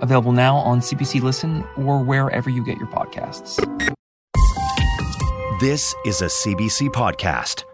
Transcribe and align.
available 0.00 0.32
now 0.32 0.56
on 0.56 0.80
CBC 0.80 1.22
Listen 1.22 1.64
or 1.76 2.02
wherever 2.02 2.50
you 2.50 2.64
get 2.64 2.78
your 2.78 2.88
podcasts. 2.88 3.56
This 5.60 5.94
is 6.06 6.22
a 6.22 6.26
CBC 6.26 6.88
podcast. 6.88 7.64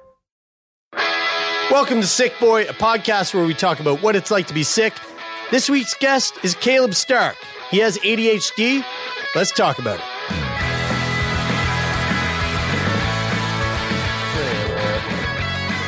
Welcome 1.71 2.01
to 2.01 2.07
Sickboy, 2.07 2.69
a 2.69 2.73
podcast 2.73 3.35
where 3.35 3.45
we 3.45 3.55
talk 3.55 3.81
about 3.81 4.03
what 4.03 4.17
it's 4.17 4.31
like 4.31 4.47
to 4.49 4.55
be 4.55 4.63
sick. 4.63 4.93
This 5.51 5.69
week's 5.71 5.95
guest 5.95 6.35
is 6.43 6.55
Caleb 6.55 6.95
Stark. 6.95 7.37
He 7.71 7.79
has 7.79 7.99
ADHD. 7.99 8.85
Let's 9.35 9.51
talk 9.53 9.79
about 9.79 9.99
it. 9.99 10.05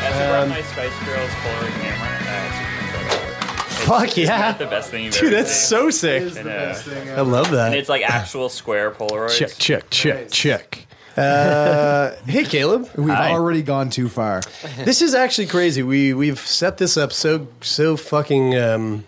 As 0.05 0.15
I 0.15 0.29
brought 0.29 0.49
my 0.49 0.63
Spice 0.63 1.05
Girls 1.05 1.31
Polaroid 1.31 1.71
camera. 1.71 1.78
It's, 1.78 1.78
Fuck 3.89 4.09
it's 4.09 4.19
yeah. 4.19 4.39
not 4.39 4.59
the 4.59 4.67
best 4.67 4.91
thing 4.91 5.05
you've 5.05 5.15
Dude, 5.15 5.33
ever 5.33 5.37
that's 5.37 5.53
seen. 5.55 5.79
so 5.79 5.91
sick. 5.91 6.37
And, 6.37 6.49
uh, 6.49 6.75
I 7.17 7.23
love 7.23 7.51
that. 7.53 7.69
and 7.69 7.75
it's 7.75 7.89
like 7.89 8.03
actual 8.03 8.49
square 8.49 8.91
Polaroids. 8.91 9.37
Check, 9.39 9.53
check, 9.59 9.91
check, 9.91 10.31
check. 10.31 10.87
Uh, 11.17 12.15
hey, 12.27 12.45
Caleb. 12.45 12.89
We've 12.97 13.09
Hi. 13.09 13.33
already 13.33 13.63
gone 13.63 13.91
too 13.91 14.09
far. 14.09 14.43
This 14.85 15.03
is 15.03 15.15
actually 15.15 15.49
crazy. 15.49 15.83
We 15.83 16.15
we've 16.15 16.39
set 16.39 16.79
this 16.79 16.97
up 16.97 17.13
so 17.13 17.49
so 17.61 17.97
fucking 17.97 18.57
um, 18.57 19.05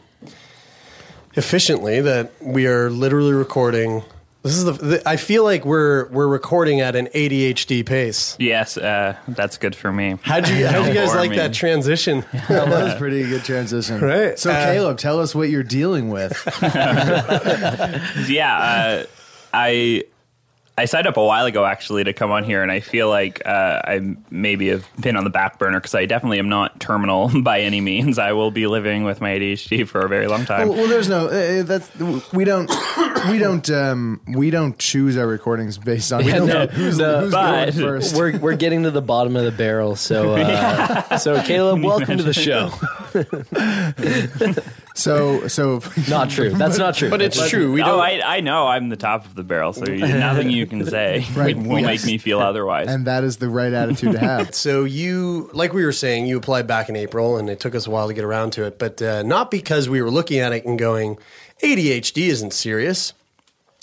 efficiently 1.35 2.01
that 2.01 2.33
we 2.41 2.67
are 2.67 2.91
literally 2.91 3.33
recording. 3.33 4.03
This 4.43 4.57
is 4.57 4.65
the, 4.65 4.73
the. 4.73 5.03
I 5.09 5.17
feel 5.17 5.45
like 5.45 5.67
we're 5.67 6.07
we're 6.09 6.27
recording 6.27 6.81
at 6.81 6.97
an 6.97 7.09
ADHD 7.09 7.85
pace. 7.85 8.37
Yes, 8.39 8.79
uh, 8.79 9.17
that's 9.29 9.59
good 9.59 9.77
for 9.77 9.93
me. 9.93 10.17
How'd 10.23 10.49
you 10.49 10.67
how'd 10.67 10.87
you 10.87 10.95
guys 10.95 11.15
like 11.15 11.31
me. 11.31 11.37
that 11.37 11.53
transition? 11.53 12.25
That 12.49 12.69
was 12.69 12.95
a 12.95 12.97
pretty 12.97 13.23
good 13.29 13.45
transition. 13.45 14.01
Right. 14.01 14.39
So, 14.39 14.51
Uh, 14.51 14.65
Caleb, 14.73 14.97
tell 14.99 15.21
us 15.21 15.35
what 15.35 15.51
you're 15.51 15.63
dealing 15.63 16.09
with. 16.09 16.33
Yeah, 18.31 18.57
uh, 18.57 19.05
I 19.53 20.05
I 20.81 20.87
signed 20.87 21.07
up 21.07 21.19
a 21.19 21.23
while 21.25 21.45
ago 21.45 21.67
actually 21.67 22.05
to 22.05 22.15
come 22.15 22.31
on 22.31 22.43
here, 22.43 22.63
and 22.63 22.73
I 22.73 22.81
feel 22.81 23.11
like 23.11 23.43
uh, 23.45 23.83
I 23.85 24.17
maybe 24.31 24.69
have 24.69 24.89
been 24.99 25.15
on 25.15 25.25
the 25.25 25.31
back 25.31 25.59
burner 25.59 25.79
because 25.79 25.95
I 25.95 26.07
definitely 26.07 26.39
am 26.39 26.49
not 26.49 26.81
terminal 26.81 27.31
by 27.43 27.61
any 27.61 27.83
means. 27.83 28.19
I 28.19 28.33
will 28.33 28.51
be 28.51 28.67
living 28.67 29.05
with 29.05 29.21
my 29.21 29.33
ADHD 29.33 29.87
for 29.87 30.01
a 30.01 30.09
very 30.09 30.27
long 30.27 30.47
time. 30.47 30.69
well, 30.69 30.79
well, 30.79 30.89
there's 30.89 31.11
no. 31.11 31.27
Uh, 31.27 31.65
that's 31.65 31.95
we 32.33 32.45
don't. 32.45 32.71
We 33.29 33.37
don't. 33.37 33.69
Um, 33.69 34.23
we 34.27 34.49
don't 34.51 34.79
choose 34.79 35.19
our 35.19 35.27
recordings 35.27 35.77
based 35.77 36.15
on. 36.15 36.25
We 36.25 36.33
don't 36.33 36.49
know 36.49 36.67
who's, 36.67 36.97
no, 36.97 37.21
who's 37.21 37.33
but 37.33 37.73
going 37.73 37.73
first. 37.87 38.17
We're 38.17 38.39
we're 38.39 38.57
getting 38.57 38.85
to 38.85 38.91
the 38.91 39.03
bottom 39.03 39.37
of 39.37 39.45
the 39.45 39.53
barrel. 39.53 39.97
So 39.97 40.37
uh, 40.37 41.19
so 41.19 41.43
Caleb, 41.43 41.85
welcome 41.85 42.17
to 42.17 42.23
the 42.23 42.33
show. 42.33 42.71
So 44.95 45.47
so. 45.49 45.83
Not 46.09 46.31
true. 46.31 46.51
That's 46.51 46.79
not 46.79 46.95
true. 46.95 47.11
But 47.11 47.23
it's 47.23 47.49
true. 47.49 47.73
We 47.73 47.83
oh, 47.83 47.87
don't. 47.87 48.01
I, 48.01 48.37
I 48.37 48.41
know 48.41 48.67
I'm 48.67 48.89
the 48.89 48.97
top 48.97 49.25
of 49.27 49.35
the 49.35 49.43
barrel, 49.43 49.73
so 49.73 49.85
you- 49.91 50.07
nothing 50.07 50.51
you 50.51 50.67
can 50.71 50.87
say 50.87 51.27
Right, 51.35 51.57
will 51.59 51.81
yes. 51.81 51.87
make 51.87 52.05
me 52.05 52.19
feel 52.19 52.41
otherwise. 52.41 52.89
And 52.89 53.07
that 53.07 53.25
is 53.25 53.37
the 53.37 53.49
right 53.49 53.73
attitude 53.73 54.13
to 54.13 54.19
have. 54.21 54.55
So 54.55 54.85
you, 54.85 55.51
like 55.53 55.73
we 55.73 55.85
were 55.85 55.93
saying, 55.93 56.27
you 56.27 56.39
applied 56.39 56.67
back 56.67 56.89
in 56.89 56.97
April, 56.97 57.37
and 57.37 57.51
it 57.51 57.61
took 57.61 57.75
us 57.75 57.87
a 57.87 57.91
while 57.91 58.09
to 58.09 58.15
get 58.15 58.25
around 58.25 58.53
to 58.55 58.65
it. 58.65 58.79
But 58.79 59.03
uh, 59.03 59.23
not 59.23 59.51
because 59.51 59.89
we 59.89 60.01
were 60.01 60.11
looking 60.11 60.39
at 60.39 60.53
it 60.53 60.65
and 60.65 60.79
going, 60.79 61.19
ADHD 61.63 62.29
isn't 62.29 62.53
serious. 62.55 63.13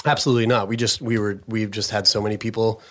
Absolutely 0.06 0.48
not. 0.48 0.68
We 0.68 0.78
just 0.78 1.02
we 1.02 1.20
were 1.20 1.42
we've 1.48 1.72
just 1.72 1.92
had 1.92 2.08
so 2.08 2.22
many 2.22 2.38
people 2.38 2.82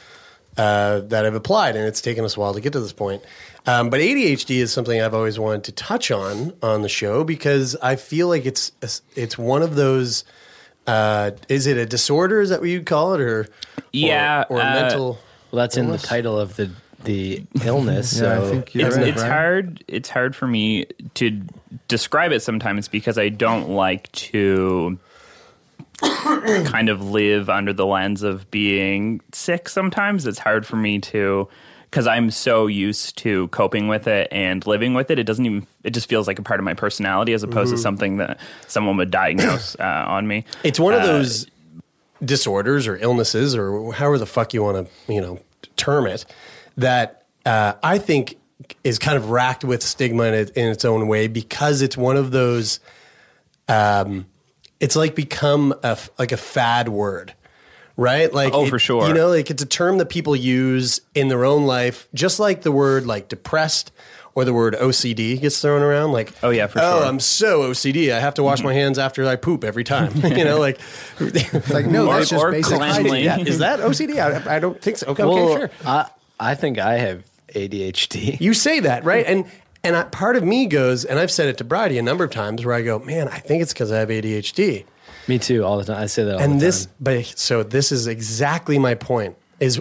uh, 0.57 1.01
that 1.01 1.25
have 1.25 1.35
applied, 1.35 1.77
and 1.77 1.85
it's 1.85 2.01
taken 2.01 2.25
us 2.25 2.37
a 2.37 2.41
while 2.41 2.55
to 2.55 2.61
get 2.61 2.73
to 2.73 2.81
this 2.81 2.93
point. 2.93 3.23
Um, 3.67 3.91
but 3.91 4.01
ADHD 4.01 4.59
is 4.59 4.73
something 4.73 5.01
I've 5.01 5.15
always 5.15 5.39
wanted 5.39 5.65
to 5.65 5.73
touch 5.73 6.11
on 6.11 6.53
on 6.63 6.83
the 6.83 6.89
show 6.89 7.25
because 7.25 7.75
I 7.77 7.97
feel 7.97 8.29
like 8.29 8.47
it's 8.47 8.73
it's 9.15 9.37
one 9.37 9.63
of 9.63 9.75
those. 9.75 10.25
Uh, 10.87 11.33
is 11.49 11.67
it 11.67 11.77
a 11.77 11.87
disorder? 11.87 12.41
Is 12.41 12.51
that 12.51 12.61
what 12.61 12.69
you'd 12.69 12.87
call 12.87 13.15
it, 13.15 13.21
or 13.21 13.47
Yeah, 13.93 14.45
or, 14.49 14.59
or 14.59 14.63
uh, 14.63 14.75
mental? 14.75 15.19
well, 15.51 15.63
that's 15.63 15.77
in 15.77 15.89
the 15.91 15.99
title 15.99 16.39
of 16.39 16.57
the 16.57 16.71
the 17.05 17.45
illness. 17.65 18.19
Yeah, 18.21 18.33
I 18.33 18.37
so 18.37 18.51
think 18.51 18.75
you're 18.75 18.89
it's, 18.89 18.97
right, 18.97 19.07
it's 19.09 19.17
Brian. 19.23 19.33
hard 19.33 19.85
it's 19.89 20.09
hard 20.09 20.35
for 20.37 20.47
me 20.47 20.87
to 21.15 21.43
describe 21.89 22.33
it 22.33 22.41
sometimes 22.41 22.89
because 22.89 23.17
I 23.19 23.29
don't 23.29 23.69
like 23.71 24.11
to 24.13 24.99
kind 26.03 26.89
of 26.89 27.03
live 27.11 27.49
under 27.49 27.73
the 27.73 27.87
lens 27.87 28.23
of 28.23 28.51
being 28.51 29.21
sick 29.33 29.69
sometimes 29.69 30.27
it's 30.27 30.39
hard 30.39 30.67
for 30.67 30.77
me 30.77 30.99
to 30.99 31.49
because 31.97 32.07
I'm 32.07 32.31
so 32.31 32.67
used 32.67 33.17
to 33.19 33.49
coping 33.49 33.89
with 33.89 34.07
it 34.07 34.29
and 34.31 34.67
living 34.67 34.93
with 34.93 35.11
it 35.11 35.19
it 35.19 35.25
doesn't 35.25 35.47
even 35.47 35.67
it 35.83 35.95
just 35.95 36.11
feels 36.11 36.27
like 36.27 36.39
a 36.39 36.43
part 36.43 36.61
of 36.61 36.65
my 36.65 36.75
personality 36.75 37.33
as 37.33 37.43
opposed 37.43 37.73
to 37.73 37.79
something 37.79 38.19
that 38.19 38.39
someone 38.67 38.99
would 38.99 39.11
diagnose 39.11 39.75
uh, 39.81 40.05
on 40.07 40.27
me 40.27 40.45
It's 40.63 40.79
one 40.79 40.93
of 40.93 41.01
Uh, 41.01 41.07
those 41.07 41.47
disorders 42.23 42.87
or 42.87 42.99
illnesses 42.99 43.57
or 43.57 43.95
however 43.95 44.19
the 44.19 44.27
fuck 44.27 44.53
you 44.53 44.63
want 44.63 44.87
to, 44.87 45.13
you 45.13 45.23
know, 45.23 45.39
term 45.77 46.07
it 46.07 46.27
that 46.77 47.25
uh, 47.47 47.73
I 47.83 47.97
think 47.97 48.37
is 48.85 48.99
kind 48.99 49.17
of 49.17 49.31
racked 49.31 49.65
with 49.65 49.83
stigma 49.83 50.25
in, 50.25 50.35
it, 50.35 50.51
in 50.51 50.69
its 50.69 50.85
own 50.85 51.09
way 51.09 51.29
because 51.29 51.81
it's 51.81 51.97
one 51.97 52.19
of 52.19 52.31
those. 52.31 52.79
Um, 53.69 54.27
it's 54.81 54.97
like 54.97 55.15
become 55.15 55.75
a 55.83 55.97
like 56.19 56.33
a 56.33 56.37
fad 56.37 56.89
word, 56.91 57.33
right? 57.97 58.33
Like 58.33 58.53
Oh, 58.55 58.65
it- 58.67 58.71
for 58.71 58.79
sure. 58.79 59.07
You 59.09 59.15
know, 59.15 59.29
like 59.29 59.51
it's 59.51 59.63
a 59.63 59.67
term 59.67 59.99
that 59.99 60.07
people 60.07 60.37
use 60.37 61.01
in 61.15 61.29
their 61.29 61.45
own 61.45 61.67
life, 61.67 62.09
just 62.15 62.39
like 62.41 62.63
the 62.63 62.73
word 62.73 63.07
like 63.07 63.29
depressed 63.29 63.93
or 64.35 64.45
the 64.45 64.53
word 64.53 64.75
OCD 64.75 65.41
gets 65.41 65.63
thrown 65.63 65.81
around. 65.81 66.13
Like, 66.13 66.31
Oh, 66.43 66.51
yeah, 66.51 66.67
for 66.67 66.79
oh, 66.81 66.99
sure. 66.99 67.07
I'm 67.09 67.21
so 67.21 67.71
OCD. 67.71 68.13
I 68.13 68.21
have 68.21 68.35
to 68.35 68.43
wash 68.43 68.63
my 68.63 68.75
hands 68.75 68.99
after 68.99 69.25
I 69.27 69.37
poop 69.37 69.65
every 69.65 69.83
time. 69.85 70.13
you 70.25 70.45
know, 70.45 70.59
like, 70.59 70.79
Like 71.71 71.87
no, 71.87 72.07
Or- 72.09 72.17
that's 72.19 72.29
just 72.31 72.45
or 72.45 72.51
basic 72.53 72.79
yeah, 72.79 73.39
is 73.39 73.59
that 73.61 73.81
OCD? 73.81 74.19
I, 74.19 74.57
I 74.57 74.59
don't 74.59 74.79
think 74.81 74.99
so. 74.99 75.07
Okay, 75.09 75.25
well, 75.25 75.39
okay, 75.49 75.61
sure. 75.61 75.71
I 75.87 76.11
I 76.39 76.55
think 76.55 76.79
I 76.79 76.99
have 76.99 77.25
ADHD. 77.55 78.39
You 78.41 78.53
say 78.55 78.81
that, 78.81 79.05
right? 79.05 79.25
And 79.27 79.47
and 79.83 79.97
I, 79.97 80.03
part 80.03 80.37
of 80.37 80.43
me 80.45 80.67
goes, 80.67 81.05
and 81.05 81.19
I've 81.19 81.31
said 81.31 81.49
it 81.49 81.59
to 81.59 81.65
Bridie 81.65 81.97
a 81.97 82.03
number 82.03 82.25
of 82.25 82.31
times, 82.31 82.65
where 82.65 82.75
I 82.75 82.83
go, 82.83 82.99
man, 82.99 83.29
I 83.29 83.39
think 83.39 83.63
it's 83.63 83.73
because 83.73 83.91
I 83.93 83.99
have 84.01 84.09
ADHD. 84.09 84.85
Me 85.29 85.39
too. 85.39 85.65
All 85.65 85.79
the 85.79 85.85
time. 85.85 86.03
I 86.03 86.07
say 86.07 86.25
that. 86.25 86.37
All 86.37 86.41
and 86.41 86.61
this, 86.61 86.87
but 87.01 87.25
so 87.25 87.63
this 87.63 87.93
is 87.93 88.07
exactly 88.07 88.79
my 88.79 88.95
point. 88.95 89.37
Is 89.61 89.81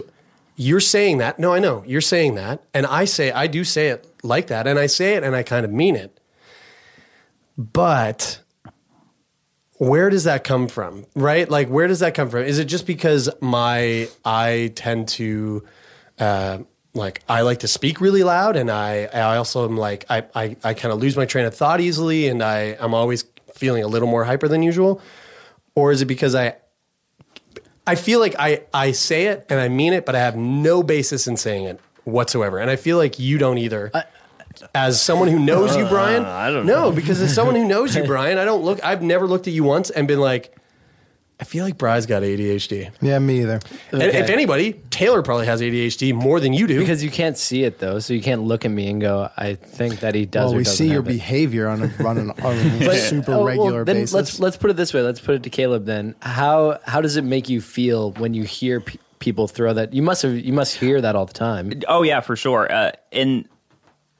you're 0.56 0.80
saying 0.80 1.18
that? 1.18 1.38
No, 1.38 1.52
I 1.52 1.58
know 1.58 1.84
you're 1.86 2.00
saying 2.00 2.34
that, 2.36 2.62
and 2.74 2.86
I 2.86 3.04
say 3.04 3.30
I 3.30 3.46
do 3.46 3.62
say 3.64 3.88
it 3.88 4.06
like 4.22 4.48
that, 4.48 4.66
and 4.66 4.78
I 4.78 4.86
say 4.86 5.14
it, 5.14 5.22
and 5.22 5.36
I 5.36 5.42
kind 5.42 5.64
of 5.64 5.70
mean 5.70 5.96
it. 5.96 6.18
But 7.56 8.40
where 9.78 10.10
does 10.10 10.24
that 10.24 10.44
come 10.44 10.68
from? 10.68 11.06
Right? 11.14 11.48
Like, 11.48 11.68
where 11.68 11.86
does 11.86 12.00
that 12.00 12.14
come 12.14 12.30
from? 12.30 12.42
Is 12.42 12.58
it 12.58 12.64
just 12.64 12.86
because 12.86 13.28
my 13.40 14.08
I 14.24 14.72
tend 14.74 15.08
to 15.08 15.64
uh, 16.18 16.58
like 16.94 17.22
I 17.28 17.42
like 17.42 17.60
to 17.60 17.68
speak 17.68 18.00
really 18.00 18.22
loud, 18.22 18.56
and 18.56 18.70
I 18.70 19.04
I 19.12 19.36
also 19.36 19.64
am 19.64 19.76
like 19.76 20.06
I 20.08 20.24
I, 20.34 20.56
I 20.64 20.74
kind 20.74 20.92
of 20.92 21.00
lose 21.00 21.16
my 21.16 21.26
train 21.26 21.44
of 21.44 21.54
thought 21.54 21.80
easily, 21.80 22.28
and 22.28 22.42
I 22.42 22.76
I'm 22.80 22.94
always 22.94 23.24
feeling 23.54 23.84
a 23.84 23.88
little 23.88 24.08
more 24.08 24.24
hyper 24.24 24.48
than 24.48 24.62
usual, 24.62 25.00
or 25.76 25.92
is 25.92 26.02
it 26.02 26.06
because 26.06 26.34
I 26.34 26.56
I 27.86 27.94
feel 27.94 28.18
like 28.18 28.34
I 28.36 28.62
I 28.74 28.90
say 28.90 29.26
it 29.26 29.46
and 29.48 29.60
I 29.60 29.68
mean 29.68 29.92
it, 29.92 30.04
but 30.04 30.16
I 30.16 30.18
have 30.18 30.34
no 30.34 30.82
basis 30.82 31.28
in 31.28 31.36
saying 31.36 31.66
it 31.66 31.78
whatsoever, 32.02 32.58
and 32.58 32.68
I 32.68 32.74
feel 32.74 32.96
like 32.96 33.20
you 33.20 33.38
don't 33.38 33.58
either. 33.58 33.92
as 34.74 35.00
someone 35.00 35.28
who 35.28 35.38
knows 35.38 35.76
you, 35.76 35.84
uh, 35.84 35.88
Brian, 35.88 36.24
I 36.24 36.50
don't 36.50 36.66
no, 36.66 36.88
know. 36.88 36.92
because 36.92 37.20
as 37.20 37.32
someone 37.34 37.54
who 37.54 37.68
knows 37.68 37.94
you, 37.94 38.04
Brian, 38.06 38.38
I 38.38 38.44
don't 38.44 38.64
look. 38.64 38.82
I've 38.82 39.02
never 39.02 39.26
looked 39.28 39.46
at 39.46 39.52
you 39.52 39.62
once 39.62 39.90
and 39.90 40.08
been 40.08 40.18
like, 40.18 40.55
I 41.38 41.44
feel 41.44 41.66
like 41.66 41.76
Brian's 41.76 42.06
got 42.06 42.22
ADHD. 42.22 42.90
Yeah, 43.02 43.18
me 43.18 43.42
either. 43.42 43.60
And 43.92 44.02
if 44.02 44.30
anybody, 44.30 44.72
Taylor 44.88 45.22
probably 45.22 45.44
has 45.44 45.60
ADHD 45.60 46.14
more 46.14 46.40
than 46.40 46.54
you 46.54 46.66
do. 46.66 46.78
because 46.78 47.04
you 47.04 47.10
can't 47.10 47.36
see 47.36 47.64
it 47.64 47.78
though, 47.78 47.98
so 47.98 48.14
you 48.14 48.22
can't 48.22 48.44
look 48.44 48.64
at 48.64 48.70
me 48.70 48.88
and 48.88 49.02
go, 49.02 49.28
"I 49.36 49.54
think 49.54 50.00
that 50.00 50.14
he 50.14 50.24
does." 50.24 50.46
Well, 50.46 50.54
or 50.54 50.56
we 50.56 50.64
doesn't 50.64 50.76
see 50.76 50.86
your 50.86 51.02
have 51.02 51.08
it." 51.08 51.12
behavior 51.12 51.68
on 51.68 51.82
a, 51.82 52.06
on, 52.06 52.16
an, 52.16 52.30
on 52.30 52.56
a 52.56 52.94
super 52.98 53.32
oh, 53.32 53.36
well, 53.38 53.44
regular 53.44 53.84
then 53.84 53.96
basis. 53.96 54.14
Let's 54.14 54.40
let's 54.40 54.56
put 54.56 54.70
it 54.70 54.78
this 54.78 54.94
way. 54.94 55.02
Let's 55.02 55.20
put 55.20 55.34
it 55.34 55.42
to 55.42 55.50
Caleb. 55.50 55.84
Then 55.84 56.14
how 56.20 56.78
how 56.86 57.02
does 57.02 57.16
it 57.16 57.24
make 57.24 57.50
you 57.50 57.60
feel 57.60 58.12
when 58.12 58.32
you 58.32 58.44
hear 58.44 58.80
pe- 58.80 58.98
people 59.18 59.46
throw 59.46 59.74
that? 59.74 59.92
You 59.92 60.02
must 60.02 60.22
have 60.22 60.38
you 60.38 60.54
must 60.54 60.76
hear 60.76 61.02
that 61.02 61.16
all 61.16 61.26
the 61.26 61.34
time. 61.34 61.82
Oh 61.86 62.02
yeah, 62.02 62.20
for 62.20 62.34
sure. 62.34 62.72
Uh, 62.72 62.92
and 63.12 63.46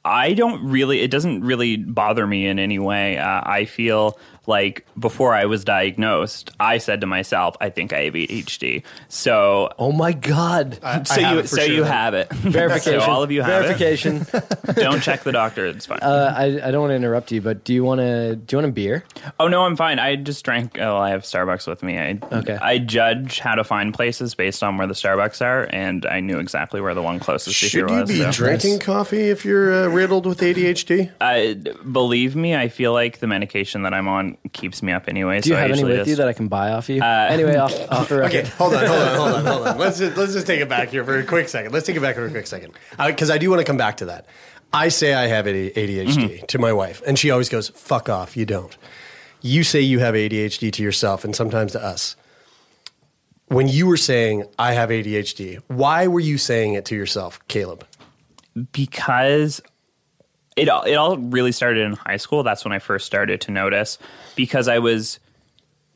I 0.04 0.34
don't 0.34 0.68
really. 0.68 1.00
It 1.00 1.10
doesn't 1.10 1.42
really 1.42 1.76
bother 1.76 2.26
me 2.26 2.46
in 2.46 2.58
any 2.58 2.78
way. 2.78 3.18
Uh, 3.18 3.40
I 3.42 3.64
feel 3.64 4.18
like 4.46 4.86
before 4.98 5.34
I 5.34 5.46
was 5.46 5.64
diagnosed, 5.64 6.50
I 6.60 6.78
said 6.78 7.00
to 7.00 7.06
myself, 7.06 7.56
I 7.60 7.70
think 7.70 7.92
I 7.92 8.02
have 8.04 8.14
ADHD. 8.14 8.82
So 9.08 9.72
Oh 9.78 9.92
my 9.92 10.12
god! 10.12 10.78
so 11.06 11.20
have 11.20 11.36
you 11.36 11.46
so 11.46 11.56
sure 11.56 11.66
you 11.74 11.84
have 11.84 12.14
it. 12.14 12.28
Verification. 12.32 13.00
so 13.00 13.10
all 13.10 13.22
of 13.22 13.30
you 13.30 13.42
have 13.42 13.64
it. 13.64 13.66
Verification. 13.66 14.26
it. 14.32 14.74
Don't 14.76 15.00
check 15.02 15.22
the 15.22 15.32
doctor. 15.32 15.66
It's 15.66 15.86
fine. 15.86 15.98
uh, 16.02 16.34
I, 16.36 16.44
I 16.68 16.70
don't 16.70 16.80
want 16.80 16.90
to 16.90 16.96
interrupt 16.96 17.32
you, 17.32 17.40
but 17.40 17.64
do 17.64 17.72
you 17.74 17.84
want 17.84 18.00
to? 18.00 18.36
Do 18.36 18.56
you 18.56 18.58
want 18.62 18.70
a 18.70 18.72
beer? 18.72 19.04
oh 19.40 19.48
no, 19.48 19.64
I'm 19.64 19.76
fine. 19.76 19.98
I 19.98 20.16
just 20.16 20.44
drank. 20.44 20.78
Oh, 20.78 20.96
I 20.96 21.10
have 21.10 21.22
Starbucks 21.22 21.66
with 21.66 21.82
me. 21.82 21.98
I 21.98 22.18
Okay. 22.32 22.56
I 22.60 22.78
judge 22.78 23.38
how 23.38 23.54
to 23.54 23.64
find 23.64 23.92
places 23.94 24.34
based 24.34 24.62
on 24.62 24.76
where 24.76 24.86
the 24.86 24.94
Starbucks 24.94 25.44
are, 25.44 25.64
and 25.72 26.04
I 26.06 26.20
knew 26.20 26.38
exactly 26.38 26.80
where 26.80 26.94
the 26.94 27.02
one 27.02 27.18
closest 27.20 27.58
to 27.60 27.66
here 27.68 27.86
was. 27.86 28.08
Should 28.08 28.16
you 28.16 28.24
was. 28.26 28.28
be 28.28 28.32
so. 28.32 28.44
drinking 28.44 28.78
coffee 28.80 29.30
if 29.30 29.44
you're 29.44 29.84
uh, 29.84 29.88
riddled 29.88 30.26
with 30.26 30.40
ADHD? 30.40 31.10
Uh, 31.20 31.72
believe 31.90 32.36
me, 32.36 32.54
I 32.54 32.68
feel 32.68 32.92
like 32.92 33.18
the 33.20 33.26
medication 33.26 33.82
that 33.82 33.94
I'm 33.94 34.08
on 34.08 34.35
keeps 34.52 34.82
me 34.82 34.92
up 34.92 35.08
anyway. 35.08 35.40
Do 35.40 35.50
you 35.50 35.54
so 35.54 35.58
I 35.58 35.62
have 35.62 35.70
any 35.70 35.80
usually 35.80 35.98
with 35.98 36.08
you 36.08 36.16
that 36.16 36.28
I 36.28 36.32
can 36.32 36.48
buy 36.48 36.72
off 36.72 36.88
you? 36.88 37.02
Uh, 37.02 37.26
anyway, 37.30 37.56
off, 37.56 37.72
off 37.90 38.08
the 38.08 38.18
record. 38.18 38.36
Okay, 38.36 38.48
hold 38.50 38.74
on, 38.74 38.86
hold 38.86 39.02
on, 39.02 39.16
hold 39.16 39.32
on, 39.32 39.44
hold 39.44 39.66
on. 39.66 39.78
Let's 39.86 39.98
just, 39.98 40.16
let's 40.16 40.32
just 40.32 40.46
take 40.46 40.60
it 40.60 40.68
back 40.68 40.88
here 40.88 41.04
for 41.04 41.18
a 41.18 41.24
quick 41.24 41.48
second. 41.48 41.72
Let's 41.72 41.86
take 41.86 41.96
it 41.96 42.00
back 42.00 42.16
for 42.16 42.26
a 42.26 42.30
quick 42.30 42.46
second 42.46 42.74
because 43.06 43.30
I 43.30 43.38
do 43.38 43.50
want 43.50 43.60
to 43.60 43.64
come 43.64 43.76
back 43.76 43.98
to 43.98 44.06
that. 44.06 44.26
I 44.72 44.88
say 44.88 45.14
I 45.14 45.26
have 45.26 45.46
ADHD 45.46 45.74
mm-hmm. 45.74 46.46
to 46.46 46.58
my 46.58 46.72
wife, 46.72 47.02
and 47.06 47.18
she 47.18 47.30
always 47.30 47.48
goes, 47.48 47.68
"Fuck 47.70 48.08
off, 48.08 48.36
you 48.36 48.44
don't." 48.46 48.76
You 49.40 49.64
say 49.64 49.80
you 49.80 50.00
have 50.00 50.14
ADHD 50.14 50.72
to 50.72 50.82
yourself, 50.82 51.24
and 51.24 51.34
sometimes 51.34 51.72
to 51.72 51.82
us. 51.82 52.16
When 53.48 53.68
you 53.68 53.86
were 53.86 53.96
saying 53.96 54.44
I 54.58 54.72
have 54.72 54.90
ADHD, 54.90 55.62
why 55.68 56.08
were 56.08 56.20
you 56.20 56.36
saying 56.36 56.74
it 56.74 56.84
to 56.86 56.96
yourself, 56.96 57.38
Caleb? 57.46 57.86
because 58.72 59.60
it 60.56 60.68
all, 60.68 60.82
it 60.82 60.94
all 60.94 61.18
really 61.18 61.52
started 61.52 61.84
in 61.84 61.92
high 61.92 62.16
school. 62.16 62.42
That's 62.42 62.64
when 62.64 62.72
I 62.72 62.78
first 62.78 63.06
started 63.06 63.40
to 63.42 63.50
notice 63.50 63.98
because 64.34 64.68
I 64.68 64.78
was 64.78 65.20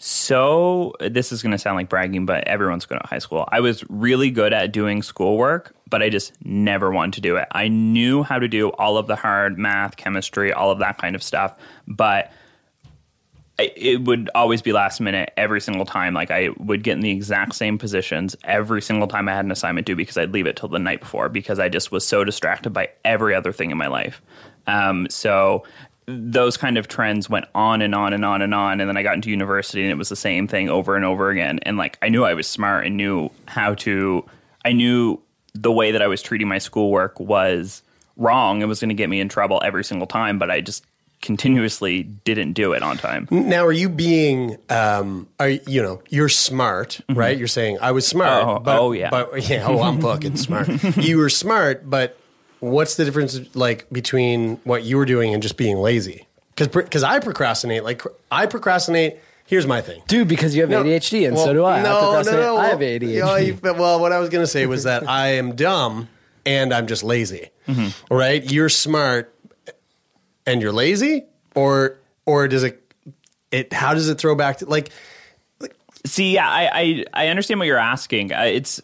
so 0.02 0.94
this 0.98 1.30
is 1.30 1.42
going 1.42 1.52
to 1.52 1.58
sound 1.58 1.76
like 1.76 1.90
bragging, 1.90 2.24
but 2.24 2.48
everyone's 2.48 2.86
going 2.86 3.00
to 3.00 3.06
high 3.06 3.18
school. 3.18 3.46
I 3.52 3.60
was 3.60 3.84
really 3.90 4.30
good 4.30 4.54
at 4.54 4.72
doing 4.72 5.02
schoolwork, 5.02 5.74
but 5.90 6.02
I 6.02 6.08
just 6.08 6.32
never 6.42 6.90
wanted 6.90 7.14
to 7.14 7.20
do 7.20 7.36
it. 7.36 7.48
I 7.52 7.68
knew 7.68 8.22
how 8.22 8.38
to 8.38 8.48
do 8.48 8.70
all 8.70 8.96
of 8.96 9.08
the 9.08 9.16
hard 9.16 9.58
math, 9.58 9.96
chemistry, 9.98 10.54
all 10.54 10.70
of 10.70 10.78
that 10.78 10.96
kind 10.96 11.14
of 11.14 11.22
stuff, 11.22 11.54
but 11.86 12.32
it 13.76 14.04
would 14.04 14.30
always 14.34 14.62
be 14.62 14.72
last 14.72 15.00
minute 15.00 15.32
every 15.36 15.60
single 15.60 15.84
time. 15.84 16.14
Like 16.14 16.30
I 16.30 16.50
would 16.58 16.82
get 16.82 16.92
in 16.92 17.00
the 17.00 17.10
exact 17.10 17.54
same 17.54 17.78
positions 17.78 18.36
every 18.44 18.82
single 18.82 19.08
time 19.08 19.28
I 19.28 19.34
had 19.34 19.44
an 19.44 19.50
assignment 19.50 19.86
due 19.86 19.96
because 19.96 20.16
I'd 20.16 20.32
leave 20.32 20.46
it 20.46 20.56
till 20.56 20.68
the 20.68 20.78
night 20.78 21.00
before 21.00 21.28
because 21.28 21.58
I 21.58 21.68
just 21.68 21.92
was 21.92 22.06
so 22.06 22.24
distracted 22.24 22.70
by 22.70 22.90
every 23.04 23.34
other 23.34 23.52
thing 23.52 23.70
in 23.70 23.76
my 23.76 23.86
life. 23.86 24.22
Um, 24.66 25.08
so 25.10 25.64
those 26.06 26.56
kind 26.56 26.76
of 26.78 26.88
trends 26.88 27.28
went 27.28 27.46
on 27.54 27.82
and 27.82 27.94
on 27.94 28.12
and 28.12 28.24
on 28.24 28.42
and 28.42 28.54
on. 28.54 28.80
And 28.80 28.88
then 28.88 28.96
I 28.96 29.02
got 29.02 29.14
into 29.14 29.30
university 29.30 29.82
and 29.82 29.90
it 29.90 29.96
was 29.96 30.08
the 30.08 30.16
same 30.16 30.48
thing 30.48 30.68
over 30.68 30.96
and 30.96 31.04
over 31.04 31.30
again. 31.30 31.60
And 31.62 31.76
like 31.76 31.98
I 32.02 32.08
knew 32.08 32.24
I 32.24 32.34
was 32.34 32.46
smart 32.46 32.86
and 32.86 32.96
knew 32.96 33.30
how 33.46 33.74
to, 33.74 34.24
I 34.64 34.72
knew 34.72 35.20
the 35.54 35.72
way 35.72 35.92
that 35.92 36.02
I 36.02 36.06
was 36.06 36.22
treating 36.22 36.48
my 36.48 36.58
schoolwork 36.58 37.18
was 37.20 37.82
wrong. 38.16 38.62
It 38.62 38.66
was 38.66 38.80
going 38.80 38.90
to 38.90 38.94
get 38.94 39.08
me 39.08 39.20
in 39.20 39.28
trouble 39.28 39.60
every 39.64 39.84
single 39.84 40.06
time, 40.06 40.38
but 40.38 40.50
I 40.50 40.60
just 40.60 40.84
continuously 41.20 42.02
didn't 42.02 42.52
do 42.54 42.72
it 42.72 42.82
on 42.82 42.96
time. 42.96 43.28
Now, 43.30 43.64
are 43.66 43.72
you 43.72 43.88
being, 43.88 44.56
um, 44.68 45.28
are 45.38 45.50
you, 45.50 45.60
you 45.66 45.82
know, 45.82 46.02
you're 46.08 46.28
smart, 46.28 47.00
right? 47.10 47.36
You're 47.36 47.48
saying 47.48 47.78
I 47.80 47.92
was 47.92 48.06
smart. 48.06 48.44
Oh, 48.44 48.58
but, 48.58 48.78
oh, 48.80 48.92
yeah. 48.92 49.10
but 49.10 49.48
yeah, 49.50 49.66
oh, 49.66 49.82
I'm 49.82 50.00
fucking 50.00 50.36
smart. 50.36 50.68
you 50.96 51.18
were 51.18 51.28
smart, 51.28 51.88
but 51.88 52.18
what's 52.60 52.96
the 52.96 53.04
difference 53.04 53.38
like 53.54 53.88
between 53.90 54.56
what 54.64 54.82
you 54.84 54.96
were 54.96 55.06
doing 55.06 55.32
and 55.34 55.42
just 55.42 55.56
being 55.56 55.76
lazy? 55.76 56.26
Because 56.54 56.68
because 56.68 57.02
I 57.04 57.18
procrastinate. 57.20 57.84
Like 57.84 58.02
I 58.30 58.46
procrastinate. 58.46 59.18
Here's 59.46 59.66
my 59.66 59.80
thing. 59.80 60.00
Dude, 60.06 60.28
because 60.28 60.54
you 60.54 60.60
have 60.60 60.70
No, 60.70 60.84
ADHD, 60.84 61.26
and 61.26 61.34
well, 61.34 61.44
so 61.46 61.52
do 61.52 61.64
I. 61.64 61.80
I 61.80 61.82
No, 61.82 61.88
no, 61.92 62.00
procrastinate. 62.00 62.40
no. 62.40 62.56
I 62.56 62.66
have 62.68 62.78
well, 62.78 62.88
ADHD. 62.88 63.14
yeah, 63.14 63.36
you- 63.38 63.58
well, 63.62 63.98
what 63.98 64.12
I 64.12 64.18
was 64.20 64.28
going 64.28 64.44
to 64.44 64.46
say 64.50 64.66
was 64.66 64.84
that 64.84 65.08
I 65.08 65.28
am 65.34 65.56
dumb 65.56 66.08
and 66.46 66.72
I'm 66.72 66.86
just 66.86 67.02
lazy. 67.02 67.48
Mm-hmm. 67.66 68.14
Right? 68.14 68.48
You're 68.48 68.68
smart 68.68 69.34
and 70.52 70.62
you're 70.62 70.72
lazy, 70.72 71.24
or 71.54 71.98
or 72.26 72.48
does 72.48 72.62
it? 72.62 72.94
It 73.50 73.72
how 73.72 73.94
does 73.94 74.08
it 74.08 74.18
throw 74.18 74.34
back 74.34 74.58
to 74.58 74.66
like? 74.66 74.90
See, 76.06 76.34
yeah, 76.34 76.48
I, 76.48 76.70
I, 76.72 77.04
I 77.12 77.28
understand 77.28 77.60
what 77.60 77.66
you're 77.66 77.76
asking. 77.78 78.32
Uh, 78.32 78.42
it's 78.42 78.80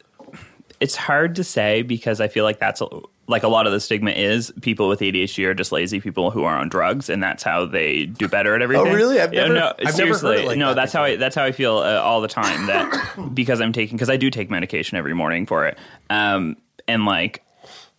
it's 0.81 0.97
hard 0.97 1.37
to 1.37 1.45
say 1.45 1.83
because 1.83 2.21
I 2.21 2.29
feel 2.29 2.45
like 2.45 2.59
that's 2.59 2.83
a, 2.83 2.87
like 3.27 3.43
a 3.43 3.49
lot 3.49 3.67
of 3.67 3.73
the 3.73 3.81
stigma 3.81 4.11
is 4.11 4.53
people 4.61 4.89
with 4.89 5.01
ADHD 5.01 5.47
are 5.47 5.55
just 5.55 5.73
lazy 5.73 6.01
people 6.01 6.31
who 6.31 6.45
are 6.45 6.57
on 6.57 6.69
drugs, 6.69 7.09
and 7.09 7.23
that's 7.23 7.43
how 7.43 7.65
they 7.65 8.07
do 8.07 8.29
better 8.29 8.55
at 8.55 8.63
everything. 8.63 8.89
Oh, 8.89 8.95
really? 8.95 9.21
I've 9.21 9.33
never- 9.33 9.55
no, 9.55 9.73
I've 9.85 9.95
seriously, 9.95 10.43
it 10.43 10.47
like 10.47 10.59
no. 10.59 10.69
that 10.69 10.75
that's 10.75 10.93
how 10.93 11.05
I 11.05 11.17
that's 11.17 11.35
how 11.35 11.45
I 11.45 11.53
feel 11.53 11.79
uh, 11.79 12.01
all 12.01 12.21
the 12.21 12.29
time. 12.29 12.67
That 12.67 13.31
because 13.35 13.61
I'm 13.61 13.73
taking 13.73 13.97
because 13.97 14.11
I 14.11 14.17
do 14.17 14.31
take 14.31 14.51
medication 14.51 14.99
every 14.99 15.15
morning 15.15 15.47
for 15.47 15.67
it, 15.67 15.79
um, 16.11 16.57
and 16.87 17.05
like 17.05 17.43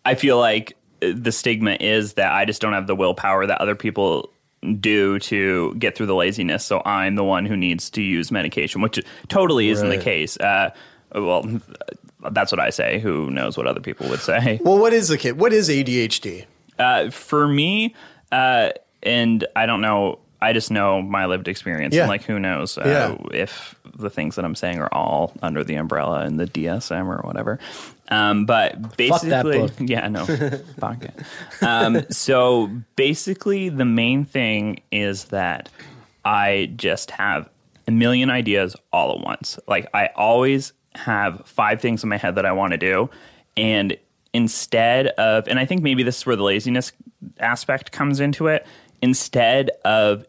I 0.06 0.16
feel 0.16 0.38
like 0.38 0.77
the 1.00 1.32
stigma 1.32 1.78
is 1.80 2.14
that 2.14 2.32
I 2.34 2.46
just 2.46 2.62
don't 2.62 2.74
have 2.74 2.88
the 2.88 2.96
willpower 2.96 3.46
that 3.46 3.62
other 3.62 3.76
people 3.76 4.30
do 4.80 5.20
to 5.20 5.76
get 5.76 5.96
through 5.96 6.08
the 6.08 6.16
laziness. 6.16 6.66
So 6.66 6.82
I'm 6.86 7.16
the 7.16 7.24
one 7.24 7.46
who 7.46 7.56
needs 7.56 7.90
to 7.92 8.02
use 8.02 8.32
medication, 8.32 8.82
which 8.82 9.00
totally 9.28 9.70
isn't 9.70 9.90
the 9.90 9.98
case. 10.00 10.36
Uh, 10.38 10.72
well, 11.14 11.46
that's 12.32 12.52
what 12.52 12.60
I 12.60 12.72
say. 12.72 13.00
Who 13.00 13.30
knows 13.30 13.56
what 13.58 13.68
other 13.68 13.80
people 13.80 14.10
would 14.10 14.20
say? 14.20 14.60
Well, 14.64 14.80
what 14.80 14.94
is 14.94 15.08
the 15.10 15.18
kid? 15.18 15.40
What 15.40 15.54
is 15.54 15.70
ADHD? 15.70 16.46
Uh, 16.80 17.10
for 17.12 17.48
me, 17.48 17.96
uh, 18.32 18.72
and 19.04 19.46
I 19.56 19.66
don't 19.68 19.82
know. 19.82 20.20
I 20.42 20.54
just 20.54 20.70
know 20.70 21.02
my 21.02 21.26
lived 21.26 21.48
experience. 21.48 21.96
Yeah. 21.96 22.02
And 22.02 22.10
like, 22.10 22.24
who 22.24 22.38
knows 22.40 22.78
uh, 22.78 22.84
Yeah. 22.86 23.40
if 23.40 23.74
the 23.96 24.10
things 24.10 24.36
that 24.36 24.46
I'm 24.46 24.54
saying 24.56 24.80
are 24.80 24.90
all 24.92 25.34
under 25.42 25.64
the 25.64 25.76
umbrella 25.76 26.26
in 26.26 26.38
the 26.38 26.46
DSM 26.46 27.06
or 27.08 27.22
whatever. 27.26 27.60
Um, 28.10 28.46
but 28.46 28.96
basically, 28.98 29.70
yeah, 29.86 30.08
no, 30.08 30.26
fuck 30.80 31.04
it. 31.04 31.14
Um, 31.62 32.06
so 32.10 32.72
basically, 32.96 33.70
the 33.70 33.86
main 33.86 34.26
thing 34.26 34.82
is 34.92 35.26
that 35.26 35.70
I 36.24 36.72
just 36.76 37.12
have 37.12 37.50
a 37.88 37.92
million 37.92 38.30
ideas 38.30 38.76
all 38.94 39.14
at 39.18 39.20
once. 39.20 39.60
Like 39.68 39.90
I 39.94 40.10
always 40.16 40.74
have 40.96 41.46
five 41.46 41.82
things 41.82 42.04
in 42.04 42.10
my 42.10 42.18
head 42.18 42.36
that 42.36 42.46
I 42.46 42.52
want 42.54 42.72
to 42.72 42.78
do, 42.78 43.10
and 43.56 43.98
instead 44.34 45.08
of, 45.08 45.48
and 45.48 45.60
I 45.60 45.66
think 45.66 45.82
maybe 45.82 46.04
this 46.04 46.18
is 46.18 46.26
where 46.26 46.36
the 46.36 46.44
laziness 46.44 46.92
aspect 47.40 47.92
comes 47.92 48.20
into 48.20 48.48
it. 48.48 48.66
Instead 49.02 49.70
of 49.86 50.26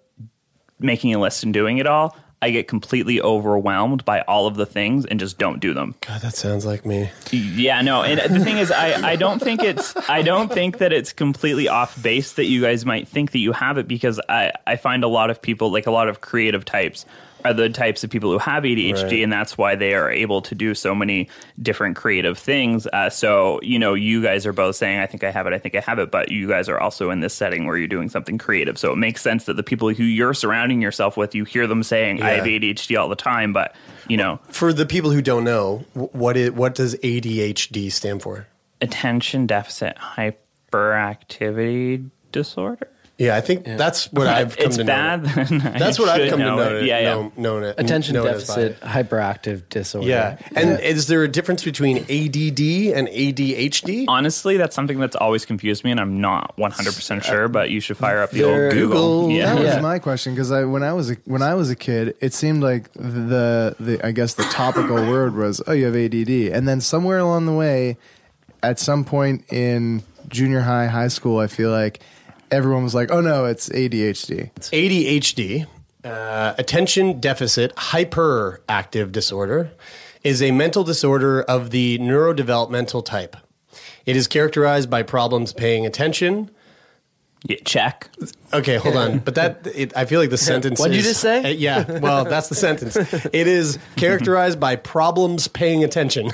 making 0.78 1.14
a 1.14 1.18
list 1.18 1.42
and 1.42 1.54
doing 1.54 1.78
it 1.78 1.86
all, 1.86 2.16
I 2.40 2.50
get 2.50 2.68
completely 2.68 3.20
overwhelmed 3.20 4.04
by 4.04 4.20
all 4.22 4.46
of 4.46 4.54
the 4.54 4.66
things 4.66 5.04
and 5.04 5.18
just 5.18 5.38
don't 5.38 5.58
do 5.58 5.74
them. 5.74 5.96
God, 6.06 6.20
that 6.20 6.36
sounds 6.36 6.64
like 6.64 6.86
me. 6.86 7.10
Yeah, 7.32 7.82
no. 7.82 8.02
And 8.02 8.20
the 8.34 8.44
thing 8.44 8.58
is, 8.58 8.70
I, 8.70 9.10
I 9.10 9.16
don't 9.16 9.40
think 9.40 9.62
it's 9.62 9.96
I 10.08 10.22
don't 10.22 10.52
think 10.52 10.78
that 10.78 10.92
it's 10.92 11.12
completely 11.12 11.68
off 11.68 12.00
base 12.00 12.34
that 12.34 12.44
you 12.44 12.62
guys 12.62 12.86
might 12.86 13.08
think 13.08 13.32
that 13.32 13.40
you 13.40 13.52
have 13.52 13.76
it 13.76 13.88
because 13.88 14.20
I, 14.28 14.52
I 14.66 14.76
find 14.76 15.02
a 15.02 15.08
lot 15.08 15.30
of 15.30 15.42
people 15.42 15.72
like 15.72 15.86
a 15.86 15.90
lot 15.90 16.08
of 16.08 16.20
creative 16.20 16.64
types 16.64 17.04
are 17.44 17.54
the 17.54 17.68
types 17.70 18.02
of 18.04 18.10
people 18.10 18.30
who 18.32 18.38
have 18.38 18.64
ADHD 18.64 19.02
Right. 19.04 19.12
and 19.22 19.32
that's 19.32 19.56
why 19.56 19.76
they 19.76 19.94
are 19.94 20.10
able 20.10 20.42
to 20.42 20.54
do 20.54 20.74
so 20.74 20.94
many 20.94 21.28
different 21.62 21.96
creative 21.96 22.38
things. 22.38 22.86
Uh, 22.92 23.08
so 23.10 23.60
you 23.62 23.78
know, 23.78 23.94
you 23.94 24.22
guys 24.22 24.44
are 24.46 24.52
both 24.52 24.76
saying 24.76 24.98
I 24.98 25.06
think 25.06 25.22
I 25.24 25.30
have 25.30 25.46
it, 25.46 25.52
I 25.52 25.58
think 25.58 25.74
I 25.76 25.80
have 25.80 25.98
it, 25.98 26.10
but 26.10 26.30
you 26.30 26.48
guys 26.48 26.68
are 26.68 26.78
also 26.80 27.10
in 27.10 27.20
this 27.20 27.34
setting 27.34 27.66
where 27.66 27.76
you're 27.76 27.88
doing 27.88 28.08
something 28.08 28.38
creative. 28.38 28.78
So 28.78 28.92
it 28.92 28.96
makes 28.96 29.22
sense 29.22 29.44
that 29.44 29.54
the 29.54 29.62
people 29.62 29.92
who 29.94 30.04
you're 30.04 30.34
surrounding 30.34 30.82
yourself 30.82 31.16
with, 31.16 31.34
you 31.34 31.44
hear 31.44 31.66
them 31.66 31.82
saying 31.82 32.22
I 32.22 32.30
have 32.30 32.44
ADHD 32.44 33.00
all 33.00 33.08
the 33.08 33.16
time, 33.16 33.52
but 33.52 33.74
you 34.08 34.16
know, 34.16 34.40
For 34.48 34.72
the 34.72 34.86
people 34.86 35.10
who 35.10 35.22
don't 35.22 35.44
know, 35.44 35.84
wh- 35.94 36.14
what 36.14 36.36
is 36.36 36.50
what 36.52 36.74
does 36.74 36.94
ADHD 36.96 37.90
stand 37.92 38.22
for? 38.22 38.46
attention 38.80 39.46
deficit 39.46 39.96
hyperactivity 39.96 42.08
disorder. 42.32 42.88
Yeah, 43.18 43.34
I 43.34 43.40
think 43.40 43.64
that's 43.64 44.12
what 44.12 44.28
I've 44.28 44.56
come 44.56 44.66
it's 44.66 44.76
to 44.76 44.84
bad. 44.84 45.24
know. 45.24 45.28
then 45.44 45.60
I 45.74 45.78
That's 45.78 45.98
what 45.98 46.08
I've 46.08 46.20
should 46.20 46.30
come 46.30 46.38
to 46.38 46.44
know 46.46 46.56
know. 46.56 46.76
it. 46.76 46.84
Yeah, 46.84 47.00
yeah. 47.00 47.04
Know, 47.14 47.32
known 47.36 47.64
it, 47.64 47.74
Attention 47.76 48.14
known 48.14 48.28
it 48.28 48.30
as 48.30 48.46
by 48.46 48.54
deficit 48.54 48.80
it. 48.82 48.88
hyperactive 48.88 49.68
disorder. 49.68 50.06
Yeah, 50.06 50.38
and 50.54 50.78
is 50.78 51.08
there 51.08 51.24
a 51.24 51.28
difference 51.28 51.64
between 51.64 51.96
ADD 51.98 52.60
and 52.96 53.08
ADHD? 53.08 54.04
Honestly, 54.06 54.56
that's 54.56 54.76
something 54.76 55.00
that's 55.00 55.16
always 55.16 55.44
confused 55.44 55.82
me, 55.82 55.90
and 55.90 55.98
I'm 55.98 56.20
not 56.20 56.56
100 56.58 56.94
percent 56.94 57.24
sure. 57.24 57.48
But 57.48 57.70
you 57.70 57.80
should 57.80 57.96
fire 57.96 58.22
up 58.22 58.30
the 58.30 58.42
There- 58.42 58.66
old 58.66 58.72
Google. 58.74 59.22
Google. 59.22 59.30
Yeah. 59.32 59.46
That 59.54 59.64
was 59.64 59.74
Yeah. 59.74 59.80
my 59.80 59.98
question 59.98 60.34
because 60.34 60.52
I 60.52 60.62
when 60.64 60.84
I 60.84 60.92
was 60.92 61.10
a, 61.10 61.14
when 61.24 61.42
I 61.42 61.54
was 61.54 61.70
a 61.70 61.76
kid, 61.76 62.14
it 62.20 62.32
seemed 62.34 62.62
like 62.62 62.92
the 62.92 63.74
the 63.80 64.00
I 64.06 64.12
guess 64.12 64.34
the 64.34 64.44
topical 64.44 64.94
word 65.10 65.34
was 65.34 65.60
oh 65.66 65.72
you 65.72 65.86
have 65.86 65.96
ADD, 65.96 66.52
and 66.52 66.68
then 66.68 66.80
somewhere 66.80 67.18
along 67.18 67.46
the 67.46 67.52
way, 67.52 67.96
at 68.62 68.78
some 68.78 69.04
point 69.04 69.44
in 69.52 70.04
junior 70.28 70.60
high, 70.60 70.86
high 70.86 71.08
school, 71.08 71.40
I 71.40 71.48
feel 71.48 71.70
like 71.70 72.00
everyone 72.50 72.84
was 72.84 72.94
like 72.94 73.10
oh 73.10 73.20
no 73.20 73.44
it's 73.44 73.68
ADHD. 73.68 74.50
ADHD, 74.54 75.66
uh, 76.04 76.54
attention 76.58 77.20
deficit 77.20 77.74
hyperactive 77.76 79.12
disorder, 79.12 79.70
is 80.22 80.42
a 80.42 80.50
mental 80.50 80.84
disorder 80.84 81.42
of 81.42 81.70
the 81.70 81.98
neurodevelopmental 81.98 83.04
type. 83.04 83.36
It 84.06 84.16
is 84.16 84.26
characterized 84.26 84.88
by 84.88 85.02
problems 85.02 85.52
paying 85.52 85.84
attention, 85.84 86.50
Yeah, 87.44 87.56
check. 87.64 88.10
Okay, 88.52 88.76
hold 88.76 88.96
on. 88.96 89.18
But 89.20 89.36
that 89.36 89.66
it, 89.72 89.96
I 89.96 90.06
feel 90.06 90.20
like 90.20 90.30
the 90.30 90.36
sentence. 90.52 90.80
What'd 90.80 90.96
you 90.96 91.02
just 91.02 91.20
say? 91.20 91.44
Uh, 91.44 91.48
yeah. 91.48 91.98
Well, 92.00 92.24
that's 92.24 92.48
the 92.48 92.56
sentence. 92.56 92.96
It 92.96 93.46
is 93.46 93.78
characterized 93.96 94.58
by 94.58 94.74
problems 94.76 95.46
paying 95.46 95.84
attention. 95.84 96.26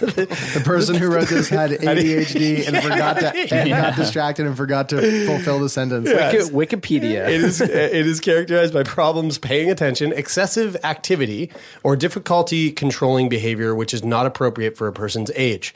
The 0.00 0.62
person 0.64 0.94
who 0.94 1.12
wrote 1.12 1.28
this 1.28 1.48
had 1.48 1.70
ADHD 1.70 2.66
and 2.68 2.76
forgot 2.82 3.18
to 3.20 3.36
and 3.54 3.68
got 3.70 3.96
distracted 3.96 4.46
and 4.46 4.56
forgot 4.56 4.88
to 4.90 5.26
fulfill 5.26 5.58
the 5.58 5.68
sentence. 5.68 6.08
Wiki- 6.08 6.76
Wikipedia. 6.76 7.28
It 7.28 7.42
is 7.42 7.60
it 7.60 7.70
is 8.06 8.20
characterized 8.20 8.72
by 8.72 8.84
problems 8.84 9.38
paying 9.38 9.70
attention, 9.70 10.12
excessive 10.12 10.76
activity, 10.84 11.50
or 11.82 11.96
difficulty 11.96 12.70
controlling 12.70 13.28
behavior 13.28 13.74
which 13.74 13.92
is 13.92 14.04
not 14.04 14.26
appropriate 14.26 14.76
for 14.76 14.86
a 14.86 14.92
person's 14.92 15.30
age. 15.34 15.74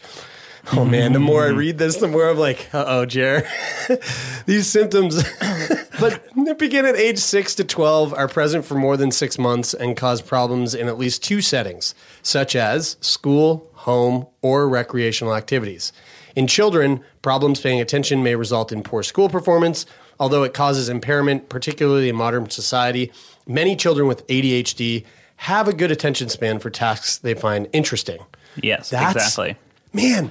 Oh 0.73 0.85
man, 0.85 1.13
the 1.13 1.19
more 1.21 1.45
I 1.45 1.49
read 1.49 1.79
this, 1.79 1.97
the 1.97 2.09
more 2.09 2.29
I'm 2.29 2.39
like, 2.39 2.69
uh 2.75 2.85
oh, 2.87 3.07
Jer. 3.07 3.49
These 4.47 4.67
symptoms 4.67 5.23
but 6.01 6.23
begin 6.59 6.85
at 6.87 6.97
age 6.97 7.19
six 7.19 7.55
to 7.57 7.65
twelve, 7.65 8.13
are 8.15 8.29
present 8.29 8.65
for 8.65 8.75
more 8.75 8.97
than 8.97 9.11
six 9.11 9.39
months, 9.39 9.75
and 9.75 9.97
cause 9.97 10.21
problems 10.21 10.75
in 10.75 10.89
at 10.89 10.99
least 10.99 11.23
two 11.23 11.41
settings, 11.41 11.95
such 12.23 12.55
as 12.57 12.97
school, 13.01 13.71
home, 13.75 14.27
or 14.43 14.69
recreational 14.69 15.35
activities. 15.35 15.93
In 16.37 16.47
children, 16.47 17.03
problems 17.23 17.61
paying 17.61 17.81
attention 17.81 18.23
may 18.23 18.35
result 18.37 18.71
in 18.73 18.83
poor 18.83 19.03
school 19.03 19.29
performance, 19.29 19.87
although 20.21 20.43
it 20.45 20.55
causes 20.55 20.89
impairment, 20.89 21.49
particularly 21.49 22.09
in 22.09 22.17
modern 22.17 22.51
society. 22.51 23.11
Many 23.47 23.75
children 23.77 24.07
with 24.07 24.27
ADHD 24.29 25.05
have 25.37 25.69
a 25.69 25.73
good 25.73 25.91
attention 25.91 26.29
span 26.29 26.59
for 26.59 26.71
tasks 26.71 27.19
they 27.19 27.35
find 27.35 27.69
interesting. 27.73 28.19
Yes, 28.63 28.91
That's- 28.91 29.15
exactly. 29.15 29.57
Man, 29.93 30.31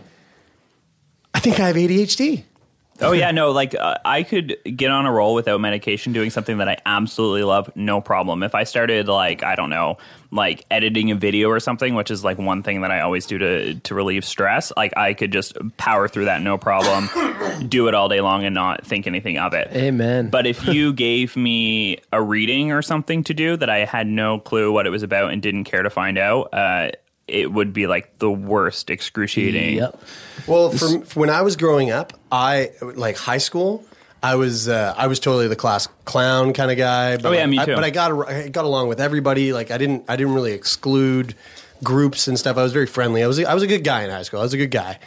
I 1.37 1.39
think 1.39 1.59
I 1.59 1.67
have 1.67 1.75
ADHD. 1.75 2.45
Oh 2.99 3.11
yeah, 3.11 3.29
no, 3.29 3.51
like 3.51 3.75
uh, 3.75 3.97
I 4.03 4.23
could 4.23 4.57
get 4.63 4.89
on 4.89 5.05
a 5.05 5.11
roll 5.11 5.35
without 5.35 5.61
medication 5.61 6.13
doing 6.13 6.31
something 6.31 6.57
that 6.57 6.67
I 6.67 6.77
absolutely 6.83 7.43
love, 7.43 7.69
no 7.75 8.01
problem. 8.01 8.41
If 8.41 8.55
I 8.55 8.63
started 8.63 9.07
like 9.07 9.43
I 9.43 9.53
don't 9.53 9.69
know, 9.69 9.99
like 10.31 10.65
editing 10.71 11.11
a 11.11 11.15
video 11.15 11.49
or 11.49 11.59
something, 11.59 11.93
which 11.93 12.09
is 12.09 12.23
like 12.23 12.39
one 12.39 12.63
thing 12.63 12.81
that 12.81 12.89
I 12.89 13.01
always 13.01 13.27
do 13.27 13.37
to 13.37 13.75
to 13.75 13.93
relieve 13.93 14.25
stress, 14.25 14.73
like 14.75 14.97
I 14.97 15.13
could 15.13 15.31
just 15.31 15.55
power 15.77 16.07
through 16.07 16.25
that 16.25 16.41
no 16.41 16.57
problem, 16.57 17.07
do 17.69 17.87
it 17.87 17.93
all 17.93 18.09
day 18.09 18.21
long 18.21 18.43
and 18.43 18.55
not 18.55 18.83
think 18.83 19.05
anything 19.05 19.37
of 19.37 19.53
it. 19.53 19.67
Amen. 19.73 20.31
But 20.31 20.47
if 20.47 20.65
you 20.65 20.91
gave 21.05 21.37
me 21.37 21.99
a 22.11 22.19
reading 22.19 22.71
or 22.71 22.81
something 22.81 23.23
to 23.25 23.35
do 23.35 23.57
that 23.57 23.69
I 23.69 23.85
had 23.85 24.07
no 24.07 24.39
clue 24.39 24.71
what 24.71 24.87
it 24.87 24.89
was 24.89 25.03
about 25.03 25.31
and 25.33 25.39
didn't 25.39 25.65
care 25.65 25.83
to 25.83 25.91
find 25.91 26.17
out, 26.17 26.51
uh, 26.51 26.89
it 27.27 27.51
would 27.51 27.73
be 27.73 27.87
like 27.87 28.19
the 28.19 28.31
worst 28.31 28.89
excruciating. 28.89 29.75
Yep. 29.77 30.01
Well, 30.47 30.69
from, 30.71 31.01
from 31.01 31.19
when 31.19 31.29
I 31.29 31.41
was 31.41 31.55
growing 31.55 31.91
up, 31.91 32.13
I 32.31 32.71
like 32.81 33.17
high 33.17 33.37
school. 33.39 33.83
I 34.23 34.35
was 34.35 34.67
uh, 34.67 34.93
I 34.97 35.07
was 35.07 35.19
totally 35.19 35.47
the 35.47 35.55
class 35.55 35.87
clown 36.05 36.53
kind 36.53 36.71
of 36.71 36.77
guy. 36.77 37.17
But 37.17 37.25
Oh, 37.27 37.31
yeah, 37.33 37.41
like, 37.41 37.49
me 37.49 37.59
I- 37.59 37.65
too. 37.65 37.75
but 37.75 37.83
I 37.83 37.89
got 37.89 38.29
I 38.29 38.47
got 38.49 38.65
along 38.65 38.87
with 38.87 38.99
everybody. 39.01 39.53
Like 39.53 39.69
I 39.71 39.77
didn't 39.77 40.05
I 40.07 40.15
didn't 40.15 40.33
really 40.33 40.53
exclude 40.53 41.35
groups 41.83 42.27
and 42.27 42.39
stuff. 42.39 42.57
I 42.57 42.63
was 42.63 42.73
very 42.73 42.87
friendly. 42.87 43.23
I 43.23 43.27
was 43.27 43.43
I 43.43 43.53
was 43.53 43.61
a 43.63 43.67
good 43.67 43.83
guy 43.83 44.03
in 44.03 44.09
high 44.09 44.23
school. 44.23 44.39
I 44.39 44.43
was 44.43 44.53
a 44.53 44.57
good 44.57 44.71
guy. 44.71 44.97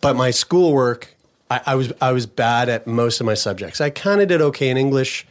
But 0.00 0.16
my 0.16 0.30
schoolwork, 0.30 1.14
I, 1.50 1.60
I 1.66 1.74
was 1.74 1.92
I 2.00 2.12
was 2.12 2.26
bad 2.26 2.68
at 2.68 2.86
most 2.86 3.20
of 3.20 3.26
my 3.26 3.34
subjects. 3.34 3.80
I 3.80 3.90
kind 3.90 4.20
of 4.22 4.28
did 4.28 4.40
okay 4.40 4.70
in 4.70 4.76
English, 4.78 5.26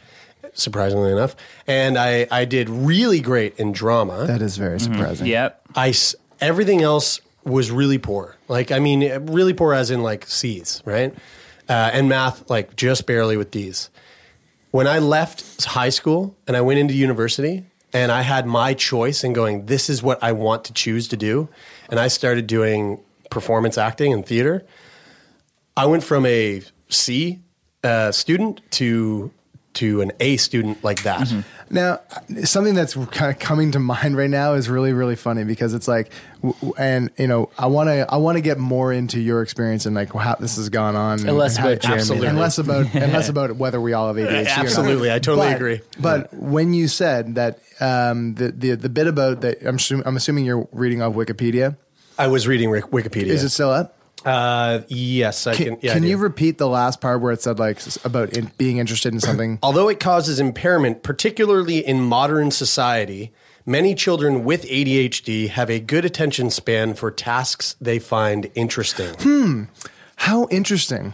surprisingly 0.52 1.10
enough, 1.10 1.34
and 1.66 1.98
I 1.98 2.26
I 2.30 2.44
did 2.44 2.68
really 2.68 3.20
great 3.20 3.58
in 3.58 3.72
drama. 3.72 4.26
That 4.26 4.42
is 4.42 4.56
very 4.56 4.78
surprising. 4.78 5.26
Yep. 5.26 5.63
I 5.74 5.94
everything 6.40 6.82
else 6.82 7.20
was 7.44 7.70
really 7.70 7.98
poor. 7.98 8.36
Like 8.48 8.72
I 8.72 8.78
mean, 8.78 9.26
really 9.26 9.52
poor 9.52 9.74
as 9.74 9.90
in 9.90 10.02
like 10.02 10.26
C's, 10.26 10.82
right? 10.84 11.14
Uh, 11.68 11.90
and 11.92 12.08
math 12.08 12.48
like 12.50 12.76
just 12.76 13.06
barely 13.06 13.36
with 13.36 13.50
D's. 13.50 13.90
When 14.70 14.86
I 14.86 14.98
left 14.98 15.64
high 15.64 15.88
school 15.88 16.36
and 16.46 16.56
I 16.56 16.60
went 16.60 16.80
into 16.80 16.94
university 16.94 17.64
and 17.92 18.10
I 18.10 18.22
had 18.22 18.46
my 18.46 18.74
choice 18.74 19.22
in 19.22 19.32
going, 19.32 19.66
this 19.66 19.88
is 19.88 20.02
what 20.02 20.22
I 20.22 20.32
want 20.32 20.64
to 20.64 20.72
choose 20.72 21.06
to 21.08 21.16
do, 21.16 21.48
and 21.88 22.00
I 22.00 22.08
started 22.08 22.46
doing 22.46 23.00
performance 23.30 23.78
acting 23.78 24.12
and 24.12 24.26
theater. 24.26 24.64
I 25.76 25.86
went 25.86 26.04
from 26.04 26.26
a 26.26 26.62
C 26.88 27.40
uh, 27.82 28.12
student 28.12 28.60
to 28.72 29.30
to 29.74 30.00
an 30.00 30.12
A 30.20 30.36
student 30.36 30.82
like 30.84 31.02
that. 31.02 31.32
Now, 31.70 32.00
something 32.44 32.74
that's 32.74 32.94
kind 32.94 33.32
of 33.32 33.38
coming 33.38 33.72
to 33.72 33.78
mind 33.78 34.16
right 34.16 34.30
now 34.30 34.54
is 34.54 34.68
really, 34.68 34.92
really 34.92 35.16
funny 35.16 35.44
because 35.44 35.74
it's 35.74 35.88
like, 35.88 36.10
w- 36.42 36.54
w- 36.60 36.74
and 36.78 37.10
you 37.18 37.26
know, 37.26 37.50
I 37.58 37.66
want 37.66 37.88
to, 37.88 38.06
I 38.08 38.16
want 38.16 38.36
to 38.36 38.40
get 38.42 38.58
more 38.58 38.92
into 38.92 39.18
your 39.20 39.42
experience 39.42 39.84
and 39.86 39.94
like 39.96 40.12
how 40.12 40.34
this 40.36 40.56
has 40.56 40.68
gone 40.68 40.94
on, 40.94 41.26
And 41.26 41.36
less 41.36 41.58
about 41.58 41.80
Jeremie. 41.80 42.00
Absolutely. 42.00 42.28
and 42.28 42.38
less 42.38 42.58
about, 42.58 42.94
and 42.94 43.12
less 43.12 43.28
about 43.30 43.56
whether 43.56 43.80
we 43.80 43.92
all 43.94 44.08
have 44.12 44.16
ADHD. 44.16 44.28
or 44.28 44.44
not. 44.44 44.58
Absolutely, 44.58 45.12
I 45.12 45.18
totally 45.18 45.48
But- 45.48 45.56
agree. 45.56 45.80
But 45.98 46.34
when 46.34 46.74
you 46.74 46.86
said 46.86 47.34
that, 47.36 47.58
um, 47.80 48.34
the, 48.34 48.52
the 48.52 48.74
the 48.76 48.88
bit 48.88 49.06
about 49.08 49.40
that, 49.40 49.60
I'm, 49.66 49.76
assuming, 49.76 50.06
I'm 50.06 50.16
assuming 50.16 50.44
you're 50.44 50.68
reading 50.70 51.02
off 51.02 51.14
Wikipedia. 51.14 51.76
I 52.18 52.28
was 52.28 52.46
reading 52.46 52.70
Wik- 52.70 52.90
Wikipedia. 52.90 53.26
Is 53.26 53.42
it 53.42 53.48
still 53.50 53.70
up? 53.70 53.96
Uh, 54.24 54.80
yes, 54.88 55.46
I 55.46 55.54
Can, 55.54 55.66
can. 55.66 55.78
yeah, 55.82 55.92
can 55.92 56.02
you 56.02 56.16
repeat 56.16 56.58
the 56.58 56.68
last 56.68 57.00
part 57.00 57.20
where 57.20 57.32
it 57.32 57.42
said 57.42 57.58
like 57.58 57.78
about 58.04 58.36
in, 58.36 58.50
being 58.56 58.78
interested 58.78 59.12
in 59.12 59.20
something? 59.20 59.58
Although 59.62 59.88
it 59.88 60.00
causes 60.00 60.40
impairment, 60.40 61.02
particularly 61.02 61.84
in 61.86 62.00
modern 62.00 62.50
society, 62.50 63.32
many 63.66 63.94
children 63.94 64.44
with 64.44 64.64
ADHD 64.64 65.48
have 65.50 65.70
a 65.70 65.78
good 65.80 66.04
attention 66.04 66.50
span 66.50 66.94
for 66.94 67.10
tasks 67.10 67.76
they 67.80 67.98
find 67.98 68.50
interesting. 68.54 69.14
Hmm. 69.20 69.64
How 70.16 70.46
interesting 70.50 71.12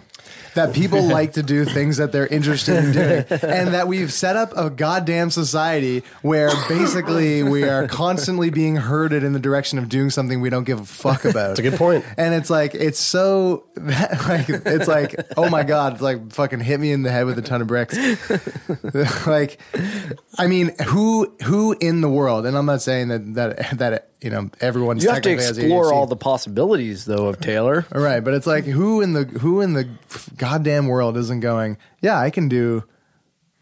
that 0.55 0.75
people 0.75 1.03
like 1.03 1.35
to 1.35 1.43
do 1.43 1.65
things 1.65 1.97
that 1.99 2.13
they're 2.13 2.27
interested 2.27 2.77
in 2.85 2.93
doing, 2.93 3.25
and 3.43 3.75
that 3.75 3.89
we've 3.89 4.13
set 4.13 4.37
up 4.37 4.57
a 4.57 4.71
goddamn 4.71 5.31
society 5.31 6.03
where 6.23 6.51
basically 6.69 7.43
we 7.43 7.65
are 7.65 7.87
constantly 7.89 8.51
being 8.51 8.77
herded 8.77 9.23
in 9.25 9.33
the 9.33 9.39
direction 9.39 9.79
of 9.79 9.89
doing 9.89 10.11
something 10.11 10.41
we 10.41 10.51
don't 10.51 10.65
give 10.65 10.81
a 10.81 10.85
fuck 10.85 11.25
about. 11.25 11.49
That's 11.49 11.61
a 11.61 11.63
good 11.63 11.75
point. 11.75 12.05
And 12.17 12.35
it's 12.35 12.51
like 12.51 12.75
it's 12.75 12.99
so 12.99 13.65
that, 13.75 14.11
like 14.29 14.49
it's 14.49 14.89
like 14.89 15.17
oh 15.37 15.49
my 15.49 15.63
god, 15.63 15.95
it's 15.95 16.03
like 16.03 16.33
fucking 16.33 16.61
hit 16.61 16.81
me 16.81 16.93
in 16.93 17.03
the 17.03 17.11
head 17.11 17.27
with 17.27 17.39
a 17.39 17.43
ton 17.43 17.61
of 17.61 17.67
bricks. 17.67 17.97
like, 19.27 19.61
I 20.39 20.47
mean, 20.47 20.73
who 20.87 21.33
who 21.45 21.77
in 21.81 22.01
the 22.01 22.09
world? 22.09 22.47
And 22.47 22.57
I'm 22.57 22.67
not 22.67 22.83
saying 22.83 23.09
that 23.09 23.35
that 23.35 23.79
that 23.79 24.10
you 24.23 24.31
know 24.31 24.51
everyone's 24.61 25.03
You 25.05 25.11
have 25.11 25.23
to 25.23 25.31
explore 25.33 25.93
all 25.93 26.07
the 26.07 26.17
possibilities, 26.17 27.05
though, 27.05 27.27
of 27.27 27.41
Taylor. 27.41 27.87
All 27.95 28.01
right, 28.01 28.21
but 28.21 28.35
it's 28.35 28.47
like 28.47 28.65
who 28.65 29.01
in 29.01 29.13
the 29.13 29.25
who 29.25 29.61
in 29.61 29.73
the 29.75 29.89
goddamn 30.37 30.87
world 30.89 31.17
isn't 31.17 31.41
going? 31.41 31.77
Yeah, 32.01 32.19
I 32.19 32.31
can 32.31 32.49
do 32.49 32.85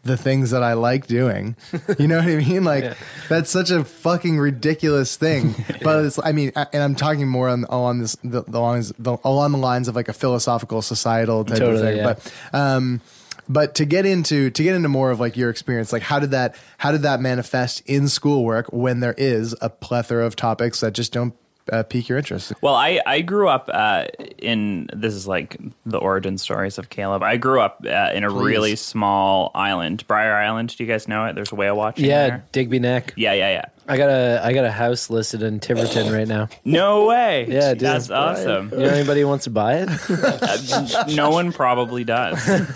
the 0.03 0.15
things 0.15 0.51
that 0.51 0.63
I 0.63 0.73
like 0.73 1.07
doing. 1.07 1.55
You 1.99 2.07
know 2.07 2.17
what 2.19 2.27
I 2.27 2.37
mean? 2.37 2.63
Like 2.63 2.95
that's 3.27 3.49
such 3.51 3.69
a 3.69 3.83
fucking 3.83 4.37
ridiculous 4.39 5.17
thing. 5.17 5.55
But 5.83 6.05
it's 6.05 6.19
I 6.23 6.31
mean, 6.31 6.51
and 6.55 6.81
I'm 6.83 6.95
talking 6.95 7.27
more 7.27 7.49
on 7.49 7.65
on 7.65 7.99
this 7.99 8.15
the, 8.23 8.43
the 8.43 8.59
lines 8.59 8.93
the, 8.97 9.17
along 9.23 9.51
the 9.51 9.57
lines 9.57 9.87
of 9.87 9.95
like 9.95 10.07
a 10.07 10.13
philosophical 10.13 10.81
societal 10.81 11.43
type 11.43 11.55
of 11.55 11.59
Totally, 11.59 11.81
thing. 11.81 11.97
yeah. 11.97 12.13
But 12.13 12.33
um 12.53 13.01
but 13.49 13.75
to 13.75 13.85
get 13.85 14.05
into 14.05 14.51
to 14.51 14.63
get 14.63 14.75
into 14.75 14.87
more 14.87 15.11
of 15.11 15.19
like 15.19 15.35
your 15.35 15.49
experience, 15.49 15.91
like 15.91 16.03
how 16.03 16.19
did 16.19 16.31
that 16.31 16.55
how 16.77 16.91
did 16.91 17.01
that 17.01 17.19
manifest 17.19 17.81
in 17.87 18.07
schoolwork 18.07 18.71
when 18.71 18.99
there 18.99 19.15
is 19.17 19.55
a 19.59 19.69
plethora 19.69 20.25
of 20.25 20.35
topics 20.35 20.79
that 20.81 20.93
just 20.93 21.11
don't 21.11 21.33
uh, 21.71 21.83
pique 21.83 22.09
your 22.09 22.17
interest? 22.17 22.53
Well, 22.61 22.75
I, 22.75 23.01
I 23.05 23.21
grew 23.21 23.47
up 23.47 23.69
uh, 23.73 24.05
in 24.37 24.89
this 24.93 25.13
is 25.13 25.27
like 25.27 25.57
the 25.85 25.97
origin 25.97 26.37
stories 26.37 26.77
of 26.77 26.89
Caleb. 26.89 27.23
I 27.23 27.37
grew 27.37 27.59
up 27.59 27.83
uh, 27.85 28.11
in 28.13 28.23
a 28.23 28.29
really 28.29 28.75
small 28.75 29.51
island, 29.55 30.05
Brier 30.07 30.35
Island. 30.35 30.75
Do 30.75 30.83
you 30.83 30.89
guys 30.89 31.07
know 31.07 31.25
it? 31.25 31.35
There's 31.35 31.51
a 31.51 31.55
whale 31.55 31.75
watching. 31.75 32.05
Yeah, 32.05 32.27
there. 32.27 32.45
Digby 32.51 32.79
Neck. 32.79 33.13
yeah, 33.17 33.33
yeah, 33.33 33.51
yeah. 33.51 33.65
I 33.89 33.97
got 33.97 34.09
a 34.09 34.41
I 34.43 34.53
got 34.53 34.65
a 34.65 34.71
house 34.71 35.09
listed 35.09 35.41
in 35.41 35.59
Tiverton 35.59 36.13
right 36.13 36.27
now. 36.27 36.47
No 36.63 37.05
way. 37.07 37.47
Yeah, 37.49 37.71
dude. 37.71 37.79
that's 37.79 38.11
awesome. 38.11 38.69
You 38.71 38.77
know 38.77 38.89
anybody 38.89 39.21
who 39.21 39.27
wants 39.27 39.45
to 39.45 39.49
buy 39.49 39.77
it? 39.77 39.89
Uh, 40.09 41.05
no 41.15 41.31
one 41.31 41.51
probably 41.51 42.03
does. 42.03 42.43
There's 42.49 42.75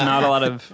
not 0.00 0.24
a 0.24 0.28
lot 0.28 0.42
of 0.42 0.72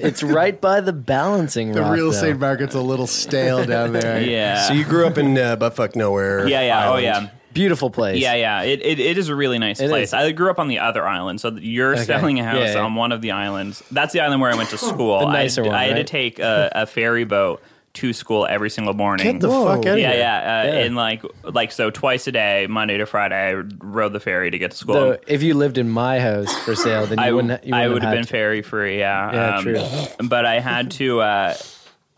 It's 0.00 0.22
right 0.22 0.58
by 0.60 0.80
the 0.80 0.92
balancing 0.92 1.72
The 1.72 1.82
rock. 1.82 1.92
real 1.92 2.04
though. 2.06 2.10
estate 2.16 2.38
market's 2.38 2.74
a 2.74 2.80
little 2.80 3.06
stale 3.06 3.64
down 3.64 3.92
there. 3.92 4.20
yeah. 4.22 4.62
So 4.66 4.74
you 4.74 4.84
grew 4.84 5.06
up 5.06 5.18
in 5.18 5.36
uh, 5.36 5.56
buttfuck 5.56 5.96
nowhere. 5.96 6.48
yeah, 6.48 6.62
yeah. 6.62 6.90
Oh, 6.90 6.96
yeah. 6.96 7.30
Beautiful 7.54 7.90
place. 7.90 8.20
Yeah, 8.20 8.34
yeah. 8.34 8.62
It, 8.62 8.80
it, 8.82 9.00
it 9.00 9.18
is 9.18 9.28
a 9.30 9.34
really 9.34 9.58
nice 9.58 9.80
It 9.80 9.88
place. 9.88 10.08
is. 10.08 10.14
I 10.14 10.30
grew 10.32 10.50
up 10.50 10.58
on 10.58 10.68
the 10.68 10.78
other 10.78 11.06
island, 11.06 11.40
so 11.40 11.50
you're 11.56 11.94
Okay. 11.94 12.04
selling 12.04 12.38
a 12.38 12.44
house 12.44 12.58
Yeah, 12.58 12.72
yeah. 12.74 12.80
on 12.84 12.94
one 12.94 13.10
of 13.10 13.20
the 13.20 13.32
islands. 13.32 13.82
That's 13.90 14.12
the 14.12 14.20
island 14.20 14.40
where 14.40 14.52
I 14.52 14.56
went 14.56 14.70
to 14.70 14.78
school. 14.78 15.20
The 15.20 15.32
nicer 15.32 15.64
I, 15.64 15.66
one, 15.66 15.74
I 15.74 15.84
had 15.86 15.96
to 15.96 16.04
take 16.04 16.38
a, 16.38 16.70
a 16.74 16.86
ferry 16.86 17.24
boat 17.24 17.62
to 17.98 18.12
school 18.12 18.46
every 18.48 18.70
single 18.70 18.94
morning. 18.94 19.32
Get 19.32 19.40
the 19.40 19.48
fuck 19.48 19.78
out 19.78 19.86
of 19.86 19.98
yeah, 19.98 20.10
here. 20.12 20.18
yeah, 20.20 20.36
uh, 20.38 20.66
Yeah. 20.66 20.78
and 20.84 20.96
like, 20.96 21.22
like 21.44 21.72
so 21.72 21.90
twice 21.90 22.26
a 22.26 22.32
day, 22.32 22.66
Monday 22.68 22.96
to 22.98 23.06
Friday, 23.06 23.50
I 23.50 23.52
rode 23.52 24.12
the 24.12 24.20
ferry 24.20 24.50
to 24.50 24.58
get 24.58 24.70
to 24.72 24.76
school. 24.76 24.94
So 24.94 25.18
if 25.26 25.42
you 25.42 25.54
lived 25.54 25.78
in 25.78 25.88
my 25.88 26.20
house 26.20 26.52
for 26.64 26.74
sale, 26.74 27.06
then 27.06 27.18
you 27.18 27.24
I, 27.24 27.32
wouldn't. 27.32 27.64
You 27.64 27.74
wouldn't 27.74 27.74
I 27.74 27.88
would 27.88 28.02
have 28.02 28.14
been 28.14 28.24
to. 28.24 28.28
ferry 28.28 28.62
free. 28.62 28.98
Yeah, 28.98 29.32
Yeah, 29.32 29.62
true. 29.62 30.26
But 30.28 30.44
I 30.46 30.60
had 30.60 30.90
to. 30.92 31.20
Uh, 31.20 31.54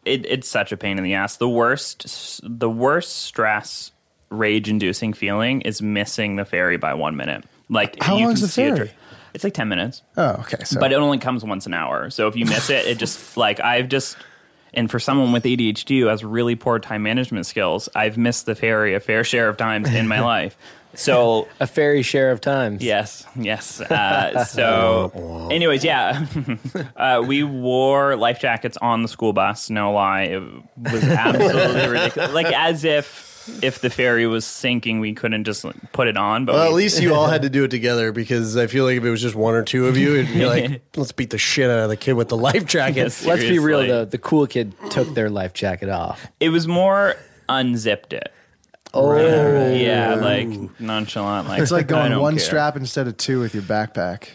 it, 0.04 0.24
it's 0.26 0.48
such 0.48 0.72
a 0.72 0.76
pain 0.76 0.96
in 0.98 1.04
the 1.04 1.14
ass. 1.14 1.36
The 1.36 1.48
worst, 1.48 2.40
the 2.42 2.70
worst 2.70 3.16
stress, 3.16 3.92
rage-inducing 4.30 5.12
feeling 5.12 5.60
is 5.62 5.82
missing 5.82 6.36
the 6.36 6.44
ferry 6.44 6.76
by 6.76 6.94
one 6.94 7.16
minute. 7.16 7.44
Like 7.68 8.02
How 8.02 8.16
you 8.16 8.24
long's 8.26 8.40
can 8.40 8.46
the 8.46 8.76
ferry? 8.76 8.90
It's 9.32 9.44
like 9.44 9.54
ten 9.54 9.68
minutes. 9.68 10.02
Oh, 10.16 10.30
okay. 10.40 10.64
So 10.64 10.80
but 10.80 10.92
it 10.92 10.96
only 10.96 11.18
comes 11.18 11.44
once 11.44 11.66
an 11.66 11.74
hour. 11.74 12.10
So 12.10 12.26
if 12.26 12.34
you 12.34 12.46
miss 12.46 12.68
it, 12.70 12.86
it 12.86 12.98
just 12.98 13.36
like 13.36 13.60
I've 13.60 13.88
just 13.88 14.16
and 14.74 14.90
for 14.90 14.98
someone 14.98 15.32
with 15.32 15.44
ADHD 15.44 16.00
who 16.00 16.06
has 16.06 16.24
really 16.24 16.54
poor 16.56 16.78
time 16.78 17.02
management 17.02 17.46
skills, 17.46 17.88
I've 17.94 18.16
missed 18.18 18.46
the 18.46 18.54
ferry 18.54 18.94
a 18.94 19.00
fair 19.00 19.24
share 19.24 19.48
of 19.48 19.56
times 19.56 19.92
in 19.92 20.08
my 20.08 20.20
life. 20.24 20.56
So 20.92 21.46
A 21.60 21.68
fairy 21.68 22.02
share 22.02 22.32
of 22.32 22.40
times. 22.40 22.82
yes, 22.82 23.24
yes. 23.36 23.80
Uh, 23.80 24.44
so, 24.44 25.48
anyways, 25.52 25.84
yeah, 25.84 26.26
uh, 26.96 27.22
we 27.24 27.44
wore 27.44 28.16
life 28.16 28.40
jackets 28.40 28.76
on 28.82 29.02
the 29.02 29.08
school 29.08 29.32
bus. 29.32 29.70
No 29.70 29.92
lie, 29.92 30.22
it 30.22 30.40
was 30.76 31.04
absolutely 31.04 31.86
ridiculous. 31.88 32.32
Like 32.32 32.46
as 32.52 32.82
if 32.82 33.29
if 33.62 33.80
the 33.80 33.90
ferry 33.90 34.26
was 34.26 34.44
sinking, 34.44 35.00
we 35.00 35.12
couldn't 35.14 35.44
just 35.44 35.64
like, 35.64 35.92
put 35.92 36.08
it 36.08 36.16
on. 36.16 36.44
But 36.44 36.54
Well, 36.54 36.64
at 36.66 36.72
least 36.72 37.00
you 37.02 37.14
all 37.14 37.26
had 37.26 37.42
to 37.42 37.50
do 37.50 37.64
it 37.64 37.70
together 37.70 38.12
because 38.12 38.56
I 38.56 38.66
feel 38.66 38.84
like 38.84 38.96
if 38.96 39.04
it 39.04 39.10
was 39.10 39.20
just 39.22 39.34
one 39.34 39.54
or 39.54 39.62
two 39.62 39.86
of 39.86 39.96
you, 39.96 40.16
it'd 40.16 40.32
be 40.32 40.46
like, 40.46 40.82
let's 40.96 41.12
beat 41.12 41.30
the 41.30 41.38
shit 41.38 41.70
out 41.70 41.78
of 41.80 41.88
the 41.88 41.96
kid 41.96 42.12
with 42.14 42.28
the 42.28 42.36
life 42.36 42.66
jacket. 42.66 42.96
Yes. 42.96 43.24
Let's 43.30 43.42
be 43.42 43.58
real 43.58 43.86
though. 43.86 44.04
The 44.04 44.18
cool 44.18 44.46
kid 44.46 44.74
took 44.90 45.14
their 45.14 45.30
life 45.30 45.52
jacket 45.52 45.88
off. 45.88 46.26
it 46.40 46.48
was 46.50 46.66
more 46.68 47.14
unzipped 47.48 48.12
it. 48.12 48.32
Oh, 48.92 49.16
Yeah, 49.72 50.14
like 50.16 50.48
nonchalant. 50.80 51.48
Like 51.48 51.60
it's 51.62 51.70
like 51.70 51.84
I 51.84 51.88
going 51.88 52.10
don't 52.12 52.20
one 52.22 52.34
care. 52.34 52.44
strap 52.44 52.76
instead 52.76 53.06
of 53.06 53.16
two 53.16 53.38
with 53.40 53.54
your 53.54 53.62
backpack. 53.62 54.30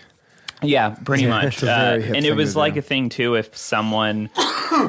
Yeah, 0.67 0.89
pretty 1.03 1.27
much. 1.27 1.63
Uh, 1.63 1.99
and 2.03 2.25
it 2.25 2.33
was 2.35 2.55
like 2.55 2.73
do. 2.73 2.79
a 2.79 2.81
thing 2.83 3.09
too 3.09 3.35
if 3.35 3.55
someone 3.57 4.29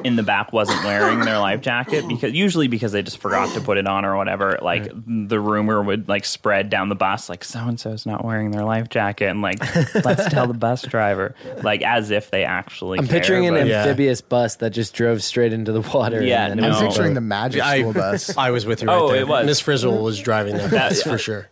in 0.05 0.17
the 0.17 0.23
back 0.23 0.53
wasn't 0.53 0.83
wearing 0.85 1.21
their 1.21 1.39
life 1.39 1.61
jacket 1.61 2.05
because 2.09 2.33
usually 2.33 2.69
because 2.69 2.93
they 2.93 3.03
just 3.03 3.19
forgot 3.19 3.53
to 3.55 3.61
put 3.61 3.79
it 3.79 3.87
on 3.87 4.05
or 4.05 4.17
whatever. 4.17 4.59
Like 4.63 4.91
the 5.07 5.39
rumor 5.41 5.83
would 5.83 6.09
like 6.09 6.25
spread 6.25 6.71
down 6.71 6.89
the 6.89 6.95
bus, 6.95 7.29
like 7.29 7.45
so 7.45 7.61
and 7.61 7.79
so's 7.79 8.07
not 8.07 8.25
wearing 8.25 8.51
their 8.51 8.65
life 8.65 8.89
jacket, 8.89 9.27
and 9.27 9.43
like 9.43 9.59
let's 10.05 10.29
tell 10.29 10.47
the 10.47 10.55
bus 10.55 10.83
driver, 10.83 11.35
like 11.63 11.83
as 11.83 12.11
if 12.11 12.31
they 12.31 12.45
actually. 12.45 12.99
I'm 12.99 13.07
care, 13.07 13.19
picturing 13.21 13.47
an 13.47 13.67
Yeah. 13.67 13.83
amphibious 13.83 14.21
bus 14.21 14.57
that 14.57 14.71
just 14.71 14.95
drove 14.95 15.23
straight 15.23 15.53
into 15.53 15.73
the 15.73 15.81
water. 15.81 16.23
Yeah, 16.23 16.47
and 16.47 16.61
no. 16.61 16.71
I'm 16.71 16.87
picturing 16.87 17.15
the 17.15 17.21
magic 17.21 17.63
I, 17.63 17.81
school 17.81 17.93
bus. 17.93 18.37
I 18.39 18.51
was 18.51 18.67
with 18.67 18.83
you 18.83 18.89
right 18.89 18.97
Oh, 18.97 19.09
there. 19.09 19.21
it 19.21 19.29
was. 19.29 19.47
Miss 19.47 19.61
Frizzle 19.61 20.03
was 20.03 20.19
driving 20.21 20.57
that 20.57 20.71
bus 20.71 21.03
for 21.03 21.19
sure. 21.19 21.49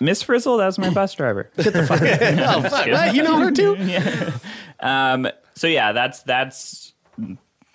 Miss 0.00 0.22
Frizzle, 0.22 0.58
that 0.58 0.66
was 0.66 0.78
my 0.78 0.90
bus 0.90 1.14
driver. 1.14 1.48
oh, 1.58 2.62
fuck, 2.62 2.86
right? 2.86 3.14
You 3.14 3.22
know 3.22 3.38
her 3.38 3.50
too? 3.50 3.61
Um, 4.80 5.28
so 5.54 5.68
yeah, 5.68 5.92
that's 5.92 6.22
that's 6.22 6.92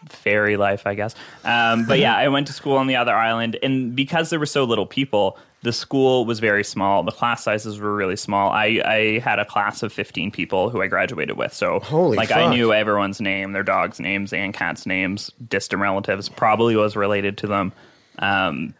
ferry 0.10 0.58
life, 0.58 0.86
I 0.86 0.94
guess. 0.94 1.16
Um, 1.44 1.86
but 1.86 2.00
yeah, 2.00 2.16
I 2.16 2.28
went 2.28 2.48
to 2.48 2.54
school 2.54 2.78
on 2.78 2.88
the 2.88 2.96
other 2.96 3.16
island, 3.16 3.58
and 3.64 3.96
because 3.96 4.30
there 4.30 4.40
were 4.40 4.46
so 4.46 4.64
little 4.64 4.86
people, 4.86 5.38
the 5.64 5.74
school 5.74 6.26
was 6.26 6.40
very 6.40 6.64
small. 6.64 7.04
The 7.04 7.12
class 7.12 7.44
sizes 7.44 7.80
were 7.80 7.96
really 7.96 8.16
small. 8.16 8.52
I, 8.52 8.82
I 8.86 9.20
had 9.20 9.40
a 9.40 9.46
class 9.46 9.84
of 9.84 9.92
fifteen 9.92 10.32
people 10.32 10.70
who 10.70 10.82
I 10.82 10.88
graduated 10.88 11.38
with. 11.38 11.54
So 11.54 11.80
Holy 11.80 12.18
like 12.18 12.32
I 12.32 12.54
knew 12.54 12.74
everyone's 12.74 13.22
name, 13.22 13.54
their 13.54 13.64
dogs' 13.64 14.00
names, 14.00 14.34
and 14.34 14.54
cats' 14.54 14.86
names, 14.86 15.32
distant 15.48 15.82
relatives. 15.82 16.30
Probably 16.30 16.76
was 16.76 16.96
related 16.96 17.38
to 17.40 17.48
them. 17.48 17.74
Um, 18.20 18.74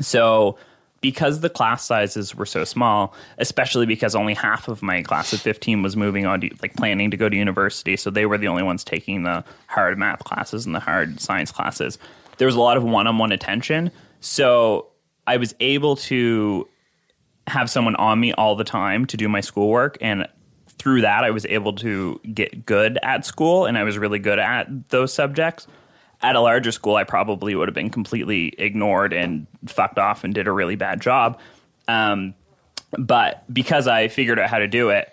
so 0.00 0.58
because 1.00 1.40
the 1.40 1.50
class 1.50 1.84
sizes 1.84 2.34
were 2.34 2.46
so 2.46 2.64
small, 2.64 3.14
especially 3.38 3.86
because 3.86 4.14
only 4.14 4.34
half 4.34 4.68
of 4.68 4.82
my 4.82 5.02
class 5.02 5.32
of 5.32 5.40
15 5.40 5.82
was 5.82 5.96
moving 5.96 6.26
on 6.26 6.40
to 6.40 6.50
like 6.62 6.74
planning 6.76 7.10
to 7.10 7.16
go 7.16 7.28
to 7.28 7.36
university, 7.36 7.96
so 7.96 8.10
they 8.10 8.26
were 8.26 8.38
the 8.38 8.48
only 8.48 8.62
ones 8.62 8.82
taking 8.82 9.22
the 9.22 9.44
hard 9.66 9.98
math 9.98 10.24
classes 10.24 10.66
and 10.66 10.74
the 10.74 10.80
hard 10.80 11.20
science 11.20 11.52
classes. 11.52 11.98
There 12.38 12.46
was 12.46 12.54
a 12.54 12.60
lot 12.60 12.76
of 12.76 12.84
one-on-one 12.84 13.32
attention, 13.32 13.90
so 14.20 14.88
I 15.26 15.36
was 15.36 15.54
able 15.60 15.96
to 15.96 16.68
have 17.46 17.70
someone 17.70 17.96
on 17.96 18.18
me 18.18 18.32
all 18.32 18.56
the 18.56 18.64
time 18.64 19.06
to 19.06 19.16
do 19.16 19.28
my 19.28 19.40
schoolwork 19.40 19.98
and 20.00 20.26
through 20.78 21.00
that 21.02 21.24
I 21.24 21.30
was 21.30 21.46
able 21.46 21.72
to 21.74 22.20
get 22.34 22.66
good 22.66 22.98
at 23.02 23.24
school 23.24 23.66
and 23.66 23.78
I 23.78 23.84
was 23.84 23.98
really 23.98 24.18
good 24.18 24.38
at 24.38 24.88
those 24.90 25.12
subjects. 25.12 25.66
At 26.22 26.34
a 26.34 26.40
larger 26.40 26.72
school 26.72 26.96
I 26.96 27.04
probably 27.04 27.54
would 27.54 27.68
have 27.68 27.74
been 27.74 27.90
completely 27.90 28.54
ignored 28.58 29.12
and 29.12 29.46
fucked 29.66 29.98
off 29.98 30.24
and 30.24 30.34
did 30.34 30.46
a 30.48 30.52
really 30.52 30.76
bad 30.76 31.00
job. 31.00 31.38
Um, 31.88 32.34
but 32.98 33.44
because 33.52 33.86
I 33.86 34.08
figured 34.08 34.38
out 34.38 34.48
how 34.48 34.58
to 34.58 34.68
do 34.68 34.90
it, 34.90 35.12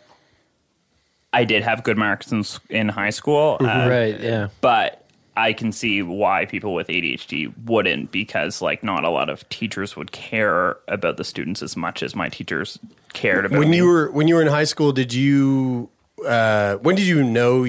I 1.34 1.44
did 1.44 1.64
have 1.64 1.84
good 1.84 1.98
marks 1.98 2.32
in, 2.32 2.44
in 2.70 2.90
high 2.90 3.10
school. 3.10 3.58
Uh, 3.60 3.88
right, 3.90 4.20
yeah. 4.20 4.50
but 4.62 5.04
I 5.36 5.54
can 5.54 5.72
see 5.72 6.02
why 6.04 6.46
people 6.46 6.74
with 6.76 6.88
ADHD 6.88 7.52
wouldn't 7.66 8.12
because 8.12 8.62
like 8.62 8.84
not 8.84 9.04
a 9.04 9.10
lot 9.10 9.30
of 9.30 9.48
teachers 9.50 9.96
would 9.96 10.12
care 10.12 10.78
about 10.88 11.18
the 11.18 11.24
students 11.24 11.64
as 11.64 11.76
much 11.76 12.04
as 12.04 12.16
my 12.16 12.30
teachers 12.30 12.78
cared 13.14 13.46
about 13.46 13.58
When 13.60 13.72
me. 13.72 13.78
you 13.78 13.88
were 13.88 14.12
when 14.12 14.28
you 14.28 14.36
were 14.36 14.42
in 14.42 14.48
high 14.48 14.64
school, 14.66 14.92
did 14.92 15.12
you? 15.14 15.90
Uh, 16.26 16.76
when 16.78 16.96
did 16.96 17.08
you 17.08 17.24
know? 17.24 17.66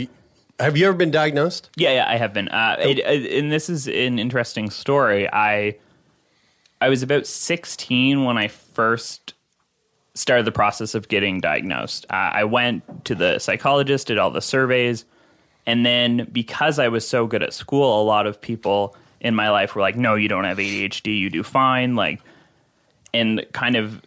Have 0.60 0.76
you 0.76 0.86
ever 0.86 0.96
been 0.96 1.10
diagnosed? 1.10 1.70
Yeah, 1.76 1.94
yeah, 1.94 2.08
I 2.08 2.16
have 2.16 2.32
been. 2.32 2.48
Uh, 2.48 2.76
it, 2.78 3.00
uh, 3.00 3.36
and 3.36 3.50
this 3.50 3.68
is 3.68 3.88
an 3.88 4.18
interesting 4.18 4.70
story. 4.70 5.28
I 5.32 5.76
I 6.80 6.88
was 6.88 7.02
about 7.02 7.26
16 7.26 8.24
when 8.24 8.38
I 8.38 8.48
first 8.48 9.34
started 10.14 10.46
the 10.46 10.52
process 10.52 10.94
of 10.94 11.08
getting 11.08 11.40
diagnosed. 11.40 12.06
Uh, 12.08 12.30
I 12.34 12.44
went 12.44 13.04
to 13.06 13.16
the 13.16 13.38
psychologist, 13.40 14.06
did 14.06 14.18
all 14.18 14.30
the 14.30 14.40
surveys, 14.40 15.04
and 15.66 15.84
then 15.84 16.28
because 16.30 16.78
I 16.78 16.88
was 16.88 17.06
so 17.06 17.26
good 17.26 17.42
at 17.42 17.52
school, 17.52 18.00
a 18.00 18.04
lot 18.04 18.26
of 18.26 18.40
people 18.40 18.96
in 19.20 19.34
my 19.34 19.50
life 19.50 19.74
were 19.74 19.82
like, 19.82 19.96
"No, 19.96 20.14
you 20.14 20.28
don't 20.28 20.44
have 20.44 20.58
ADHD. 20.58 21.18
You 21.18 21.30
do 21.30 21.42
fine." 21.42 21.96
Like, 21.96 22.20
and 23.12 23.44
kind 23.52 23.74
of 23.74 24.02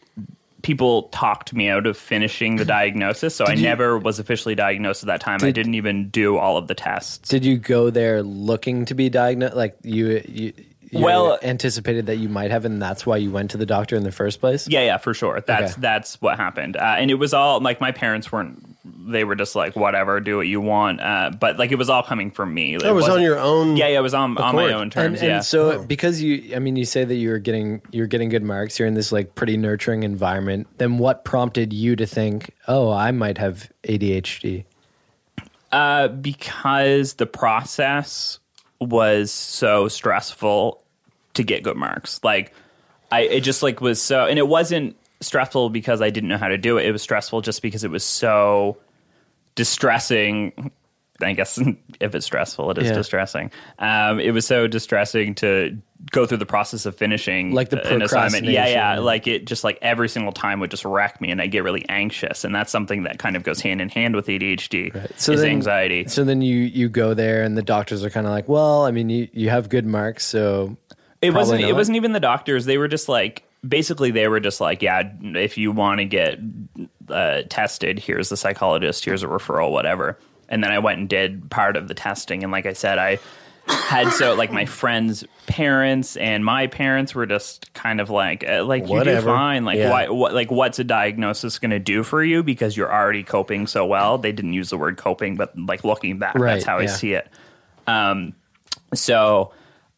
people 0.68 1.04
talked 1.14 1.54
me 1.54 1.70
out 1.70 1.88
of 1.88 1.96
finishing 1.98 2.58
the 2.58 2.66
diagnosis. 2.66 3.34
So 3.34 3.46
I 3.46 3.54
you- 3.54 3.64
never 3.64 3.98
was 3.98 4.20
officially 4.20 4.54
diagnosed 4.54 5.02
at 5.02 5.08
that 5.08 5.22
time. 5.22 5.36
I 5.42 5.46
Did- 5.46 5.56
didn't 5.56 5.76
even 5.76 6.10
do 6.10 6.38
all 6.38 6.58
of 6.58 6.68
the 6.68 6.76
tests. 6.76 7.30
Did 7.30 7.46
you 7.46 7.58
go 7.58 7.90
there 7.90 8.22
looking 8.22 8.84
to 8.86 8.94
be 8.94 9.08
diagnosed? 9.10 9.56
Like 9.56 9.78
you, 9.84 10.22
you, 10.28 10.52
you 10.92 11.00
Well- 11.00 11.40
anticipated 11.42 12.08
that 12.08 12.18
you 12.18 12.28
might 12.28 12.52
have, 12.52 12.66
and 12.66 12.82
that's 12.82 13.06
why 13.06 13.16
you 13.16 13.32
went 13.32 13.52
to 13.52 13.58
the 13.58 13.66
doctor 13.66 13.96
in 13.96 14.04
the 14.04 14.12
first 14.12 14.42
place. 14.42 14.68
Yeah, 14.68 14.82
yeah, 14.84 14.98
for 14.98 15.14
sure. 15.14 15.40
That's 15.40 15.72
Okay. 15.74 15.82
that's 15.82 16.22
what 16.22 16.36
happened, 16.38 16.76
uh, 16.76 16.96
and 17.00 17.10
it 17.10 17.16
was 17.16 17.34
all 17.34 17.62
like 17.62 17.80
my 17.80 17.94
parents 17.94 18.30
weren't. 18.30 18.62
They 19.06 19.24
were 19.24 19.36
just 19.36 19.56
like, 19.56 19.76
whatever, 19.76 20.20
do 20.20 20.38
what 20.38 20.48
you 20.48 20.62
want. 20.62 21.02
Uh, 21.02 21.32
but 21.40 21.58
like, 21.58 21.72
it 21.72 21.76
was 21.76 21.90
all 21.90 22.04
coming 22.04 22.32
from 22.32 22.54
me. 22.54 22.76
It 22.76 22.92
was 22.94 23.08
on 23.08 23.22
your 23.22 23.40
own. 23.40 23.78
Yeah, 23.78 23.88
yeah, 23.88 24.00
it 24.00 24.02
was 24.02 24.14
on 24.14 24.38
on 24.38 24.56
my 24.56 24.74
own 24.74 24.90
terms. 24.90 25.22
and 25.22 25.28
yeah. 25.28 25.40
so 25.40 25.84
because 25.84 26.22
you, 26.22 26.56
I 26.56 26.60
mean, 26.60 26.76
you 26.76 26.86
say 26.86 27.06
that 27.06 27.16
you're 27.16 27.40
getting 27.40 27.82
you're 27.92 28.08
getting 28.08 28.30
good 28.30 28.44
marks. 28.44 28.80
You're 28.80 28.88
in 28.88 28.94
this 28.94 29.12
like 29.12 29.36
pretty 29.36 29.58
nurturing 29.58 30.04
environment. 30.04 30.68
Then 30.78 30.98
what 30.98 31.26
prompted 31.26 31.74
you 31.74 31.96
to 31.96 32.06
think, 32.06 32.52
oh, 32.68 32.92
I 32.92 33.12
might 33.12 33.38
have 33.38 33.72
ADHD? 33.84 34.66
Uh, 35.72 36.08
because 36.08 37.16
the 37.16 37.26
process 37.26 38.40
was 38.80 39.32
so 39.32 39.88
stressful 39.88 40.84
to 41.34 41.44
get 41.44 41.64
good 41.64 41.78
marks. 41.78 42.20
Like, 42.24 42.54
I 43.12 43.22
it 43.22 43.42
just 43.42 43.64
like 43.64 43.82
was 43.82 44.02
so, 44.02 44.26
and 44.26 44.38
it 44.38 44.48
wasn't 44.48 44.98
stressful 45.22 45.70
because 45.70 46.02
I 46.02 46.10
didn't 46.10 46.30
know 46.30 46.38
how 46.38 46.48
to 46.48 46.58
do 46.58 46.78
it. 46.78 46.86
It 46.86 46.92
was 46.92 47.02
stressful 47.02 47.42
just 47.42 47.62
because 47.62 47.84
it 47.84 47.92
was 47.92 48.04
so 48.04 48.78
distressing. 49.56 50.72
I 51.20 51.34
guess 51.34 51.58
if 52.00 52.14
it's 52.14 52.26
stressful, 52.28 52.70
it 52.72 52.78
is 52.78 52.88
Yeah. 52.90 52.94
distressing. 52.94 53.52
Um, 53.80 54.20
it 54.20 54.32
was 54.32 54.46
so 54.46 54.68
distressing 54.68 55.34
to 55.36 55.76
go 56.12 56.28
through 56.28 56.38
the 56.38 56.46
process 56.46 56.86
of 56.86 56.96
finishing 56.96 57.54
Like 57.54 57.70
the 57.70 57.82
an 57.92 58.04
assignment. 58.04 58.46
Yeah, 58.46 58.68
yeah, 58.68 58.94
yeah. 58.94 59.00
Like 59.00 59.26
it 59.26 59.46
just 59.48 59.64
like 59.64 59.80
every 59.82 60.10
single 60.10 60.32
time 60.32 60.60
would 60.60 60.70
just 60.70 60.86
wreck 60.86 61.20
me, 61.20 61.32
and 61.32 61.42
I 61.42 61.48
get 61.48 61.64
really 61.64 61.84
anxious, 61.90 62.44
and 62.44 62.54
that's 62.54 62.72
something 62.72 63.04
that 63.04 63.18
kind 63.18 63.36
of 63.36 63.42
goes 63.42 63.60
hand 63.62 63.82
in 63.82 63.90
hand 63.90 64.16
with 64.16 64.28
ADHD. 64.28 64.94
So 65.20 65.32
is 65.32 65.42
then- 65.42 65.50
anxiety. 65.50 66.08
So 66.08 66.24
then 66.24 66.42
you 66.44 66.58
you 66.58 66.88
go 66.88 67.16
there, 67.16 67.42
and 67.42 67.58
the 67.58 67.64
doctors 67.64 68.04
are 68.06 68.12
kind 68.12 68.28
of 68.28 68.32
like, 68.32 68.48
well, 68.48 68.86
I 68.86 68.92
mean, 68.92 69.10
you 69.10 69.28
you 69.34 69.50
have 69.50 69.70
good 69.70 69.88
marks, 69.88 70.24
so 70.24 70.78
It 71.20 71.32
wasn't. 71.34 71.62
It 71.62 71.74
wasn't 71.74 71.96
even 71.96 72.12
the 72.12 72.20
doctors. 72.20 72.66
They 72.66 72.78
were 72.78 72.88
just 72.88 73.10
like 73.10 73.44
basically 73.68 74.12
they 74.12 74.28
were 74.28 74.40
just 74.40 74.62
like, 74.62 74.82
yeah, 74.82 75.12
if 75.22 75.58
you 75.58 75.72
want 75.72 76.00
to 76.00 76.06
get 76.06 76.40
uh, 77.10 77.42
tested, 77.50 78.00
here's 78.00 78.30
the 78.30 78.38
psychologist, 78.38 79.06
here's 79.06 79.24
a 79.24 79.28
referral, 79.28 79.72
whatever. 79.72 80.18
And 80.50 80.64
then 80.64 80.72
I 80.72 80.80
went 80.80 81.00
and 81.00 81.10
did 81.10 81.50
part 81.50 81.76
of 81.76 81.88
the 81.88 81.94
testing, 81.94 82.44
and 82.44 82.52
like 82.52 82.66
I 82.66 82.74
said, 82.74 82.98
I 82.98 83.20
had 83.68 84.12
so 84.12 84.34
like 84.36 84.52
my 84.52 84.66
friends' 84.66 85.26
parents 85.46 86.16
and 86.16 86.44
my 86.44 86.68
parents 86.68 87.14
were 87.14 87.26
just 87.26 87.74
kind 87.74 88.00
of 88.00 88.10
like, 88.10 88.48
uh, 88.48 88.64
like 88.64 88.88
you 88.88 89.04
do 89.04 89.22
fine. 89.22 89.66
Like 89.66 89.78
Yeah. 89.78 89.92
why? 89.92 90.08
What? 90.08 90.34
Like 90.34 90.52
what's 90.52 90.80
a 90.80 90.86
diagnosis 90.86 91.60
going 91.60 91.72
to 91.72 91.80
do 91.80 92.04
for 92.04 92.24
you? 92.24 92.44
Because 92.44 92.78
you're 92.78 92.92
already 92.92 93.24
coping 93.24 93.68
so 93.68 93.86
well. 93.86 94.18
They 94.18 94.32
didn't 94.32 94.54
use 94.54 94.70
the 94.70 94.78
word 94.78 94.96
coping, 94.98 95.36
but 95.36 95.58
like 95.58 95.84
looking 95.84 96.18
back, 96.18 96.36
Right, 96.36 96.54
that's 96.54 96.66
how 96.66 96.78
I 96.78 96.86
see 96.86 97.14
it. 97.14 97.28
Um, 97.88 98.34
so 98.94 99.52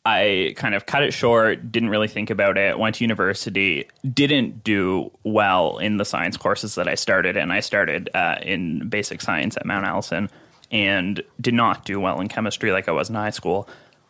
I 0.09 0.53
kind 0.55 0.75
of 0.75 0.85
cut 0.85 1.03
it 1.03 1.13
short, 1.13 1.71
didn't 1.71 1.89
really 1.89 2.07
think 2.07 2.29
about 2.29 2.57
it, 2.57 2.79
went 2.79 2.95
to 2.95 3.03
university, 3.03 3.87
didn't 4.13 4.63
do 4.63 5.11
well 5.23 5.77
in 5.77 5.97
the 5.97 6.05
science 6.05 6.37
courses 6.37 6.75
that 6.75 6.87
I 6.87 6.95
started 6.95 7.37
and 7.37 7.53
I 7.53 7.59
started 7.59 8.09
uh, 8.13 8.37
in 8.41 8.89
basic 8.89 9.21
science 9.21 9.55
at 9.57 9.65
Mount 9.65 9.85
Allison 9.85 10.29
and 10.71 11.23
did 11.39 11.53
not 11.53 11.85
do 11.85 11.99
well 11.99 12.19
in 12.19 12.27
chemistry 12.27 12.71
like 12.71 12.87
I 12.87 12.91
was 12.91 13.09
in 13.09 13.15
high 13.15 13.29
school. 13.29 13.67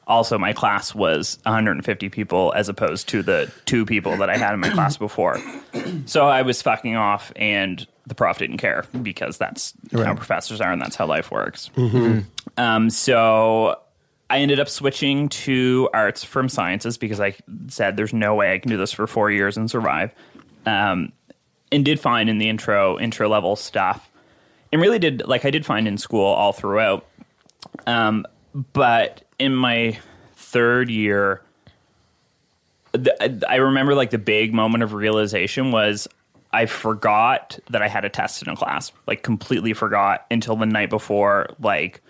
Also, 0.07 0.39
my 0.39 0.53
class 0.53 0.95
was 0.95 1.37
150 1.43 2.09
people 2.09 2.51
as 2.55 2.67
opposed 2.67 3.07
to 3.09 3.21
the 3.21 3.51
two 3.65 3.85
people 3.85 4.17
that 4.17 4.29
I 4.29 4.37
had 4.37 4.53
in 4.53 4.59
my 4.59 4.69
class 4.69 4.97
before. 4.97 5.39
So 6.07 6.27
I 6.27 6.41
was 6.41 6.61
fucking 6.63 6.95
off 6.95 7.31
and 7.35 7.85
the 8.07 8.15
prof 8.15 8.39
didn't 8.39 8.57
care 8.57 8.85
because 9.03 9.37
that's 9.37 9.73
how 9.93 10.15
professors 10.15 10.61
are 10.61 10.71
and 10.71 10.81
that's 10.81 10.95
how 10.95 11.05
life 11.05 11.29
works. 11.29 11.69
Mm-hmm. 11.75 12.21
Um, 12.57 12.89
so 12.89 13.79
I 14.29 14.39
ended 14.39 14.59
up 14.59 14.69
switching 14.69 15.29
to 15.29 15.89
arts 15.93 16.23
from 16.23 16.49
sciences 16.49 16.97
because 16.97 17.19
I 17.19 17.35
said 17.67 17.97
there's 17.97 18.13
no 18.13 18.35
way 18.35 18.53
I 18.53 18.59
can 18.59 18.69
do 18.69 18.77
this 18.77 18.91
for 18.91 19.07
four 19.07 19.31
years 19.31 19.57
and 19.57 19.69
survive. 19.69 20.13
Um, 20.65 21.13
and 21.71 21.85
did 21.85 21.99
find 21.99 22.29
in 22.29 22.37
the 22.37 22.49
intro 22.49 22.99
intro 22.99 23.29
level 23.29 23.55
stuff, 23.55 24.09
and 24.71 24.81
really 24.81 24.99
did 24.99 25.27
like 25.27 25.45
I 25.45 25.51
did 25.51 25.65
find 25.65 25.87
in 25.87 25.97
school 25.97 26.25
all 26.25 26.51
throughout. 26.51 27.05
Um, 27.87 28.25
but 28.73 29.23
in 29.37 29.55
my 29.55 29.99
third 30.35 30.89
year, 30.89 31.41
the, 32.91 33.45
I 33.47 33.55
remember 33.55 33.95
like 33.95 34.09
the 34.09 34.17
big 34.17 34.53
moment 34.53 34.83
of 34.83 34.93
realization 34.93 35.71
was 35.71 36.07
I 36.51 36.65
forgot 36.65 37.59
that 37.69 37.81
I 37.81 37.87
had 37.87 38.05
a 38.05 38.09
test 38.09 38.41
in 38.41 38.49
a 38.49 38.55
class, 38.55 38.91
like 39.05 39.21
completely 39.21 39.73
forgot 39.73 40.25
until 40.31 40.55
the 40.55 40.65
night 40.65 40.89
before. 40.89 41.49
Like 41.59 42.01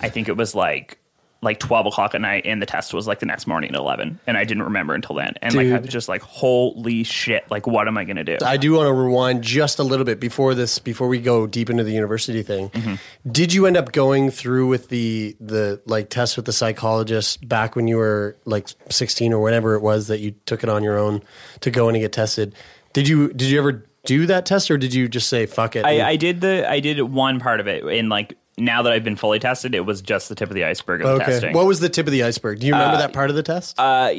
I 0.00 0.08
think 0.08 0.28
it 0.28 0.36
was 0.36 0.54
like 0.54 0.98
like 1.40 1.60
twelve 1.60 1.86
o'clock 1.86 2.14
at 2.14 2.20
night, 2.20 2.46
and 2.46 2.60
the 2.60 2.66
test 2.66 2.92
was 2.92 3.06
like 3.06 3.20
the 3.20 3.26
next 3.26 3.46
morning 3.46 3.70
at 3.70 3.76
eleven, 3.76 4.18
and 4.26 4.36
I 4.36 4.44
didn't 4.44 4.64
remember 4.64 4.94
until 4.94 5.14
then. 5.14 5.34
And 5.40 5.54
like 5.54 5.66
I 5.66 5.70
Dude. 5.70 5.82
was 5.82 5.90
just 5.90 6.08
like, 6.08 6.22
holy 6.22 7.04
shit! 7.04 7.48
Like 7.50 7.66
what 7.66 7.86
am 7.86 7.96
I 7.96 8.04
gonna 8.04 8.24
do? 8.24 8.38
I 8.44 8.56
do 8.56 8.72
want 8.72 8.88
to 8.88 8.92
rewind 8.92 9.42
just 9.42 9.78
a 9.78 9.84
little 9.84 10.04
bit 10.04 10.18
before 10.18 10.54
this, 10.54 10.78
before 10.78 11.08
we 11.08 11.20
go 11.20 11.46
deep 11.46 11.70
into 11.70 11.84
the 11.84 11.92
university 11.92 12.42
thing. 12.42 12.70
Mm-hmm. 12.70 13.30
Did 13.30 13.52
you 13.52 13.66
end 13.66 13.76
up 13.76 13.92
going 13.92 14.30
through 14.30 14.66
with 14.66 14.88
the 14.88 15.36
the 15.38 15.80
like 15.86 16.10
test 16.10 16.36
with 16.36 16.46
the 16.46 16.52
psychologist 16.52 17.48
back 17.48 17.76
when 17.76 17.86
you 17.86 17.98
were 17.98 18.36
like 18.44 18.68
sixteen 18.90 19.32
or 19.32 19.40
whatever 19.40 19.74
it 19.74 19.80
was 19.80 20.08
that 20.08 20.20
you 20.20 20.32
took 20.46 20.62
it 20.62 20.68
on 20.68 20.82
your 20.82 20.98
own 20.98 21.22
to 21.60 21.70
go 21.70 21.88
in 21.88 21.94
and 21.94 22.02
get 22.02 22.12
tested? 22.12 22.54
Did 22.92 23.06
you 23.06 23.28
did 23.28 23.48
you 23.48 23.58
ever 23.58 23.84
do 24.04 24.24
that 24.26 24.46
test 24.46 24.70
or 24.70 24.78
did 24.78 24.94
you 24.94 25.06
just 25.06 25.28
say 25.28 25.44
fuck 25.44 25.76
it? 25.76 25.84
I, 25.84 26.10
I 26.10 26.16
did 26.16 26.40
the 26.40 26.68
I 26.68 26.80
did 26.80 27.00
one 27.02 27.40
part 27.40 27.60
of 27.60 27.68
it, 27.68 27.84
in 27.84 28.08
like 28.08 28.37
now 28.58 28.82
that 28.82 28.92
I've 28.92 29.04
been 29.04 29.16
fully 29.16 29.38
tested, 29.38 29.74
it 29.74 29.86
was 29.86 30.02
just 30.02 30.28
the 30.28 30.34
tip 30.34 30.48
of 30.48 30.54
the 30.54 30.64
iceberg 30.64 31.02
of 31.02 31.06
the 31.06 31.14
okay. 31.14 31.32
testing. 31.32 31.54
What 31.54 31.66
was 31.66 31.80
the 31.80 31.88
tip 31.88 32.06
of 32.06 32.12
the 32.12 32.24
iceberg? 32.24 32.60
Do 32.60 32.66
you 32.66 32.72
remember 32.72 32.98
that 32.98 33.12
part 33.12 33.30
of 33.30 33.36
the 33.36 33.42
test? 33.42 33.78
Uh, 33.78 34.12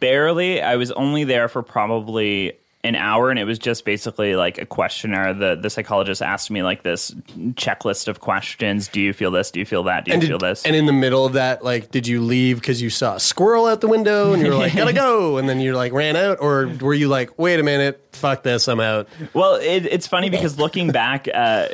barely. 0.00 0.62
I 0.62 0.76
was 0.76 0.90
only 0.92 1.24
there 1.24 1.48
for 1.48 1.62
probably 1.62 2.56
an 2.84 2.94
hour, 2.96 3.30
and 3.30 3.38
it 3.38 3.44
was 3.44 3.58
just 3.58 3.86
basically 3.86 4.36
like 4.36 4.58
a 4.58 4.66
questionnaire. 4.66 5.32
The 5.32 5.56
the 5.56 5.70
psychologist 5.70 6.20
asked 6.20 6.50
me 6.50 6.62
like 6.62 6.82
this 6.82 7.12
checklist 7.54 8.08
of 8.08 8.20
questions. 8.20 8.88
Do 8.88 9.00
you 9.00 9.14
feel 9.14 9.30
this? 9.30 9.50
Do 9.50 9.58
you 9.58 9.66
feel 9.66 9.84
that? 9.84 10.04
Do 10.04 10.10
you 10.10 10.16
and, 10.16 10.22
feel 10.22 10.38
did- 10.38 10.50
this? 10.50 10.64
and 10.64 10.76
in 10.76 10.84
the 10.84 10.92
middle 10.92 11.24
of 11.24 11.32
that, 11.32 11.64
like, 11.64 11.90
did 11.90 12.06
you 12.06 12.20
leave 12.20 12.60
because 12.60 12.82
you 12.82 12.90
saw 12.90 13.14
a 13.14 13.20
squirrel 13.20 13.66
out 13.66 13.80
the 13.80 13.88
window 13.88 14.34
and 14.34 14.42
you 14.42 14.50
were 14.50 14.56
like, 14.56 14.76
gotta 14.76 14.92
go, 14.92 15.36
and 15.38 15.48
then 15.48 15.60
you 15.60 15.74
like 15.74 15.92
ran 15.92 16.14
out, 16.14 16.38
or 16.40 16.70
were 16.80 16.94
you 16.94 17.08
like, 17.08 17.38
wait 17.38 17.58
a 17.58 17.62
minute, 17.62 18.04
fuck 18.12 18.42
this, 18.42 18.68
I'm 18.68 18.80
out? 18.80 19.08
Well, 19.32 19.54
it, 19.54 19.86
it's 19.86 20.06
funny 20.06 20.28
because 20.28 20.58
looking 20.58 20.92
back, 20.92 21.26
uh, 21.32 21.68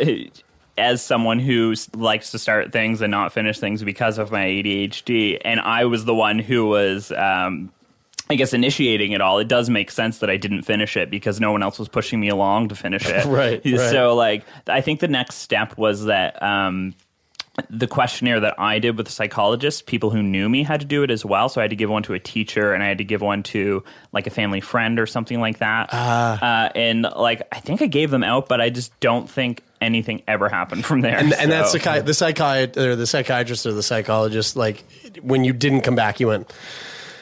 as 0.81 1.03
someone 1.03 1.39
who 1.39 1.75
likes 1.95 2.33
to 2.33 2.39
start 2.39 2.73
things 2.73 3.01
and 3.01 3.11
not 3.11 3.33
finish 3.33 3.59
things 3.59 3.85
because 3.85 4.19
of 4.19 4.33
my 4.33 4.45
ADHD, 4.45 5.41
and 5.45 5.61
I 5.61 5.85
was 5.85 6.05
the 6.05 6.15
one 6.15 6.39
who 6.39 6.67
was. 6.67 7.13
Um, 7.13 7.73
I 8.29 8.37
guess 8.37 8.53
initiating 8.53 9.11
it 9.11 9.21
all, 9.21 9.41
it 9.41 9.49
does 9.49 9.69
make 9.69 9.91
sense 9.91 10.19
that 10.19 10.31
I 10.31 10.37
didn't 10.37 10.63
finish 10.63 10.97
it 10.97 11.11
because 11.11 11.41
no 11.41 11.51
one 11.51 11.65
else 11.65 11.81
was 11.81 11.89
pushing 11.89 12.21
me 12.21 12.29
along 12.29 12.69
to 12.69 12.77
finish 12.77 13.05
it. 13.09 13.27
Right, 13.27 13.61
right. 13.65 13.91
So, 13.91 14.15
like, 14.15 14.45
I 14.69 14.83
think 14.83 15.01
the 15.01 15.09
next 15.09 15.39
step 15.39 15.77
was 15.77 16.05
that 16.05 16.41
um, 16.41 16.95
the 17.69 17.87
questionnaire 17.87 18.41
that 18.41 18.55
I 18.59 18.79
did 18.79 18.97
with 18.97 19.07
the 19.07 19.13
psychologist, 19.13 19.87
people 19.87 20.11
who 20.11 20.23
knew 20.23 20.49
me 20.49 20.63
had 20.63 20.81
to 20.81 20.87
do 20.87 21.03
it 21.03 21.11
as 21.11 21.25
well. 21.25 21.49
So 21.49 21.61
I 21.61 21.65
had 21.65 21.71
to 21.71 21.77
give 21.77 21.91
one 21.91 22.03
to 22.05 22.15
a 22.15 22.19
teacher 22.19 22.73
and 22.73 22.83
I 22.83 22.87
had 22.87 22.99
to 22.99 23.05
give 23.05 23.21
one 23.21 23.43
to 23.45 23.83
like 24.13 24.27
a 24.27 24.31
family 24.31 24.61
friend 24.61 24.99
or 24.99 25.07
something 25.07 25.41
like 25.41 25.59
that. 25.59 25.91
Ah. 25.93 26.67
Uh, 26.67 26.73
and 26.75 27.03
like, 27.03 27.43
I 27.53 27.61
think 27.61 27.83
I 27.83 27.87
gave 27.87 28.11
them 28.11 28.23
out, 28.23 28.49
but 28.49 28.61
I 28.61 28.71
just 28.71 28.99
don't 29.01 29.29
think 29.29 29.63
anything 29.81 30.23
ever 30.29 30.49
happened 30.49 30.85
from 30.85 31.01
there. 31.01 31.17
And, 31.17 31.33
and 31.33 31.51
that's 31.51 31.73
the 31.73 32.03
the 32.05 32.15
psychiatrist 32.15 32.79
or 32.79 32.97
the 32.97 33.07
psychiatrist 33.07 33.67
or 33.67 33.73
the 33.73 33.83
psychologist. 33.83 34.57
Like 34.57 34.85
when 35.23 35.45
you 35.45 35.53
didn't 35.53 35.83
come 35.83 35.95
back, 35.95 36.21
you 36.21 36.29
went, 36.29 36.53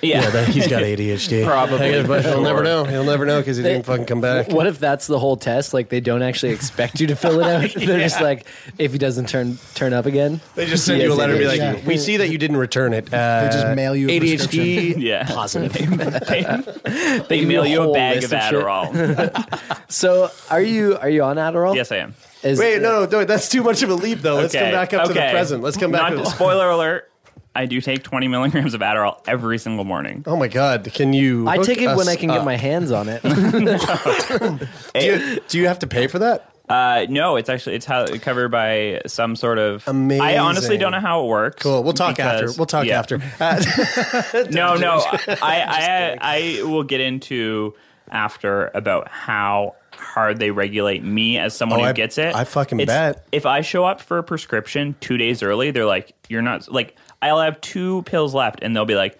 yeah. 0.02 0.22
yeah, 0.22 0.30
that, 0.30 0.48
he's 0.48 0.68
got 0.68 0.82
ADHD. 0.84 1.44
Probably, 1.44 1.78
guess, 1.90 2.06
but 2.06 2.22
for 2.22 2.28
he'll 2.30 2.42
never 2.42 2.62
know. 2.62 2.84
He'll 2.84 3.04
never 3.04 3.26
know 3.26 3.40
because 3.40 3.56
he 3.56 3.62
didn't 3.62 3.84
fucking 3.84 4.06
come 4.06 4.20
back. 4.20 4.48
What 4.48 4.66
if 4.66 4.78
that's 4.78 5.06
the 5.06 5.18
whole 5.18 5.36
test? 5.36 5.74
Like 5.74 5.88
they 5.88 6.00
don't 6.00 6.22
actually 6.22 6.52
expect 6.52 7.00
you 7.00 7.06
to 7.08 7.16
fill 7.16 7.40
it 7.40 7.46
out. 7.46 7.74
They're 7.86 8.00
just 8.00 8.20
like, 8.20 8.46
if 8.78 8.92
he 8.92 8.98
doesn't 8.98 9.28
turn 9.28 9.58
turn 9.74 9.92
up 9.92 10.06
again, 10.06 10.40
They 10.54 10.66
just 10.66 10.84
send 10.86 11.00
you 11.00 11.06
a 11.06 11.10
has 11.10 11.18
letter 11.18 11.32
and 11.34 11.40
be 11.40 11.46
like, 11.46 11.60
ADHD. 11.60 11.84
we 11.86 11.96
see 11.98 12.16
that 12.18 12.28
you 12.30 12.38
didn't 12.38 12.56
return 12.58 12.92
it. 12.92 13.12
Uh, 13.12 13.44
They 13.44 13.50
just 13.50 13.74
mail 13.76 13.94
you 13.96 14.08
a 14.08 14.20
ADHD 14.20 14.94
Yeah. 14.98 15.24
positive. 15.26 15.72
they, 15.72 17.20
they 17.28 17.38
give 17.40 17.48
mail 17.48 17.66
you 17.66 17.80
a 17.80 17.84
whole 17.84 17.94
bag 17.94 18.18
of 18.24 18.32
of. 18.32 18.38
Adderall. 18.38 19.90
So 19.90 20.30
are 20.50 20.60
you 20.62 20.96
are 20.98 21.08
you 21.10 21.22
on 21.22 21.36
Adderall? 21.36 21.74
yes, 21.74 21.90
I 21.92 21.96
am. 21.96 22.14
Is- 22.42 22.58
Wait, 22.58 22.80
no, 22.80 23.04
no, 23.04 23.10
no, 23.10 23.24
that's 23.24 23.48
too 23.48 23.62
much 23.64 23.82
of 23.82 23.90
a 23.90 23.94
leap, 23.94 24.20
though. 24.20 24.36
Let's 24.36 24.54
come 24.54 24.70
back 24.70 24.92
up 24.94 25.08
to 25.08 25.12
the 25.12 25.18
present. 25.20 25.62
Let's 25.62 25.76
come 25.76 25.90
back 25.90 26.02
Not, 26.02 26.10
to 26.10 26.16
the 26.18 26.24
spoiler 26.26 26.70
alert. 26.70 27.10
I 27.54 27.66
do 27.66 27.80
take 27.80 28.02
20 28.04 28.28
milligrams 28.28 28.74
of 28.74 28.80
Adderall 28.80 29.20
every 29.26 29.58
single 29.58 29.84
morning. 29.84 30.22
Oh 30.26 30.36
my 30.36 30.48
God! 30.48 30.88
Can 30.94 31.12
you? 31.12 31.48
I 31.48 31.56
hook 31.56 31.66
take 31.66 31.80
it 31.82 31.96
when 31.96 32.08
I 32.08 32.14
can 32.16 32.28
get 32.28 32.38
up? 32.38 32.44
my 32.44 32.56
hands 32.56 32.92
on 32.92 33.08
it. 33.08 33.22
Do 34.94 35.04
you, 35.04 35.40
do 35.48 35.58
you 35.58 35.66
have 35.66 35.80
to 35.80 35.86
pay 35.86 36.06
for 36.06 36.18
that? 36.20 36.52
Uh, 36.68 37.06
no, 37.08 37.36
it's 37.36 37.48
actually 37.48 37.76
it's 37.76 37.86
how 37.86 38.06
covered 38.18 38.50
by 38.50 39.00
some 39.06 39.34
sort 39.34 39.58
of. 39.58 39.86
Amazing. 39.88 40.22
I 40.22 40.36
honestly 40.38 40.76
don't 40.76 40.92
know 40.92 41.00
how 41.00 41.24
it 41.24 41.28
works. 41.28 41.62
Cool. 41.62 41.82
We'll 41.82 41.94
talk 41.94 42.20
after. 42.20 42.52
We'll 42.56 42.66
talk 42.66 42.86
yeah. 42.86 42.98
after. 42.98 43.20
Uh, 43.40 44.44
No, 44.50 44.74
no, 44.76 45.00
I, 45.00 45.38
I, 45.40 46.18
I 46.20 46.62
will 46.64 46.82
get 46.82 47.00
into 47.00 47.74
after 48.10 48.70
about 48.74 49.08
how 49.08 49.74
hard 49.94 50.38
they 50.38 50.50
regulate 50.50 51.02
me 51.02 51.38
as 51.38 51.56
someone 51.56 51.80
Oh, 51.80 51.84
who 51.84 51.88
I- 51.88 51.92
gets 51.92 52.18
it. 52.18 52.34
I 52.34 52.44
fucking 52.44 52.80
It's- 52.80 52.94
bet. 53.14 53.26
If 53.32 53.46
I 53.46 53.62
show 53.62 53.84
up 53.84 54.00
for 54.00 54.18
a 54.18 54.22
prescription 54.22 54.94
two 55.00 55.16
days 55.16 55.42
early, 55.42 55.70
they're 55.70 55.86
like, 55.86 56.14
"You're 56.28 56.42
not 56.42 56.70
like." 56.70 56.96
I'll 57.22 57.40
have 57.40 57.60
two 57.60 58.02
pills 58.02 58.34
left, 58.34 58.60
and 58.62 58.74
they'll 58.74 58.84
be 58.84 58.94
like, 58.94 59.18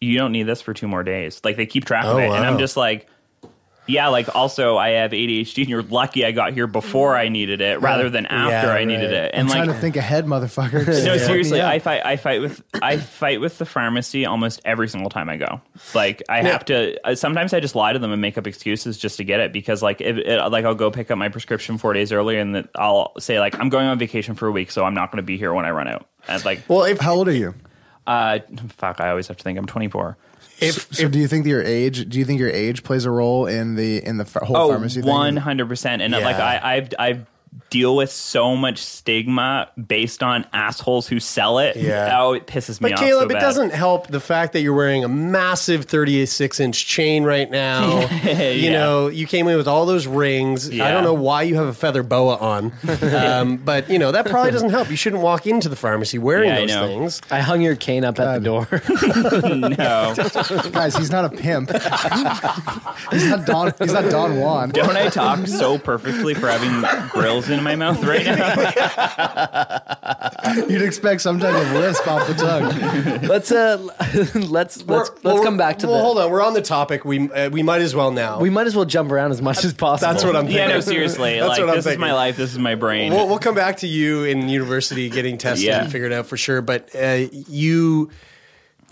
"You 0.00 0.18
don't 0.18 0.32
need 0.32 0.44
this 0.44 0.62
for 0.62 0.74
two 0.74 0.88
more 0.88 1.02
days." 1.02 1.40
Like 1.44 1.56
they 1.56 1.66
keep 1.66 1.84
track 1.84 2.04
of 2.04 2.16
Oh, 2.16 2.18
it, 2.18 2.26
and 2.26 2.44
I'm 2.44 2.58
just 2.58 2.76
like. 2.76 3.08
Yeah, 3.86 4.08
like 4.08 4.34
also 4.34 4.78
I 4.78 4.92
have 4.92 5.10
ADHD, 5.10 5.58
and 5.58 5.68
you're 5.68 5.82
lucky 5.82 6.24
I 6.24 6.32
got 6.32 6.54
here 6.54 6.66
before 6.66 7.14
I 7.18 7.28
needed 7.28 7.60
it, 7.60 7.82
rather 7.82 8.08
than 8.08 8.24
after 8.24 8.70
I 8.70 8.84
needed 8.86 9.12
right. 9.12 9.24
it. 9.24 9.30
I'm 9.34 9.40
And 9.40 9.48
like, 9.50 9.56
trying 9.58 9.68
to 9.68 9.74
think 9.78 9.96
ahead, 9.96 10.24
motherfucker. 10.24 10.86
no, 11.04 11.12
Yeah. 11.12 11.18
seriously, 11.26 11.58
Yeah. 11.58 11.68
I 11.68 11.80
fight. 11.80 12.00
I 12.02 12.16
fight 12.16 12.40
with. 12.40 12.62
I 12.80 12.96
fight 12.96 13.42
with 13.42 13.58
the 13.58 13.66
pharmacy 13.66 14.24
almost 14.24 14.62
every 14.64 14.88
single 14.88 15.10
time 15.10 15.28
I 15.28 15.36
go. 15.36 15.60
Like 15.94 16.22
I 16.30 16.40
have 16.44 16.64
to. 16.64 16.98
uh, 17.06 17.14
Sometimes 17.14 17.52
I 17.52 17.60
just 17.60 17.74
lie 17.74 17.92
to 17.92 17.98
them 17.98 18.10
and 18.10 18.22
make 18.22 18.38
up 18.38 18.46
excuses 18.46 18.96
just 18.96 19.18
to 19.18 19.24
get 19.24 19.40
it 19.40 19.52
because 19.52 19.82
like 19.82 20.00
if 20.00 20.16
it, 20.16 20.38
like 20.50 20.64
I'll 20.64 20.74
go 20.74 20.90
pick 20.90 21.10
up 21.10 21.18
my 21.18 21.28
prescription 21.28 21.76
four 21.76 21.92
days 21.92 22.10
early 22.10 22.38
and 22.38 22.54
then 22.54 22.66
I'll 22.76 23.12
say 23.18 23.38
like 23.38 23.60
I'm 23.60 23.68
going 23.68 23.86
on 23.86 23.98
vacation 23.98 24.34
for 24.34 24.48
a 24.48 24.50
week, 24.50 24.70
so 24.70 24.82
I'm 24.86 24.94
not 24.94 25.10
going 25.12 25.18
to 25.18 25.26
be 25.26 25.36
here 25.36 25.52
when 25.52 25.66
I 25.66 25.72
run 25.72 25.88
out. 25.88 26.08
And 26.28 26.44
like, 26.44 26.62
well, 26.68 26.84
if 26.84 26.98
How 27.00 27.14
old 27.14 27.28
are 27.28 27.32
you? 27.32 27.54
uh, 28.06 28.38
fuck, 28.76 29.00
I 29.00 29.10
always 29.10 29.28
have 29.28 29.36
to 29.38 29.42
think 29.44 29.58
I'm 29.58 29.66
24. 29.66 30.16
if, 30.60 30.94
So 30.94 31.08
do 31.08 31.18
you 31.18 31.26
think 31.28 31.44
that 31.44 31.50
your 31.50 31.62
age? 31.62 32.08
Do 32.08 32.18
you 32.18 32.24
think 32.24 32.38
your 32.40 32.50
age 32.50 32.82
plays 32.82 33.04
a 33.04 33.10
role 33.10 33.46
in 33.46 33.74
the 33.76 34.04
in 34.04 34.18
the 34.18 34.24
whole 34.44 34.56
Oh, 34.56 34.68
pharmacy 34.68 35.00
thing? 35.02 35.10
100 35.10 35.68
percent. 35.68 36.02
And 36.02 36.14
uh, 36.14 36.20
like 36.20 36.36
I, 36.36 36.60
I've 36.62 36.88
I've 36.98 37.26
deal 37.74 37.96
with 37.96 38.12
so 38.12 38.54
much 38.54 38.78
stigma 38.78 39.68
based 39.76 40.22
on 40.22 40.46
assholes 40.52 41.08
who 41.08 41.18
sell 41.18 41.58
it. 41.58 41.74
Yeah. 41.74 42.20
Oh, 42.20 42.32
it 42.34 42.46
pisses 42.46 42.80
me 42.80 42.90
But 42.90 42.92
off. 42.92 43.00
But 43.00 43.04
Caleb, 43.06 43.30
so 43.32 43.36
it 43.36 43.40
doesn't 43.40 43.70
help 43.72 44.06
the 44.06 44.20
fact 44.20 44.52
that 44.52 44.60
you're 44.60 44.74
wearing 44.76 45.02
a 45.02 45.08
massive 45.08 45.86
36 45.86 46.60
inch 46.60 46.86
chain 46.86 47.24
right 47.24 47.50
now. 47.50 48.08
You 48.54 48.70
know, 48.70 49.08
you 49.08 49.26
came 49.26 49.48
in 49.48 49.56
with 49.56 49.66
all 49.66 49.86
those 49.86 50.06
rings. 50.06 50.70
I 50.70 50.90
don't 50.92 51.02
know 51.04 51.14
why 51.14 51.42
you 51.42 51.56
have 51.56 51.66
a 51.66 51.74
feather 51.74 52.02
boa 52.02 52.36
on, 52.36 52.72
um, 53.12 53.56
but 53.58 53.90
you 53.90 53.98
know 53.98 54.12
that 54.12 54.26
probably 54.26 54.52
doesn't 54.52 54.70
help. 54.70 54.88
You 54.90 54.96
shouldn't 54.96 55.22
walk 55.22 55.46
into 55.46 55.68
the 55.68 55.76
pharmacy 55.76 56.18
wearing 56.18 56.48
Yeah, 56.48 56.56
I 56.56 56.60
those 56.60 56.68
know. 56.70 56.86
things. 56.86 57.20
I 57.30 57.40
hung 57.40 57.60
your 57.60 57.74
cane 57.76 58.04
up 58.04 58.18
at 58.20 58.34
the 58.34 58.44
door. 58.44 58.68
No. 59.74 60.14
Guys, 60.72 60.96
he's 60.96 61.10
not 61.10 61.24
a 61.24 61.30
pimp. 61.30 61.70
he's 63.10 63.26
not 63.28 63.46
Don. 63.46 63.72
He's 63.78 63.92
not 63.92 64.10
Don 64.10 64.38
Juan. 64.38 64.70
Don't 64.70 64.96
I 64.96 65.08
talk 65.08 65.46
so 65.46 65.78
perfectly 65.78 66.34
for 66.34 66.48
having 66.48 67.08
grills 67.10 67.48
in 67.50 67.62
my 67.64 67.74
mouth 67.76 68.02
right 68.04 68.24
now? 68.24 68.54
You'd 70.68 70.82
expect 70.82 71.20
some 71.22 71.40
type 71.40 71.54
of 71.54 71.72
lisp 71.72 72.06
off 72.06 72.26
the 72.28 72.34
tongue. 72.34 73.22
let's 73.28 73.50
uh, 73.50 73.78
let's 74.34 74.34
let's 74.44 74.84
We're- 74.84 74.98
let's 75.00 75.22
well, 75.24 75.42
come 75.42 75.56
back 75.56 75.78
to 75.80 75.86
well, 75.86 75.96
the. 75.96 76.02
hold 76.02 76.18
on. 76.18 76.30
We're 76.30 76.42
on 76.42 76.54
the 76.54 76.62
topic. 76.62 77.04
We 77.04 77.30
uh, 77.30 77.50
we 77.50 77.62
might 77.62 77.80
as 77.82 77.94
well 77.94 78.10
now. 78.10 78.38
We 78.40 78.50
might 78.50 78.66
as 78.66 78.76
well 78.76 78.84
jump 78.84 79.10
around 79.10 79.32
as 79.32 79.40
much 79.42 79.64
as 79.64 79.72
possible. 79.72 80.12
That's 80.12 80.24
what 80.24 80.36
I'm 80.36 80.44
thinking. 80.44 80.58
yeah, 80.58 80.68
no, 80.68 80.80
seriously. 80.80 81.38
That's 81.38 81.48
like 81.48 81.60
what 81.60 81.68
I'm 81.70 81.76
this 81.76 81.84
is 81.86 81.92
thinking. 81.92 82.00
my 82.00 82.12
life. 82.12 82.36
This 82.36 82.52
is 82.52 82.58
my 82.58 82.74
brain. 82.74 83.12
We'll, 83.12 83.26
we'll 83.28 83.38
come 83.38 83.54
back 83.54 83.78
to 83.78 83.86
you 83.86 84.24
in 84.24 84.48
university 84.48 85.08
getting 85.10 85.38
tested 85.38 85.66
Yeah. 85.66 85.82
and 85.82 85.90
figured 85.92 86.12
out 86.12 86.26
for 86.26 86.36
sure. 86.36 86.60
But 86.62 86.94
uh, 86.94 87.26
you 87.32 88.10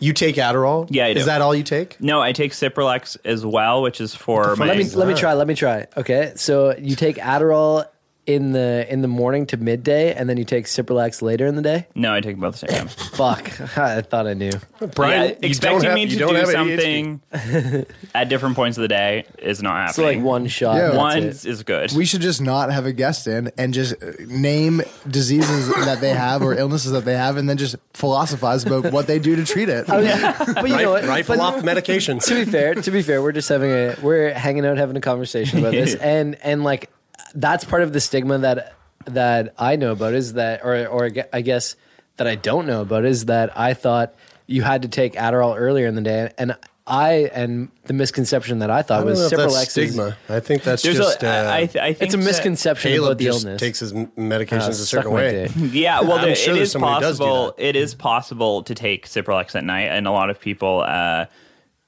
you 0.00 0.12
take 0.12 0.36
Adderall. 0.36 0.88
Yeah, 0.90 1.06
I 1.06 1.12
do. 1.14 1.20
Is 1.20 1.26
that 1.26 1.42
all 1.42 1.54
you 1.54 1.62
take? 1.62 2.00
no, 2.00 2.20
I 2.20 2.32
take 2.32 2.52
Cipralex 2.52 3.16
as 3.24 3.44
well, 3.46 3.82
which 3.82 4.00
is 4.00 4.14
for 4.14 4.56
my. 4.56 4.66
Let 4.66 4.76
me 4.78 4.84
let 4.90 5.06
me 5.06 5.14
try. 5.14 5.34
Let 5.34 5.46
me 5.46 5.54
try. 5.54 5.86
Okay, 5.96 6.32
so 6.36 6.74
you 6.76 6.96
take 6.96 7.16
Adderall 7.16 7.86
in 8.34 8.52
the 8.52 8.86
in 8.90 9.02
the 9.02 9.08
morning 9.08 9.46
to 9.46 9.56
midday, 9.56 10.14
and 10.14 10.28
then 10.28 10.36
you 10.36 10.44
take 10.44 10.66
Cipralex 10.66 11.22
later 11.22 11.46
in 11.46 11.54
the 11.56 11.62
day? 11.62 11.86
No, 11.94 12.12
I 12.14 12.20
take 12.20 12.34
them 12.34 12.40
both 12.40 12.60
the 12.60 12.66
same 12.68 12.78
time. 12.78 12.88
Fuck, 13.14 13.60
I 13.78 14.02
thought 14.02 14.26
I 14.26 14.34
knew. 14.34 14.52
Brian, 14.94 15.22
yeah, 15.22 15.28
you 15.28 15.36
expecting 15.42 15.82
have- 15.84 15.94
me 15.94 16.02
you 16.04 16.08
to 16.10 16.16
don't 16.18 16.30
do 16.30 16.34
have 16.36 16.48
ADHD. 16.48 17.20
something 17.32 17.86
at 18.14 18.28
different 18.28 18.56
points 18.56 18.78
of 18.78 18.82
the 18.82 18.88
day 18.88 19.24
is 19.38 19.62
not 19.62 19.94
So 19.94 20.02
like 20.02 20.10
happening. 20.12 20.24
one 20.24 20.46
shot. 20.48 20.76
Yeah. 20.76 20.82
that's 20.86 20.96
One 20.96 21.18
it. 21.22 21.44
is 21.46 21.62
good. 21.62 21.92
We 21.92 22.04
should 22.04 22.20
just 22.20 22.40
not 22.40 22.72
have 22.72 22.86
a 22.86 22.92
guest 22.92 23.26
in 23.26 23.50
and 23.56 23.72
just 23.74 23.94
uh, 24.02 24.12
name 24.26 24.82
diseases 25.08 25.68
that 25.84 26.00
they 26.00 26.10
have 26.14 26.42
or 26.42 26.54
illnesses 26.54 26.92
that 26.92 27.04
they 27.04 27.16
have, 27.16 27.36
and 27.36 27.48
then 27.48 27.56
just 27.58 27.76
philosophize 27.94 28.64
about 28.64 28.92
what 28.92 29.06
they 29.06 29.18
do 29.18 29.36
to 29.36 29.44
treat 29.44 29.68
it. 29.68 29.86
But 29.86 30.68
you 30.68 30.76
know 30.76 30.90
what? 30.90 31.04
Rifle 31.04 31.36
But- 31.36 31.42
off 31.42 31.56
the 31.62 31.66
medications. 31.68 32.26
to 32.26 32.44
be 32.44 32.50
fair, 32.50 32.74
to 32.74 32.90
be 32.90 33.02
fair, 33.02 33.22
we're 33.22 33.32
just 33.32 33.48
having 33.48 33.70
a 33.70 33.96
we're 34.02 34.32
hanging 34.32 34.66
out 34.66 34.76
having 34.78 34.96
a 34.96 35.00
conversation 35.00 35.58
about 35.60 35.72
this, 35.72 35.94
and 35.94 36.36
and 36.42 36.64
like 36.64 36.90
that's 37.34 37.64
part 37.64 37.82
of 37.82 37.92
the 37.92 38.00
stigma 38.00 38.38
that 38.38 38.74
that 39.06 39.54
I 39.58 39.76
know 39.76 39.92
about 39.92 40.14
is 40.14 40.34
that, 40.34 40.64
or 40.64 40.86
or 40.86 41.10
I 41.32 41.40
guess 41.40 41.76
that 42.18 42.26
I 42.26 42.34
don't 42.36 42.66
know 42.66 42.82
about 42.82 43.04
is 43.04 43.26
that 43.26 43.58
I 43.58 43.74
thought 43.74 44.14
you 44.46 44.62
had 44.62 44.82
to 44.82 44.88
take 44.88 45.14
Adderall 45.14 45.58
earlier 45.58 45.86
in 45.86 45.94
the 45.94 46.00
day, 46.02 46.32
and 46.38 46.56
I 46.86 47.30
and 47.32 47.70
the 47.84 47.92
misconception 47.94 48.58
that 48.58 48.70
I 48.70 48.82
thought 48.82 48.96
I 48.96 49.00
don't 49.02 49.10
was 49.10 49.18
know 49.20 49.26
if 49.44 49.52
that's 49.52 49.62
is 49.62 49.68
stigma. 49.70 50.16
I 50.28 50.40
think 50.40 50.62
that's 50.64 50.82
There's 50.82 50.96
just. 50.96 51.22
a, 51.22 51.28
uh, 51.28 51.50
I, 51.50 51.58
I 51.60 51.66
think 51.66 52.02
it's 52.02 52.14
a 52.14 52.18
misconception 52.18 52.90
Caleb 52.92 53.08
about 53.12 53.18
the 53.18 53.24
just 53.24 53.44
illness. 53.44 53.60
takes 53.60 53.78
his 53.80 53.92
medications 53.92 54.66
Uh, 54.68 54.70
a 54.70 54.74
certain 54.74 55.12
way. 55.12 55.48
Yeah, 55.56 56.00
well, 56.00 56.12
I'm 56.18 56.24
there- 56.26 56.34
sure 56.34 56.54
it 56.54 56.56
there's 56.56 56.68
is 56.68 56.72
somebody 56.72 56.94
who 56.96 57.00
does 57.00 57.18
do 57.18 57.24
possible. 57.24 57.54
that. 57.56 57.64
It 57.64 57.76
is 57.76 57.94
possible 57.94 58.62
to 58.64 58.74
take 58.74 59.06
Cipralex 59.06 59.54
at 59.54 59.64
night, 59.64 59.86
and 59.90 60.06
a 60.06 60.10
lot 60.10 60.28
of 60.30 60.40
people, 60.40 60.80
uh, 60.86 61.26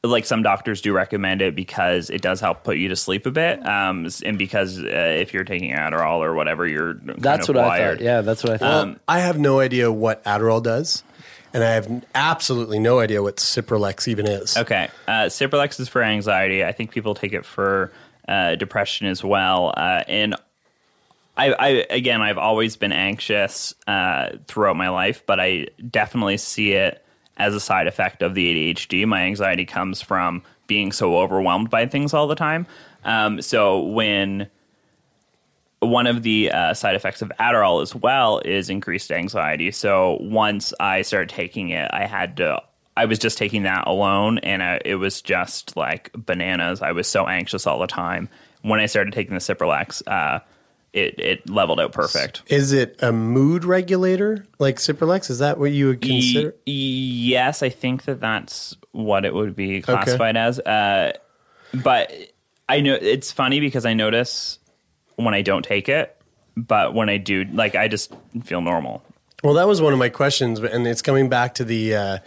like 0.05 0.27
some 0.27 0.43
doctors, 0.43 0.81
do 0.81 0.93
recommend 0.93 1.43
it 1.43 1.55
because 1.55 2.11
it 2.11 2.23
does 2.23 2.41
help 2.41 2.63
put 2.63 2.77
you 2.77 2.89
to 2.89 2.97
sleep 2.97 3.27
a 3.27 3.31
bit, 3.31 3.67
um, 3.67 4.09
and 4.25 4.39
because 4.39 4.79
uh, 4.79 4.87
if 4.87 5.33
you're 5.33 5.45
taking 5.45 5.73
Adderall 5.73 6.19
or 6.19 6.35
whatever, 6.35 6.67
you're 6.67 6.95
kind 6.95 7.17
That's 7.19 7.49
of 7.49 7.57
what 7.57 7.65
I 7.65 7.95
thought. 7.95 8.01
Yeah, 8.01 8.21
that's 8.21 8.45
what 8.45 8.53
I 8.53 8.59
thought. 8.59 8.83
Um, 8.85 9.01
I 9.09 9.21
have 9.21 9.39
no 9.39 9.61
idea 9.61 9.91
what 9.91 10.23
Adderall 10.25 10.63
does, 10.63 11.03
and 11.53 11.65
I 11.65 11.71
have 11.71 12.05
absolutely 12.15 12.79
no 12.79 13.01
idea 13.01 13.23
what 13.23 13.37
Cipralex 13.37 14.07
even 14.09 14.27
is. 14.27 14.57
Okay. 14.57 14.89
Uh, 15.09 15.25
Cipralex 15.25 15.81
is 15.81 15.89
for 15.89 16.03
anxiety. 16.03 16.65
I 16.65 16.73
think 16.73 16.91
people 16.91 17.15
take 17.15 17.33
it 17.33 17.47
for 17.47 17.91
uh, 18.29 18.57
depression 18.57 19.07
as 19.07 19.25
well. 19.25 19.73
Uh, 19.77 20.03
and 20.07 20.35
I, 21.37 21.53
I, 21.53 21.69
again, 21.91 22.23
I've 22.23 22.39
always 22.39 22.77
been 22.77 22.93
anxious 22.93 23.75
uh, 23.87 24.31
throughout 24.47 24.77
my 24.77 24.91
life, 24.91 25.25
but 25.27 25.41
I 25.41 25.69
definitely 25.91 26.37
see 26.37 26.73
it 26.73 27.05
as 27.37 27.55
a 27.55 27.61
side 27.61 27.87
effect 27.87 28.23
of 28.23 28.35
the 28.35 28.73
ADHD. 28.75 29.07
My 29.07 29.23
anxiety 29.23 29.65
comes 29.65 30.01
from 30.01 30.43
being 30.67 30.93
so 30.93 31.19
overwhelmed 31.19 31.71
by 31.71 31.87
things 31.87 32.15
all 32.15 32.27
the 32.27 32.35
time. 32.35 32.67
Um, 33.05 33.43
so 33.43 33.81
when 33.81 34.49
one 35.81 36.07
of 36.07 36.23
the 36.23 36.51
uh, 36.51 36.75
side 36.75 36.95
effects 36.95 37.23
of 37.23 37.31
Adderall 37.39 37.83
as 37.83 37.95
well 37.95 38.41
is 38.45 38.71
increased 38.71 39.13
anxiety. 39.13 39.71
So 39.71 40.19
once 40.21 40.73
I 40.81 41.03
started 41.03 41.29
taking 41.29 41.71
it, 41.71 41.91
I 41.93 42.07
had 42.07 42.37
to. 42.39 42.63
I 42.97 43.07
was 43.07 43.19
just 43.19 43.39
taking 43.39 43.65
that 43.65 43.89
alone, 43.89 44.39
and 44.39 44.63
I, 44.63 44.81
it 44.85 44.95
was 44.95 45.21
just 45.21 45.77
like 45.77 46.13
bananas. 46.15 46.81
I 46.81 46.93
was 46.93 47.09
so 47.09 47.27
anxious 47.27 47.67
all 47.67 47.81
the 47.81 47.89
time. 47.89 48.29
When 48.63 48.79
I 48.79 48.87
started 48.87 49.13
taking 49.13 49.35
the 49.35 49.41
Cipralex, 49.41 50.01
uh, 50.07 50.41
it 50.95 51.19
it 51.19 51.51
leveled 51.51 51.81
out 51.81 51.93
perfect. 51.93 52.43
Is 52.47 52.73
it 52.73 52.97
a 53.03 53.13
mood 53.13 53.65
regulator 53.65 54.47
like 54.59 54.77
Cipralex? 54.77 55.29
Is 55.29 55.41
that 55.41 55.59
what 55.59 55.73
you 55.73 55.89
would 55.89 56.01
consider? 56.01 56.51
Y- 56.67 56.73
yes, 56.73 57.63
I 57.63 57.69
think 57.69 58.05
that 58.05 58.21
that's 58.21 58.77
what 58.93 59.25
it 59.25 59.35
would 59.35 59.57
be 59.57 59.83
classified 59.83 60.37
as. 60.37 60.61
Uh, 60.61 61.13
but 61.75 62.13
I 62.69 62.81
know 62.81 62.95
it's 62.95 63.33
funny 63.33 63.59
because 63.61 63.85
I 63.85 63.93
notice 63.93 64.59
when 65.17 65.35
I 65.35 65.43
don't 65.43 65.65
take 65.65 65.89
it, 65.89 66.17
but 66.57 66.95
when 66.95 67.09
I 67.09 67.19
do, 67.19 67.45
like 67.53 67.75
I 67.75 67.89
just 67.89 68.15
feel 68.45 68.61
normal. 68.61 69.03
Well, 69.43 69.55
that 69.55 69.67
was 69.67 69.83
one 69.83 69.93
of 69.93 69.99
my 69.99 70.09
questions, 70.09 70.61
and 70.61 70.87
it's 70.87 71.03
coming 71.03 71.29
back 71.29 71.57
to 71.57 71.65
the, 71.65 71.95
uh, 71.95 72.19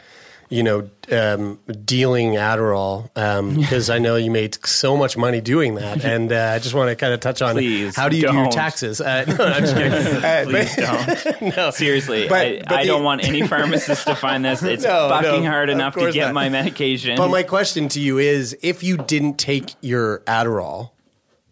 you 0.49 0.63
know, 0.63 0.89
um, 1.11 1.59
dealing 1.83 2.31
Adderall 2.33 3.03
because 3.59 3.89
I 3.89 3.97
know 3.99 4.15
you 4.15 4.31
made 4.31 4.57
so 4.65 4.95
much 4.95 5.17
money 5.17 5.41
doing 5.41 5.75
that, 5.75 6.03
and 6.05 6.31
uh, 6.31 6.51
I 6.55 6.59
just 6.59 6.73
want 6.73 6.89
to 6.89 6.95
kind 6.95 7.13
of 7.13 7.19
touch 7.19 7.41
on 7.41 7.55
Please, 7.55 7.95
how 7.95 8.07
do 8.09 8.15
you 8.15 8.27
do 8.27 8.33
your 8.33 8.43
don't. 8.43 8.51
taxes? 8.53 9.01
Uh, 9.01 9.25
no, 9.37 9.43
I'm 9.45 9.61
just 9.61 9.75
kidding. 9.75 9.93
Uh, 10.23 10.43
Please 10.45 10.75
but- 10.75 11.39
don't. 11.39 11.55
no, 11.57 11.71
Seriously, 11.71 12.27
But- 12.27 12.37
I, 12.47 12.59
but 12.59 12.71
I 12.73 12.81
the- 12.83 12.87
don't 12.87 13.03
want 13.03 13.23
any 13.23 13.45
pharmacist 13.45 14.07
to 14.07 14.15
find 14.15 14.43
this. 14.45 14.63
It's 14.63 14.83
No, 14.83 15.09
fucking 15.09 15.43
no, 15.43 15.49
hard 15.49 15.69
enough 15.69 15.95
to 15.95 16.11
get 16.11 16.27
not. 16.27 16.33
my 16.33 16.49
medication. 16.49 17.17
But 17.17 17.29
my 17.29 17.43
question 17.43 17.89
to 17.89 17.99
you 17.99 18.17
is: 18.17 18.57
If 18.61 18.83
you 18.83 18.97
didn't 18.97 19.37
take 19.37 19.75
your 19.81 20.19
Adderall, 20.19 20.91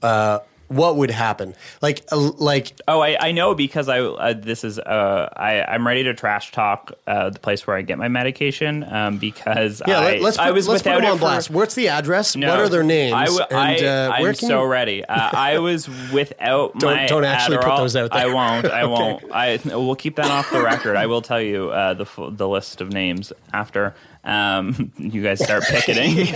uh, 0.01 0.39
what 0.67 0.95
would 0.97 1.12
happen? 1.12 1.54
Like, 1.82 2.04
uh, 2.12 2.17
like 2.38 2.73
Oh, 2.88 2.99
I, 2.99 3.17
I 3.28 3.32
know 3.32 3.54
because 3.56 3.88
I 3.88 3.99
uh, 3.99 4.34
this 4.34 4.63
is 4.63 4.80
uh, 4.80 5.30
I 5.36 5.62
I'm 5.63 5.86
ready 5.86 6.04
to 6.06 6.13
trash 6.13 6.51
talk 6.51 6.91
uh, 7.06 7.30
the 7.30 7.39
place 7.39 7.67
where 7.67 7.78
I 7.78 7.82
get 7.84 7.97
my 7.97 8.08
medication 8.08 8.84
um, 8.84 9.17
because 9.17 9.82
yeah, 9.88 9.99
I, 9.99 10.04
let, 10.17 10.23
us 10.23 10.38
put, 10.38 10.45
I 10.45 10.51
was 10.51 10.67
let's 10.67 10.82
put 10.84 10.89
without 10.89 10.95
them 11.01 11.06
it 11.06 11.12
on 11.12 11.17
for- 11.17 11.21
blast. 11.21 11.49
What's 11.49 11.75
the 11.75 11.89
address? 11.89 12.36
No, 12.36 12.49
what 12.49 12.60
are 12.60 12.69
their 12.69 12.84
names? 12.84 13.13
I, 13.13 13.25
w- 13.25 13.45
and 13.49 13.58
I, 13.58 13.86
uh, 13.86 14.12
I'm 14.12 14.34
so 14.36 14.63
you, 14.63 14.67
ready. 14.69 15.06
Uh, 15.06 15.30
I 15.34 15.60
was 15.60 15.88
without 16.12 16.73
Don't- 16.80 16.95
my 16.95 17.06
don't 17.08 17.23
actually 17.25 17.58
put 17.58 17.78
those 17.78 17.95
out 17.95 18.12
there. 18.12 18.21
I 18.21 18.34
won't. 18.34 18.65
I 18.65 18.82
Okay. 18.86 18.91
won't. 18.91 19.32
I 19.32 19.60
we'll 19.65 19.95
keep 19.95 20.15
that 20.15 20.32
off 20.32 20.49
the 20.51 20.62
record. 20.62 20.95
I 20.95 21.06
will 21.08 21.21
tell 21.21 21.41
you 21.41 21.69
uh, 21.69 21.93
the 21.93 22.06
the 22.32 22.47
list 22.47 22.82
of 22.82 22.91
names 22.91 23.32
after 23.54 23.93
um, 24.25 24.91
you 24.97 25.21
guys 25.21 25.43
start 25.43 25.63
picketing. 25.63 26.35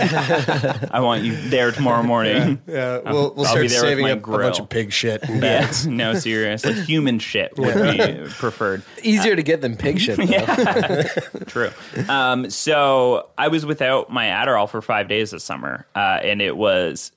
I 0.92 1.00
want 1.00 1.24
you 1.24 1.34
there 1.50 1.72
tomorrow 1.72 2.04
morning. 2.04 2.62
Yeah, 2.66 2.98
we'll, 2.98 3.34
we'll 3.34 3.40
I'll 3.40 3.44
start 3.46 3.62
be 3.62 3.68
there 3.68 3.82
with 3.82 3.90
saving 3.90 4.04
my 4.04 4.12
up 4.12 4.26
a 4.26 4.30
bunch 4.30 4.60
of 4.60 4.68
pig 4.68 4.92
shit. 4.92 5.22
Yeah, 5.30 5.40
bags. 5.40 5.86
no, 5.86 6.14
seriously, 6.14 6.74
human 6.74 7.18
shit 7.18 7.56
would 7.56 7.74
be 7.74 8.24
preferred. 8.30 8.82
Easier 9.02 9.36
to 9.36 9.42
get 9.42 9.60
than 9.60 9.76
pig 9.76 9.98
shit. 9.98 10.16
Though. 10.18 11.02
True. 11.46 11.70
Um, 12.08 12.50
so 12.50 13.30
I 13.38 13.48
was 13.48 13.64
without 13.64 14.10
my 14.10 14.26
Adderall 14.26 14.68
for 14.68 14.82
five 14.82 15.08
days 15.08 15.30
this 15.30 15.44
summer, 15.44 15.86
uh, 15.94 16.18
and 16.22 16.42
it 16.42 16.56
was 16.56 17.12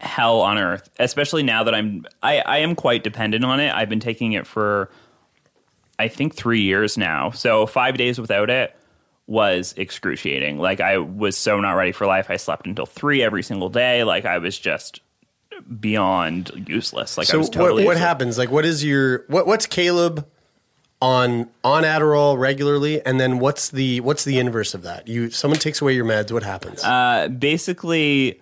hell 0.00 0.40
on 0.40 0.58
earth. 0.58 0.88
Especially 0.98 1.42
now 1.42 1.64
that 1.64 1.74
I'm, 1.74 2.06
I, 2.22 2.38
I 2.40 2.58
am 2.58 2.74
quite 2.74 3.04
dependent 3.04 3.44
on 3.44 3.60
it. 3.60 3.72
I've 3.72 3.88
been 3.88 4.00
taking 4.00 4.32
it 4.32 4.46
for, 4.46 4.90
I 5.98 6.08
think, 6.08 6.34
three 6.34 6.62
years 6.62 6.98
now. 6.98 7.30
So 7.30 7.66
five 7.66 7.96
days 7.96 8.18
without 8.18 8.50
it 8.50 8.74
was 9.26 9.74
excruciating. 9.76 10.58
Like 10.58 10.80
I 10.80 10.98
was 10.98 11.36
so 11.36 11.60
not 11.60 11.72
ready 11.72 11.92
for 11.92 12.06
life. 12.06 12.30
I 12.30 12.36
slept 12.36 12.66
until 12.66 12.86
three 12.86 13.22
every 13.22 13.42
single 13.42 13.68
day. 13.68 14.04
Like 14.04 14.24
I 14.24 14.38
was 14.38 14.58
just 14.58 15.00
beyond 15.80 16.66
useless. 16.68 17.16
Like 17.16 17.28
I 17.28 17.32
So 17.32 17.38
was 17.38 17.50
totally 17.50 17.84
what, 17.84 17.94
what 17.94 17.98
happens? 17.98 18.38
Like, 18.38 18.50
what 18.50 18.64
is 18.64 18.84
your 18.84 19.24
what? 19.28 19.46
What's 19.46 19.66
Caleb 19.66 20.26
on 21.00 21.48
on 21.62 21.84
Adderall 21.84 22.38
regularly, 22.38 23.04
and 23.04 23.20
then 23.20 23.38
what's 23.38 23.70
the 23.70 24.00
what's 24.00 24.24
the 24.24 24.38
inverse 24.38 24.74
of 24.74 24.82
that? 24.82 25.08
You 25.08 25.30
someone 25.30 25.58
takes 25.58 25.80
away 25.80 25.94
your 25.94 26.04
meds. 26.04 26.32
What 26.32 26.42
happens? 26.42 26.82
Uh, 26.84 27.28
basically, 27.28 28.40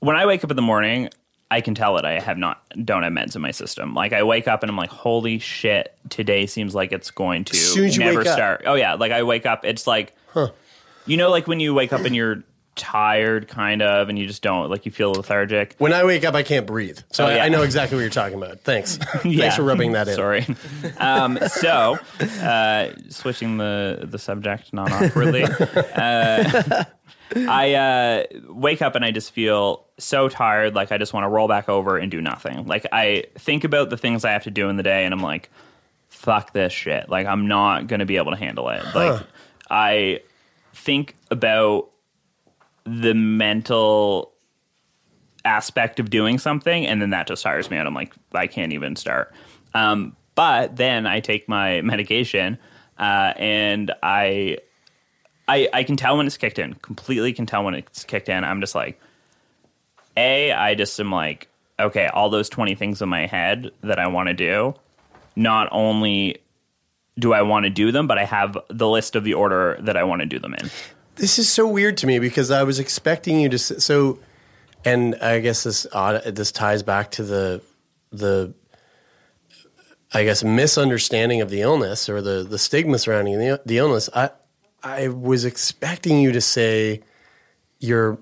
when 0.00 0.16
I 0.16 0.26
wake 0.26 0.44
up 0.44 0.50
in 0.50 0.56
the 0.56 0.62
morning, 0.62 1.10
I 1.50 1.60
can 1.60 1.74
tell 1.74 1.96
it. 1.98 2.04
I 2.04 2.20
have 2.20 2.38
not 2.38 2.62
don't 2.84 3.02
have 3.02 3.12
meds 3.12 3.34
in 3.34 3.42
my 3.42 3.50
system. 3.50 3.94
Like 3.94 4.12
I 4.12 4.22
wake 4.22 4.46
up 4.46 4.62
and 4.62 4.70
I'm 4.70 4.76
like, 4.76 4.90
holy 4.90 5.38
shit, 5.40 5.94
today 6.08 6.46
seems 6.46 6.74
like 6.74 6.92
it's 6.92 7.10
going 7.10 7.44
to 7.46 7.56
As 7.56 7.76
as 7.76 7.98
never 7.98 8.18
wake 8.18 8.26
up. 8.28 8.34
start. 8.34 8.62
Oh 8.66 8.74
yeah, 8.74 8.94
like 8.94 9.10
I 9.12 9.22
wake 9.24 9.46
up, 9.46 9.64
it's 9.64 9.86
like, 9.86 10.14
you 11.06 11.16
know, 11.16 11.30
like 11.30 11.46
when 11.48 11.58
you 11.60 11.74
wake 11.74 11.92
up 11.92 12.02
and 12.04 12.14
you're 12.14 12.44
tired, 12.76 13.48
kind 13.48 13.82
of, 13.82 14.08
and 14.08 14.18
you 14.18 14.26
just 14.26 14.42
don't 14.42 14.70
like 14.70 14.86
you 14.86 14.92
feel 14.92 15.12
lethargic. 15.12 15.74
when 15.78 15.92
I 15.92 16.04
wake 16.04 16.24
up, 16.24 16.34
I 16.34 16.42
can't 16.44 16.66
breathe. 16.66 16.98
So 17.10 17.24
Oh, 17.24 17.26
I, 17.28 17.34
yeah. 17.36 17.44
I 17.44 17.48
know 17.48 17.62
exactly 17.62 17.96
what 17.96 18.02
you're 18.02 18.10
talking 18.10 18.38
about. 18.38 18.60
Thanks. 18.60 18.98
Yeah. 19.24 19.40
Thanks 19.40 19.56
for 19.56 19.64
rubbing 19.64 19.92
that 19.92 20.08
in. 20.08 20.14
Sorry. 20.14 20.46
Um, 20.98 21.38
so, 21.48 21.98
uh, 22.40 22.90
switching 23.10 23.58
the 23.58 23.98
the 24.08 24.18
subject 24.18 24.72
non 24.72 24.90
awkwardly, 24.92 25.42
uh, 25.94 26.84
I 27.36 27.74
uh, 27.74 28.24
wake 28.48 28.82
up 28.82 28.94
and 28.94 29.04
I 29.04 29.10
just 29.10 29.32
feel 29.32 29.86
so 29.98 30.28
tired. 30.28 30.74
Like 30.74 30.92
I 30.92 30.98
just 30.98 31.12
want 31.12 31.24
to 31.24 31.28
roll 31.28 31.48
back 31.48 31.68
over 31.68 31.96
and 31.96 32.10
do 32.10 32.20
nothing. 32.20 32.66
Like 32.66 32.86
I 32.92 33.24
think 33.36 33.64
about 33.64 33.90
the 33.90 33.96
things 33.96 34.24
I 34.24 34.32
have 34.32 34.44
to 34.44 34.50
do 34.50 34.68
in 34.68 34.76
the 34.76 34.82
day, 34.82 35.04
and 35.04 35.14
I'm 35.14 35.22
like, 35.22 35.50
fuck 36.08 36.52
this 36.52 36.72
shit. 36.72 37.08
Like 37.08 37.26
I'm 37.26 37.48
not 37.48 37.86
gonna 37.86 38.06
be 38.06 38.16
able 38.16 38.32
to 38.32 38.38
handle 38.38 38.68
it. 38.70 38.82
Like 38.94 39.22
I 39.70 40.20
think 40.74 41.16
about 41.30 41.90
the 42.84 43.14
mental 43.14 44.32
aspect 45.44 46.00
of 46.00 46.10
doing 46.10 46.38
something 46.38 46.86
and 46.86 47.00
then 47.00 47.10
that 47.10 47.26
just 47.26 47.42
tires 47.42 47.70
me 47.70 47.76
out 47.78 47.86
i'm 47.86 47.94
like 47.94 48.14
i 48.34 48.46
can't 48.46 48.74
even 48.74 48.94
start 48.94 49.32
um, 49.72 50.14
but 50.34 50.76
then 50.76 51.06
i 51.06 51.18
take 51.18 51.48
my 51.48 51.80
medication 51.82 52.58
uh, 53.00 53.32
and 53.38 53.92
I, 54.02 54.58
I 55.50 55.68
i 55.72 55.84
can 55.84 55.96
tell 55.96 56.16
when 56.16 56.26
it's 56.26 56.36
kicked 56.36 56.58
in. 56.58 56.74
Completely 56.74 57.32
can 57.32 57.46
tell 57.46 57.64
when 57.64 57.74
it's 57.74 58.04
kicked 58.04 58.28
in. 58.28 58.44
I'm 58.44 58.60
just 58.60 58.74
like 58.74 59.00
a 60.16 60.52
i 60.52 60.74
just 60.74 60.98
am 60.98 61.12
like 61.12 61.48
okay 61.78 62.08
all 62.08 62.30
those 62.30 62.48
20 62.48 62.74
things 62.74 63.00
in 63.00 63.08
my 63.08 63.26
head 63.26 63.70
that 63.82 64.00
i 64.00 64.08
want 64.08 64.26
to 64.26 64.34
do 64.34 64.74
not 65.36 65.68
only 65.70 66.36
do 67.16 67.32
i 67.32 67.42
want 67.42 67.62
to 67.62 67.70
do 67.70 67.92
them 67.92 68.08
but 68.08 68.18
i 68.18 68.24
have 68.24 68.58
the 68.68 68.88
list 68.88 69.14
of 69.14 69.22
the 69.22 69.34
order 69.34 69.78
that 69.80 69.96
i 69.96 70.02
want 70.02 70.20
to 70.20 70.26
do 70.26 70.40
them 70.40 70.52
in. 70.54 70.68
This 71.20 71.38
is 71.38 71.50
so 71.50 71.68
weird 71.68 71.98
to 71.98 72.06
me 72.06 72.18
because 72.18 72.50
I 72.50 72.62
was 72.62 72.78
expecting 72.78 73.40
you 73.40 73.50
to 73.50 73.58
so, 73.58 74.18
and 74.86 75.14
I 75.16 75.40
guess 75.40 75.64
this 75.64 75.86
odd, 75.92 76.24
this 76.24 76.50
ties 76.50 76.82
back 76.82 77.10
to 77.12 77.22
the 77.22 77.62
the 78.10 78.54
I 80.14 80.24
guess 80.24 80.42
misunderstanding 80.42 81.42
of 81.42 81.50
the 81.50 81.60
illness 81.60 82.08
or 82.08 82.22
the 82.22 82.42
the 82.42 82.58
stigma 82.58 82.98
surrounding 82.98 83.38
the, 83.38 83.60
the 83.66 83.76
illness, 83.76 84.08
I 84.14 84.30
I 84.82 85.08
was 85.08 85.44
expecting 85.44 86.20
you 86.20 86.32
to 86.32 86.40
say 86.40 87.02
you're 87.78 88.18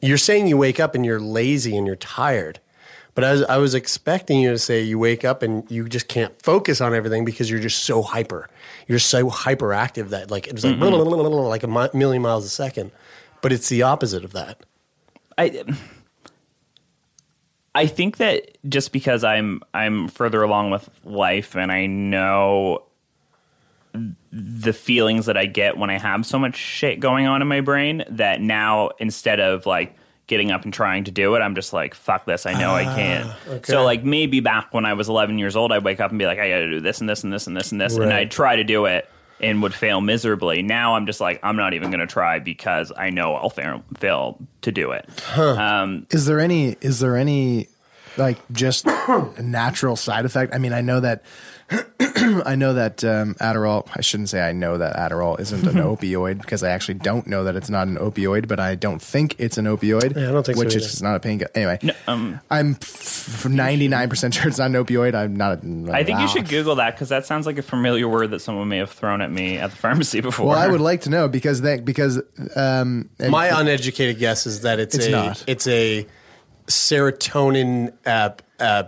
you're 0.00 0.18
saying 0.18 0.48
you 0.48 0.56
wake 0.56 0.80
up 0.80 0.94
and 0.94 1.06
you're 1.06 1.20
lazy 1.20 1.76
and 1.76 1.86
you're 1.86 1.96
tired. 1.96 2.58
But 3.14 3.24
I 3.24 3.32
was, 3.32 3.42
I 3.44 3.56
was 3.58 3.74
expecting 3.74 4.40
you 4.40 4.50
to 4.50 4.58
say 4.58 4.80
you 4.80 4.98
wake 4.98 5.24
up 5.24 5.42
and 5.42 5.70
you 5.70 5.86
just 5.88 6.08
can't 6.08 6.40
focus 6.42 6.80
on 6.80 6.94
everything 6.94 7.24
because 7.24 7.50
you're 7.50 7.60
just 7.60 7.84
so 7.84 8.02
hyper. 8.02 8.48
You're 8.88 8.98
so 8.98 9.28
hyperactive 9.28 10.08
that 10.08 10.30
like 10.30 10.48
it's 10.48 10.64
like 10.64 10.76
mm-hmm. 10.76 11.24
like 11.48 11.62
a 11.62 11.68
mi- 11.68 11.98
million 11.98 12.22
miles 12.22 12.44
a 12.44 12.48
second. 12.48 12.90
But 13.42 13.52
it's 13.52 13.68
the 13.68 13.82
opposite 13.82 14.24
of 14.24 14.32
that. 14.32 14.64
I 15.36 15.64
I 17.74 17.86
think 17.86 18.16
that 18.16 18.56
just 18.68 18.92
because 18.92 19.24
I'm 19.24 19.62
I'm 19.74 20.08
further 20.08 20.42
along 20.42 20.70
with 20.70 20.88
life 21.04 21.54
and 21.54 21.70
I 21.70 21.86
know 21.86 22.84
the 24.32 24.72
feelings 24.72 25.26
that 25.26 25.36
I 25.36 25.46
get 25.46 25.76
when 25.76 25.90
I 25.90 25.98
have 25.98 26.24
so 26.24 26.38
much 26.38 26.56
shit 26.56 27.00
going 27.00 27.26
on 27.26 27.42
in 27.42 27.48
my 27.48 27.60
brain 27.60 28.04
that 28.10 28.40
now 28.40 28.90
instead 28.98 29.40
of 29.40 29.66
like 29.66 29.96
getting 30.26 30.50
up 30.50 30.64
and 30.64 30.72
trying 30.72 31.04
to 31.04 31.10
do 31.10 31.34
it, 31.34 31.40
I'm 31.40 31.54
just 31.54 31.72
like 31.72 31.94
fuck 31.94 32.24
this. 32.24 32.46
I 32.46 32.54
know 32.58 32.74
I 32.74 32.84
can't. 32.84 33.30
okay. 33.48 33.72
So 33.72 33.84
like 33.84 34.04
maybe 34.04 34.40
back 34.40 34.72
when 34.72 34.86
I 34.86 34.94
was 34.94 35.08
11 35.08 35.38
years 35.38 35.56
old, 35.56 35.72
I'd 35.72 35.84
wake 35.84 36.00
up 36.00 36.10
and 36.10 36.18
be 36.18 36.26
like, 36.26 36.38
I 36.38 36.48
got 36.48 36.58
to 36.58 36.70
do 36.70 36.80
this 36.80 37.00
and 37.00 37.08
this 37.08 37.22
and 37.24 37.32
this 37.32 37.46
and 37.46 37.56
this 37.56 37.72
and 37.72 37.80
this, 37.80 37.96
and 37.96 38.12
I'd 38.12 38.30
try 38.30 38.56
to 38.56 38.64
do 38.64 38.86
it 38.86 39.08
and 39.40 39.60
would 39.62 39.74
fail 39.74 40.00
miserably. 40.00 40.62
Now 40.62 40.94
I'm 40.94 41.04
just 41.04 41.20
like 41.20 41.40
I'm 41.42 41.56
not 41.56 41.74
even 41.74 41.90
to 41.90 42.06
try 42.06 42.38
because 42.38 42.92
I 42.96 43.10
know 43.10 43.34
I'll 43.34 43.50
fail, 43.50 43.82
fail 43.98 44.38
to 44.62 44.72
do 44.72 44.92
it. 44.92 45.08
Um, 45.36 46.06
Is 46.10 46.26
there 46.26 46.40
any? 46.40 46.76
Is 46.80 47.00
there 47.00 47.16
any 47.16 47.68
like 48.16 48.38
just 48.52 48.86
a 48.86 49.34
natural 49.42 49.96
side 49.96 50.24
effect? 50.24 50.54
I 50.54 50.58
mean, 50.58 50.72
I 50.72 50.80
know 50.80 51.00
that. 51.00 51.24
I 52.44 52.54
know 52.54 52.74
that 52.74 53.02
um, 53.04 53.34
Adderall. 53.36 53.88
I 53.96 54.00
shouldn't 54.00 54.28
say 54.28 54.40
I 54.40 54.52
know 54.52 54.78
that 54.78 54.96
Adderall 54.96 55.38
isn't 55.40 55.66
an 55.66 55.74
opioid 55.76 56.40
because 56.40 56.62
I 56.62 56.70
actually 56.70 56.94
don't 56.94 57.26
know 57.26 57.44
that 57.44 57.56
it's 57.56 57.70
not 57.70 57.88
an 57.88 57.96
opioid, 57.96 58.48
but 58.48 58.60
I 58.60 58.74
don't 58.74 59.00
think 59.00 59.34
it's 59.38 59.58
an 59.58 59.64
opioid. 59.66 60.16
Yeah, 60.16 60.28
I 60.28 60.32
don't 60.32 60.44
think 60.46 60.56
so 60.58 60.64
which 60.64 60.74
either. 60.76 60.84
is 60.84 61.02
not 61.02 61.16
a 61.16 61.20
painkiller. 61.20 61.50
Anyway, 61.54 61.78
um, 62.06 62.40
I'm 62.50 62.76
ninety 63.48 63.88
nine 63.88 64.08
percent 64.08 64.34
sure 64.34 64.48
it's 64.48 64.58
not 64.58 64.66
an 64.66 64.74
opioid. 64.84 65.14
I'm 65.14 65.34
not. 65.36 65.60
I 65.94 66.04
think 66.04 66.20
you 66.20 66.28
should 66.28 66.48
Google 66.48 66.76
that 66.76 66.94
because 66.94 67.08
that 67.08 67.26
sounds 67.26 67.46
like 67.46 67.58
a 67.58 67.62
familiar 67.62 68.08
word 68.08 68.30
that 68.30 68.40
someone 68.40 68.68
may 68.68 68.78
have 68.78 68.90
thrown 68.90 69.20
at 69.20 69.30
me 69.30 69.58
at 69.58 69.70
the 69.70 69.76
pharmacy 69.76 70.20
before. 70.22 70.46
Well, 70.48 70.58
I 70.58 70.68
would 70.68 70.80
like 70.80 71.02
to 71.02 71.10
know 71.10 71.28
because 71.28 71.62
that 71.62 71.84
because 71.84 72.18
um, 72.56 73.10
and- 73.18 73.30
My 73.30 73.58
uneducated 73.60 74.18
guess 74.18 74.46
is 74.46 74.62
that 74.62 74.78
it's, 74.78 74.94
It's 74.94 75.06
a 75.06 75.10
not. 75.10 75.44
it's 75.46 75.66
a 75.66 76.06
serotonin 76.66 77.92
uh, 78.06 78.30
uh, 78.60 78.84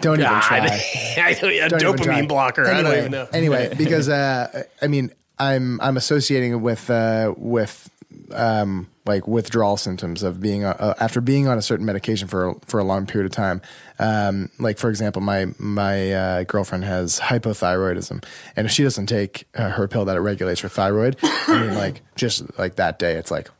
Don't 0.00 0.20
even 0.20 0.30
God. 0.30 0.42
try. 0.42 0.58
I 1.18 1.34
don't, 1.34 1.52
a 1.52 1.68
Don't 1.68 1.82
even 1.82 1.96
try. 1.96 2.20
dopamine 2.22 2.28
blocker. 2.28 2.66
I 2.66 2.82
don't 2.82 2.96
even 2.98 3.10
know. 3.10 3.28
anyway, 3.32 3.74
because 3.78 4.08
uh, 4.08 4.64
I 4.80 4.86
mean, 4.86 5.12
I'm 5.38 5.80
I'm 5.80 5.96
associating 5.96 6.52
it 6.52 6.56
with 6.56 6.88
uh, 6.90 7.34
with 7.36 7.90
um, 8.32 8.88
like 9.04 9.26
withdrawal 9.26 9.76
symptoms 9.76 10.22
of 10.22 10.40
being 10.40 10.64
uh, 10.64 10.94
after 11.00 11.20
being 11.20 11.48
on 11.48 11.58
a 11.58 11.62
certain 11.62 11.84
medication 11.84 12.28
for 12.28 12.54
for 12.64 12.80
a 12.80 12.84
long 12.84 13.06
period 13.06 13.26
of 13.26 13.32
time. 13.32 13.60
Um, 13.98 14.48
like 14.58 14.78
for 14.78 14.88
example, 14.88 15.20
my 15.20 15.46
my 15.58 16.12
uh, 16.12 16.42
girlfriend 16.44 16.84
has 16.84 17.20
hypothyroidism, 17.20 18.24
and 18.56 18.66
if 18.66 18.72
she 18.72 18.82
doesn't 18.82 19.06
take 19.06 19.46
uh, 19.54 19.70
her 19.70 19.88
pill 19.88 20.04
that 20.06 20.16
it 20.16 20.20
regulates 20.20 20.60
her 20.60 20.68
thyroid, 20.68 21.16
I 21.22 21.60
mean, 21.66 21.74
like 21.74 22.00
just 22.16 22.58
like 22.58 22.76
that 22.76 22.98
day, 22.98 23.14
it's 23.14 23.30
like 23.30 23.50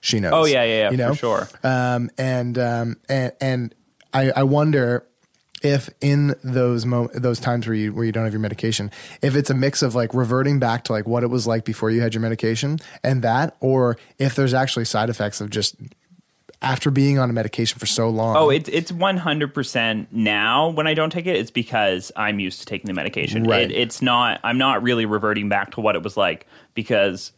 she 0.00 0.20
knows. 0.20 0.32
Oh, 0.34 0.44
yeah, 0.44 0.64
yeah, 0.64 0.90
yeah, 0.90 1.08
you 1.08 1.14
for 1.14 1.18
sure. 1.18 1.48
Um, 1.62 2.10
and 2.18 2.58
um, 2.58 2.96
and 3.08 3.32
and 3.40 3.74
I, 4.12 4.30
I 4.30 4.42
wonder 4.42 5.04
if 5.62 5.90
in 6.00 6.36
those 6.44 6.86
mo- 6.86 7.10
those 7.14 7.40
times 7.40 7.66
where 7.66 7.74
you 7.74 7.92
where 7.92 8.04
you 8.04 8.12
don't 8.12 8.24
have 8.24 8.32
your 8.32 8.40
medication, 8.40 8.90
if 9.22 9.34
it's 9.34 9.50
a 9.50 9.54
mix 9.54 9.82
of 9.82 9.94
like 9.94 10.14
reverting 10.14 10.58
back 10.58 10.84
to 10.84 10.92
like 10.92 11.06
what 11.06 11.22
it 11.22 11.28
was 11.28 11.46
like 11.46 11.64
before 11.64 11.90
you 11.90 12.00
had 12.00 12.14
your 12.14 12.20
medication 12.20 12.78
and 13.02 13.22
that, 13.22 13.56
or 13.60 13.96
if 14.18 14.34
there's 14.34 14.54
actually 14.54 14.84
side 14.84 15.10
effects 15.10 15.40
of 15.40 15.50
just 15.50 15.76
after 16.60 16.90
being 16.90 17.18
on 17.20 17.30
a 17.30 17.32
medication 17.32 17.78
for 17.78 17.86
so 17.86 18.08
long. 18.08 18.36
Oh, 18.36 18.50
it's 18.50 18.68
it's 18.68 18.90
one 18.90 19.16
hundred 19.16 19.54
percent 19.54 20.08
now. 20.12 20.68
When 20.70 20.86
I 20.86 20.94
don't 20.94 21.10
take 21.10 21.26
it, 21.26 21.36
it's 21.36 21.50
because 21.50 22.10
I'm 22.16 22.40
used 22.40 22.60
to 22.60 22.66
taking 22.66 22.86
the 22.86 22.94
medication. 22.94 23.44
Right. 23.44 23.70
It, 23.70 23.76
it's 23.76 24.02
not. 24.02 24.40
I'm 24.42 24.58
not 24.58 24.82
really 24.82 25.06
reverting 25.06 25.48
back 25.48 25.72
to 25.72 25.80
what 25.80 25.94
it 25.94 26.02
was 26.02 26.16
like 26.16 26.46
because 26.74 27.32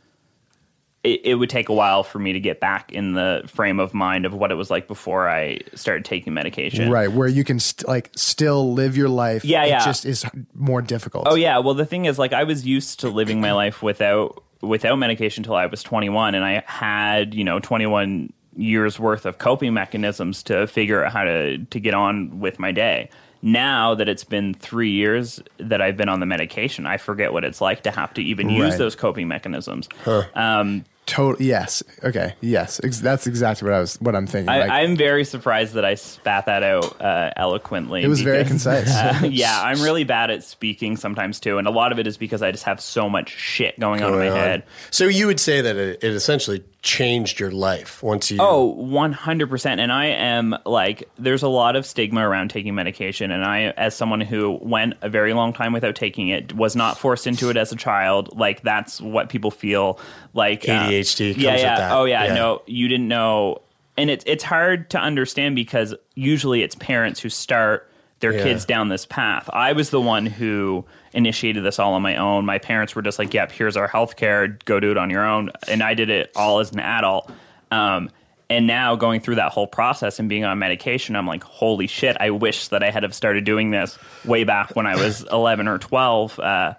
it, 1.03 1.21
it 1.25 1.35
would 1.37 1.49
take 1.51 1.69
a 1.69 1.73
while 1.73 2.03
for 2.03 2.19
me 2.19 2.33
to 2.35 2.41
get 2.41 2.61
back 2.61 2.93
in 2.93 3.15
the 3.15 3.43
frame 3.47 3.81
of 3.81 3.95
mind 3.95 4.27
of 4.27 4.35
what 4.35 4.51
it 4.53 4.55
was 4.55 4.71
like 4.71 4.87
before 4.87 5.29
I 5.29 5.61
started 5.75 6.05
taking 6.05 6.35
medication. 6.35 6.91
right 6.91 7.11
where 7.11 7.29
you 7.29 7.43
can 7.45 7.59
st- 7.59 7.89
like 7.89 8.11
still 8.15 8.73
live 8.75 8.97
your 8.97 9.09
life. 9.09 9.45
Yeah, 9.45 9.65
it 9.65 9.69
yeah. 9.71 9.85
just 9.85 10.05
is 10.05 10.27
more 10.55 10.83
difficult. 10.83 11.27
Oh 11.29 11.37
yeah. 11.37 11.59
Well, 11.59 11.75
the 11.75 11.87
thing 11.87 12.05
is, 12.05 12.19
like, 12.19 12.33
I 12.35 12.45
was 12.45 12.67
used 12.67 13.01
to 13.01 13.09
living 13.09 13.41
my 13.41 13.53
life 13.53 13.83
without 13.83 14.43
without 14.61 14.97
medication 14.97 15.41
until 15.43 15.55
I 15.55 15.65
was 15.67 15.83
21, 15.83 16.35
and 16.35 16.45
I 16.45 16.63
had 16.67 17.35
you 17.35 17.45
know 17.45 17.61
21 17.61 18.33
years 18.57 18.99
worth 18.99 19.25
of 19.25 19.39
coping 19.39 19.73
mechanisms 19.73 20.43
to 20.43 20.67
figure 20.67 21.03
out 21.05 21.13
how 21.13 21.25
to 21.25 21.59
to 21.65 21.81
get 21.81 21.95
on 21.95 22.41
with 22.41 22.59
my 22.59 22.73
day. 22.73 23.09
Now 23.43 23.95
that 23.95 24.07
it's 24.07 24.25
been 24.25 24.53
three 24.53 24.91
years 24.91 25.41
that 25.57 25.81
I've 25.81 25.97
been 25.97 26.11
on 26.11 26.21
the 26.21 26.27
medication, 26.27 26.85
I 26.85 26.99
forget 26.99 27.33
what 27.33 27.43
it's 27.43 27.63
like 27.63 27.85
to 27.85 27.91
have 27.91 28.13
to 28.15 28.23
even 28.23 28.51
use 28.51 28.73
Right. 28.73 28.79
those 28.79 28.95
coping 28.95 29.29
mechanisms. 29.29 29.89
Um, 30.35 30.85
Total. 31.11 31.43
Yes. 31.45 31.83
Okay. 32.05 32.35
Yes. 32.41 32.81
Ex- 32.85 33.01
that's 33.01 33.27
exactly 33.27 33.67
what 33.69 33.75
I 33.75 33.81
was. 33.81 33.97
What 34.01 34.15
I'm 34.15 34.29
thinking. 34.29 34.49
I, 34.49 34.61
Like, 34.61 34.71
I'm 34.71 34.97
very 34.97 35.25
surprised 35.25 35.75
that 35.75 35.85
I 35.85 35.97
spat 35.97 36.47
that 36.47 36.63
out 36.63 37.01
uh, 37.01 37.33
eloquently. 37.37 38.05
It 38.05 38.09
was 38.09 38.21
very 38.21 38.45
concise. 38.45 38.95
uh, 38.95 39.21
yeah, 39.29 39.61
I'm 39.61 39.83
really 39.83 40.05
bad 40.05 40.31
at 40.31 40.45
speaking 40.45 40.97
sometimes 40.97 41.41
too, 41.41 41.59
and 41.59 41.67
a 41.67 41.73
lot 41.73 41.91
of 41.91 41.99
it 41.99 42.07
is 42.07 42.17
because 42.17 42.43
I 42.43 42.53
just 42.53 42.63
have 42.65 42.81
so 42.81 43.09
much 43.11 43.31
shit 43.31 43.79
going 43.81 44.03
on 44.05 44.13
in 44.13 44.19
my 44.21 44.31
on. 44.31 44.37
head. 44.37 44.63
So 44.93 45.07
you 45.07 45.27
would 45.27 45.41
say 45.41 45.61
that 45.61 45.75
it, 45.75 46.05
it 46.05 46.13
essentially 46.13 46.63
changed 46.83 47.39
your 47.39 47.51
life 47.51 48.03
once 48.03 48.31
you. 48.31 48.39
Oh, 48.41 48.75
100%. 48.79 49.79
And 49.79 49.93
I 49.93 50.07
am 50.07 50.57
like, 50.65 51.09
there's 51.19 51.43
a 51.43 51.49
lot 51.49 51.77
of 51.77 51.85
stigma 51.85 52.27
around 52.27 52.49
taking 52.49 52.75
medication. 52.75 53.31
And 53.31 53.45
I, 53.45 53.75
as 53.77 53.95
someone 53.95 54.21
who 54.21 54.59
went 54.63 54.95
a 55.03 55.09
very 55.11 55.35
long 55.35 55.53
time 55.53 55.73
without 55.73 55.95
taking 55.95 56.29
it, 56.29 56.55
was 56.55 56.75
not 56.75 56.97
forced 56.99 57.27
into 57.27 57.51
it 57.51 57.57
as 57.57 57.71
a 57.73 57.77
child, 57.77 58.37
like, 58.39 58.63
that's 58.63 59.01
what 59.01 59.29
people 59.29 59.51
feel 59.51 60.01
like. 60.33 60.67
uh, 60.69 60.89
ADHD 61.01 61.33
comes 61.35 61.43
yeah, 61.45 61.53
with 61.53 61.61
yeah. 61.63 61.77
that. 61.79 61.93
Oh, 61.93 62.05
yeah, 62.05 62.25
Yeah. 62.25 62.35
No, 62.35 62.63
you 62.67 62.89
didn't 62.89 63.09
know. 63.09 63.63
And 63.97 64.09
it's, 64.11 64.25
it's 64.27 64.45
hard 64.45 64.91
to 64.91 64.99
understand 64.99 65.55
because 65.57 65.95
usually 66.15 66.63
it's 66.63 66.75
parents 66.75 67.21
who 67.21 67.29
start 67.29 67.91
their 68.21 68.33
Yeah. 68.33 68.43
kids 68.45 68.65
down 68.65 68.89
this 68.89 69.07
path. 69.07 69.49
I 69.53 69.73
was 69.73 69.91
the 69.91 70.01
one 70.01 70.27
who 70.27 70.85
initiated 71.13 71.65
this 71.65 71.79
all 71.79 71.95
on 71.95 72.03
my 72.03 72.17
own. 72.17 72.45
My 72.47 72.59
parents 72.59 72.95
were 72.95 73.03
just 73.03 73.19
like, 73.19 73.33
"Yep, 73.35 73.53
here's 73.53 73.77
our 73.77 73.89
health 73.89 74.17
care. 74.17 74.47
Go 74.65 74.79
do 74.79 74.91
it 74.91 74.97
on 74.99 75.11
your 75.11 75.25
own." 75.27 75.51
And 75.69 75.83
I 75.83 75.95
did 75.95 76.11
it 76.11 76.31
all 76.37 76.61
as 76.61 76.71
an 76.73 76.81
adult. 76.81 77.31
Um, 77.71 78.11
and 78.51 78.67
now 78.67 78.95
going 78.97 79.21
through 79.21 79.37
that 79.37 79.53
whole 79.53 79.67
process 79.67 80.19
and 80.19 80.29
being 80.29 80.45
on 80.45 80.59
medication, 80.59 81.17
I'm 81.17 81.27
like, 81.27 81.43
"Holy 81.45 81.87
shit! 81.87 82.17
I 82.21 82.31
wish 82.31 82.69
that 82.69 82.83
I 82.83 82.91
had 82.91 83.05
have 83.05 83.15
started 83.15 83.45
doing 83.45 83.71
this 83.71 83.99
way 84.25 84.45
back 84.45 84.77
when 84.77 84.87
I 84.87 84.97
was 84.97 85.23
11 85.33 85.67
or 85.69 85.79
12." 85.79 86.39
Uh, 86.39 86.75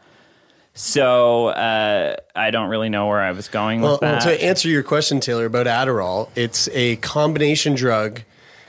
so 0.73 1.47
uh, 1.47 2.15
I 2.35 2.51
don't 2.51 2.69
really 2.69 2.89
know 2.89 3.07
where 3.07 3.19
I 3.21 3.31
was 3.31 3.47
going 3.47 3.81
Well, 3.81 3.93
with 3.93 4.01
that. 4.01 4.21
to 4.23 4.43
answer 4.43 4.69
your 4.69 4.83
question, 4.83 5.19
Taylor, 5.19 5.45
about 5.45 5.67
Adderall, 5.67 6.29
it's 6.35 6.69
a 6.73 6.95
combination 6.97 7.75
drug 7.75 8.21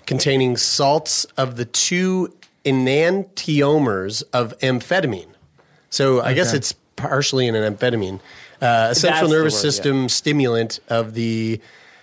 containing 0.06 0.56
salts 0.56 1.24
of 1.36 1.56
the 1.56 1.64
two 1.64 2.34
enantiomers 2.64 4.22
of 4.32 4.58
amphetamine. 4.58 5.28
So 5.90 6.20
I 6.22 6.34
guess 6.34 6.52
it's 6.54 6.72
partially 6.96 7.46
in 7.46 7.54
an 7.54 7.76
amphetamine. 7.76 8.20
Uh, 8.60 8.88
a 8.90 8.94
central 8.94 9.28
nervous 9.30 9.54
word, 9.54 9.58
yeah. 9.58 9.70
system 9.70 10.08
stimulant 10.08 10.80
of 10.88 11.14
the 11.14 11.60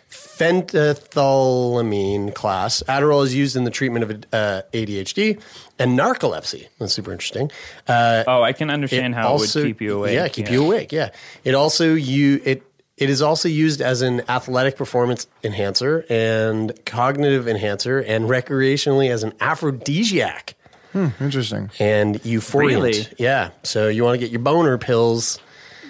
phenethylamine 0.10 2.34
class. 2.34 2.84
Adderall 2.88 3.24
is 3.24 3.36
used 3.36 3.56
in 3.56 3.64
the 3.64 3.72
treatment 3.72 4.04
of 4.04 4.12
uh, 4.34 4.62
ADHD 4.74 5.40
and 5.78 5.98
narcolepsy. 5.98 6.68
That's 6.80 6.94
super 6.94 7.12
interesting. 7.12 7.52
Uh, 7.88 8.24
oh, 8.28 8.44
I 8.44 8.54
can 8.54 8.70
understand 8.70 9.16
how 9.16 9.30
also- 9.30 9.60
it 9.60 9.64
would 9.64 9.70
keep 9.70 9.82
you 9.82 9.98
awake. 10.00 10.14
Yeah, 10.16 10.28
keep 10.28 10.50
you 10.50 10.66
awake. 10.66 10.92
Yeah, 10.92 11.12
it 11.44 11.56
also 11.56 11.94
you 11.94 12.42
it 12.44 12.64
it 12.98 13.10
is 13.10 13.22
also 13.22 13.48
used 13.48 13.82
as 13.82 14.02
an 14.02 14.22
athletic 14.30 14.76
performance 14.76 15.28
enhancer 15.44 16.06
and 16.10 16.74
cognitive 16.86 17.48
enhancer 17.48 18.00
and 18.00 18.26
recreationally 18.26 19.10
as 19.10 19.24
an 19.24 19.34
aphrodisiac 19.40 20.56
interesting. 20.94 21.72
and 21.80 22.22
euphoriant. 22.24 22.68
Really? 22.68 23.08
Yeah, 23.18 23.52
so 23.64 23.88
you 23.88 24.04
want 24.04 24.16
to 24.16 24.20
get 24.20 24.32
your 24.32 24.42
boner 24.42 24.78
pills. 24.78 25.40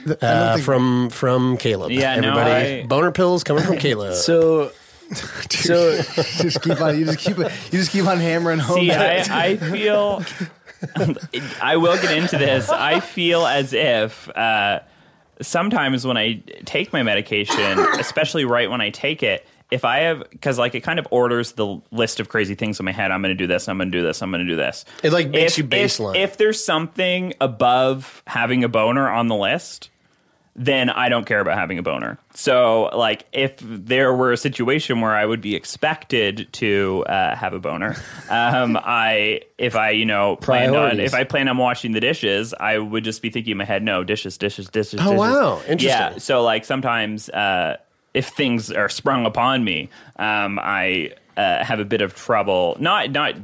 I 0.05 0.07
don't 0.09 0.23
Uh, 0.23 0.57
from 0.57 1.09
from 1.09 1.57
Caleb. 1.57 1.91
Yeah, 1.91 2.19
no, 2.19 2.29
everybody. 2.37 2.81
I- 2.81 2.85
boner 2.85 3.11
pills 3.11 3.43
coming 3.43 3.63
from 3.63 3.77
Caleb. 3.85 4.13
So, 4.15 4.71
so 5.49 6.01
just 6.01 6.61
keep 6.61 6.79
on. 6.81 6.97
You 6.99 7.05
just 7.05 7.19
keep. 7.19 7.37
You 7.37 7.45
just 7.71 7.91
keep 7.91 8.05
on 8.05 8.19
hammering 8.19 8.59
home. 8.59 8.79
See, 8.79 8.91
I, 8.91 9.47
I 9.47 9.57
feel. 9.57 10.23
I 11.61 11.77
will 11.77 11.95
get 12.01 12.17
into 12.17 12.37
this. 12.37 12.69
I 12.69 12.99
feel 13.01 13.45
as 13.45 13.73
if 13.73 14.29
uh, 14.29 14.79
sometimes 15.41 16.05
when 16.07 16.15
I 16.17 16.41
take 16.65 16.93
my 16.93 17.03
medication, 17.03 17.79
especially 17.99 18.45
right 18.45 18.69
when 18.69 18.79
I 18.81 18.89
take 18.89 19.21
it, 19.23 19.45
if 19.71 19.85
I 19.85 19.99
have 19.99 20.23
because 20.29 20.57
like 20.57 20.75
it 20.75 20.81
kind 20.81 20.99
of 20.99 21.07
orders 21.11 21.53
the 21.53 21.79
list 21.91 22.19
of 22.19 22.29
crazy 22.29 22.55
things 22.55 22.79
in 22.79 22.85
my 22.85 22.91
head. 22.91 23.11
I'm 23.11 23.21
going 23.21 23.35
to 23.35 23.43
do 23.43 23.47
this. 23.47 23.67
I'm 23.67 23.77
going 23.77 23.91
to 23.91 23.97
do 23.97 24.03
this. 24.03 24.21
I'm 24.21 24.31
going 24.31 24.45
to 24.45 24.51
do 24.51 24.55
this. 24.55 24.85
It, 25.03 25.13
like, 25.13 25.29
makes 25.29 25.53
if, 25.53 25.57
you 25.59 25.63
baseline. 25.63 26.15
If, 26.15 26.31
if 26.31 26.37
there's 26.37 26.63
something 26.63 27.33
above 27.39 28.23
having 28.25 28.63
a 28.63 28.69
boner 28.69 29.09
on 29.09 29.27
the 29.27 29.35
list, 29.35 29.89
then 30.55 30.89
I 30.89 31.07
don't 31.07 31.25
care 31.25 31.39
about 31.39 31.57
having 31.57 31.77
a 31.77 31.83
boner. 31.83 32.17
So, 32.33 32.89
like, 32.93 33.25
if 33.31 33.57
there 33.61 34.13
were 34.13 34.33
a 34.33 34.37
situation 34.37 34.99
where 34.99 35.15
I 35.15 35.25
would 35.25 35.39
be 35.39 35.55
expected 35.55 36.51
to 36.53 37.05
uh, 37.07 37.35
have 37.35 37.53
a 37.53 37.59
boner, 37.59 37.95
um, 38.29 38.77
I, 38.77 39.41
if 39.57 39.75
I, 39.75 39.91
you 39.91 40.05
know, 40.05 40.35
planned 40.35 40.75
on, 40.75 40.99
if 40.99 41.13
I 41.13 41.23
plan 41.23 41.47
on 41.47 41.57
washing 41.57 41.93
the 41.93 42.01
dishes, 42.01 42.53
I 42.53 42.77
would 42.77 43.03
just 43.03 43.21
be 43.21 43.29
thinking 43.29 43.51
in 43.51 43.57
my 43.57 43.65
head, 43.65 43.83
no, 43.83 44.03
dishes, 44.03 44.37
dishes, 44.37 44.69
dishes. 44.69 44.99
Oh, 44.99 45.11
dishes. 45.11 45.19
wow. 45.19 45.61
Interesting. 45.67 45.89
Yeah. 45.89 46.17
So, 46.17 46.43
like, 46.43 46.65
sometimes 46.65 47.29
uh, 47.29 47.77
if 48.13 48.29
things 48.29 48.71
are 48.71 48.89
sprung 48.89 49.25
upon 49.25 49.63
me, 49.63 49.89
um, 50.17 50.59
I 50.61 51.13
uh, 51.37 51.63
have 51.63 51.79
a 51.79 51.85
bit 51.85 52.01
of 52.01 52.15
trouble. 52.15 52.75
Not, 52.79 53.11
not. 53.11 53.35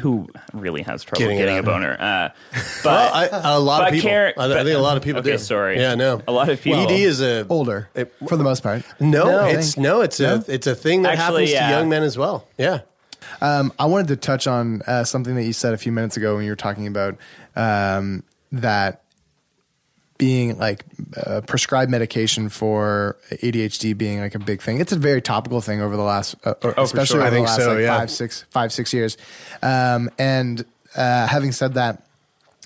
Who 0.00 0.28
really 0.52 0.82
has 0.82 1.02
trouble 1.02 1.20
Getting 1.20 1.38
getting, 1.38 1.58
a 1.58 1.62
boner? 1.62 1.96
Uh, 1.98 2.28
but 2.52 2.84
Well, 2.84 3.14
I, 3.14 3.54
a 3.54 3.58
lot 3.58 3.80
but 3.80 3.88
of 3.88 3.94
people. 3.94 4.10
Karen- 4.10 4.34
I, 4.36 4.44
I 4.44 4.64
think 4.64 4.76
a 4.76 4.80
lot 4.80 4.96
of 4.96 5.02
people 5.02 5.20
okay, 5.20 5.32
do. 5.32 5.38
sorry. 5.38 5.80
Yeah, 5.80 5.94
no. 5.96 6.22
A 6.28 6.32
lot 6.32 6.48
of 6.48 6.60
people. 6.60 6.80
ED 6.82 6.90
is 6.92 7.20
a 7.20 7.46
Older, 7.48 7.88
It- 7.94 8.12
for 8.28 8.36
the 8.36 8.44
most 8.44 8.62
part. 8.62 8.82
no, 9.00 9.24
No. 9.24 9.46
it's 9.46 9.76
no, 9.76 10.00
it's 10.02 10.20
a 10.20 10.44
it's 10.46 10.66
a 10.68 10.74
thing 10.76 11.02
that 11.02 11.18
Actually, 11.18 11.46
happens 11.46 11.52
yeah. 11.52 11.70
to 11.70 11.76
young 11.76 11.88
men 11.88 12.02
as 12.04 12.16
well. 12.16 12.46
Yeah. 12.56 12.80
Um, 13.40 13.72
I 13.78 13.86
wanted 13.86 14.08
to 14.08 14.16
touch 14.16 14.46
on 14.46 14.82
uh, 14.86 15.02
something 15.04 15.34
that 15.34 15.44
you 15.44 15.52
said 15.52 15.74
a 15.74 15.78
few 15.78 15.90
minutes 15.92 16.16
ago 16.16 16.36
when 16.36 16.44
you 16.44 16.50
were 16.52 16.56
talking 16.56 16.86
about 16.86 17.16
um, 17.56 18.22
that 18.52 19.02
being 20.18 20.58
like 20.58 20.84
uh, 21.16 21.40
prescribed 21.46 21.90
medication 21.90 22.48
for 22.48 23.16
ADHD 23.30 23.96
being 23.96 24.20
like 24.20 24.34
a 24.34 24.40
big 24.40 24.60
thing. 24.60 24.80
It's 24.80 24.92
a 24.92 24.98
very 24.98 25.22
topical 25.22 25.60
thing 25.60 25.80
over 25.80 25.96
the 25.96 26.02
last, 26.02 26.34
uh, 26.44 26.54
for 26.54 26.74
especially 26.76 27.20
sure. 27.20 27.26
over 27.26 27.36
I 27.36 27.38
the 27.38 27.40
last 27.40 27.56
so, 27.56 27.72
like 27.74 27.82
yeah. 27.82 27.98
five, 27.98 28.10
six, 28.10 28.44
five, 28.50 28.72
six 28.72 28.92
years. 28.92 29.16
Um, 29.62 30.10
and 30.18 30.64
uh, 30.96 31.26
having 31.28 31.52
said 31.52 31.74
that, 31.74 32.02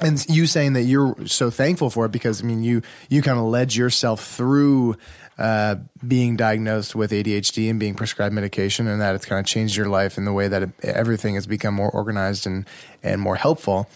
and 0.01 0.25
you 0.29 0.47
saying 0.47 0.73
that 0.73 0.83
you're 0.83 1.15
so 1.27 1.51
thankful 1.51 1.91
for 1.91 2.07
it 2.07 2.13
because 2.13 2.43
I 2.43 2.47
mean 2.47 2.65
you 2.65 2.83
you 3.09 3.23
kind 3.23 3.39
of 3.39 3.45
led 3.45 3.75
yourself 3.75 4.25
through 4.25 4.97
uh, 5.39 5.77
being 6.07 6.37
diagnosed 6.37 6.95
with 6.95 7.11
ADHD 7.11 7.71
and 7.71 7.79
being 7.79 7.95
prescribed 7.95 8.35
medication, 8.35 8.89
and 8.89 9.01
that 9.01 9.15
it's 9.15 9.27
kind 9.27 9.39
of 9.39 9.47
changed 9.47 9.77
your 9.77 9.89
life 9.89 10.17
in 10.17 10.25
the 10.25 10.33
way 10.33 10.49
that 10.49 10.63
it, 10.63 10.71
everything 10.83 11.35
has 11.35 11.47
become 11.47 11.75
more 11.75 11.91
organized 11.91 12.47
and 12.47 12.67
and 13.03 13.21
more 13.21 13.37
helpful. 13.37 13.89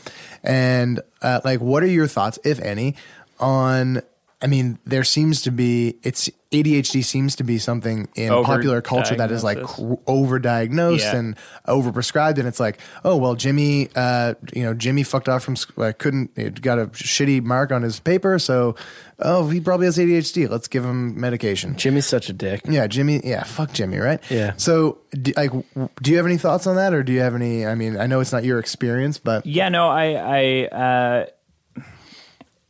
And 0.44 1.00
uh, 1.22 1.40
like, 1.44 1.61
what 1.61 1.82
are 1.82 1.88
your 1.88 2.07
thoughts, 2.07 2.38
if 2.44 2.61
any, 2.61 2.94
on? 3.41 4.03
I 4.43 4.49
mean, 4.49 4.78
there 4.84 5.03
seems 5.03 5.41
to 5.43 5.51
be 5.51 5.97
it's 6.03 6.28
ADHD 6.53 7.03
seems 7.03 7.37
to 7.37 7.43
be 7.43 7.59
something 7.59 8.07
in 8.14 8.28
popular 8.45 8.82
culture 8.82 9.14
that 9.16 9.32
is 9.32 9.43
like 9.43 9.57
Overdiagnosis. 9.59 10.05
overdiagnosed 10.05 10.99
Yeah. 11.01 11.16
and 11.16 11.37
overprescribed, 11.66 12.39
and 12.39 12.47
it's 12.47 12.61
like, 12.61 12.78
oh 13.03 13.16
well, 13.16 13.34
Jimmy, 13.34 13.89
uh, 13.97 14.34
you 14.55 14.62
know, 14.62 14.74
Jimmy 14.74 15.03
fucked 15.05 15.28
off 15.30 15.43
from 15.43 15.57
sc- 15.57 15.76
uh, 15.78 15.93
couldn't 15.99 16.30
it 16.37 16.61
got 16.61 16.78
a 16.78 16.87
shitty 16.89 17.43
mark 17.43 17.72
on 17.72 17.80
his 17.82 17.99
paper, 17.99 18.39
so 18.39 18.74
oh, 19.20 19.49
he 19.49 19.59
probably 19.59 19.87
has 19.87 19.97
ADHD. 19.97 20.49
Let's 20.51 20.68
give 20.68 20.84
him 20.84 21.18
medication. 21.18 21.74
Jimmy's 21.76 22.07
such 22.07 22.28
a 22.28 22.34
dick. 22.34 22.61
Yeah, 22.68 22.87
Jimmy. 22.87 23.22
Yeah, 23.24 23.43
fuck 23.43 23.72
Jimmy, 23.72 23.97
right? 23.99 24.20
Yeah. 24.30 24.53
So, 24.59 24.99
do, 25.12 25.32
like, 25.37 25.51
do 26.03 26.11
you 26.11 26.18
have 26.18 26.26
any 26.26 26.37
thoughts 26.37 26.66
on 26.66 26.76
that, 26.76 26.93
or 26.93 27.03
do 27.03 27.12
you 27.12 27.20
have 27.20 27.34
any? 27.34 27.66
I 27.66 27.74
mean, 27.74 27.97
I 27.97 28.07
know 28.07 28.20
it's 28.20 28.32
not 28.32 28.45
your 28.45 28.59
experience, 28.59 29.18
but 29.18 29.47
Yeah, 29.47 29.70
no, 29.70 29.89
I, 29.89 30.12
I, 30.12 30.66
uh, 30.66 31.26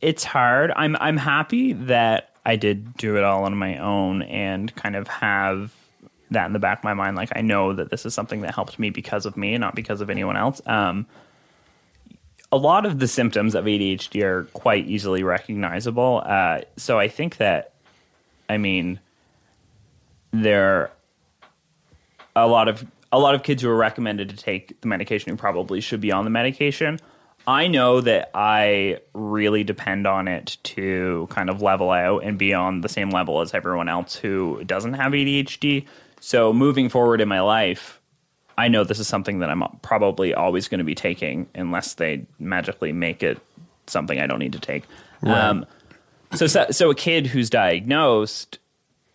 it's 0.01 0.23
hard. 0.23 0.71
I'm, 0.75 0.95
I'm 0.99 1.17
happy 1.17 1.73
that 1.73 2.31
I 2.45 2.55
did 2.55 2.95
do 2.97 3.17
it 3.17 3.23
all 3.23 3.43
on 3.43 3.55
my 3.57 3.77
own 3.77 4.21
and 4.23 4.73
kind 4.75 4.95
of 4.95 5.07
have 5.07 5.73
that 6.31 6.45
in 6.45 6.53
the 6.53 6.59
back 6.59 6.79
of 6.79 6.83
my 6.83 6.93
mind. 6.93 7.15
Like 7.15 7.31
I 7.35 7.41
know 7.41 7.73
that 7.73 7.89
this 7.89 8.05
is 8.05 8.13
something 8.13 8.41
that 8.41 8.53
helped 8.53 8.79
me 8.79 8.89
because 8.89 9.25
of 9.25 9.37
me 9.37 9.57
not 9.57 9.75
because 9.75 10.01
of 10.01 10.09
anyone 10.09 10.37
else. 10.37 10.61
Um, 10.65 11.07
a 12.51 12.57
lot 12.57 12.85
of 12.85 12.99
the 12.99 13.07
symptoms 13.07 13.55
of 13.55 13.65
ADHD 13.65 14.23
are 14.23 14.43
quite 14.53 14.87
easily 14.87 15.23
recognizable. 15.23 16.23
Uh, 16.25 16.61
so 16.77 16.97
I 16.97 17.07
think 17.07 17.37
that, 17.37 17.73
I 18.47 18.57
mean, 18.57 18.99
there 20.31 20.91
a 22.35 22.47
lot 22.47 22.67
of 22.67 22.85
a 23.11 23.19
lot 23.19 23.35
of 23.35 23.43
kids 23.43 23.61
who 23.61 23.69
are 23.69 23.75
recommended 23.75 24.29
to 24.29 24.35
take 24.35 24.79
the 24.81 24.87
medication 24.87 25.31
who 25.31 25.37
probably 25.37 25.81
should 25.81 26.01
be 26.01 26.11
on 26.11 26.23
the 26.23 26.29
medication. 26.29 26.99
I 27.47 27.67
know 27.67 28.01
that 28.01 28.29
I 28.33 28.99
really 29.13 29.63
depend 29.63 30.05
on 30.05 30.27
it 30.27 30.57
to 30.63 31.27
kind 31.31 31.49
of 31.49 31.61
level 31.61 31.91
out 31.91 32.25
and 32.25 32.37
be 32.37 32.53
on 32.53 32.81
the 32.81 32.89
same 32.89 33.09
level 33.09 33.39
as 33.39 33.53
everyone 33.53 33.87
else 33.87 34.17
who 34.17 34.61
doesn't 34.65 34.95
have 34.95 35.13
ADHD. 35.13 35.85
So 36.19 36.51
moving 36.51 36.89
forward 36.89 37.21
in 37.21 37.29
my 37.29 37.39
life, 37.39 38.01
I 38.57 38.67
know 38.67 38.83
this 38.83 38.99
is 38.99 39.07
something 39.07 39.39
that 39.39 39.49
I'm 39.49 39.63
probably 39.81 40.33
always 40.33 40.67
going 40.67 40.79
to 40.79 40.83
be 40.83 40.95
taking 40.95 41.47
unless 41.55 41.93
they 41.93 42.25
magically 42.37 42.91
make 42.91 43.23
it 43.23 43.39
something 43.85 44.19
I 44.19 44.27
don't 44.27 44.39
need 44.39 44.53
to 44.53 44.59
take. 44.59 44.83
Um, 45.23 45.65
so, 46.33 46.47
so, 46.47 46.67
so 46.71 46.89
a 46.89 46.95
kid 46.95 47.27
who's 47.27 47.49
diagnosed, 47.49 48.59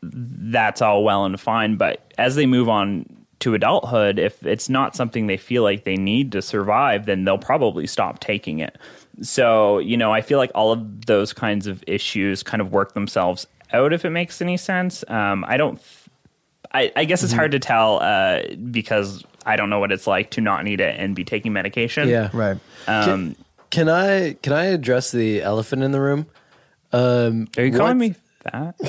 that's 0.02 0.80
all 0.80 1.04
well 1.04 1.26
and 1.26 1.38
fine. 1.38 1.76
But 1.76 2.14
as 2.16 2.34
they 2.34 2.46
move 2.46 2.70
on 2.70 3.21
to 3.42 3.54
adulthood, 3.54 4.18
if 4.18 4.44
it's 4.46 4.68
not 4.68 4.96
something 4.96 5.26
they 5.26 5.36
feel 5.36 5.62
like 5.62 5.84
they 5.84 5.96
need 5.96 6.32
to 6.32 6.40
survive, 6.42 7.06
then 7.06 7.24
they'll 7.24 7.38
probably 7.38 7.86
stop 7.86 8.20
taking 8.20 8.60
it. 8.60 8.78
So, 9.20 9.78
you 9.78 9.96
know, 9.96 10.12
I 10.12 10.20
feel 10.22 10.38
like 10.38 10.50
all 10.54 10.72
of 10.72 11.06
those 11.06 11.32
kinds 11.32 11.66
of 11.66 11.84
issues 11.86 12.42
kind 12.42 12.60
of 12.60 12.72
work 12.72 12.94
themselves 12.94 13.46
out 13.72 13.92
if 13.92 14.04
it 14.04 14.10
makes 14.10 14.40
any 14.40 14.56
sense. 14.56 15.04
Um, 15.08 15.44
I 15.46 15.56
don't, 15.56 15.80
I, 16.72 16.92
I 16.96 17.04
guess 17.04 17.22
it's 17.22 17.32
hard 17.32 17.52
to 17.52 17.58
tell 17.58 18.00
uh, 18.00 18.42
because 18.70 19.24
I 19.44 19.56
don't 19.56 19.70
know 19.70 19.80
what 19.80 19.92
it's 19.92 20.06
like 20.06 20.30
to 20.32 20.40
not 20.40 20.64
need 20.64 20.80
it 20.80 20.94
and 20.98 21.14
be 21.14 21.24
taking 21.24 21.52
medication. 21.52 22.08
Yeah. 22.08 22.30
right. 22.32 22.58
Um, 22.86 23.36
Can 23.70 23.88
I 23.88 24.34
can 24.34 24.52
I 24.52 24.66
address 24.66 25.10
the 25.12 25.42
elephant 25.42 25.82
in 25.82 25.92
the 25.92 26.00
room? 26.00 26.26
Um, 26.92 27.48
are 27.56 27.64
you 27.64 27.72
calling 27.72 27.98
what- 27.98 28.08
me 28.08 28.14
fat? 28.42 28.74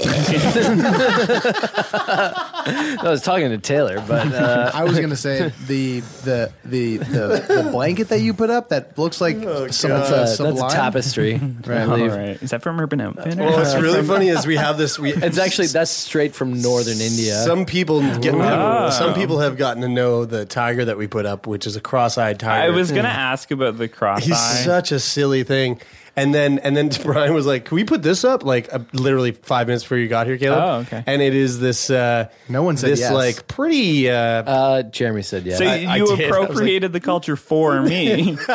I 2.66 3.10
was 3.10 3.22
talking 3.22 3.50
to 3.50 3.58
Taylor, 3.58 4.04
but 4.08 4.34
uh, 4.34 4.72
I 4.74 4.84
was 4.84 5.00
gonna 5.00 5.16
say 5.16 5.52
the 5.68 6.00
the 6.24 6.52
the 6.66 6.98
the, 6.98 7.46
the 7.64 7.70
blanket 7.72 8.10
that 8.10 8.20
you 8.22 8.34
put 8.34 8.50
up 8.50 8.70
that 8.70 8.98
looks 8.98 9.22
like 9.22 9.36
some 9.36 9.44
that's, 9.44 9.84
uh, 9.84 9.86
a, 9.88 9.90
that's 10.18 10.36
sublime. 10.38 10.70
a 10.70 10.74
tapestry. 10.74 11.36
Right. 11.36 11.88
I 11.88 12.08
right. 12.08 12.42
Is 12.42 12.52
that 12.52 12.62
from 12.62 12.80
Urban 12.80 13.02
Outfitters? 13.02 13.36
Well, 13.36 13.58
what's 13.58 13.76
really 13.76 14.04
funny 14.04 14.30
is 14.30 14.46
we 14.48 14.56
have 14.56 14.78
this. 14.78 14.98
We 14.98 15.14
It's 15.14 15.38
actually 15.38 15.68
that's 15.68 15.92
straight 15.92 16.34
from 16.36 16.62
northern 16.62 17.00
India. 17.00 17.36
Some 17.44 17.66
people 17.66 18.02
get 18.20 18.34
Wow. 18.34 18.90
some 18.90 19.14
people 19.14 19.40
have 19.40 19.58
gotten 19.58 19.82
to 19.84 19.90
know 19.90 20.26
the 20.26 20.46
tiger 20.46 20.86
that 20.86 20.98
we 20.98 21.08
put 21.08 21.26
up, 21.26 21.48
which 21.48 21.68
is 21.68 21.76
a 21.76 21.82
cross-eyed 21.82 22.40
tiger. 22.40 22.74
I 22.74 22.76
was 22.76 22.92
gonna 22.92 23.08
ask 23.08 23.52
about 23.52 23.78
the 23.78 23.88
cross 23.88 24.24
He's 24.24 24.40
such 24.64 24.92
a 24.92 25.00
silly 25.00 25.44
thing. 25.44 25.80
And 26.16 26.32
then 26.32 26.60
and 26.60 26.78
then 26.78 26.90
Brian 27.04 27.34
was 27.34 27.48
like, 27.48 27.66
"Can 27.66 27.76
we 27.76 27.84
put 27.84 28.04
this 28.04 28.24
up?" 28.24 28.44
Like 28.44 28.72
uh, 28.72 28.80
literally 28.94 29.32
five 29.32 29.66
minutes 29.66 29.84
before 29.84 29.98
you 29.98 30.08
got 30.08 30.28
here, 30.28 30.38
Caleb. 30.38 30.60
Oh, 30.62 30.72
okay. 30.82 31.04
And 31.08 31.22
it 31.24 31.34
is 31.34 31.60
this. 31.60 31.90
Uh, 31.90 32.30
No 32.48 32.62
one 32.62 32.78
said 32.78 32.92
this 32.92 33.00
yes. 33.00 33.12
like 33.14 33.48
pretty. 33.48 34.12
Uh, 34.12 34.16
uh, 34.16 34.84
Jeremie 34.84 35.24
said 35.24 35.44
yes. 35.46 35.58
so 35.58 35.66
I- 35.66 35.76
you 35.78 35.88
I 35.90 35.98
did. 35.98 35.98
I 35.98 36.02
was 36.02 36.12
appropriated 36.20 36.94
the 36.94 37.00
culture 37.00 37.36
for 37.36 37.82
me. 37.94 38.36
so 38.46 38.48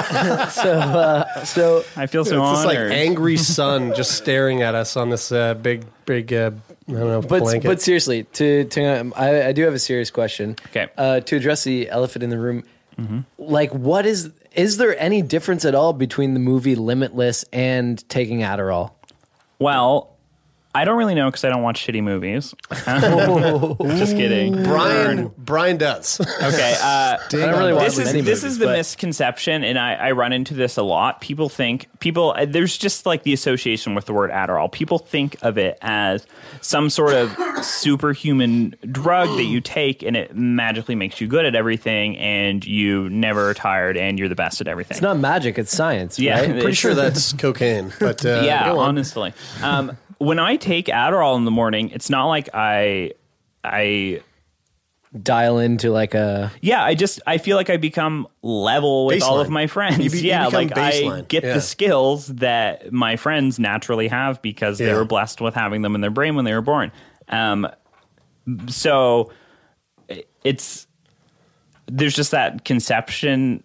uh, 0.73 1.45
so 1.45 1.85
I 1.97 2.07
feel 2.07 2.25
so 2.25 2.41
it's 2.51 2.59
this 2.61 2.67
like 2.67 2.79
honored. 2.79 2.93
angry 2.93 3.37
sun 3.37 3.93
just 3.95 4.13
staring 4.13 4.63
at 4.63 4.75
us 4.77 4.97
on 4.97 5.11
this 5.11 5.33
uh, 5.33 5.55
big 5.55 5.85
big. 6.07 6.33
Uh, 6.33 6.53
I 6.89 6.93
don't 6.93 7.01
know. 7.01 7.21
but 7.23 7.41
blanket. 7.43 7.67
but 7.67 7.81
seriously, 7.83 8.23
to 8.35 8.65
to 8.67 8.85
um, 9.01 9.13
I, 9.17 9.49
I 9.49 9.53
do 9.53 9.65
have 9.65 9.75
a 9.75 9.79
serious 9.79 10.11
question. 10.11 10.57
Okay. 10.69 10.89
Uh, 10.97 11.21
to 11.21 11.37
address 11.37 11.65
the 11.65 11.91
elephant 11.91 12.23
in 12.23 12.31
the 12.31 12.39
room, 12.39 12.63
like 13.37 13.73
what 13.75 14.07
is 14.07 14.31
is 14.53 14.77
there 14.77 14.99
any 15.01 15.23
difference 15.23 15.65
at 15.65 15.75
all 15.75 15.93
between 15.93 16.35
the 16.35 16.41
movie 16.41 16.75
Limitless 16.75 17.45
and 17.53 18.07
taking 18.09 18.41
Adderall? 18.41 18.93
well, 19.59 20.18
I 20.79 20.85
don't 20.85 20.97
really 20.97 21.16
know 21.16 21.26
because 21.26 21.43
I 21.43 21.49
don't 21.49 21.62
watch 21.62 21.85
shitty 21.85 22.05
movies. 22.05 22.55
Just 23.99 24.14
kidding. 24.16 24.62
Brian 24.62 25.33
Brian 25.37 25.76
does. 25.76 26.20
Okay. 26.20 26.76
Uh, 26.81 27.18
I 27.26 27.29
don't 27.31 27.59
really 27.59 27.72
watch 27.72 27.87
this 27.87 27.99
is 27.99 28.05
many 28.07 28.20
this 28.20 28.43
movies, 28.43 28.53
is 28.53 28.59
the 28.59 28.66
but- 28.66 28.76
misconception, 28.76 29.64
and 29.64 29.76
I, 29.76 29.95
I 29.95 30.11
run 30.12 30.33
into 30.33 30.55
this 30.55 30.76
a 30.76 30.85
lot. 30.85 31.20
People 31.20 31.49
think 31.49 31.89
people 31.99 32.33
uh, 32.37 32.47
there's 32.47 32.79
just 32.79 33.07
like 33.07 33.24
the 33.24 33.33
association 33.33 33.97
with 33.97 34.05
the 34.07 34.12
word 34.12 34.31
Adderall. 34.31 34.70
People 34.70 35.01
think 35.01 35.37
of 35.43 35.59
it 35.59 35.79
as 35.83 36.24
some 36.61 36.91
sort 36.91 37.12
of 37.14 37.37
superhuman 37.64 38.76
drug 38.93 39.29
that 39.37 39.45
you 39.45 39.61
take, 39.61 40.05
and 40.05 40.16
it 40.16 40.37
magically 40.37 40.95
makes 40.95 41.20
you 41.20 41.26
good 41.26 41.45
at 41.45 41.57
everything, 41.57 42.16
and 42.18 42.64
you 42.64 43.11
never 43.11 43.51
are 43.51 43.55
tired, 43.55 43.97
and 43.97 44.16
you're 44.16 44.29
the 44.29 44.37
best 44.37 44.61
at 44.61 44.68
everything. 44.68 44.95
It's 44.95 45.03
not 45.03 45.18
magic; 45.18 45.59
it's 45.59 45.74
science. 45.74 46.20
Yeah, 46.20 46.39
right? 46.41 46.51
Pretty 46.51 46.74
sure 46.74 46.95
that's 46.95 47.33
cocaine, 47.33 47.93
but 47.99 48.24
uh, 48.24 48.43
yeah, 48.45 48.66
go 48.66 48.79
on. 48.79 48.91
honestly. 48.91 49.33
Um, 49.61 49.97
when 50.19 50.39
I 50.39 50.57
take 50.57 50.87
Adderall 50.87 51.37
in 51.37 51.45
the 51.45 51.51
morning, 51.51 51.91
it's 51.91 52.11
not 52.11 52.27
like 52.27 52.49
I, 52.55 53.12
I, 53.64 54.23
dial 55.23 55.59
into 55.59 55.91
like 55.91 56.12
a 56.14 56.53
yeah, 56.61 56.85
I 56.85 56.95
just 56.95 57.21
I 57.27 57.39
feel 57.39 57.57
like 57.57 57.71
I 57.71 57.79
become 57.79 58.29
level 58.43 59.07
with 59.07 59.23
all 59.23 59.41
of 59.41 59.49
my 59.49 59.66
friends. 59.66 59.99
You 59.99 60.11
be- 60.11 60.19
you 60.21 60.29
yeah, 60.29 60.45
become 60.47 60.69
like 60.69 60.77
I 60.77 61.23
get 61.23 61.45
Yeah. 61.45 61.55
the 61.55 61.62
skills 61.62 62.27
that 62.27 62.93
my 62.93 63.16
friends 63.16 63.59
naturally 63.59 64.09
have 64.09 64.43
because 64.43 64.77
they 64.77 64.87
Yeah. 64.89 64.97
were 64.97 65.07
blessed 65.07 65.41
with 65.41 65.55
having 65.55 65.81
them 65.81 65.95
in 65.95 66.03
their 66.03 66.11
brain 66.11 66.35
when 66.35 66.45
they 66.45 66.53
were 66.53 66.61
born. 66.61 66.93
Um, 67.31 67.69
so 68.66 69.33
it's 70.45 70.87
there's 71.87 72.14
just 72.14 72.33
that 72.33 72.66
conception 72.66 73.64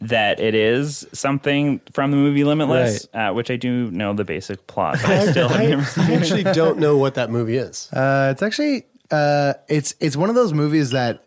that 0.00 0.38
it 0.38 0.54
is 0.54 1.06
something 1.12 1.80
from 1.92 2.10
the 2.10 2.16
movie 2.16 2.44
Limitless, 2.44 3.08
uh, 3.12 3.32
which 3.32 3.50
I 3.50 3.56
do 3.56 3.90
know 3.90 4.12
the 4.12 4.24
basic 4.24 4.66
plot. 4.66 4.98
But 5.02 5.10
I 5.10 5.30
still 5.30 5.48
I, 5.48 5.84
I 5.96 6.14
actually 6.14 6.44
don't 6.44 6.78
know 6.78 6.96
what 6.96 7.14
that 7.14 7.30
movie 7.30 7.56
is. 7.56 7.88
Uh, 7.98 8.28
it's 8.30 8.42
actually 8.42 8.86
uh, 9.10 9.54
it's 9.68 9.94
it's 10.00 10.16
one 10.16 10.28
of 10.28 10.34
those 10.34 10.52
movies 10.52 10.90
that 10.90 11.24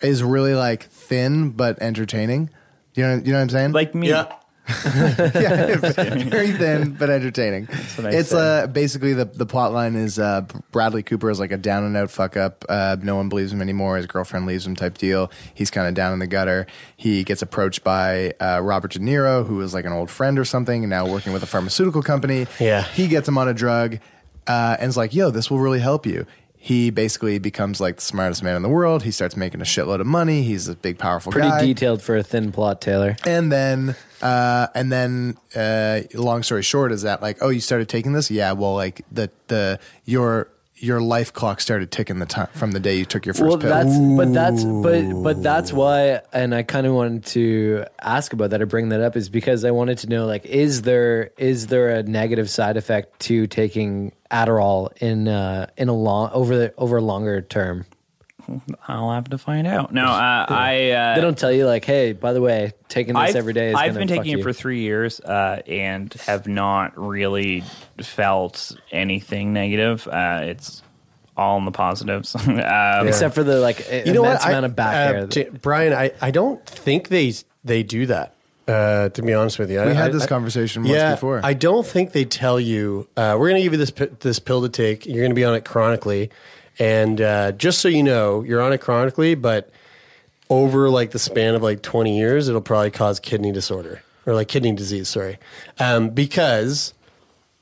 is 0.00 0.22
really 0.22 0.54
like 0.54 0.84
thin 0.84 1.50
but 1.50 1.80
entertaining. 1.80 2.50
You 2.94 3.04
know, 3.04 3.14
you 3.16 3.32
know 3.32 3.34
what 3.34 3.42
I'm 3.42 3.48
saying? 3.50 3.72
Like 3.72 3.94
me. 3.94 4.08
Yeah. 4.08 4.32
yeah, 4.84 5.76
very 5.76 6.52
thin 6.52 6.92
but 6.92 7.08
entertaining. 7.08 7.68
it's 7.98 8.34
uh, 8.34 8.66
basically 8.66 9.14
the 9.14 9.24
the 9.24 9.46
plot 9.46 9.72
line 9.72 9.94
is 9.96 10.18
uh, 10.18 10.42
Bradley 10.72 11.02
Cooper 11.02 11.30
is 11.30 11.40
like 11.40 11.52
a 11.52 11.56
down 11.56 11.84
and 11.84 11.96
out 11.96 12.10
fuck 12.10 12.36
up. 12.36 12.64
Uh, 12.68 12.96
no 13.00 13.16
one 13.16 13.28
believes 13.28 13.52
him 13.52 13.62
anymore. 13.62 13.96
His 13.96 14.06
girlfriend 14.06 14.46
leaves 14.46 14.66
him 14.66 14.76
type 14.76 14.98
deal. 14.98 15.30
He's 15.54 15.70
kind 15.70 15.88
of 15.88 15.94
down 15.94 16.12
in 16.12 16.18
the 16.18 16.26
gutter. 16.26 16.66
He 16.96 17.24
gets 17.24 17.40
approached 17.40 17.82
by 17.82 18.34
uh, 18.40 18.60
Robert 18.62 18.92
De 18.92 18.98
Niro, 18.98 19.46
who 19.46 19.60
is 19.62 19.72
like 19.72 19.86
an 19.86 19.92
old 19.92 20.10
friend 20.10 20.38
or 20.38 20.44
something, 20.44 20.84
and 20.84 20.90
now 20.90 21.08
working 21.08 21.32
with 21.32 21.42
a 21.42 21.46
pharmaceutical 21.46 22.02
company. 22.02 22.46
Yeah. 22.60 22.82
he 22.82 23.08
gets 23.08 23.26
him 23.26 23.38
on 23.38 23.48
a 23.48 23.54
drug 23.54 23.98
uh, 24.46 24.76
and 24.78 24.88
is 24.88 24.96
like, 24.96 25.14
"Yo, 25.14 25.30
this 25.30 25.50
will 25.50 25.60
really 25.60 25.80
help 25.80 26.04
you." 26.04 26.26
He 26.68 26.90
basically 26.90 27.38
becomes 27.38 27.80
like 27.80 27.96
the 27.96 28.02
smartest 28.02 28.42
man 28.42 28.54
in 28.54 28.60
the 28.60 28.68
world. 28.68 29.02
He 29.02 29.10
starts 29.10 29.38
making 29.38 29.62
a 29.62 29.64
shitload 29.64 30.00
of 30.02 30.06
money. 30.06 30.42
He's 30.42 30.68
a 30.68 30.76
big, 30.76 30.98
powerful 30.98 31.32
Pretty 31.32 31.48
guy 31.48 31.64
detailed 31.64 32.02
for 32.02 32.14
a 32.14 32.22
thin 32.22 32.52
plot, 32.52 32.82
Taylor. 32.82 33.16
and 33.24 33.50
then 33.50 33.96
uh 34.20 34.66
and 34.74 34.92
then 34.92 35.38
uh 35.56 36.00
long 36.12 36.42
story 36.42 36.62
short 36.62 36.92
is 36.92 37.02
that 37.02 37.22
like 37.22 37.38
oh 37.40 37.48
you 37.48 37.60
started 37.60 37.88
taking 37.88 38.12
this 38.12 38.30
yeah 38.30 38.52
well 38.52 38.74
like 38.74 39.00
the 39.10 39.30
the 39.46 39.78
your 40.04 40.48
your 40.80 41.00
life 41.00 41.32
clock 41.32 41.60
started 41.60 41.90
ticking 41.90 42.18
the 42.18 42.26
time 42.26 42.48
from 42.54 42.72
the 42.72 42.80
day 42.80 42.96
you 42.96 43.04
took 43.04 43.26
your 43.26 43.34
first 43.34 43.48
well, 43.48 43.58
pill 43.58 43.68
that's 43.68 43.98
but 43.98 44.32
that's 44.32 44.64
but 44.64 45.22
but 45.22 45.42
that's 45.42 45.72
why, 45.72 46.20
and 46.32 46.54
I 46.54 46.62
kind 46.62 46.86
of 46.86 46.94
wanted 46.94 47.26
to 47.26 47.84
ask 48.00 48.32
about 48.32 48.50
that 48.50 48.62
or 48.62 48.66
bring 48.66 48.90
that 48.90 49.00
up 49.00 49.16
is 49.16 49.28
because 49.28 49.64
I 49.64 49.70
wanted 49.70 49.98
to 49.98 50.08
know 50.08 50.26
like 50.26 50.44
is 50.44 50.82
there 50.82 51.30
is 51.36 51.66
there 51.68 51.90
a 51.90 52.02
negative 52.02 52.48
side 52.48 52.76
effect 52.76 53.20
to 53.20 53.46
taking 53.46 54.12
Adderall 54.30 54.96
in 55.02 55.28
uh 55.28 55.68
in 55.76 55.88
a 55.88 55.94
long 55.94 56.30
over 56.32 56.56
the 56.56 56.74
over 56.78 56.98
a 56.98 57.02
longer 57.02 57.40
term? 57.42 57.86
I'll 58.86 59.12
have 59.12 59.28
to 59.30 59.38
find 59.38 59.66
out. 59.66 59.92
No, 59.92 60.04
uh, 60.04 60.46
I. 60.48 60.90
Uh, 60.90 61.14
They 61.16 61.20
don't 61.20 61.36
tell 61.38 61.52
you 61.52 61.66
like, 61.66 61.84
hey, 61.84 62.12
by 62.12 62.32
the 62.32 62.40
way, 62.40 62.72
taking 62.88 63.14
this 63.14 63.30
I've, 63.30 63.36
every 63.36 63.52
day 63.52 63.70
is 63.70 63.74
I've 63.74 63.94
gonna 63.94 64.06
been 64.06 64.08
fuck 64.08 64.16
taking 64.24 64.32
you. 64.32 64.38
it 64.38 64.42
for 64.42 64.52
three 64.52 64.80
years 64.80 65.20
uh, 65.20 65.62
and 65.66 66.12
have 66.26 66.46
not 66.46 66.96
really 66.98 67.64
felt 68.00 68.72
anything 68.90 69.52
negative. 69.52 70.06
Uh, 70.08 70.40
it's 70.44 70.82
all 71.36 71.58
in 71.58 71.64
the 71.64 71.70
positives. 71.70 72.34
um, 72.48 72.58
except 73.06 73.34
for 73.34 73.44
the 73.44 73.60
like 73.60 73.86
You 74.06 74.12
know 74.12 74.22
what? 74.22 74.28
immense 74.30 74.44
amount 74.44 74.66
of 74.66 74.76
back 74.76 74.94
uh, 74.94 75.12
hair. 75.12 75.26
t- 75.26 75.44
Brian, 75.62 75.92
I, 75.92 76.12
I 76.20 76.30
don't 76.30 76.64
think 76.66 77.08
they 77.08 77.32
they 77.64 77.82
do 77.82 78.06
that. 78.06 78.34
Uh, 78.66 79.08
to 79.08 79.22
be 79.22 79.32
honest 79.32 79.58
with 79.58 79.70
you, 79.70 79.78
we 79.80 79.86
I, 79.86 79.92
had 79.94 80.12
this 80.12 80.24
I- 80.24 80.26
conversation 80.26 80.82
once 80.82 80.92
yeah, 80.94 81.12
before 81.14 81.40
I 81.42 81.54
don't 81.54 81.86
think 81.86 82.12
they 82.12 82.26
tell 82.26 82.60
you. 82.60 83.08
Uh, 83.16 83.34
we're 83.38 83.48
going 83.48 83.56
to 83.56 83.62
give 83.62 83.72
you 83.72 83.78
this 83.78 83.92
this 84.20 84.38
pill 84.40 84.60
to 84.62 84.68
take. 84.68 85.06
You're 85.06 85.20
going 85.22 85.30
to 85.30 85.34
be 85.34 85.44
on 85.44 85.54
it 85.54 85.64
chronically, 85.64 86.30
and 86.78 87.20
uh, 87.20 87.52
just 87.52 87.80
so 87.80 87.88
you 87.88 88.02
know, 88.02 88.42
you're 88.42 88.60
on 88.60 88.72
it 88.72 88.80
chronically, 88.80 89.34
but 89.34 89.70
over 90.50 90.88
like 90.88 91.10
the 91.10 91.18
span 91.18 91.54
of 91.54 91.62
like 91.62 91.82
20 91.82 92.16
years, 92.16 92.48
it'll 92.48 92.60
probably 92.60 92.90
cause 92.90 93.20
kidney 93.20 93.52
disorder 93.52 94.02
or 94.26 94.34
like 94.34 94.48
kidney 94.48 94.72
disease. 94.72 95.08
Sorry, 95.08 95.38
um, 95.78 96.10
because 96.10 96.94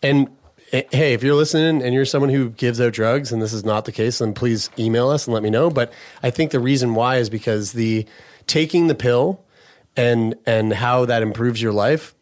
and 0.02 0.28
eh, 0.72 0.82
hey, 0.90 1.14
if 1.14 1.22
you're 1.22 1.34
listening 1.34 1.82
and 1.82 1.94
you're 1.94 2.04
someone 2.04 2.30
who 2.30 2.50
gives 2.50 2.80
out 2.80 2.92
drugs 2.92 3.32
and 3.32 3.40
this 3.40 3.52
is 3.52 3.64
not 3.64 3.84
the 3.84 3.92
case, 3.92 4.18
then 4.18 4.34
please 4.34 4.70
email 4.78 5.08
us 5.08 5.26
and 5.26 5.34
let 5.34 5.42
me 5.42 5.50
know. 5.50 5.70
But 5.70 5.92
I 6.22 6.30
think 6.30 6.50
the 6.50 6.60
reason 6.60 6.94
why 6.94 7.16
is 7.16 7.30
because 7.30 7.72
the 7.72 8.06
taking 8.46 8.86
the 8.86 8.94
pill 8.94 9.44
and 9.96 10.36
and 10.46 10.72
how 10.72 11.04
that 11.06 11.22
improves 11.22 11.60
your 11.60 11.72
life 11.72 12.14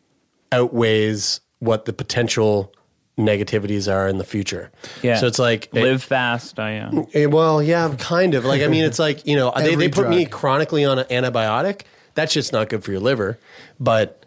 outweighs 0.52 1.40
what 1.58 1.84
the 1.84 1.92
potential 1.92 2.72
negativities 3.18 3.92
are 3.92 4.08
in 4.08 4.18
the 4.18 4.24
future. 4.24 4.70
yeah. 5.02 5.16
So 5.16 5.26
it's 5.26 5.38
like 5.38 5.68
live 5.72 6.02
fast. 6.02 6.58
I 6.58 6.70
am. 6.72 7.06
Eh, 7.14 7.26
well, 7.26 7.62
yeah, 7.62 7.94
kind 7.98 8.34
of. 8.34 8.44
Like, 8.44 8.60
I 8.62 8.66
mean, 8.68 8.84
it's 8.84 8.98
like, 8.98 9.26
you 9.26 9.36
know, 9.36 9.52
they, 9.56 9.74
they 9.76 9.88
put 9.88 10.08
me 10.08 10.26
chronically 10.26 10.84
on 10.84 10.98
an 10.98 11.06
antibiotic. 11.06 11.82
That's 12.14 12.32
just 12.32 12.52
not 12.52 12.68
good 12.68 12.82
for 12.84 12.90
your 12.90 13.00
liver. 13.00 13.38
But 13.78 14.24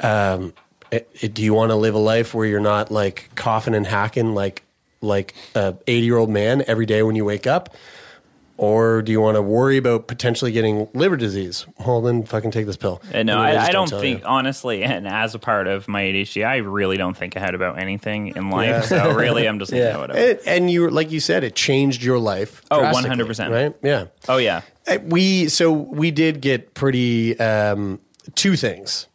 um, 0.00 0.52
it, 0.90 1.08
it- 1.20 1.34
do 1.34 1.42
you 1.42 1.54
want 1.54 1.70
to 1.70 1.76
live 1.76 1.94
a 1.94 1.98
life 1.98 2.34
where 2.34 2.46
you're 2.46 2.60
not 2.60 2.90
like 2.90 3.30
coughing 3.34 3.74
and 3.74 3.86
hacking 3.86 4.34
like 4.34 4.62
like 5.02 5.34
a 5.54 5.74
80 5.86 6.06
year 6.06 6.16
old 6.16 6.30
man 6.30 6.64
every 6.66 6.86
day 6.86 7.02
when 7.02 7.16
you 7.16 7.24
wake 7.24 7.46
up? 7.46 7.74
Or 8.58 9.02
do 9.02 9.12
you 9.12 9.20
want 9.20 9.34
to 9.36 9.42
worry 9.42 9.76
about 9.76 10.06
potentially 10.06 10.50
getting 10.50 10.88
liver 10.94 11.16
disease? 11.18 11.66
Well, 11.84 12.00
then 12.00 12.22
fucking 12.24 12.52
take 12.52 12.64
this 12.64 12.78
pill. 12.78 13.02
Uh, 13.12 13.22
no, 13.22 13.38
I, 13.38 13.66
I, 13.66 13.70
don't 13.70 13.90
think, 13.90 14.20
you. 14.20 14.26
honestly, 14.26 14.82
and 14.82 15.06
as 15.06 15.34
a 15.34 15.38
part 15.38 15.66
of 15.66 15.88
my 15.88 16.02
ADHD, 16.04 16.46
I 16.46 16.56
really 16.56 16.96
don't 16.96 17.14
think 17.14 17.36
ahead 17.36 17.54
about 17.54 17.78
anything 17.78 18.28
in 18.28 18.48
life. 18.48 18.68
Yeah. 18.68 18.80
So 18.80 19.12
really, 19.12 19.46
I'm 19.46 19.58
just 19.58 19.72
like, 19.72 19.80
Yeah. 19.80 19.98
whatever. 19.98 20.18
It, 20.18 20.42
and 20.46 20.70
you, 20.70 20.88
like 20.88 21.10
you 21.10 21.20
said, 21.20 21.44
it 21.44 21.54
changed 21.54 22.02
your 22.02 22.18
life. 22.18 22.62
Oh, 22.70 22.80
100%. 22.80 23.50
Right? 23.50 23.74
Yeah. 23.82 24.06
oh 24.26 24.38
yeah, 24.38 24.62
Uh, 24.88 24.98
we 25.04 25.48
so 25.48 25.70
we 25.72 26.10
did 26.10 26.40
get 26.40 26.72
pretty 26.72 27.38
um, 27.38 28.00
two 28.36 28.56
things. 28.56 29.06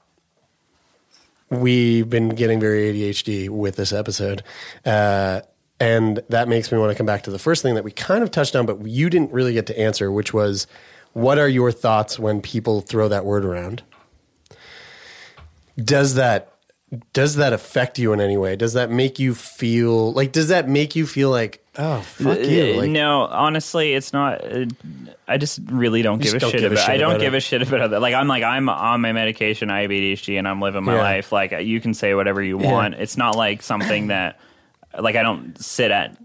We've 1.49 2.09
been 2.09 2.29
getting 2.29 2.59
very 2.59 2.93
ADHD 2.93 3.49
with 3.49 3.75
this 3.75 3.91
episode, 3.91 4.41
uh, 4.85 5.41
and 5.81 6.21
that 6.29 6.47
makes 6.47 6.71
me 6.71 6.77
want 6.77 6.91
to 6.91 6.95
come 6.95 7.05
back 7.07 7.23
to 7.23 7.31
the 7.31 7.39
first 7.39 7.63
thing 7.63 7.73
that 7.75 7.83
we 7.83 7.91
kind 7.91 8.23
of 8.23 8.29
touched 8.31 8.55
on, 8.55 8.65
but 8.65 8.85
you 8.85 9.09
didn't 9.09 9.31
really 9.31 9.53
get 9.53 9.65
to 9.67 9.77
answer, 9.79 10.11
which 10.11 10.31
was, 10.33 10.67
what 11.13 11.37
are 11.39 11.47
your 11.49 11.71
thoughts 11.71 12.19
when 12.19 12.39
people 12.41 12.81
throw 12.81 13.07
that 13.07 13.25
word 13.25 13.43
around? 13.43 13.81
Does 15.77 16.15
that 16.15 16.47
does 17.13 17.35
that 17.35 17.53
affect 17.53 17.97
you 17.97 18.11
in 18.11 18.19
any 18.19 18.35
way? 18.35 18.57
Does 18.57 18.73
that 18.73 18.91
make 18.91 19.17
you 19.17 19.33
feel 19.33 20.11
like? 20.11 20.33
Does 20.33 20.49
that 20.49 20.67
make 20.67 20.93
you 20.93 21.07
feel 21.07 21.29
like, 21.29 21.65
oh 21.77 22.01
fuck 22.01 22.39
you? 22.39 22.73
Like, 22.73 22.89
no, 22.89 23.21
honestly, 23.21 23.93
it's 23.93 24.11
not. 24.11 24.43
Uh, 24.43 24.65
I 25.25 25.37
just 25.37 25.59
really 25.67 26.01
don't 26.01 26.21
give 26.21 26.33
a 26.33 26.39
don't 26.39 26.51
shit 26.51 26.59
give 26.59 26.71
a 26.73 26.75
about. 26.75 26.85
shit 26.85 26.95
I 26.95 26.97
don't 26.97 27.11
about 27.11 27.21
give 27.21 27.33
it. 27.33 27.37
a 27.37 27.39
shit 27.39 27.61
about 27.61 27.91
that. 27.91 28.01
Like 28.01 28.13
I'm 28.13 28.27
like 28.27 28.43
I'm 28.43 28.67
on 28.67 28.99
my 28.99 29.13
medication. 29.13 29.71
I 29.71 29.81
have 29.83 29.89
ADHD, 29.89 30.37
and 30.37 30.45
I'm 30.47 30.59
living 30.61 30.83
my 30.83 30.95
Yeah. 30.95 31.01
life. 31.01 31.31
Like 31.31 31.53
you 31.61 31.79
can 31.79 31.93
say 31.93 32.13
whatever 32.13 32.43
you 32.43 32.57
want. 32.57 32.95
It's 32.95 33.15
not 33.15 33.37
like 33.37 33.61
something 33.63 34.07
that, 34.07 34.37
like 34.99 35.15
I 35.15 35.23
don't 35.23 35.57
sit 35.61 35.91
at. 35.91 36.17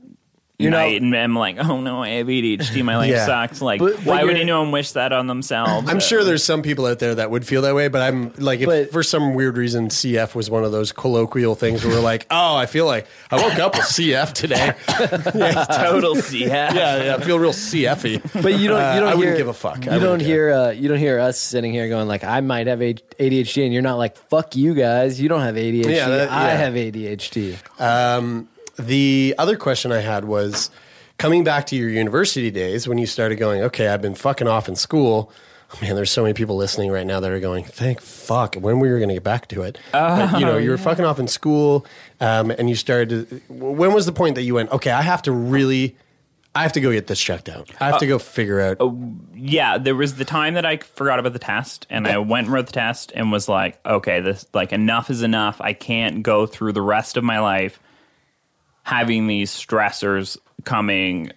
You're 0.59 0.71
not- 0.71 0.79
night 0.87 1.03
and 1.03 1.15
I'm 1.15 1.37
like, 1.37 1.59
oh 1.63 1.83
no, 1.83 2.03
I 2.03 2.09
have 2.13 2.29
ADHD. 2.29 2.83
My 2.83 2.97
life 2.97 3.11
Yeah. 3.11 3.27
sucks. 3.27 3.61
Like, 3.61 3.79
But- 3.79 3.97
but 3.97 4.07
why 4.07 4.25
would 4.25 4.39
anyone 4.39 4.71
wish 4.71 4.93
that 4.93 5.13
on 5.13 5.27
themselves? 5.27 5.87
I'm 5.87 6.01
sure 6.01 6.25
there's 6.25 6.43
some 6.43 6.63
people 6.63 6.87
out 6.87 6.99
there 6.99 7.15
that 7.17 7.31
would 7.31 7.47
feel 7.47 7.61
that 7.61 7.75
way, 7.75 7.89
but 7.89 8.01
I'm 8.01 8.33
like, 8.39 8.61
if 8.61 8.67
But- 8.67 8.91
for 8.91 9.03
some 9.03 9.35
weird 9.35 9.59
reason 9.59 9.91
CF 9.91 10.35
was 10.35 10.49
one 10.49 10.65
of 10.65 10.73
those 10.73 10.93
colloquial 10.93 11.57
things 11.57 11.85
where 11.85 11.97
we're 11.97 12.01
like, 12.01 12.25
oh, 12.31 12.57
I 12.57 12.65
feel 12.65 12.87
like 12.87 13.07
I 13.31 13.37
woke 13.37 13.59
up 13.59 13.75
with 13.77 13.85
CF 13.85 14.33
today. 14.33 14.73
total 14.89 16.15
CF. 16.17 16.49
yeah, 16.49 16.73
yeah, 17.05 17.17
I 17.17 17.23
feel 17.23 17.39
real 17.39 17.53
CFy. 17.53 18.23
But 18.43 18.55
you 18.59 18.69
don't. 18.69 18.81
Uh, 18.81 18.95
You 18.95 19.01
don't 19.01 19.09
I 19.11 19.15
wouldn't 19.15 19.25
hear, 19.25 19.37
give 19.37 19.49
a 19.49 19.53
fuck. 19.53 19.85
You 19.85 19.91
wouldn't 19.91 20.03
don't 20.03 20.21
hear. 20.21 20.53
Uh, 20.55 20.71
you 20.71 20.89
don't 20.89 20.97
hear 20.99 21.19
us 21.19 21.39
sitting 21.39 21.73
here 21.73 21.91
going 21.91 22.09
like, 22.09 22.25
"I 22.25 22.41
might 22.41 22.67
have 22.67 22.79
ADHD," 22.81 23.65
and 23.65 23.75
you're 23.75 23.83
not 23.83 23.97
like, 23.99 24.17
"Fuck 24.31 24.57
you 24.57 24.73
guys, 24.75 25.21
you 25.21 25.29
don't 25.29 25.43
have 25.43 25.57
ADHD. 25.57 25.95
Yeah, 25.95 26.09
that- 26.09 26.31
I 26.31 26.51
have 26.53 26.73
ADHD." 26.75 27.59
Um, 27.79 28.49
the 28.79 29.35
other 29.39 29.57
question 29.57 29.93
I 29.93 30.01
had 30.01 30.25
was 30.25 30.71
coming 31.19 31.45
back 31.45 31.67
to 31.67 31.77
your 31.77 31.89
university 31.89 32.51
days 32.51 32.87
when 32.87 32.99
you 32.99 33.07
started 33.07 33.37
going, 33.37 33.63
okay, 33.63 33.89
I've 33.89 34.03
been 34.03 34.15
fucking 34.15 34.49
off 34.49 34.69
in 34.69 34.77
school. 34.77 35.33
Oh, 35.75 35.79
man, 35.83 35.97
there's 35.97 36.11
so 36.11 36.23
many 36.23 36.35
people 36.35 36.57
listening 36.57 36.93
right 36.93 37.07
now 37.07 37.19
that 37.19 37.31
are 37.31 37.41
going, 37.41 37.65
thank 37.65 38.01
fuck, 38.01 38.55
when 38.55 38.79
we 38.79 38.89
were 38.89 38.99
going 38.99 39.09
to 39.09 39.15
get 39.15 39.25
back 39.25 39.49
to 39.49 39.63
it. 39.63 39.79
But, 39.93 40.39
you 40.39 40.47
know, 40.47 40.59
you 40.59 40.71
were 40.71 40.79
fucking 40.79 41.05
off 41.05 41.19
in 41.19 41.27
school 41.27 41.87
um, 42.21 42.51
and 42.51 42.69
you 42.69 42.77
started 42.77 43.29
to, 43.29 43.43
when 43.49 43.93
was 43.93 44.07
the 44.07 44.13
point 44.13 44.37
that 44.37 44.43
you 44.43 44.55
went, 44.55 44.71
okay, 44.71 44.91
I 44.91 45.03
have 45.03 45.23
to 45.23 45.33
really, 45.33 45.97
I 46.55 46.63
have 46.63 46.73
to 46.75 46.81
go 46.81 46.93
get 46.93 47.09
this 47.09 47.21
checked 47.21 47.49
out. 47.49 47.71
I 47.81 47.87
have 47.87 47.99
to 47.99 48.07
go 48.07 48.19
figure 48.19 48.61
out. 48.61 48.79
yeah, 49.35 49.77
there 49.77 49.97
was 49.97 50.15
the 50.15 50.25
time 50.25 50.55
that 50.55 50.65
I 50.65 50.77
forgot 50.77 51.19
about 51.19 51.33
the 51.33 51.39
test, 51.39 51.87
and 51.91 52.07
I 52.07 52.19
went 52.19 52.47
and 52.47 52.55
wrote 52.55 52.67
the 52.67 52.73
test, 52.73 53.13
and 53.15 53.31
was 53.31 53.47
like, 53.47 53.79
okay, 53.85 54.21
this 54.21 54.47
like 54.55 54.73
enough 54.73 55.11
is 55.11 55.23
enough. 55.23 55.61
I 55.61 55.75
can't 55.75 56.23
go 56.23 56.47
through 56.47 56.73
the 56.73 56.81
rest 56.81 57.19
of 57.19 57.25
my 57.25 57.41
life 57.41 57.79
having 58.87 59.27
these 59.27 59.51
stressors 59.51 60.39
coming 60.63 61.33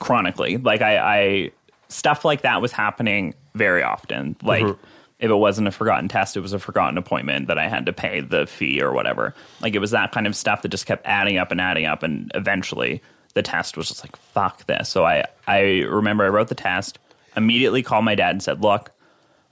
chronically. 0.00 0.56
Like 0.56 0.82
I, 0.82 0.98
I 0.98 1.50
stuff 1.86 2.24
like 2.24 2.40
that 2.40 2.60
was 2.60 2.72
happening 2.72 3.34
very 3.54 3.84
often. 3.84 4.34
Like 4.42 4.64
mm-hmm. 4.64 4.84
if 5.20 5.30
it 5.30 5.34
wasn't 5.34 5.68
a 5.68 5.70
forgotten 5.70 6.08
test, 6.08 6.36
it 6.36 6.40
was 6.40 6.52
a 6.52 6.58
forgotten 6.58 6.98
appointment 6.98 7.46
that 7.46 7.56
I 7.56 7.68
had 7.68 7.86
to 7.86 7.92
pay 7.92 8.20
the 8.20 8.48
fee 8.48 8.82
or 8.82 8.92
whatever. 8.92 9.32
Like 9.60 9.76
it 9.76 9.78
was 9.78 9.92
that 9.92 10.10
kind 10.10 10.26
of 10.26 10.34
stuff 10.34 10.62
that 10.62 10.70
just 10.70 10.86
kept 10.86 11.06
adding 11.06 11.38
up 11.38 11.52
and 11.52 11.60
adding 11.60 11.86
up, 11.86 12.02
and 12.02 12.32
eventually 12.34 13.00
the 13.34 13.42
test 13.44 13.76
was 13.76 13.86
just 13.86 14.02
like 14.02 14.16
fuck 14.16 14.66
this. 14.66 14.88
So 14.88 15.04
I, 15.04 15.22
I 15.46 15.60
remember 15.82 16.24
I 16.24 16.30
wrote 16.30 16.48
the 16.48 16.56
test, 16.56 16.98
immediately 17.36 17.84
called 17.84 18.04
my 18.04 18.16
dad 18.16 18.30
and 18.30 18.42
said, 18.42 18.60
look. 18.60 18.90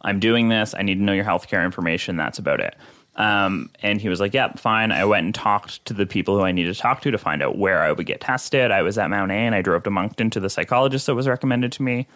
I'm 0.06 0.20
doing 0.20 0.50
this. 0.50 0.74
I 0.76 0.82
need 0.82 0.96
to 0.96 1.02
know 1.02 1.14
your 1.14 1.24
healthcare 1.24 1.64
information. 1.64 2.18
That's 2.18 2.38
about 2.38 2.60
it. 2.60 2.76
Um, 3.16 3.70
and 3.82 4.00
he 4.00 4.08
was 4.08 4.18
like, 4.20 4.34
"Yep, 4.34 4.58
fine." 4.58 4.90
I 4.90 5.04
went 5.04 5.24
and 5.24 5.34
talked 5.34 5.84
to 5.86 5.94
the 5.94 6.04
people 6.06 6.36
who 6.36 6.42
I 6.44 6.50
needed 6.52 6.74
to 6.74 6.80
talk 6.80 7.00
to 7.02 7.10
to 7.10 7.18
find 7.18 7.42
out 7.42 7.56
where 7.56 7.82
I 7.82 7.92
would 7.92 8.06
get 8.06 8.20
tested. 8.20 8.70
I 8.72 8.82
was 8.82 8.98
at 8.98 9.08
Mount 9.10 9.30
A, 9.30 9.34
and 9.34 9.54
I 9.54 9.62
drove 9.62 9.84
to 9.84 9.90
Moncton 9.90 10.30
to 10.30 10.40
the 10.40 10.50
psychologist 10.50 11.06
that 11.06 11.14
was 11.14 11.28
recommended 11.28 11.70
to 11.72 11.82
me. 11.82 12.06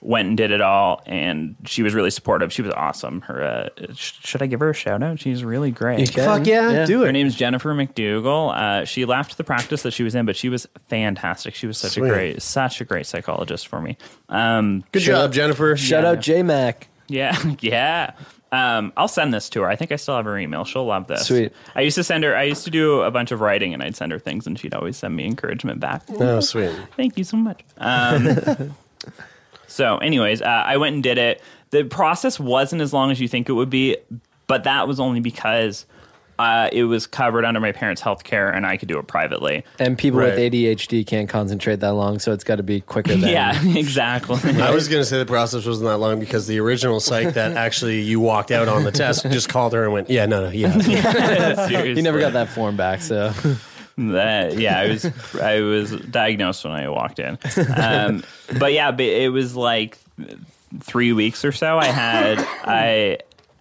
Went 0.00 0.28
and 0.28 0.36
did 0.36 0.52
it 0.52 0.60
all, 0.60 1.02
and 1.06 1.56
she 1.64 1.82
was 1.82 1.92
really 1.92 2.12
supportive. 2.12 2.52
She 2.52 2.62
was 2.62 2.72
awesome. 2.74 3.22
Her, 3.22 3.42
uh, 3.42 3.68
sh- 3.94 4.12
should 4.22 4.40
I 4.42 4.46
give 4.46 4.60
her 4.60 4.70
a 4.70 4.74
shout 4.74 5.02
out? 5.02 5.18
She's 5.18 5.42
really 5.42 5.72
great. 5.72 6.08
Fuck 6.10 6.46
yeah, 6.46 6.86
do 6.86 7.02
it. 7.02 7.06
Her 7.06 7.10
name's 7.12 7.34
Jennifer 7.34 7.74
McDougall. 7.74 8.54
Uh, 8.56 8.84
she 8.84 9.04
left 9.04 9.38
the 9.38 9.42
practice 9.42 9.82
that 9.82 9.90
she 9.90 10.04
was 10.04 10.14
in, 10.14 10.24
but 10.24 10.36
she 10.36 10.48
was 10.48 10.68
fantastic. 10.86 11.56
She 11.56 11.66
was 11.66 11.78
such 11.78 11.94
Sweet. 11.94 12.06
a 12.06 12.12
great, 12.12 12.42
such 12.42 12.80
a 12.80 12.84
great 12.84 13.06
psychologist 13.06 13.66
for 13.66 13.80
me. 13.80 13.96
Um, 14.28 14.84
Good 14.92 15.02
job, 15.02 15.32
Jennifer. 15.32 15.76
Shout 15.76 16.04
Yeah. 16.04 16.10
out 16.10 16.20
J 16.20 16.44
Mac. 16.44 16.86
yeah, 17.08 17.36
yeah. 17.60 18.12
Um, 18.50 18.92
I'll 18.96 19.08
send 19.08 19.34
this 19.34 19.50
to 19.50 19.62
her. 19.62 19.68
I 19.68 19.76
think 19.76 19.92
I 19.92 19.96
still 19.96 20.16
have 20.16 20.24
her 20.24 20.38
email. 20.38 20.64
She'll 20.64 20.86
love 20.86 21.06
this. 21.06 21.26
Sweet. 21.26 21.52
I 21.74 21.82
used 21.82 21.96
to 21.96 22.04
send 22.04 22.24
her. 22.24 22.34
I 22.36 22.44
used 22.44 22.64
to 22.64 22.70
do 22.70 23.02
a 23.02 23.10
bunch 23.10 23.30
of 23.30 23.40
writing, 23.40 23.74
and 23.74 23.82
I'd 23.82 23.96
send 23.96 24.10
her 24.12 24.18
things, 24.18 24.46
and 24.46 24.58
she'd 24.58 24.74
always 24.74 24.96
send 24.96 25.14
me 25.14 25.26
encouragement 25.26 25.80
back. 25.80 26.02
Oh, 26.18 26.40
sweet. 26.40 26.74
Thank 26.96 27.18
you 27.18 27.24
so 27.24 27.36
much. 27.36 27.62
Um, 27.76 28.74
so, 29.66 29.98
anyways, 29.98 30.40
uh, 30.40 30.46
I 30.66 30.78
went 30.78 30.94
and 30.94 31.02
did 31.02 31.18
it. 31.18 31.42
The 31.70 31.84
process 31.84 32.40
wasn't 32.40 32.80
as 32.80 32.92
long 32.94 33.10
as 33.10 33.20
you 33.20 33.28
think 33.28 33.48
it 33.48 33.52
would 33.52 33.70
be, 33.70 33.98
but 34.46 34.64
that 34.64 34.88
was 34.88 34.98
only 34.98 35.20
because 35.20 35.84
uh, 36.38 36.68
it 36.72 36.84
was 36.84 37.06
covered 37.06 37.44
under 37.44 37.58
my 37.58 37.72
parents' 37.72 38.00
health 38.00 38.22
care, 38.22 38.48
and 38.48 38.64
I 38.64 38.76
could 38.76 38.88
do 38.88 38.98
it 38.98 39.06
privately. 39.08 39.64
And 39.78 39.98
people 39.98 40.20
with 40.20 40.38
ADHD 40.38 41.06
can't 41.06 41.28
concentrate 41.28 41.80
that 41.80 41.94
long, 41.94 42.18
so 42.18 42.32
it's 42.32 42.44
got 42.44 42.56
to 42.56 42.62
be 42.62 42.80
quicker 42.80 43.16
than 43.16 43.28
Yeah, 43.28 43.60
exactly. 43.76 44.38
I 44.60 44.70
was 44.70 44.88
going 44.88 45.00
to 45.00 45.06
say 45.06 45.18
the 45.18 45.26
process 45.26 45.66
wasn't 45.66 45.88
that 45.88 45.98
long 45.98 46.20
because 46.20 46.46
the 46.46 46.60
original 46.60 47.00
psych 47.00 47.34
that 47.34 47.52
actually 47.56 48.02
you 48.02 48.20
walked 48.20 48.50
out 48.50 48.68
on 48.68 48.84
the 48.84 48.92
test 48.92 49.24
just 49.24 49.48
called 49.48 49.72
her 49.72 49.84
and 49.84 49.92
went, 49.92 50.10
yeah, 50.10 50.26
no, 50.26 50.44
no, 50.44 50.50
yeah. 50.50 51.68
You 51.68 52.02
never 52.02 52.20
got 52.20 52.34
that 52.34 52.48
form 52.48 52.76
back, 52.76 53.00
so 53.02 53.32
That, 53.96 54.56
yeah, 54.56 54.78
I 54.78 54.88
was 54.88 55.04
I 55.40 55.60
was 55.60 55.90
diagnosed 55.90 56.64
when 56.64 56.72
I 56.72 56.88
walked 56.88 57.18
in, 57.18 57.36
um, 57.76 58.22
but 58.58 58.72
yeah, 58.72 58.92
but 58.92 59.04
it 59.04 59.32
was 59.32 59.56
like 59.56 59.98
three 60.80 61.12
weeks 61.12 61.44
or 61.44 61.50
so. 61.50 61.78
I 61.78 61.86
had 61.86 62.38
I 62.38 63.18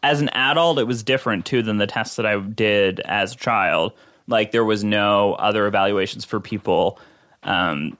as 0.07 0.21
an 0.21 0.29
adult, 0.29 0.79
it 0.79 0.85
was 0.85 1.03
different 1.03 1.45
too 1.45 1.61
than 1.61 1.77
the 1.77 1.87
tests 1.87 2.15
that 2.15 2.25
I 2.25 2.39
did 2.39 3.01
as 3.01 3.33
a 3.33 3.37
child. 3.37 3.91
Like 4.27 4.51
there 4.51 4.63
was 4.63 4.83
no 4.83 5.33
other 5.33 5.67
evaluations 5.67 6.23
for 6.23 6.39
people 6.39 6.97
um, 7.43 7.97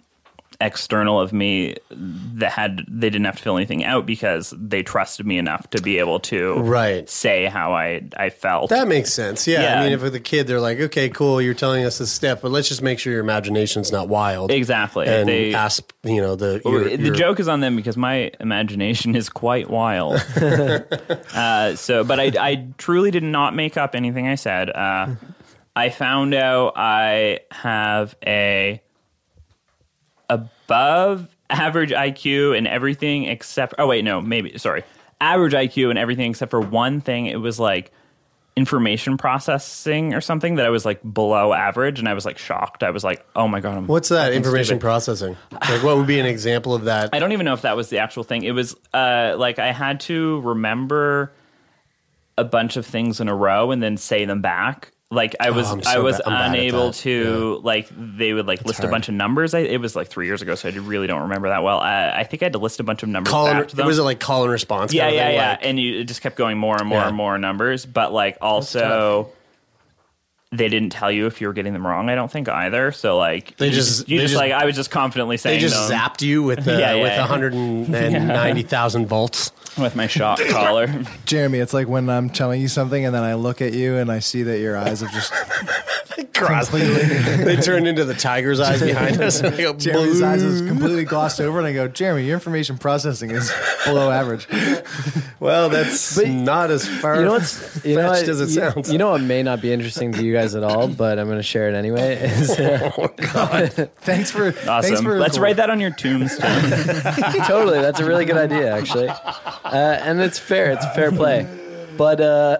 external 0.60 1.20
of 1.22 1.32
me 1.32 1.76
that 1.91 2.51
had 2.51 2.84
they 2.88 3.10
didn't 3.12 3.26
have 3.26 3.36
to 3.38 3.43
fill 3.43 3.58
anything 3.58 3.84
out 3.84 4.05
because 4.08 4.53
they 4.58 4.82
trusted 4.82 5.26
me 5.26 5.38
enough 5.38 5.70
to 5.70 5.82
be 5.82 5.99
able 5.99 6.20
to 6.22 6.55
Right. 6.60 7.08
say 7.10 7.45
how 7.45 7.74
I 7.74 8.01
I 8.18 8.30
felt. 8.32 8.70
That 8.72 8.88
makes 8.88 9.14
sense. 9.14 9.45
Yeah. 9.47 9.62
Yeah. 9.62 9.80
I 9.80 9.84
mean, 9.84 9.93
if 9.93 10.01
with 10.01 10.16
a 10.16 10.20
kid, 10.20 10.47
they're 10.47 10.60
like, 10.60 10.80
okay, 10.80 11.10
cool, 11.10 11.39
you're 11.41 11.53
telling 11.53 11.86
us 11.86 11.99
this 11.99 12.12
step, 12.12 12.41
but 12.41 12.49
let's 12.51 12.68
just 12.70 12.82
make 12.82 12.97
sure 12.97 13.14
your 13.14 13.22
imagination's 13.22 13.91
not 13.91 14.10
wild. 14.10 14.51
Exactly. 14.51 15.05
And 15.08 15.30
They- 15.30 15.53
ask, 15.53 15.93
you 16.03 16.22
know, 16.22 16.36
the. 16.36 16.60
Your- 16.66 16.84
the 16.86 16.97
your- 16.97 17.16
joke 17.16 17.39
is 17.39 17.47
on 17.47 17.60
them 17.60 17.76
because 17.76 17.95
my 17.97 18.32
imagination 18.39 19.16
is 19.16 19.30
quite 19.30 19.70
wild. 19.70 20.16
uh, 21.36 21.76
so, 21.76 22.03
but 22.03 22.20
I, 22.20 22.32
I 22.39 22.68
truly 22.78 23.12
did 23.12 23.24
not 23.24 23.53
make 23.55 23.78
up 23.78 23.95
anything 23.95 24.28
I 24.28 24.36
said. 24.36 24.70
Uh, 24.70 25.16
I 25.76 25.89
found 25.89 26.34
out 26.34 26.74
I 26.76 27.41
have 27.51 28.16
a 28.26 28.82
above 30.30 31.28
average 31.49 31.91
IQ 31.91 32.57
and 32.57 32.67
everything 32.67 33.25
except. 33.25 33.73
Oh 33.78 33.88
wait, 33.88 34.03
no, 34.03 34.21
maybe 34.21 34.57
sorry, 34.57 34.84
average 35.21 35.53
IQ 35.53 35.89
and 35.89 35.99
everything 35.99 36.32
except 36.32 36.51
for 36.51 36.61
one 36.61 37.01
thing. 37.01 37.25
It 37.25 37.39
was 37.39 37.59
like 37.59 37.91
information 38.55 39.17
processing 39.17 40.15
or 40.15 40.19
something 40.19 40.55
that 40.55 40.65
I 40.65 40.69
was 40.69 40.84
like 40.84 40.99
below 41.13 41.53
average, 41.53 41.99
and 41.99 42.09
I 42.09 42.13
was 42.13 42.25
like 42.25 42.38
shocked. 42.39 42.82
I 42.84 42.89
was 42.89 43.03
like, 43.03 43.23
oh 43.36 43.47
my 43.47 43.59
god, 43.59 43.78
I'm 43.78 43.88
What's 43.88 44.09
that? 44.09 44.34
Information 44.34 44.65
stupid. 44.78 44.82
processing. 44.82 45.38
Like, 45.51 45.84
what 45.84 45.95
would 45.95 46.07
be 46.07 46.19
an 46.19 46.25
example 46.25 46.73
of 46.73 46.86
that? 46.86 47.11
I 47.13 47.19
don't 47.19 47.34
even 47.34 47.45
know 47.45 47.53
if 47.53 47.61
that 47.61 47.78
was 47.78 47.89
the 47.89 47.99
actual 47.99 48.23
thing. 48.23 48.43
It 48.43 48.51
was 48.51 48.75
uh, 48.93 49.36
like 49.38 49.59
I 49.59 49.71
had 49.71 49.99
to 50.01 50.41
remember 50.41 51.32
a 52.38 52.43
bunch 52.43 52.78
of 52.78 52.86
things 52.86 53.19
in 53.19 53.28
a 53.30 53.36
row 53.36 53.71
and 53.71 53.82
then 53.82 53.95
say 53.97 54.25
them 54.25 54.41
back. 54.41 54.91
Like 55.10 55.38
I 55.39 55.51
was, 55.51 55.72
Oh, 55.72 55.80
so 55.80 55.89
I 55.89 55.99
was 55.99 56.18
ba- 56.18 56.28
I'm 56.28 56.34
bad 56.34 56.41
at 56.41 56.60
unable 56.60 56.91
to 56.91 57.62
like 57.64 57.88
they 57.97 58.34
would 58.34 58.45
like 58.45 58.66
list 58.66 58.84
a 58.84 58.89
bunch 58.89 59.08
of 59.08 59.14
numbers. 59.16 59.53
I, 59.53 59.60
it 59.60 59.80
was 59.80 59.95
like 59.95 60.10
three 60.10 60.26
years 60.26 60.41
ago, 60.41 60.53
so 60.55 60.68
I 60.68 60.74
really 60.74 61.08
don't 61.08 61.22
remember 61.22 61.47
that 61.47 61.64
well. 61.64 61.80
Uh, 61.80 62.12
I 62.14 62.26
think 62.26 62.43
I 62.43 62.47
had 62.47 62.53
to 62.53 62.60
list 62.60 62.82
a 62.82 62.84
bunch 62.84 63.03
of 63.03 63.10
numbers 63.10 63.32
Call 63.32 63.47
and, 63.47 63.72
was 63.86 63.99
it 63.99 64.03
like 64.03 64.20
call 64.20 64.43
and 64.43 64.51
response? 64.51 64.93
yeah, 64.93 65.08
yeah, 65.08 65.26
thing? 65.28 65.36
yeah, 65.36 65.49
Like- 65.51 65.60
and 65.66 65.80
you 65.80 65.99
it 66.01 66.10
just 66.10 66.22
kept 66.22 66.36
going 66.36 66.58
more 66.58 66.76
and 66.76 66.88
more 66.89 66.99
Yeah. 66.99 67.08
and 67.08 67.16
more 67.16 67.38
numbers. 67.38 67.86
But 67.86 68.12
like 68.12 68.38
also. 68.41 69.30
They 70.54 70.70
didn't 70.70 70.91
tell 70.91 71.12
you 71.12 71.26
if 71.26 71.41
you 71.41 71.48
were 71.48 71.54
getting 71.54 71.74
them 71.74 71.86
wrong. 71.86 72.10
I 72.10 72.16
don't 72.16 72.32
think 72.32 72.48
either. 72.48 72.93
So 72.93 73.18
like 73.18 73.58
They 73.58 73.70
just- 73.70 74.08
you 74.08 74.18
they 74.18 74.24
just, 74.24 74.32
just- 74.34 74.41
like 74.41 74.54
I 74.54 74.66
was 74.66 74.78
just 74.78 74.89
confidently 74.89 75.36
saying 75.36 75.58
they 75.58 75.60
just 75.62 75.89
them 75.89 76.00
zapped 76.00 76.22
you 76.22 76.41
with 76.41 76.64
the, 76.66 76.72
Yeah, 76.80 76.93
yeah, 76.95 77.04
with 77.04 77.12
yeah. 77.12 77.20
190,000 77.22 79.08
volts. 79.08 79.52
with 79.78 79.95
my 79.95 80.08
shock 80.08 80.39
collar. 80.50 80.88
Jeremie, 81.26 81.60
it's 81.60 81.74
like 81.74 81.88
when 81.89 82.10
I'm 82.10 82.30
telling 82.30 82.62
you 82.62 82.68
something 82.70 83.06
and 83.06 83.14
then 83.14 83.24
I 83.24 83.34
look 83.36 83.62
at 83.62 83.74
you 83.74 83.98
and 83.98 84.10
I 84.12 84.20
see 84.20 84.43
that 84.43 84.60
your 84.60 84.78
eyes 84.78 85.02
have 85.02 85.12
just 85.12 85.34
Cross. 86.46 86.70
they 86.70 87.56
turned 87.58 87.88
into 87.88 88.06
the 88.06 88.14
tiger's 88.14 88.60
eyes 88.60 88.82
behind 88.82 89.22
us. 89.22 89.40
And 89.42 89.54
they 89.56 89.64
go, 89.64 89.74
Jeremie's 89.74 90.22
eyes 90.22 90.42
"Blue." 90.44 90.52
is 90.52 90.62
completely 90.62 91.04
glossed 91.06 91.42
over, 91.42 91.58
and 91.60 91.68
I 91.68 91.74
go, 91.74 91.88
Jeremie, 91.88 92.26
your 92.26 92.36
information 92.36 92.78
processing 92.78 93.32
is 93.32 93.52
below 93.86 94.12
average. 94.12 94.48
Well, 95.40 95.70
that's 95.70 96.16
But- 96.16 96.30
not 96.30 96.72
as 96.72 96.88
far 96.88 97.18
you 97.18 97.26
know 97.26 97.34
what's 97.34 97.86
you 97.86 97.96
know 97.96 98.08
what, 98.08 98.28
as 98.28 98.42
it 98.42 98.50
you, 98.50 98.56
sounds. 98.72 98.92
you 98.92 98.98
know 98.98 99.12
what 99.12 99.22
may 99.22 99.44
not 99.44 99.62
be 99.62 99.72
interesting 99.72 100.12
to 100.14 100.24
you 100.24 100.34
guys 100.34 100.56
at 100.56 100.64
all, 100.64 100.88
but 100.88 101.20
I'm 101.20 101.28
going 101.28 101.38
to 101.38 101.44
share 101.44 101.70
it 101.70 101.76
anyway. 101.76 102.16
Is, 102.16 102.56
Thanks 102.56 104.32
for 104.32 104.52
Thanks 104.52 104.68
Awesome. 104.68 105.06
for 105.06 105.20
Let's 105.20 105.38
write 105.38 105.58
that 105.58 105.70
on 105.70 105.80
your 105.80 105.92
tombstone. 105.92 106.72
totally, 107.46 107.80
that's 107.82 108.00
a 108.00 108.06
really 108.06 108.26
good 108.26 108.38
idea, 108.38 108.76
actually, 108.76 109.10
uh, 109.10 109.70
and 109.72 110.20
it's 110.20 110.40
fair. 110.40 110.72
It's 110.72 110.86
fair 110.96 111.12
play, 111.12 111.48
but 111.98 112.20
uh, 112.20 112.58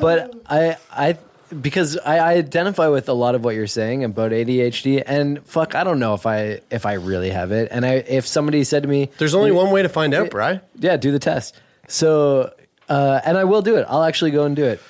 but 0.00 0.34
I 0.50 0.76
I 0.90 1.18
because 1.60 1.98
I, 1.98 2.18
I 2.18 2.32
identify 2.34 2.88
with 2.88 3.08
a 3.08 3.12
lot 3.12 3.34
of 3.34 3.44
what 3.44 3.54
you're 3.54 3.66
saying 3.66 4.04
about 4.04 4.32
ADHD, 4.32 5.02
and 5.06 5.44
fuck, 5.46 5.74
I 5.74 5.84
don't 5.84 5.98
know 5.98 6.14
if 6.14 6.26
I 6.26 6.60
if 6.70 6.86
I 6.86 6.94
really 6.94 7.30
have 7.30 7.52
it, 7.52 7.68
and 7.70 7.84
I 7.84 7.94
if 7.94 8.26
somebody 8.26 8.64
said 8.64 8.82
to 8.82 8.88
me, 8.88 9.10
There's 9.18 9.34
only 9.34 9.52
one 9.52 9.70
way 9.70 9.82
to 9.82 9.88
find 9.88 10.14
out, 10.14 10.30
Bry. 10.30 10.60
yeah, 10.78 10.96
do 10.96 11.12
the 11.12 11.18
test. 11.18 11.60
So, 11.88 12.52
uh, 12.88 13.20
and 13.24 13.36
I 13.36 13.44
will 13.44 13.62
do 13.62 13.76
it. 13.76 13.86
I'll 13.88 14.04
actually 14.04 14.30
go 14.30 14.44
and 14.44 14.56
do 14.56 14.64
it. 14.64 14.80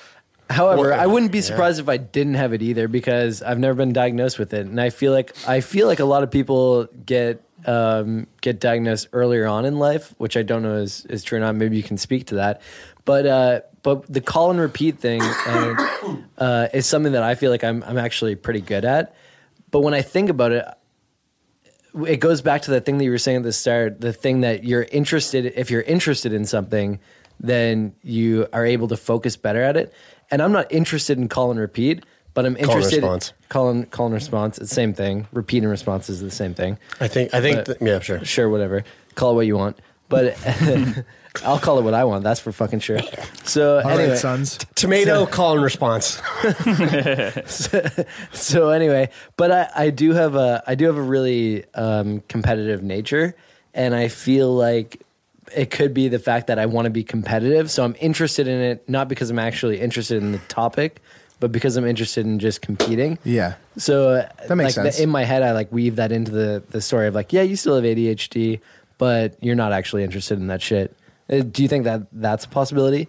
However, 0.49 0.89
Well, 0.89 0.99
I 0.99 1.07
wouldn't 1.07 1.31
be 1.31 1.41
surprised 1.41 1.79
if 1.79 1.89
I 1.89 1.97
didn't 1.97 2.35
have 2.35 2.53
it 2.53 2.61
either 2.61 2.87
because 2.87 3.41
I've 3.41 3.59
never 3.59 3.73
been 3.73 3.93
diagnosed 3.93 4.37
with 4.37 4.53
it, 4.53 4.65
and 4.65 4.79
I 4.79 4.89
feel 4.89 5.11
like 5.11 5.35
I 5.47 5.61
feel 5.61 5.87
like 5.87 5.99
a 5.99 6.05
lot 6.05 6.23
of 6.23 6.31
people 6.31 6.87
get 7.05 7.41
um, 7.65 8.27
get 8.41 8.59
diagnosed 8.59 9.07
earlier 9.13 9.47
on 9.47 9.65
in 9.65 9.79
life, 9.79 10.13
which 10.17 10.37
I 10.37 10.43
don't 10.43 10.63
know 10.63 10.75
is 10.75 11.05
is 11.05 11.23
true 11.23 11.37
or 11.37 11.41
not. 11.41 11.55
Maybe 11.55 11.77
you 11.77 11.83
can 11.83 11.97
speak 11.97 12.27
to 12.27 12.35
that, 12.35 12.61
but 13.05 13.25
uh, 13.25 13.61
but 13.83 14.11
the 14.11 14.21
call 14.21 14.49
and 14.49 14.59
repeat 14.59 14.97
thing 14.99 15.21
uh, 15.21 16.17
uh, 16.37 16.67
is 16.73 16.85
something 16.87 17.11
that 17.13 17.23
I 17.23 17.35
feel 17.35 17.51
like 17.51 17.63
I'm 17.63 17.83
I'm 17.83 17.97
actually 17.97 18.35
pretty 18.35 18.61
good 18.61 18.85
at. 18.85 19.15
But 19.71 19.81
when 19.81 19.93
I 19.93 20.01
think 20.01 20.29
about 20.29 20.51
it, 20.51 20.65
it 22.07 22.17
goes 22.17 22.41
back 22.41 22.63
to 22.63 22.71
that 22.71 22.85
thing 22.85 22.97
that 22.97 23.03
you 23.03 23.11
were 23.11 23.17
saying 23.17 23.37
at 23.37 23.43
the 23.43 23.53
start 23.53 24.01
the 24.01 24.13
thing 24.13 24.41
that 24.41 24.63
you're 24.63 24.83
interested 24.91 25.45
if 25.55 25.69
you're 25.69 25.81
interested 25.83 26.33
in 26.33 26.45
something 26.45 26.99
then 27.39 27.93
you 28.01 28.47
are 28.53 28.65
able 28.65 28.87
to 28.87 28.97
focus 28.97 29.35
better 29.35 29.61
at 29.61 29.77
it 29.77 29.93
and 30.31 30.41
i'm 30.41 30.51
not 30.51 30.71
interested 30.71 31.17
in 31.19 31.29
call 31.29 31.51
and 31.51 31.59
repeat 31.59 32.03
but 32.33 32.45
i'm 32.47 32.57
interested. 32.57 33.01
Call 33.01 33.11
and 33.11 33.21
response. 33.21 33.33
call 33.49 33.69
and 33.69 33.91
call 33.91 34.05
and 34.07 34.15
response 34.15 34.57
it's 34.57 34.69
the 34.69 34.75
same 34.75 34.93
thing 34.93 35.27
repeat 35.31 35.59
and 35.59 35.69
response 35.69 36.09
is 36.09 36.19
the 36.21 36.31
same 36.31 36.53
thing 36.55 36.77
I 36.99 37.07
think, 37.07 37.31
I 37.33 37.41
think, 37.41 37.57
But- 37.57 37.65
th- 37.65 37.77
yeah, 37.81 37.99
sure. 37.99 38.25
sure 38.25 38.49
whatever 38.49 38.83
call 39.13 39.33
it 39.33 39.35
what 39.35 39.45
you 39.45 39.55
want 39.57 39.77
but 40.09 40.35
i'll 41.43 41.59
call 41.59 41.79
it 41.79 41.83
what 41.83 41.93
i 41.93 42.03
want 42.03 42.23
that's 42.23 42.39
for 42.39 42.51
fucking 42.51 42.79
sure 42.79 42.99
so 43.43 43.77
All 43.77 43.83
right, 43.83 43.99
anyway 43.99 44.15
sons. 44.15 44.57
Tomato 44.75 45.25
call 45.25 45.53
and 45.53 45.63
response. 45.63 46.21
so 48.31 48.69
anyway, 48.69 49.09
but 49.37 49.51
I, 49.51 49.69
I 49.75 49.89
do 49.89 50.13
have 50.13 50.35
a 50.35 50.63
I 50.65 50.75
do 50.75 50.85
have 50.85 50.97
a 50.97 51.01
really 51.01 51.65
um, 51.73 52.21
competitive 52.27 52.83
nature, 52.83 53.35
and 53.73 53.95
I 53.95 54.07
feel 54.07 54.53
like 54.53 55.01
it 55.55 55.71
could 55.71 55.93
be 55.93 56.07
the 56.07 56.19
fact 56.19 56.47
that 56.47 56.57
I 56.59 56.65
want 56.65 56.85
to 56.85 56.89
be 56.89 57.03
competitive. 57.03 57.69
So 57.69 57.83
I'm 57.83 57.95
interested 57.99 58.47
in 58.47 58.59
it 58.61 58.87
not 58.87 59.07
because 59.07 59.29
I'm 59.29 59.39
actually 59.39 59.79
interested 59.79 60.21
in 60.21 60.31
the 60.31 60.39
topic, 60.47 61.01
but 61.39 61.51
because 61.51 61.75
I'm 61.75 61.85
interested 61.85 62.25
in 62.25 62.39
just 62.39 62.61
competing. 62.61 63.19
Yeah. 63.23 63.55
So 63.77 64.09
uh, 64.09 64.29
That 64.47 64.55
makes 64.55 64.77
like, 64.77 64.85
sense. 64.85 64.99
in 64.99 65.09
my 65.09 65.23
head, 65.25 65.43
I 65.43 65.51
like 65.51 65.71
weave 65.71 65.97
that 65.97 66.11
into 66.11 66.31
the 66.31 66.63
the 66.69 66.81
story 66.81 67.07
of 67.07 67.15
like, 67.15 67.33
yeah, 67.33 67.41
you 67.41 67.55
still 67.55 67.75
have 67.75 67.83
ADHD, 67.83 68.61
but 68.97 69.35
you're 69.41 69.55
not 69.55 69.73
actually 69.73 70.03
interested 70.03 70.39
in 70.39 70.47
that 70.47 70.61
shit. 70.61 70.95
Uh, 71.29 71.41
Do 71.41 71.61
you 71.63 71.67
think 71.69 71.85
that 71.85 72.07
that's 72.11 72.45
a 72.45 72.49
possibility? 72.49 73.07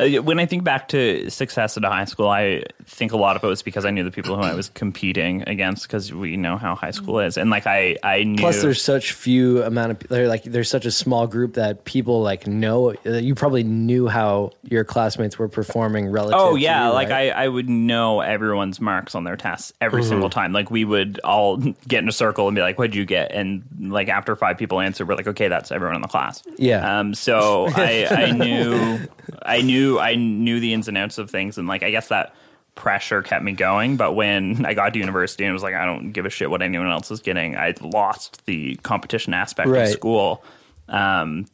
Uh, 0.00 0.22
when 0.22 0.38
I 0.40 0.46
think 0.46 0.64
back 0.64 0.88
to 0.88 1.30
success 1.30 1.76
at 1.76 1.84
a 1.84 1.88
high 1.88 2.04
school, 2.06 2.28
I 2.28 2.64
think 2.84 3.12
a 3.12 3.16
lot 3.16 3.36
of 3.36 3.44
it 3.44 3.46
was 3.46 3.62
because 3.62 3.84
I 3.84 3.90
knew 3.90 4.02
the 4.04 4.10
people 4.10 4.34
who 4.36 4.42
I 4.42 4.54
was 4.54 4.68
competing 4.70 5.42
against 5.48 5.84
because 5.86 6.12
we 6.12 6.36
know 6.36 6.56
how 6.56 6.74
high 6.74 6.90
school 6.90 7.20
is, 7.20 7.36
and 7.36 7.48
like 7.50 7.66
I, 7.66 7.96
I 8.02 8.24
knew. 8.24 8.38
Plus, 8.38 8.60
there's 8.62 8.82
such 8.82 9.12
few 9.12 9.62
amount 9.62 9.92
of 9.92 10.08
they're 10.08 10.26
like 10.28 10.42
there's 10.44 10.68
such 10.68 10.84
a 10.84 10.90
small 10.90 11.26
group 11.26 11.54
that 11.54 11.84
people 11.84 12.22
like 12.22 12.46
know. 12.46 12.94
You 13.04 13.34
probably 13.34 13.62
knew 13.62 14.08
how 14.08 14.50
your 14.68 14.84
classmates 14.84 15.38
were 15.38 15.48
performing 15.48 16.08
relative. 16.10 16.38
Oh 16.40 16.56
yeah, 16.56 16.88
you, 16.88 16.92
like 16.94 17.08
right? 17.10 17.30
I, 17.32 17.44
I 17.44 17.48
would 17.48 17.68
know 17.68 18.20
everyone's 18.20 18.80
marks 18.80 19.14
on 19.14 19.24
their 19.24 19.36
tests 19.36 19.72
every 19.80 20.02
Mhm. 20.02 20.08
single 20.08 20.30
time. 20.30 20.52
Like 20.52 20.70
we 20.70 20.84
would 20.84 21.20
all 21.22 21.56
get 21.88 22.02
in 22.02 22.08
a 22.08 22.12
circle 22.12 22.48
and 22.48 22.54
be 22.54 22.62
like, 22.62 22.78
"What'd 22.78 22.94
you 22.94 23.04
get?" 23.04 23.32
And 23.32 23.62
like 23.80 24.08
after 24.08 24.34
five 24.34 24.58
people 24.58 24.80
answer, 24.80 25.04
we're 25.06 25.14
like, 25.14 25.28
"Okay, 25.28 25.48
that's 25.48 25.70
everyone 25.70 25.96
in 25.96 26.02
the 26.02 26.08
class." 26.08 26.42
Yeah. 26.56 26.98
Um. 26.98 27.14
So 27.14 27.68
I, 27.74 28.06
I 28.10 28.30
knew, 28.32 28.98
I 29.44 29.60
knew, 29.62 29.83
I 30.00 30.14
knew 30.14 30.60
the 30.60 30.72
ins 30.74 30.88
and 30.88 30.96
outs 30.98 31.18
of 31.18 31.30
things, 31.30 31.58
and 31.58 31.66
like 31.68 31.82
I 31.82 31.90
guess 31.90 32.08
that 32.08 32.34
pressure 32.74 33.22
kept 33.22 33.44
me 33.44 33.52
going. 33.52 33.96
But 33.96 34.12
when 34.14 34.64
I 34.70 34.74
got 34.74 34.92
to 34.94 34.98
university 34.98 35.44
and 35.44 35.50
it 35.50 35.52
was 35.54 35.62
like, 35.62 35.74
I 35.74 35.84
don't 35.86 36.12
give 36.12 36.26
a 36.26 36.30
shit 36.30 36.50
what 36.50 36.62
anyone 36.62 36.90
else 36.90 37.10
is 37.10 37.20
getting, 37.20 37.56
I 37.56 37.74
lost 37.80 38.44
the 38.46 38.76
competition 38.82 39.32
aspect 39.34 39.68
Right. 39.68 39.82
of 39.82 39.88
school. 39.90 40.44
Um. 40.88 41.46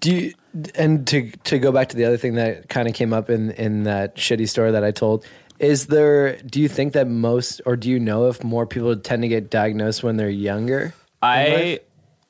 Do 0.00 0.14
you, 0.14 0.34
and 0.74 1.06
to 1.06 1.30
to 1.44 1.58
go 1.58 1.72
back 1.72 1.88
to 1.88 1.96
the 1.96 2.04
other 2.04 2.18
thing 2.18 2.34
that 2.34 2.68
kind 2.68 2.86
of 2.88 2.94
came 2.94 3.12
up 3.14 3.30
in 3.30 3.52
in 3.52 3.84
that 3.84 4.16
shitty 4.16 4.46
story 4.48 4.70
that 4.72 4.84
I 4.84 4.90
told, 4.90 5.24
is 5.58 5.86
there? 5.86 6.36
Do 6.42 6.60
you 6.60 6.68
think 6.68 6.92
that 6.92 7.08
most, 7.08 7.62
or 7.64 7.74
do 7.74 7.88
you 7.88 7.98
know 7.98 8.28
if 8.28 8.44
more 8.44 8.66
people 8.66 8.94
tend 8.96 9.22
to 9.22 9.28
get 9.28 9.48
diagnosed 9.48 10.02
when 10.02 10.18
they're 10.18 10.28
younger? 10.28 10.92
I? 11.22 11.80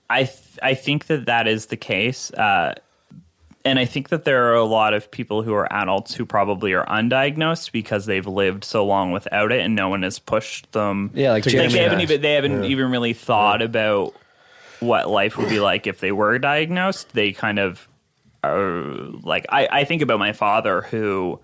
I 0.09 0.23
th- 0.25 0.59
I 0.63 0.75
think 0.75 1.07
that 1.09 1.27
that 1.27 1.49
is 1.49 1.67
the 1.67 1.77
case, 1.77 2.31
uh, 2.33 2.75
and 3.65 3.79
I 3.79 3.85
think 3.85 4.09
that 4.11 4.25
there 4.25 4.51
are 4.51 4.55
a 4.55 4.65
lot 4.65 4.95
of 4.95 5.11
people 5.11 5.43
who 5.43 5.53
are 5.55 5.71
adults 5.73 6.15
who 6.15 6.25
probably 6.25 6.73
are 6.75 6.87
undiagnosed 6.87 7.73
because 7.73 8.07
they've 8.07 8.27
lived 8.27 8.65
so 8.65 8.85
long 8.87 9.13
without 9.13 9.53
it, 9.53 9.61
and 9.61 9.75
no 9.75 9.89
one 9.89 10.03
has 10.03 10.19
pushed 10.19 10.73
them. 10.73 11.11
Yeah, 11.15 11.33
like 11.33 11.45
they 11.45 11.57
haven't 11.69 12.01
even 12.01 12.21
they 12.21 12.35
haven't 12.35 12.63
Yeah. 12.65 12.69
even 12.71 12.91
really 12.91 13.13
thought 13.13 13.61
about 13.63 14.15
what 14.81 15.09
life 15.11 15.37
would 15.37 15.49
be 15.49 15.61
like 15.61 15.87
if 15.87 16.01
they 16.01 16.13
were 16.13 16.39
diagnosed. 16.39 17.13
They 17.13 17.33
kind 17.33 17.59
of 17.59 17.89
are 18.45 18.85
like 19.23 19.47
I, 19.49 19.69
I 19.71 19.85
think 19.85 20.03
about 20.03 20.19
my 20.21 20.33
father 20.33 20.83
who 20.83 21.41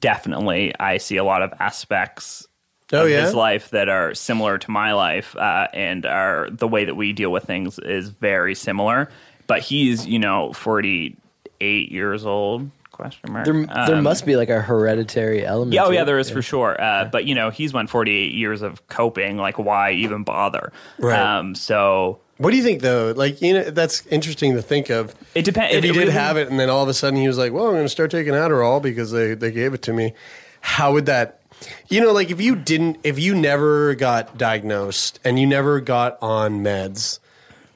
definitely 0.00 0.72
I 0.78 0.98
see 0.98 1.16
a 1.16 1.24
lot 1.24 1.42
of 1.42 1.52
aspects 1.58 2.46
Oh, 2.90 3.04
of 3.04 3.10
yeah? 3.10 3.20
his 3.26 3.34
life 3.34 3.68
that 3.70 3.90
are 3.90 4.14
similar 4.14 4.56
to 4.56 4.70
my 4.70 4.94
life, 4.94 5.36
uh, 5.36 5.68
and 5.74 6.06
are 6.06 6.48
the 6.50 6.66
way 6.66 6.86
that 6.86 6.94
we 6.94 7.12
deal 7.12 7.30
with 7.30 7.44
things 7.44 7.78
is 7.78 8.08
very 8.08 8.54
similar. 8.54 9.10
But 9.48 9.60
he's 9.62 10.06
you 10.06 10.20
know 10.20 10.52
forty 10.52 11.16
eight 11.60 11.90
years 11.90 12.24
old. 12.24 12.70
Question 12.92 13.32
mark. 13.32 13.44
There, 13.44 13.64
there 13.86 13.94
Um, 13.96 14.02
must 14.04 14.26
be 14.26 14.34
like 14.36 14.48
a 14.50 14.60
hereditary 14.60 15.44
element. 15.46 15.72
yeah, 15.72 15.84
oh 15.84 15.90
yeah, 15.90 16.02
it. 16.02 16.06
there 16.06 16.18
is 16.18 16.30
for 16.30 16.42
sure. 16.42 16.80
Uh, 16.80 17.04
But 17.04 17.26
you 17.26 17.34
know, 17.36 17.48
he's 17.50 17.72
went 17.72 17.90
48 17.90 18.34
years 18.34 18.60
of 18.60 18.84
coping. 18.88 19.36
Like, 19.36 19.56
why 19.56 19.92
even 19.92 20.24
bother? 20.24 20.72
Right. 20.98 21.16
Um, 21.16 21.54
so 21.54 22.18
What 22.38 22.50
do 22.50 22.56
you 22.56 22.62
think 22.64 22.82
though? 22.82 23.12
Like 23.16 23.40
you 23.40 23.54
know, 23.54 23.70
that's 23.70 24.04
interesting 24.08 24.54
to 24.54 24.62
think 24.62 24.90
of. 24.90 25.14
It 25.36 25.44
depends. 25.44 25.74
If 25.76 25.84
he 25.84 25.90
it 25.90 25.92
did 25.92 25.98
really- 26.00 26.12
have 26.12 26.36
it, 26.36 26.48
and 26.50 26.58
then 26.58 26.70
all 26.70 26.82
of 26.82 26.88
a 26.88 26.94
sudden 26.94 27.18
he 27.20 27.26
was 27.28 27.38
like, 27.38 27.52
"Well, 27.52 27.66
I'm 27.66 27.72
going 27.74 27.84
to 27.84 27.88
start 27.88 28.10
taking 28.10 28.32
Adderall 28.34 28.82
because 28.82 29.12
they 29.12 29.34
they 29.34 29.52
gave 29.52 29.74
it 29.74 29.82
to 29.82 29.92
me." 29.92 30.12
How 30.60 30.92
would 30.92 31.06
that? 31.06 31.40
You 31.88 32.00
know, 32.00 32.12
like 32.12 32.30
if 32.32 32.40
you 32.40 32.56
didn't, 32.56 32.98
if 33.04 33.16
you 33.18 33.32
never 33.34 33.94
got 33.94 34.36
diagnosed 34.36 35.18
and 35.24 35.38
you 35.38 35.46
never 35.46 35.80
got 35.80 36.18
on 36.20 36.62
meds, 36.64 37.20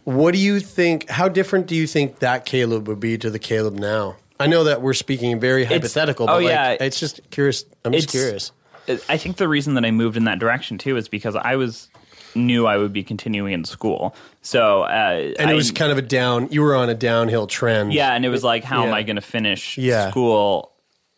what 0.05 0.33
do 0.33 0.39
you 0.39 0.61
think? 0.61 1.09
How 1.09 1.29
different 1.29 1.67
do 1.67 1.75
you 1.75 1.87
think 1.87 2.19
that 2.21 2.45
Caleb 2.45 2.89
would 2.89 3.01
be 3.01 3.19
to 3.19 3.31
the 3.31 3.39
Caleb 3.39 3.75
now? 3.75 4.17
I 4.41 4.47
know 4.47 4.65
that 4.65 4.83
we're 4.83 4.95
speaking 4.95 5.39
very 5.39 5.65
hypothetical, 5.65 6.25
oh, 6.25 6.35
but 6.39 6.43
like, 6.43 6.51
yeah. 6.51 6.77
it's 6.81 6.99
just 6.99 7.21
curious. 7.31 7.65
I'm 7.85 7.93
just 7.93 8.11
curious. 8.11 8.51
I 9.09 9.17
think 9.17 9.37
the 9.37 9.47
reason 9.47 9.75
that 9.75 9.85
I 9.85 9.93
moved 9.93 10.17
in 10.17 10.25
that 10.25 10.41
direction 10.41 10.79
too 10.79 10.97
is 10.97 11.09
because 11.09 11.37
I 11.37 11.55
was 11.55 11.89
knew 12.35 12.67
I 12.67 12.77
would 12.79 12.93
be 12.93 13.03
continuing 13.03 13.53
in 13.53 13.65
school. 13.65 14.15
So, 14.41 14.83
uh, 14.83 15.33
And 15.39 15.51
it 15.51 15.55
was 15.55 15.71
kind 15.71 15.93
of 15.93 15.99
a 15.99 16.03
down. 16.03 16.49
You 16.51 16.63
were 16.63 16.75
on 16.75 16.89
a 16.89 16.95
downhill 16.95 17.47
trend. 17.47 17.93
Yeah, 17.93 18.15
and 18.15 18.25
it 18.25 18.31
was 18.31 18.43
like, 18.43 18.65
how 18.65 18.85
am 18.85 18.93
I 18.93 19.03
going 19.03 19.17
to 19.17 19.23
finish 19.23 19.79
Yeah. 19.79 20.11
school? 20.11 20.73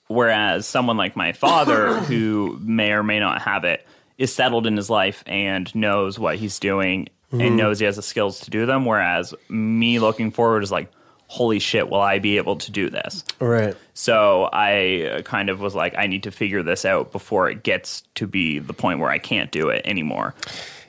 Whereas 0.09 0.67
someone 0.67 0.97
like 0.97 1.17
my 1.17 1.33
father, 1.33 1.95
who 2.01 2.59
may 2.63 2.93
or 2.93 3.03
may 3.03 3.21
not 3.21 3.43
have 3.43 3.65
it, 3.65 3.87
is 4.19 4.33
settled 4.35 4.67
in 4.67 4.77
his 4.77 4.91
life 4.91 5.23
and 5.27 5.73
knows 5.75 6.19
what 6.19 6.37
he's 6.37 6.59
doing 6.59 7.09
Mhm. 7.33 7.47
and 7.47 7.57
knows 7.57 7.79
he 7.79 7.85
has 7.87 7.97
the 7.97 8.03
skills 8.03 8.41
to 8.41 8.51
do 8.51 8.67
them. 8.67 8.85
Whereas 8.85 9.35
me 9.49 9.99
looking 9.99 10.31
forward 10.31 10.63
is 10.63 10.71
like, 10.71 10.91
holy 11.27 11.59
shit, 11.59 11.89
will 11.89 12.01
I 12.01 12.19
be 12.19 12.37
able 12.37 12.57
to 12.57 12.71
do 12.71 12.91
this? 12.91 13.25
Right. 13.41 13.75
So 13.95 14.49
I 14.53 15.23
kind 15.25 15.49
of 15.49 15.59
was 15.61 15.75
like, 15.75 15.95
I 15.97 16.07
need 16.07 16.25
to 16.25 16.31
figure 16.31 16.63
this 16.63 16.85
out 16.85 17.13
before 17.13 17.49
it 17.51 17.63
gets 17.63 18.03
to 18.17 18.27
be 18.27 18.59
the 18.59 18.75
point 18.75 19.01
where 19.01 19.11
I 19.11 19.19
can't 19.19 19.51
do 19.51 19.69
it 19.71 19.83
anymore. 19.85 20.35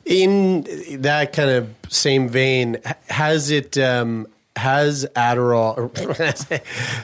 In 0.06 0.68
that 1.02 1.34
kind 1.34 1.50
of 1.50 1.74
same 1.90 2.30
vein, 2.30 2.78
has 3.10 3.50
it 3.50 3.76
um, 3.78 4.28
has 4.56 5.06
Adderall? 5.16 5.76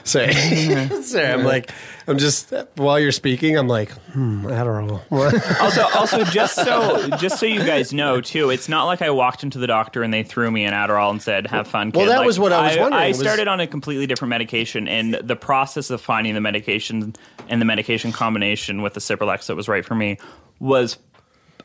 sorry, 0.06 1.02
sorry. 1.02 1.26
I'm 1.26 1.44
like, 1.44 1.70
I'm 2.06 2.18
just 2.18 2.52
while 2.76 2.98
you're 2.98 3.12
speaking, 3.12 3.56
I'm 3.58 3.68
like, 3.68 3.90
hmm, 3.90 4.46
Adderall. 4.46 5.00
also, 5.60 5.82
also, 5.98 6.24
just 6.24 6.54
so 6.54 7.08
just 7.18 7.38
so 7.38 7.46
you 7.46 7.64
guys 7.64 7.92
know 7.92 8.20
too, 8.20 8.50
it's 8.50 8.68
not 8.68 8.84
like 8.84 9.02
I 9.02 9.10
walked 9.10 9.42
into 9.42 9.58
the 9.58 9.66
doctor 9.66 10.02
and 10.02 10.12
they 10.12 10.22
threw 10.22 10.50
me 10.50 10.64
an 10.64 10.72
Adderall 10.72 11.10
and 11.10 11.20
said, 11.20 11.46
"Have 11.46 11.66
fun." 11.68 11.92
Kid. 11.92 11.98
Well, 11.98 12.06
that 12.08 12.18
Like, 12.18 12.26
was 12.26 12.38
what 12.38 12.52
I 12.52 12.68
was 12.68 12.76
wondering. 12.78 13.02
I 13.02 13.08
Was- 13.08 13.18
started 13.20 13.48
on 13.48 13.60
a 13.60 13.66
completely 13.66 14.06
different 14.06 14.30
medication, 14.30 14.88
and 14.88 15.14
the 15.14 15.36
process 15.36 15.90
of 15.90 16.00
finding 16.00 16.34
the 16.34 16.40
medication 16.40 17.14
and 17.48 17.60
the 17.60 17.66
medication 17.66 18.12
combination 18.12 18.82
with 18.82 18.94
the 18.94 19.00
Cipralex 19.00 19.46
that 19.46 19.56
was 19.56 19.68
right 19.68 19.84
for 19.84 19.94
me 19.94 20.18
was, 20.58 20.96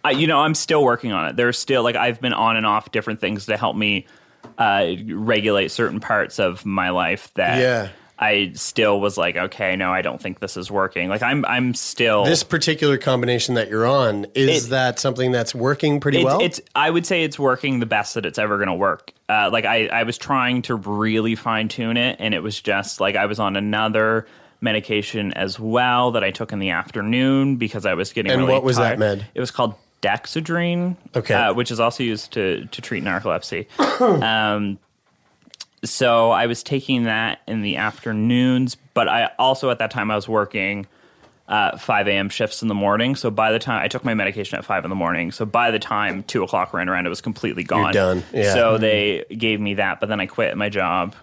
I, 0.04 0.12
you 0.12 0.28
know, 0.28 0.40
I'm 0.40 0.54
still 0.56 0.84
working 0.84 1.12
on 1.12 1.30
it. 1.30 1.36
There's 1.38 1.58
still 1.58 1.84
like 1.84 1.96
I've 1.96 2.20
been 2.20 2.34
on 2.34 2.58
and 2.58 2.66
off 2.66 2.92
different 2.92 3.22
things 3.22 3.46
to 3.46 3.56
help 3.58 3.76
me 3.76 4.06
uh, 4.58 4.94
regulate 5.08 5.70
certain 5.70 6.00
parts 6.00 6.40
of 6.40 6.66
my 6.66 6.90
life 6.90 7.32
that. 7.36 7.60
Yeah. 7.60 7.90
I 8.20 8.54
still 8.56 9.00
was 9.00 9.16
like, 9.16 9.36
okay, 9.36 9.76
no, 9.76 9.94
I 9.94 10.02
don't 10.02 10.20
think 10.20 10.40
this 10.40 10.58
is 10.58 10.72
working. 10.72 11.08
Like, 11.08 11.22
I'm, 11.22 11.46
I'm 11.46 11.76
still 11.76 12.26
This 12.26 12.42
particular 12.42 12.98
combination 12.98 13.54
that 13.54 13.70
you're 13.70 13.86
on 13.86 14.26
is 14.34 14.66
It- 14.66 14.70
that 14.72 15.00
something 15.00 15.32
that's 15.32 15.54
working 15.54 16.00
pretty 16.00 16.18
it's, 16.18 16.26
well? 16.26 16.42
It's 16.42 16.60
I 16.76 16.90
would 16.90 17.06
say 17.06 17.24
it's 17.24 17.38
working 17.38 17.80
the 17.80 17.86
best 17.86 18.16
that 18.16 18.26
it's 18.26 18.40
ever 18.40 18.58
going 18.58 18.70
to 18.70 18.74
work. 18.74 19.14
Uh, 19.30 19.52
like 19.54 19.66
I, 19.66 19.86
I 19.86 20.02
was 20.02 20.18
trying 20.18 20.64
to 20.64 20.74
really 20.74 21.36
fine 21.36 21.68
tune 21.68 21.96
it, 21.96 22.16
and 22.20 22.34
it 22.34 22.42
was 22.42 22.60
just 22.60 23.00
like 23.00 23.16
I 23.16 23.28
was 23.28 23.38
on 23.40 23.56
another 23.56 24.26
medication 24.62 25.32
as 25.34 25.60
well 25.60 26.12
that 26.12 26.24
I 26.24 26.32
took 26.32 26.52
in 26.52 26.58
the 26.58 26.72
afternoon 26.72 27.58
because 27.58 27.86
I 27.86 27.94
was 27.94 28.14
getting. 28.14 28.32
And 28.32 28.42
really 28.42 28.54
what 28.54 28.64
was 28.64 28.78
that 28.78 28.98
med? 28.98 29.28
It 29.36 29.40
was 29.40 29.52
called 29.52 29.76
Dexedrine. 30.02 30.96
Okay. 31.16 31.34
uh, 31.34 31.54
which 31.54 31.72
is 31.72 31.80
also 31.80 32.04
used 32.04 32.34
to 32.34 32.66
to 32.68 32.82
treat 32.82 33.04
narcolepsy. 33.04 33.68
um, 34.22 34.80
so 35.84 36.32
I 36.32 36.48
was 36.48 36.64
taking 36.64 37.04
that 37.04 37.42
in 37.48 37.62
the 37.62 37.78
afternoons, 37.78 38.76
but 38.94 39.08
I 39.08 39.32
also 39.38 39.70
at 39.70 39.80
that 39.80 39.92
time 39.92 40.10
I 40.12 40.16
was 40.16 40.28
working 40.28 40.88
uh, 41.48 41.78
5 41.78 42.08
a.m. 42.08 42.30
shifts 42.30 42.62
in 42.62 42.68
the 42.68 42.76
morning. 42.76 43.16
So 43.16 43.30
by 43.30 43.52
the 43.52 43.60
time 43.60 43.82
I 43.82 43.88
took 43.88 44.04
my 44.04 44.14
medication 44.14 44.58
at 44.58 44.66
5 44.66 44.84
in 44.86 44.90
the 44.90 44.96
morning, 44.96 45.32
so 45.32 45.46
by 45.46 45.72
the 45.72 45.80
time 45.80 46.24
2 46.24 46.44
o'clock 46.44 46.74
ran 46.74 46.90
around, 46.90 47.06
it 47.06 47.10
was 47.10 47.22
completely 47.22 47.64
gone. 47.64 47.94
done, 47.94 48.24
yeah. 48.34 48.54
So 48.54 48.78
they 48.78 49.24
gave 49.30 49.62
me 49.62 49.76
that, 49.76 50.00
but 50.00 50.10
then 50.10 50.20
I 50.20 50.26
quit 50.26 50.56
my 50.58 50.70
job. 50.70 51.16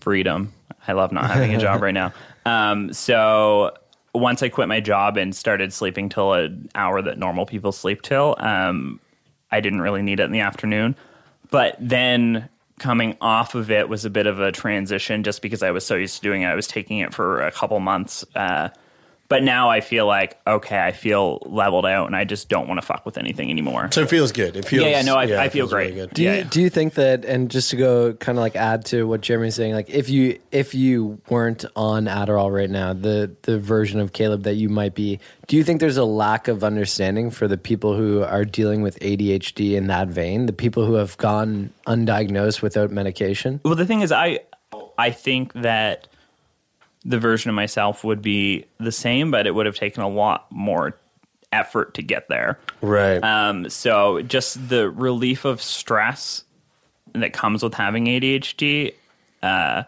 Freedom. 0.00 0.52
I 0.88 0.92
love 0.92 1.12
not 1.12 1.30
having 1.30 1.54
a 1.54 1.58
job 1.58 1.82
right 1.82 1.94
now. 1.94 2.12
Um, 2.44 2.92
so 2.92 3.76
once 4.16 4.42
I 4.42 4.48
quit 4.48 4.68
my 4.68 4.80
job 4.80 5.16
and 5.16 5.34
started 5.34 5.72
sleeping 5.72 6.08
till 6.08 6.32
an 6.32 6.68
hour 6.74 7.02
that 7.02 7.18
normal 7.18 7.46
people 7.46 7.72
sleep 7.72 8.02
till, 8.02 8.36
um, 8.38 9.00
I 9.50 9.60
didn't 9.60 9.80
really 9.80 10.02
need 10.02 10.20
it 10.20 10.24
in 10.24 10.32
the 10.32 10.40
afternoon. 10.40 10.96
But 11.50 11.76
then 11.80 12.48
coming 12.78 13.16
off 13.20 13.54
of 13.54 13.70
it 13.70 13.88
was 13.88 14.04
a 14.04 14.10
bit 14.10 14.26
of 14.26 14.40
a 14.40 14.52
transition 14.52 15.22
just 15.22 15.40
because 15.42 15.62
I 15.62 15.70
was 15.70 15.86
so 15.86 15.94
used 15.94 16.16
to 16.16 16.22
doing 16.22 16.42
it. 16.42 16.46
I 16.46 16.54
was 16.54 16.66
taking 16.66 16.98
it 16.98 17.14
for 17.14 17.40
a 17.40 17.50
couple 17.50 17.78
months. 17.80 18.24
Uh, 18.34 18.68
but 19.28 19.42
now 19.42 19.70
I 19.70 19.80
feel 19.80 20.06
like, 20.06 20.40
okay, 20.46 20.78
I 20.78 20.92
feel 20.92 21.42
leveled 21.46 21.86
out 21.86 22.06
and 22.06 22.14
I 22.14 22.24
just 22.24 22.48
don't 22.48 22.68
want 22.68 22.80
to 22.80 22.86
fuck 22.86 23.04
with 23.04 23.18
anything 23.18 23.50
anymore. 23.50 23.88
so 23.92 24.02
it 24.02 24.10
feels 24.10 24.32
good. 24.32 24.56
It 24.56 24.64
feels 24.64 24.84
yeah, 24.84 24.90
yeah, 24.90 25.02
no, 25.02 25.16
I, 25.16 25.24
yeah, 25.24 25.40
I 25.40 25.48
feel 25.48 25.66
feels 25.66 25.72
really 25.72 25.92
great. 25.92 26.08
good. 26.08 26.14
Do 26.14 26.22
you, 26.22 26.28
yeah, 26.28 26.36
yeah. 26.36 26.44
do 26.44 26.60
you 26.62 26.70
think 26.70 26.94
that 26.94 27.24
and 27.24 27.50
just 27.50 27.70
to 27.70 27.76
go 27.76 28.12
kind 28.14 28.38
of 28.38 28.42
like 28.42 28.56
add 28.56 28.84
to 28.86 29.04
what 29.04 29.20
Jeremie's 29.20 29.54
saying, 29.54 29.74
like 29.74 29.90
if 29.90 30.08
you 30.08 30.38
if 30.52 30.74
you 30.74 31.20
weren't 31.28 31.64
on 31.74 32.04
Adderall 32.04 32.54
right 32.54 32.70
now, 32.70 32.92
the 32.92 33.34
the 33.42 33.58
version 33.58 34.00
of 34.00 34.12
Caleb 34.12 34.44
that 34.44 34.54
you 34.54 34.68
might 34.68 34.94
be, 34.94 35.18
do 35.46 35.56
you 35.56 35.64
think 35.64 35.80
there's 35.80 35.96
a 35.96 36.04
lack 36.04 36.48
of 36.48 36.62
understanding 36.62 37.30
for 37.30 37.48
the 37.48 37.58
people 37.58 37.96
who 37.96 38.22
are 38.22 38.44
dealing 38.44 38.82
with 38.82 38.98
ADHD 39.00 39.74
in 39.74 39.88
that 39.88 40.08
vein, 40.08 40.46
the 40.46 40.52
people 40.52 40.84
who 40.84 40.94
have 40.94 41.16
gone 41.16 41.72
undiagnosed 41.86 42.62
without 42.62 42.90
medication? 42.90 43.60
Well, 43.64 43.74
the 43.74 43.86
thing 43.86 44.02
is, 44.02 44.12
I 44.12 44.40
I 44.98 45.10
think 45.10 45.52
that 45.54 46.08
the 47.06 47.18
version 47.20 47.48
of 47.48 47.54
myself 47.54 48.02
would 48.02 48.20
be 48.20 48.66
the 48.78 48.90
same, 48.90 49.30
but 49.30 49.46
it 49.46 49.54
would 49.54 49.64
have 49.64 49.76
taken 49.76 50.02
a 50.02 50.08
lot 50.08 50.50
more 50.50 50.98
effort 51.52 51.94
to 51.94 52.02
get 52.02 52.28
there. 52.28 52.58
Right. 52.82 53.22
Um, 53.22 53.70
so 53.70 54.22
just 54.22 54.68
the 54.68 54.90
relief 54.90 55.44
of 55.44 55.62
stress 55.62 56.42
that 57.12 57.32
comes 57.32 57.62
with 57.62 57.74
having 57.74 58.06
ADHD, 58.06 58.92
uh, 59.42 59.84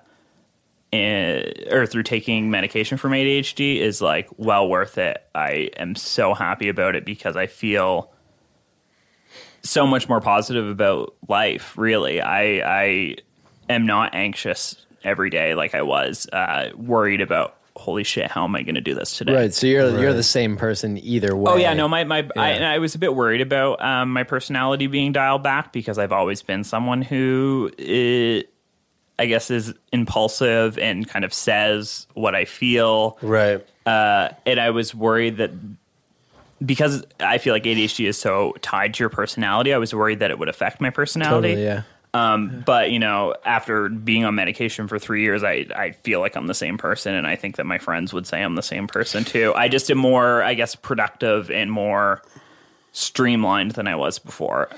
in, 0.93 1.53
or 1.71 1.87
through 1.87 2.05
taking 2.05 2.51
medication 2.51 2.97
from 2.97 3.12
ADHD 3.12 3.81
is 3.81 4.01
like 4.01 4.29
well 4.37 4.69
worth 4.69 4.97
it. 4.97 5.23
I 5.35 5.71
am 5.77 5.97
so 5.97 6.35
happy 6.35 6.69
about 6.69 6.95
it 6.95 7.05
because 7.05 7.37
I 7.37 7.47
feel 7.47 8.12
so 9.62 9.87
much 9.87 10.09
more 10.09 10.21
positive 10.21 10.66
about 10.69 11.14
life. 11.29 11.77
Really, 11.77 12.23
I 12.23 12.62
I 12.64 13.16
am 13.69 13.85
not 13.85 14.14
anxious 14.14 14.87
every 15.05 15.30
day 15.30 15.55
like 15.55 15.74
I 15.74 15.82
was 15.82 16.28
uh, 16.32 16.70
worried 16.76 17.20
about. 17.20 17.55
Holy 17.76 18.03
shit! 18.03 18.28
How 18.28 18.42
am 18.42 18.57
I 18.57 18.62
going 18.62 18.74
to 18.74 18.80
do 18.80 18.92
this 18.92 19.16
today? 19.16 19.32
Right. 19.32 19.55
So 19.55 19.68
you're 19.68 20.01
you're 20.01 20.12
the 20.12 20.24
same 20.24 20.57
person 20.57 20.99
either 20.99 21.36
way. 21.36 21.53
Oh 21.53 21.57
yeah, 21.57 21.74
no, 21.74 21.86
my 21.86 22.03
my 22.03 22.28
I, 22.36 22.51
Yeah. 22.51 22.57
and 22.57 22.64
I 22.64 22.78
was 22.78 22.96
a 22.96 22.99
bit 22.99 23.14
worried 23.14 23.40
about 23.40 23.80
um, 23.80 24.12
my 24.12 24.24
personality 24.24 24.88
being 24.88 25.12
dialed 25.12 25.44
back 25.44 25.72
because 25.72 25.96
I've 25.96 26.11
always 26.11 26.42
been 26.42 26.64
someone 26.64 27.03
who 27.03 27.70
I 27.78 29.26
guess 29.26 29.51
is 29.53 29.74
impulsive 29.92 30.76
and 30.78 31.09
kind 31.09 31.24
of 31.24 31.32
says 31.32 32.09
what 32.14 32.34
I 32.34 32.46
feel. 32.46 33.16
Right. 33.22 33.64
Uh, 33.86 34.30
and 34.44 34.59
I 34.59 34.70
was 34.70 34.92
worried 34.92 35.36
that 35.36 35.53
because 36.64 37.05
I 37.20 37.38
feel 37.38 37.55
like 37.55 37.62
ADHD 37.62 38.09
is 38.09 38.18
so 38.18 38.55
tied 38.61 38.94
to 38.94 39.01
your 39.05 39.09
personality, 39.09 39.72
I 39.72 39.78
was 39.78 39.94
worried 39.94 40.18
that 40.18 40.30
it 40.32 40.38
would 40.40 40.49
affect 40.49 40.80
my 40.80 40.90
personality. 40.90 41.51
Totally, 41.51 41.64
yeah. 41.64 41.82
Um, 42.14 42.62
but 42.64 42.90
you 42.90 42.98
know, 42.98 43.34
after 43.44 43.88
being 43.88 44.24
on 44.24 44.34
medication 44.34 44.88
for 44.88 44.98
three 44.98 45.22
years, 45.22 45.44
I, 45.44 45.66
I 45.76 45.90
feel 45.92 46.20
like 46.20 46.36
I'm 46.36 46.46
the 46.46 46.54
same 46.54 46.78
person, 46.78 47.14
and 47.14 47.26
I 47.26 47.36
think 47.36 47.56
that 47.56 47.66
my 47.66 47.78
friends 47.78 48.12
would 48.12 48.26
say 48.26 48.42
I'm 48.42 48.54
the 48.54 48.62
same 48.62 48.86
person 48.86 49.24
too. 49.24 49.52
I 49.54 49.68
just 49.68 49.90
am 49.90 49.98
more, 49.98 50.42
I 50.42 50.54
guess, 50.54 50.74
productive 50.74 51.50
and 51.50 51.70
more 51.70 52.22
streamlined 52.92 53.72
than 53.72 53.86
I 53.86 53.94
was 53.94 54.18
before. 54.18 54.70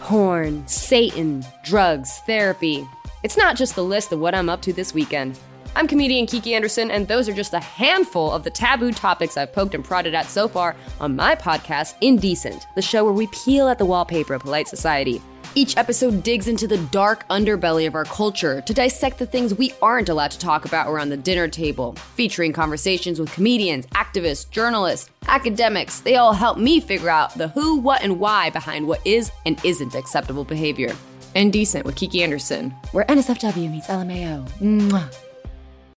Porn, 0.00 0.66
Satan, 0.66 1.44
drugs, 1.64 2.18
therapy. 2.26 2.86
It's 3.22 3.38
not 3.38 3.56
just 3.56 3.74
the 3.74 3.84
list 3.84 4.12
of 4.12 4.20
what 4.20 4.34
I'm 4.34 4.50
up 4.50 4.60
to 4.62 4.72
this 4.72 4.92
weekend. 4.92 5.38
I'm 5.76 5.88
comedian 5.88 6.26
Kiki 6.26 6.54
Anderson, 6.54 6.90
and 6.90 7.08
those 7.08 7.28
are 7.28 7.32
just 7.32 7.52
a 7.52 7.58
handful 7.58 8.30
of 8.30 8.44
the 8.44 8.50
taboo 8.50 8.92
topics 8.92 9.36
I've 9.36 9.52
poked 9.52 9.74
and 9.74 9.84
prodded 9.84 10.14
at 10.14 10.26
so 10.26 10.46
far 10.46 10.76
on 11.00 11.16
my 11.16 11.34
podcast, 11.34 11.94
Indecent, 12.00 12.66
the 12.76 12.82
show 12.82 13.02
where 13.02 13.12
we 13.12 13.26
peel 13.28 13.68
at 13.68 13.78
the 13.78 13.86
wallpaper 13.86 14.34
of 14.34 14.42
polite 14.42 14.68
society. 14.68 15.20
Each 15.56 15.76
episode 15.76 16.24
digs 16.24 16.48
into 16.48 16.66
the 16.66 16.78
dark 16.78 17.28
underbelly 17.28 17.86
of 17.86 17.94
our 17.94 18.04
culture 18.04 18.60
to 18.62 18.74
dissect 18.74 19.20
the 19.20 19.26
things 19.26 19.54
we 19.54 19.72
aren't 19.80 20.08
allowed 20.08 20.32
to 20.32 20.38
talk 20.40 20.64
about 20.64 20.88
around 20.88 21.10
the 21.10 21.16
dinner 21.16 21.46
table, 21.46 21.94
featuring 22.16 22.52
conversations 22.52 23.20
with 23.20 23.30
comedians, 23.32 23.86
activists, 23.86 24.50
journalists, 24.50 25.10
academics. 25.28 26.00
They 26.00 26.16
all 26.16 26.32
help 26.32 26.58
me 26.58 26.80
figure 26.80 27.08
out 27.08 27.38
the 27.38 27.46
who, 27.48 27.76
what, 27.76 28.02
and 28.02 28.18
why 28.18 28.50
behind 28.50 28.88
what 28.88 29.00
is 29.06 29.30
and 29.46 29.64
isn't 29.64 29.94
acceptable 29.94 30.42
behavior. 30.42 30.92
Indecent 31.36 31.86
with 31.86 31.94
Kiki 31.94 32.24
Anderson, 32.24 32.70
where 32.90 33.04
NSFW 33.04 33.70
meets 33.70 33.86
LMAO. 33.86 34.48
Mwah. 34.58 35.16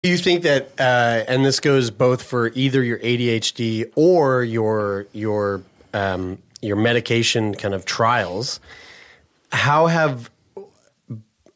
Do 0.03 0.09
you 0.09 0.17
think 0.17 0.43
that, 0.43 0.69
uh, 0.77 1.23
and 1.29 1.45
this 1.45 1.61
goes 1.61 1.91
both 1.91 2.21
for 2.21 2.49
either 2.55 2.83
your 2.83 2.99
ADHD 2.99 3.89
or 3.95 4.43
your 4.43 5.07
your 5.13 5.63
um, 5.93 6.39
your 6.61 6.75
medication 6.75 7.55
kind 7.55 7.73
of 7.73 7.85
trials? 7.85 8.59
How 9.55 9.87
have 9.87 10.29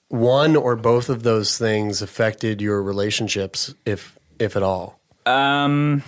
one 0.08 0.56
or 0.56 0.76
both 0.76 1.10
of 1.10 1.24
those 1.24 1.58
things 1.58 2.02
affected 2.02 2.62
your 2.62 2.82
relationships, 2.82 3.76
if 3.86 4.18
if 4.40 4.56
at 4.56 4.64
all? 4.64 5.00
Um, 5.26 6.02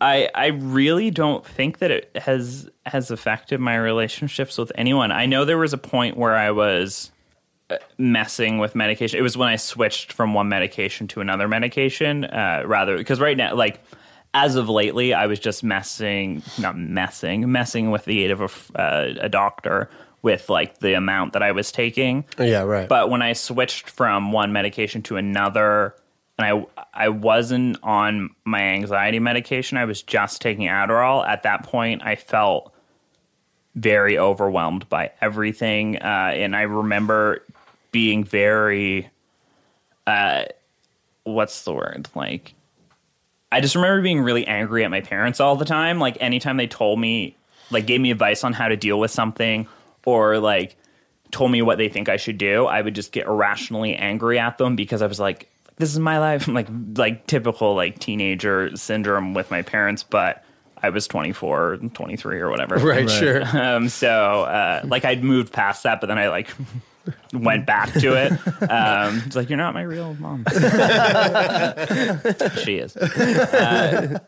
I 0.00 0.28
I 0.34 0.46
really 0.48 1.10
don't 1.10 1.44
think 1.46 1.78
that 1.78 1.90
it 1.90 2.10
has 2.14 2.68
has 2.84 3.10
affected 3.10 3.58
my 3.58 3.76
relationships 3.76 4.58
with 4.58 4.70
anyone. 4.74 5.10
I 5.10 5.24
know 5.24 5.44
there 5.44 5.58
was 5.58 5.72
a 5.72 5.78
point 5.78 6.18
where 6.18 6.36
I 6.36 6.50
was 6.50 7.10
uh, 7.70 7.76
messing 7.96 8.58
with 8.58 8.74
medication. 8.74 9.18
It 9.18 9.22
was 9.22 9.36
when 9.36 9.48
I 9.48 9.56
switched 9.56 10.12
from 10.12 10.34
one 10.34 10.48
medication 10.48 11.08
to 11.08 11.22
another 11.22 11.48
medication, 11.48 12.24
uh, 12.24 12.64
rather 12.66 12.98
because 12.98 13.18
right 13.18 13.36
now, 13.36 13.54
like 13.54 13.80
as 14.34 14.56
of 14.56 14.68
lately, 14.68 15.14
I 15.14 15.26
was 15.26 15.40
just 15.40 15.64
messing, 15.64 16.42
not 16.58 16.76
messing, 16.76 17.50
messing 17.50 17.90
with 17.90 18.04
the 18.04 18.24
aid 18.24 18.30
of 18.30 18.70
a, 18.74 18.80
uh, 18.80 19.14
a 19.20 19.28
doctor 19.28 19.88
with 20.22 20.48
like 20.48 20.78
the 20.78 20.94
amount 20.94 21.32
that 21.34 21.42
I 21.42 21.52
was 21.52 21.70
taking. 21.72 22.24
Yeah, 22.38 22.62
right. 22.62 22.88
But 22.88 23.10
when 23.10 23.22
I 23.22 23.32
switched 23.32 23.88
from 23.90 24.32
one 24.32 24.52
medication 24.52 25.02
to 25.02 25.16
another, 25.16 25.94
and 26.38 26.46
I 26.46 26.66
I 26.92 27.08
wasn't 27.08 27.78
on 27.82 28.30
my 28.44 28.60
anxiety 28.60 29.18
medication, 29.18 29.78
I 29.78 29.84
was 29.84 30.02
just 30.02 30.40
taking 30.40 30.68
Adderall. 30.68 31.26
At 31.26 31.44
that 31.44 31.62
point, 31.64 32.02
I 32.04 32.16
felt 32.16 32.72
very 33.74 34.18
overwhelmed 34.18 34.88
by 34.88 35.12
everything, 35.20 35.96
uh, 35.96 36.32
and 36.34 36.56
I 36.56 36.62
remember 36.62 37.44
being 37.92 38.24
very, 38.24 39.08
uh, 40.06 40.44
what's 41.24 41.62
the 41.62 41.72
word 41.72 42.08
like. 42.14 42.54
I 43.50 43.62
just 43.62 43.76
remember 43.76 44.02
being 44.02 44.20
really 44.20 44.46
angry 44.46 44.84
at 44.84 44.90
my 44.90 45.00
parents 45.00 45.40
all 45.40 45.56
the 45.56 45.64
time. 45.64 45.98
Like 45.98 46.18
anytime 46.20 46.58
they 46.58 46.66
told 46.66 47.00
me, 47.00 47.34
like 47.70 47.86
gave 47.86 48.00
me 48.00 48.10
advice 48.10 48.44
on 48.44 48.52
how 48.52 48.68
to 48.68 48.76
deal 48.76 48.98
with 49.00 49.10
something, 49.10 49.66
or 50.06 50.38
like 50.38 50.76
told 51.30 51.50
me 51.50 51.60
what 51.62 51.78
they 51.78 51.88
think 51.88 52.08
I 52.08 52.16
should 52.16 52.38
do, 52.38 52.66
I 52.66 52.80
would 52.80 52.94
just 52.94 53.12
get 53.12 53.26
irrationally 53.26 53.94
angry 53.94 54.38
at 54.38 54.58
them 54.58 54.76
because 54.76 55.02
I 55.02 55.06
was 55.06 55.20
like, 55.20 55.50
"This 55.76 55.90
is 55.92 55.98
my 55.98 56.18
life." 56.18 56.48
like 56.48 56.68
like 56.96 57.26
typical 57.26 57.74
like 57.74 57.98
teenager 57.98 58.74
syndrome 58.76 59.34
with 59.34 59.50
my 59.50 59.62
parents, 59.62 60.02
but 60.02 60.44
I 60.80 60.90
was 60.90 61.08
24, 61.08 61.78
23 61.92 62.40
or 62.40 62.50
whatever. 62.50 62.76
Right, 62.76 63.00
Right. 63.06 63.10
sure. 63.10 63.42
Um, 63.58 63.88
so 63.88 64.08
uh, 64.44 64.82
like 64.84 65.04
I'd 65.04 65.24
moved 65.24 65.52
past 65.52 65.82
that, 65.82 66.00
but 66.00 66.06
then 66.06 66.18
I 66.18 66.28
like 66.28 66.48
went 67.32 67.66
back 67.66 67.92
to 67.94 68.14
it. 68.14 68.32
Um, 68.70 69.22
it's 69.26 69.34
like 69.34 69.48
you're 69.50 69.56
not 69.58 69.74
my 69.74 69.82
real 69.82 70.14
mom. 70.14 70.44
she 72.62 72.76
is. 72.78 72.96
Uh, 72.96 74.18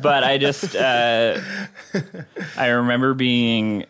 but 0.00 0.22
I 0.24 0.38
just 0.38 0.76
uh, 0.76 1.40
I 2.56 2.68
remember 2.68 3.14
being 3.14 3.86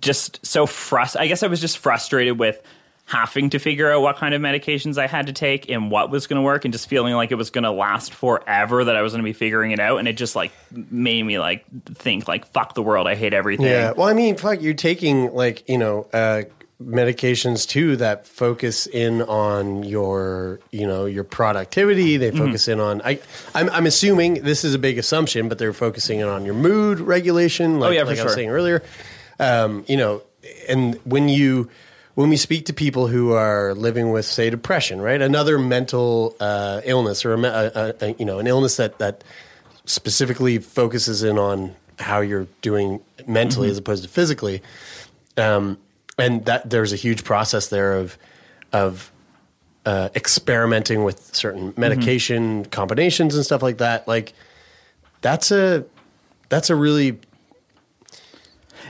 just 0.00 0.44
so 0.44 0.66
frustrated. 0.66 1.24
I 1.24 1.28
guess 1.28 1.42
I 1.42 1.46
was 1.46 1.60
just 1.60 1.78
frustrated 1.78 2.38
with 2.38 2.60
having 3.08 3.50
to 3.50 3.58
figure 3.60 3.88
out 3.92 4.02
what 4.02 4.16
kind 4.16 4.34
of 4.34 4.42
medications 4.42 4.98
I 4.98 5.06
had 5.06 5.28
to 5.28 5.32
take 5.32 5.70
and 5.70 5.92
what 5.92 6.10
was 6.10 6.26
going 6.26 6.36
to 6.38 6.42
work, 6.42 6.64
and 6.64 6.74
just 6.74 6.88
feeling 6.88 7.14
like 7.14 7.30
it 7.30 7.36
was 7.36 7.50
going 7.50 7.62
to 7.64 7.70
last 7.70 8.12
forever. 8.12 8.84
That 8.84 8.96
I 8.96 9.02
was 9.02 9.12
going 9.12 9.22
to 9.22 9.28
be 9.28 9.32
figuring 9.32 9.70
it 9.70 9.78
out, 9.78 9.98
and 9.98 10.08
it 10.08 10.14
just 10.14 10.34
like 10.34 10.50
made 10.72 11.22
me 11.22 11.38
like 11.38 11.64
think 11.94 12.26
like 12.26 12.46
fuck 12.52 12.74
the 12.74 12.82
world. 12.82 13.06
I 13.06 13.14
hate 13.14 13.32
everything. 13.32 13.66
Yeah. 13.66 13.92
Well, 13.92 14.08
I 14.08 14.12
mean, 14.12 14.36
fuck, 14.36 14.60
you're 14.60 14.74
taking 14.74 15.32
like 15.32 15.68
you 15.68 15.78
know 15.78 16.08
uh, 16.12 16.42
medications 16.82 17.66
too 17.68 17.96
that 17.96 18.26
focus 18.26 18.86
in 18.86 19.22
on 19.22 19.82
your 19.84 20.60
you 20.72 20.86
know 20.86 21.06
your 21.06 21.24
productivity. 21.24 22.16
They 22.16 22.30
Mhm. 22.32 22.38
focus 22.38 22.68
in 22.68 22.80
on. 22.80 23.00
I 23.04 23.18
I'm, 23.54 23.70
I'm 23.70 23.86
assuming 23.86 24.42
this 24.42 24.64
is 24.64 24.74
a 24.74 24.78
big 24.78 24.98
assumption, 24.98 25.48
but 25.48 25.58
they're 25.58 25.72
focusing 25.72 26.20
in 26.20 26.28
on 26.28 26.44
your 26.44 26.54
mood 26.54 26.98
regulation. 27.00 27.78
Like, 27.78 27.88
Oh, 27.88 27.92
yeah, 27.92 28.00
for 28.00 28.06
like 28.08 28.18
I 28.18 28.24
was 28.24 28.32
sure. 28.32 28.36
saying 28.36 28.50
earlier. 28.50 28.82
Um, 29.38 29.84
you 29.88 29.96
know, 29.96 30.22
and 30.68 30.94
when 31.04 31.28
you 31.28 31.68
when 32.14 32.30
we 32.30 32.36
speak 32.38 32.64
to 32.66 32.72
people 32.72 33.08
who 33.08 33.32
are 33.32 33.74
living 33.74 34.10
with 34.10 34.24
say 34.24 34.48
depression, 34.48 35.00
right, 35.00 35.20
another 35.20 35.58
mental 35.58 36.34
uh, 36.40 36.80
illness 36.84 37.24
or 37.24 37.34
a, 37.34 37.40
a, 37.42 37.94
a, 38.00 38.14
you 38.18 38.24
know 38.24 38.38
an 38.38 38.46
illness 38.46 38.76
that 38.76 38.98
that 38.98 39.22
specifically 39.84 40.58
focuses 40.58 41.22
in 41.22 41.38
on 41.38 41.74
how 41.98 42.20
you're 42.20 42.46
doing 42.62 43.00
mentally 43.26 43.68
Mhm. 43.68 43.72
as 43.72 43.78
opposed 43.78 44.02
to 44.02 44.08
physically. 44.08 44.62
Um, 45.36 45.78
and 46.18 46.44
that 46.46 46.68
there's 46.70 46.92
a 46.92 46.96
huge 46.96 47.24
process 47.24 47.68
there 47.68 47.94
of 47.94 48.16
of 48.72 49.10
uh, 49.84 50.08
experimenting 50.16 51.04
with 51.04 51.34
certain 51.34 51.72
medication 51.76 52.64
combinations 52.64 53.36
and 53.36 53.44
stuff 53.44 53.62
like 53.62 53.78
that. 53.78 54.08
Like 54.08 54.32
that's 55.20 55.50
a 55.50 55.84
that's 56.48 56.70
a 56.70 56.74
really 56.74 57.18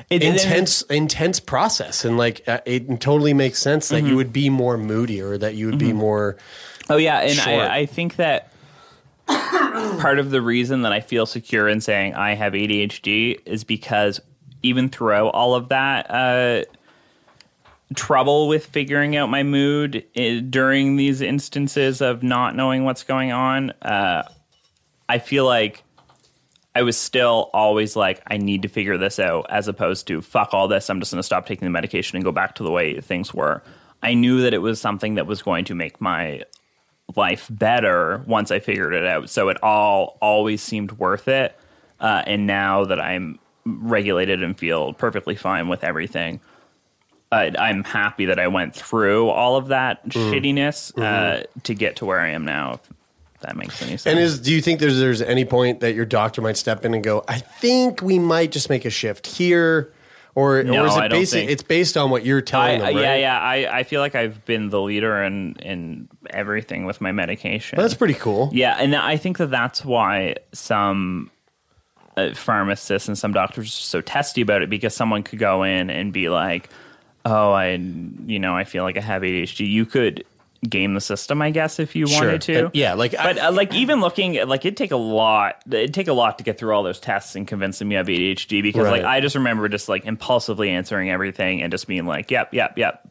It- 0.08 0.22
it- 0.22 0.34
intense 0.34 0.82
intense 0.82 1.40
process, 1.40 2.04
and 2.04 2.16
like 2.16 2.42
uh, 2.48 2.60
it 2.64 3.00
totally 3.00 3.34
makes 3.34 3.60
sense 3.60 3.88
that 3.88 4.04
Mhm. 4.04 4.08
you 4.10 4.16
would 4.16 4.32
be 4.32 4.48
more 4.50 4.78
moody 4.78 5.20
or 5.20 5.36
that 5.38 5.54
you 5.56 5.66
would 5.66 5.78
be 5.78 5.90
Mhm. 5.90 5.96
more. 5.96 6.36
Oh 6.88 6.96
yeah, 6.96 7.18
and. 7.20 7.38
I, 7.40 7.78
I 7.78 7.86
think 7.86 8.16
that 8.16 8.52
part 9.26 10.18
of 10.20 10.30
the 10.30 10.40
reason 10.40 10.82
that 10.82 10.92
I 10.92 11.00
feel 11.00 11.26
secure 11.26 11.68
in 11.68 11.80
saying 11.80 12.14
I 12.14 12.34
have 12.34 12.52
ADHD 12.54 13.40
is 13.44 13.64
because 13.64 14.20
even 14.62 14.88
throughout 14.88 15.28
all 15.34 15.54
of 15.56 15.70
that 15.70 16.08
uh, 16.08 16.62
trouble 17.94 18.48
with 18.48 18.66
figuring 18.66 19.16
out 19.16 19.28
my 19.30 19.42
mood 19.42 20.04
i 20.16 20.42
during 20.48 20.96
these 20.96 21.20
instances 21.20 22.00
of 22.00 22.22
not 22.22 22.54
knowing 22.56 22.84
what's 22.84 23.02
going 23.02 23.32
on, 23.32 23.70
uh, 23.82 24.22
I 25.08 25.18
feel 25.18 25.44
like 25.44 25.82
I 26.76 26.82
was 26.82 26.98
still 26.98 27.48
always 27.54 27.96
like, 27.96 28.20
I 28.26 28.36
need 28.36 28.60
to 28.62 28.68
figure 28.68 28.98
this 28.98 29.18
out, 29.18 29.46
as 29.48 29.66
opposed 29.66 30.06
to 30.08 30.20
fuck 30.20 30.52
all 30.52 30.68
this. 30.68 30.90
I'm 30.90 31.00
just 31.00 31.10
going 31.10 31.18
to 31.20 31.22
stop 31.22 31.46
taking 31.46 31.64
the 31.64 31.70
medication 31.70 32.16
and 32.16 32.24
go 32.24 32.32
back 32.32 32.54
to 32.56 32.62
the 32.62 32.70
way 32.70 33.00
things 33.00 33.32
were. 33.32 33.62
I 34.02 34.12
knew 34.12 34.42
that 34.42 34.52
it 34.52 34.58
was 34.58 34.78
something 34.78 35.14
that 35.14 35.26
was 35.26 35.40
going 35.40 35.64
to 35.66 35.74
make 35.74 36.02
my 36.02 36.42
life 37.16 37.46
better 37.50 38.22
once 38.26 38.50
I 38.50 38.58
figured 38.58 38.92
it 38.92 39.06
out. 39.06 39.30
So 39.30 39.48
it 39.48 39.56
all 39.62 40.18
always 40.20 40.60
seemed 40.60 40.92
worth 40.92 41.28
it. 41.28 41.58
Uh, 41.98 42.22
and 42.26 42.46
now 42.46 42.84
that 42.84 43.00
I'm 43.00 43.38
regulated 43.64 44.42
and 44.42 44.56
feel 44.58 44.92
perfectly 44.92 45.34
fine 45.34 45.68
with 45.68 45.82
everything, 45.82 46.40
I, 47.32 47.52
I'm 47.58 47.84
happy 47.84 48.26
that 48.26 48.38
I 48.38 48.48
went 48.48 48.74
through 48.74 49.30
all 49.30 49.56
of 49.56 49.68
that 49.68 50.06
Mm. 50.10 50.30
shittiness 50.30 50.92
uh, 50.98 51.38
Mhm. 51.40 51.62
to 51.62 51.74
get 51.74 51.96
to 51.96 52.04
where 52.04 52.20
I 52.20 52.28
am 52.32 52.44
now. 52.44 52.80
That 53.46 53.56
makes 53.56 53.80
any 53.80 53.92
sense. 53.92 54.06
And 54.06 54.18
is 54.18 54.40
do 54.40 54.52
you 54.52 54.60
think 54.60 54.80
there's 54.80 54.98
there's 54.98 55.22
any 55.22 55.44
point 55.44 55.78
that 55.78 55.94
your 55.94 56.04
doctor 56.04 56.42
might 56.42 56.56
step 56.56 56.84
in 56.84 56.94
and 56.94 57.04
go, 57.04 57.24
I 57.28 57.38
think 57.38 58.02
we 58.02 58.18
might 58.18 58.50
just 58.50 58.68
make 58.68 58.84
a 58.84 58.90
shift 58.90 59.24
here, 59.28 59.92
or 60.34 60.64
No, 60.64 60.82
or 60.82 60.86
is 61.14 61.30
it 61.30 61.30
think- 61.30 61.50
It's 61.50 61.62
based 61.62 61.96
on 61.96 62.10
what 62.10 62.26
you're 62.26 62.40
telling 62.40 62.82
I, 62.82 62.86
them, 62.86 62.96
right? 62.96 63.02
Yeah, 63.02 63.16
yeah. 63.16 63.38
I, 63.38 63.78
I 63.78 63.82
feel 63.84 64.00
like 64.00 64.16
I've 64.16 64.44
been 64.46 64.70
the 64.70 64.80
leader 64.80 65.22
in 65.22 65.54
in 65.62 66.08
everything 66.28 66.86
with 66.86 67.00
my 67.00 67.12
medication. 67.12 67.78
That's 67.78 67.94
pretty 67.94 68.14
cool. 68.14 68.50
Yeah, 68.52 68.76
and 68.80 68.96
I 68.96 69.16
think 69.16 69.38
that 69.38 69.52
that's 69.52 69.84
why 69.84 70.34
some 70.52 71.30
uh, 72.16 72.34
pharmacists 72.34 73.06
and 73.06 73.16
some 73.16 73.32
doctors 73.32 73.68
are 73.68 73.70
so 73.70 74.00
testy 74.00 74.40
about 74.40 74.62
it 74.62 74.70
because 74.70 74.92
someone 74.92 75.22
could 75.22 75.38
go 75.38 75.62
in 75.62 75.88
and 75.88 76.12
be 76.12 76.30
like, 76.30 76.68
"Oh, 77.24 77.52
I, 77.52 77.74
you 78.26 78.40
know, 78.40 78.56
I 78.56 78.64
feel 78.64 78.82
like 78.82 78.96
I 78.96 79.02
have 79.02 79.22
ADHD." 79.22 79.68
You 79.70 79.86
could 79.86 80.24
game 80.66 80.94
the 80.94 81.00
system, 81.00 81.40
I 81.42 81.50
guess, 81.50 81.78
if 81.78 81.94
you 81.96 82.06
Sure. 82.06 82.20
wanted 82.26 82.42
to. 82.42 82.62
But, 82.64 82.74
yeah, 82.76 82.94
like, 82.94 83.12
but 83.12 83.38
uh, 83.38 83.52
like 83.52 83.74
even 83.74 84.00
looking 84.00 84.34
like 84.46 84.64
it'd 84.64 84.76
take 84.76 84.90
a 84.92 84.96
lot. 84.96 85.62
It'd 85.70 85.94
take 85.94 86.08
a 86.08 86.12
lot 86.12 86.38
to 86.38 86.44
get 86.44 86.58
through 86.58 86.74
all 86.74 86.82
those 86.82 87.00
tests 87.00 87.34
and 87.36 87.46
convince 87.46 87.78
them 87.78 87.90
you 87.90 87.96
have 87.98 88.06
ADHD 88.08 88.62
because 88.62 88.84
Right. 88.84 89.02
like 89.02 89.04
I 89.04 89.20
just 89.20 89.34
remember 89.36 89.68
just 89.68 89.88
like 89.88 90.04
impulsively 90.06 90.70
answering 90.70 91.10
everything 91.10 91.62
and 91.62 91.70
just 91.70 91.86
being 91.86 92.06
like, 92.06 92.30
"Yep, 92.30 92.54
yep, 92.54 92.76
yep," 92.78 93.06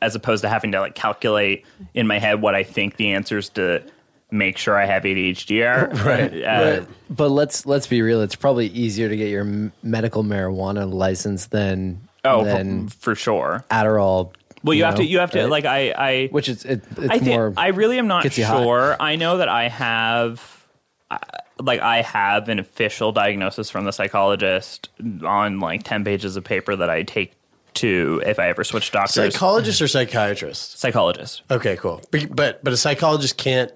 as 0.00 0.14
opposed 0.14 0.42
to 0.42 0.48
having 0.48 0.72
to 0.72 0.80
like 0.80 0.94
calculate 0.94 1.64
in 1.94 2.06
my 2.06 2.18
head 2.18 2.40
what 2.42 2.54
I 2.54 2.62
think 2.64 2.96
the 2.96 3.12
answers 3.12 3.48
to 3.50 3.82
make 4.30 4.56
sure 4.56 4.76
I 4.78 4.86
have 4.86 5.02
ADHD 5.04 5.62
are. 5.66 5.88
right, 6.04 6.32
Uh, 6.32 6.78
right. 6.80 6.88
But 7.10 7.28
let's 7.30 7.66
let's 7.66 7.86
be 7.86 8.00
real. 8.02 8.22
It's 8.22 8.34
probably 8.34 8.66
easier 8.68 9.08
to 9.08 9.16
get 9.16 9.28
your 9.28 9.70
medical 9.82 10.24
marijuana 10.24 10.90
license 10.92 11.46
than 11.46 12.08
Oh, 12.24 12.44
than 12.44 12.86
for 12.88 13.14
sure. 13.16 13.64
Adderall. 13.70 14.32
Well, 14.64 14.74
you, 14.74 14.84
have 14.84 14.94
know, 14.94 15.02
to. 15.02 15.06
You 15.06 15.18
have 15.18 15.30
to. 15.32 15.40
right? 15.40 15.50
Like 15.50 15.64
I. 15.64 15.90
I 15.90 16.28
which 16.30 16.48
is 16.48 16.64
it, 16.64 16.82
it's 16.96 16.98
I 17.10 17.18
think 17.18 17.24
more. 17.36 17.52
I 17.56 17.68
really 17.68 17.98
am 17.98 18.06
not 18.06 18.22
gets 18.22 18.38
you 18.38 18.44
high. 18.44 18.62
sure. 18.62 18.96
I 19.00 19.16
know 19.16 19.38
that 19.38 19.48
I 19.48 19.68
have. 19.68 20.66
uh, 21.10 21.18
Like 21.60 21.80
I 21.80 22.02
have 22.02 22.48
an 22.48 22.58
official 22.58 23.12
diagnosis 23.12 23.70
from 23.70 23.84
the 23.84 23.92
psychologist 23.92 24.88
on 25.24 25.60
like 25.60 25.82
ten 25.82 26.04
pages 26.04 26.36
of 26.36 26.44
paper 26.44 26.74
that 26.76 26.90
I 26.90 27.02
take 27.02 27.32
to 27.74 28.22
if 28.26 28.38
I 28.38 28.48
ever 28.48 28.64
switch 28.64 28.90
doctors. 28.92 29.14
Psychologist 29.32 29.80
or 29.80 29.88
psychiatrist? 29.88 30.78
Psychologist. 30.78 31.42
Okay, 31.50 31.76
cool. 31.76 32.02
But 32.10 32.34
but, 32.34 32.62
but 32.64 32.72
a 32.72 32.76
psychologist 32.76 33.36
can't 33.38 33.72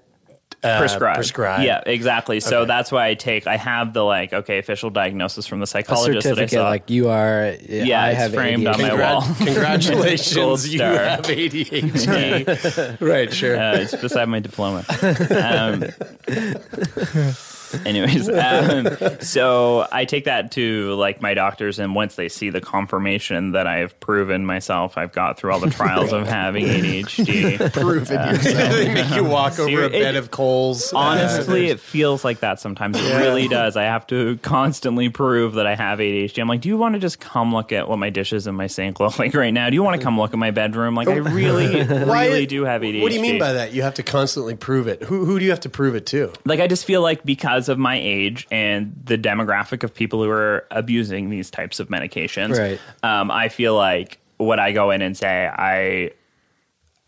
uh, 0.65 0.79
prescribe. 0.79 1.15
Prescribe. 1.17 1.63
Yeah, 1.65 1.83
exactly. 1.87 2.41
So 2.41 2.61
Okay. 2.61 2.67
that's 2.69 2.91
why 2.91 3.07
I 3.09 3.15
take. 3.15 3.47
I 3.47 3.57
have 3.57 3.93
the 3.93 4.03
like 4.03 4.33
okay 4.33 4.59
official 4.59 4.91
diagnosis 4.91 5.47
from 5.47 5.61
the 5.61 5.65
a 5.65 5.67
psychologist 5.67 6.25
that 6.25 6.33
I 6.33 6.35
certificate 6.47 6.63
like 6.65 6.91
you 6.91 7.09
are. 7.11 7.55
Yeah, 7.69 8.03
I 8.03 8.11
it's 8.11 8.19
have 8.19 8.33
framed 8.35 8.67
on 8.67 8.75
ADHD. 8.75 8.89
my 8.89 8.95
wall. 9.13 9.23
Congratulations, 9.39 10.73
you 10.73 10.81
have 10.83 11.23
ADHD. 11.23 13.01
right, 13.01 13.33
sure. 13.33 13.57
Uh, 13.57 13.77
it's 13.77 13.95
beside 13.95 14.29
my 14.29 14.41
diploma. 14.41 14.85
Um, 15.31 15.85
anyways, 17.87 18.29
um, 18.29 18.89
so 19.21 19.87
I 19.91 20.05
take 20.05 20.25
that 20.25 20.53
to 20.53 20.95
like 20.95 21.21
my 21.21 21.35
doctors, 21.35 21.79
and 21.79 21.95
once 21.95 22.15
they 22.17 22.29
see 22.29 22.51
the 22.51 22.61
confirmation 22.61 23.53
that 23.53 23.67
I've 23.67 23.99
proven 24.01 24.45
myself, 24.47 24.97
I've 24.99 25.13
got 25.13 25.39
through 25.39 25.53
all 25.53 25.61
the 25.61 25.71
trials 25.71 26.13
of 26.13 26.27
having 26.27 26.65
ADHD. 26.67 27.73
Proven 27.73 28.17
Uh, 28.19 28.31
yourself. 28.33 28.73
they 28.73 28.95
make 28.95 29.11
you 29.15 29.25
walk 29.25 29.59
over 29.59 29.71
a 29.81 29.83
Ser- 29.85 29.89
bed 29.91 30.15
it- 30.15 30.19
of 30.19 30.31
coals. 30.31 30.93
Honestly, 30.93 31.69
Uh, 31.69 31.73
it 31.75 31.81
feels 31.81 32.25
like 32.25 32.41
that 32.41 32.61
sometimes. 32.61 32.99
It 32.99 33.05
Yeah. 33.05 33.19
really 33.19 33.49
does. 33.49 33.77
I 33.77 33.85
have 33.85 34.07
to 34.09 34.39
constantly 34.43 35.09
prove 35.09 35.55
that 35.55 35.67
I 35.67 35.75
have 35.75 35.99
ADHD. 35.99 36.41
I'm 36.41 36.49
like, 36.49 36.61
do 36.61 36.69
you 36.69 36.77
want 36.77 36.95
to 36.95 36.99
just 37.01 37.21
come 37.21 37.53
look 37.55 37.73
at 37.73 37.89
what 37.89 37.99
my 37.99 38.11
dishes 38.11 38.47
in 38.47 38.55
my 38.55 38.67
sink 38.67 39.01
look 39.01 39.19
like 39.19 39.35
right 39.35 39.53
now? 39.53 39.69
Do 39.71 39.75
you 39.75 39.83
want 39.83 39.99
to 40.01 40.05
come 40.05 40.19
look 40.19 40.33
at 40.33 40.39
my 40.39 40.51
bedroom? 40.51 40.95
Like, 40.95 41.09
I 41.09 41.15
really, 41.17 41.85
Why- 41.85 42.27
really 42.27 42.47
do 42.47 42.65
have 42.65 42.83
ADHD. 42.83 43.03
What 43.03 43.11
do 43.11 43.17
you 43.17 43.23
mean 43.23 43.39
by 43.39 43.53
that? 43.55 43.73
You 43.73 43.83
have 43.83 43.95
to 43.95 44.03
constantly 44.03 44.55
prove 44.57 44.87
it. 44.89 45.03
Who 45.03 45.25
who 45.25 45.39
do 45.39 45.45
you 45.45 45.51
have 45.51 45.61
to 45.61 45.69
prove 45.71 45.95
it 45.95 46.07
to? 46.07 46.33
like 46.45 46.61
I 46.61 46.67
just 46.67 46.85
feel 46.85 47.01
like 47.03 47.25
because 47.25 47.56
of 47.69 47.79
my 47.79 47.99
age 48.01 48.47
and 48.51 48.95
the 49.05 49.19
demographic 49.19 49.83
of 49.83 49.95
people 49.95 50.23
who 50.23 50.31
are 50.31 50.67
abusing 50.71 51.31
these 51.31 51.51
types 51.51 51.81
of 51.81 51.89
medications, 51.89 52.59
Right. 52.59 52.81
um, 53.03 53.31
I 53.31 53.49
feel 53.49 53.75
like 53.77 54.19
when 54.39 54.61
I 54.61 54.73
go 54.73 54.91
in 54.91 55.03
and 55.03 55.17
say 55.17 55.47
I, 55.47 56.11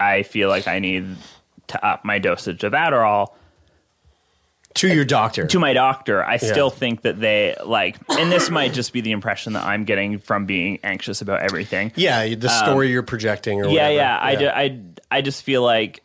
I 0.00 0.22
feel 0.22 0.48
like 0.48 0.66
I 0.68 0.78
need 0.78 1.16
to 1.68 1.86
up 1.86 2.04
my 2.04 2.18
dosage 2.18 2.64
of 2.64 2.72
Adderall 2.72 3.28
To 4.74 4.88
your 4.88 5.04
doctor. 5.04 5.46
to 5.46 5.58
my 5.58 5.72
doctor, 5.72 6.22
I 6.24 6.32
Yeah. 6.34 6.38
still 6.38 6.70
think 6.70 7.02
that 7.02 7.20
they 7.20 7.56
like, 7.64 7.96
and 8.08 8.30
this 8.30 8.48
might 8.48 8.72
just 8.72 8.92
be 8.92 9.00
the 9.00 9.10
impression 9.12 9.54
that 9.54 9.64
I'm 9.64 9.84
getting 9.84 10.18
from 10.18 10.46
being 10.46 10.78
anxious 10.84 11.20
about 11.20 11.40
everything. 11.42 11.92
Yeah, 11.96 12.22
the 12.34 12.48
Um, 12.48 12.64
story 12.64 12.90
you're 12.90 13.02
projecting 13.02 13.60
or 13.60 13.64
yeah, 13.66 13.70
whatever. 13.70 13.92
yeah. 13.94 14.18
I, 14.22 14.36
ju- 14.36 14.48
I, 14.48 14.80
I 15.18 15.20
just 15.22 15.42
feel 15.42 15.62
like 15.62 16.00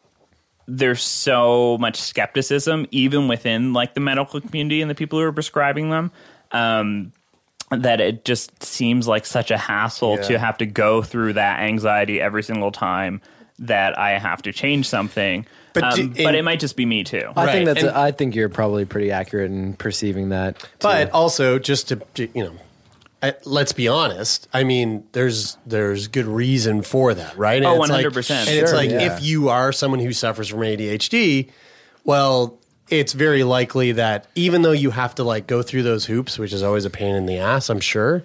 there's 0.68 1.02
so 1.04 1.78
much 1.80 1.98
skepticism, 2.00 2.88
even 2.92 3.28
within 3.28 3.74
like 3.74 3.94
the 3.94 4.00
medical 4.00 4.40
community 4.42 4.82
and 4.82 4.90
the 4.90 4.96
people 4.96 5.20
who 5.20 5.26
are 5.26 5.34
prescribing 5.34 5.90
them, 5.90 6.12
um, 6.52 7.12
that 7.72 8.00
it 8.00 8.24
just 8.26 8.64
seems 8.64 9.08
like 9.08 9.26
such 9.26 9.52
a 9.52 9.58
hassle 9.58 10.16
Yeah. 10.18 10.22
to 10.24 10.40
have 10.40 10.58
to 10.60 10.66
go 10.66 11.02
through 11.02 11.34
that 11.34 11.60
anxiety 11.62 12.22
every 12.22 12.44
single 12.44 12.72
time 12.72 13.22
that 13.60 13.98
I 13.98 14.18
have 14.18 14.42
to 14.44 14.52
change 14.54 14.88
something. 14.88 15.46
But 15.74 15.82
But, 15.82 15.96
do- 15.96 16.02
um, 16.04 16.14
but 16.24 16.36
it 16.36 16.44
might 16.44 16.60
just 16.60 16.76
be 16.76 16.86
me 16.86 17.04
too. 17.04 17.32
I 17.36 17.52
think 17.52 17.66
that's. 17.66 17.82
and- 17.82 17.90
a, 17.90 17.98
I 17.98 18.12
think 18.12 18.36
you're 18.36 18.50
probably 18.50 18.86
pretty 18.86 19.12
accurate 19.12 19.50
in 19.52 19.74
perceiving 19.74 20.30
that. 20.30 20.60
too. 20.60 20.68
But 20.82 21.12
also, 21.12 21.58
just 21.60 21.88
to 21.90 21.96
to, 22.16 22.28
you 22.36 22.44
know, 22.46 22.52
I, 23.24 23.36
let's 23.46 23.72
be 23.72 23.88
honest. 23.88 24.48
I 24.54 24.64
mean, 24.66 25.06
there's 25.14 25.58
there's 25.66 26.08
good 26.10 26.26
reason 26.26 26.82
for 26.82 27.14
that, 27.14 27.38
right? 27.38 27.56
And 27.58 27.66
Oh, 27.66 27.82
it's 27.82 27.90
like- 27.90 28.06
100%. 28.06 28.32
And 28.48 28.50
it's 28.60 28.70
Sure, 28.72 28.78
like 28.78 28.90
yeah. 28.92 29.16
if 29.16 29.24
you 29.24 29.48
are 29.50 29.72
someone 29.72 30.00
who 30.02 30.12
suffers 30.12 30.50
from 30.50 30.60
ADHD, 30.60 31.50
well, 32.04 32.60
it's 32.90 33.14
very 33.14 33.44
likely 33.46 33.94
that 33.94 34.28
even 34.36 34.62
though 34.62 34.74
you 34.74 34.92
have 34.92 35.16
to 35.16 35.24
like 35.24 35.48
go 35.48 35.62
through 35.62 35.84
those 35.84 36.06
hoops, 36.06 36.38
which 36.38 36.52
is 36.52 36.62
always 36.62 36.84
a 36.84 36.90
pain 36.90 37.16
in 37.16 37.26
the 37.26 37.38
ass, 37.38 37.70
I'm 37.70 37.80
sure, 37.80 38.24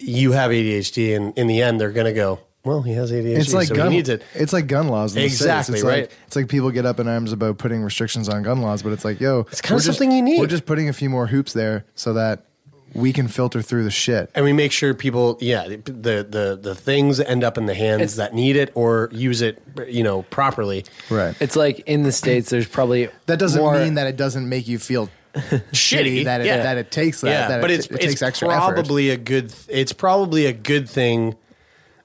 you 0.00 0.32
have 0.32 0.50
ADHD, 0.50 1.14
and 1.16 1.32
in 1.38 1.46
the 1.46 1.62
end, 1.62 1.80
they're 1.80 1.92
going 1.92 2.06
to 2.06 2.12
go, 2.12 2.40
well, 2.64 2.82
he 2.82 2.92
has 2.94 3.12
ADHD, 3.12 3.36
It's 3.38 3.54
like 3.54 3.68
so 3.68 3.74
gun. 3.76 3.90
he 3.92 3.98
needs 3.98 4.08
it. 4.08 4.22
It's 4.34 4.52
like 4.52 4.66
gun 4.66 4.88
laws. 4.88 5.14
In 5.14 5.20
the 5.20 5.26
Exactly, 5.26 5.76
It's 5.76 5.84
right. 5.84 6.02
Like, 6.02 6.12
it's 6.26 6.34
like 6.36 6.48
people 6.48 6.70
get 6.72 6.86
up 6.86 6.98
in 6.98 7.06
arms 7.06 7.30
about 7.32 7.58
putting 7.58 7.82
restrictions 7.82 8.28
on 8.28 8.42
gun 8.42 8.60
laws, 8.62 8.82
but 8.82 8.92
it's 8.92 9.04
like, 9.04 9.20
yo, 9.20 9.46
it's 9.52 9.60
kinda 9.60 9.80
something 9.80 10.10
you 10.10 10.22
need. 10.22 10.40
We're 10.40 10.46
just 10.48 10.66
putting 10.66 10.88
a 10.88 10.92
few 10.92 11.08
more 11.08 11.28
hoops 11.28 11.52
there 11.52 11.84
so 11.94 12.14
that 12.14 12.46
we 12.94 13.12
can 13.12 13.28
filter 13.28 13.62
through 13.62 13.84
the 13.84 13.90
shit. 13.90 14.30
and 14.34 14.44
we 14.44 14.52
make 14.52 14.72
sure 14.72 14.92
people 14.94 15.38
yeah 15.40 15.66
the 15.68 16.26
the 16.28 16.58
the 16.60 16.74
things 16.74 17.20
end 17.20 17.42
up 17.44 17.56
in 17.58 17.66
the 17.66 17.74
hands 17.74 18.00
It's- 18.02 18.16
that 18.16 18.34
need 18.34 18.56
it 18.56 18.70
or 18.74 19.08
use 19.12 19.40
it 19.42 19.62
you 19.88 20.02
know 20.02 20.22
properly 20.24 20.84
Right. 21.10 21.34
it's 21.40 21.56
like 21.56 21.80
in 21.80 22.02
the 22.02 22.12
states, 22.12 22.50
there's 22.50 22.68
probably 22.68 23.08
That 23.26 23.38
doesn't 23.38 23.60
more, 23.60 23.78
mean 23.78 23.94
that 23.94 24.06
it 24.06 24.16
doesn't 24.16 24.48
make 24.48 24.68
you 24.68 24.78
feel 24.78 25.08
shitty 25.34 26.24
that 26.24 26.40
it, 26.42 26.46
yeah. 26.46 26.62
that 26.62 26.76
it 26.78 26.90
takes 26.90 27.20
that. 27.22 27.28
yeah 27.30 27.48
that 27.48 27.60
but 27.62 27.70
it, 27.70 27.78
it's 27.80 27.86
it 27.86 27.92
it's 27.94 28.04
takes 28.06 28.22
extra 28.22 28.48
effort. 28.48 28.74
probably 28.74 29.10
a 29.10 29.16
good 29.16 29.52
it's 29.68 29.92
probably 29.92 30.46
a 30.46 30.52
good 30.52 30.88
thing 30.88 31.34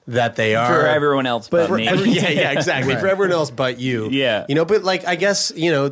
that 0.08 0.36
they 0.36 0.54
are 0.56 0.66
for 0.66 0.86
everyone 0.86 1.26
else 1.26 1.48
but, 1.48 1.68
for 1.68 1.76
me. 1.76 1.86
every- 1.86 2.10
yeah, 2.10 2.30
yeah, 2.30 2.50
exactly. 2.58 2.96
For 2.96 3.06
everyone 3.06 3.32
else 3.32 3.50
but 3.50 3.78
you. 3.78 4.08
Yeah. 4.10 4.46
You 4.48 4.54
know, 4.54 4.64
but 4.64 4.82
like 4.82 5.06
I 5.06 5.16
guess, 5.16 5.52
you 5.54 5.70
know, 5.70 5.90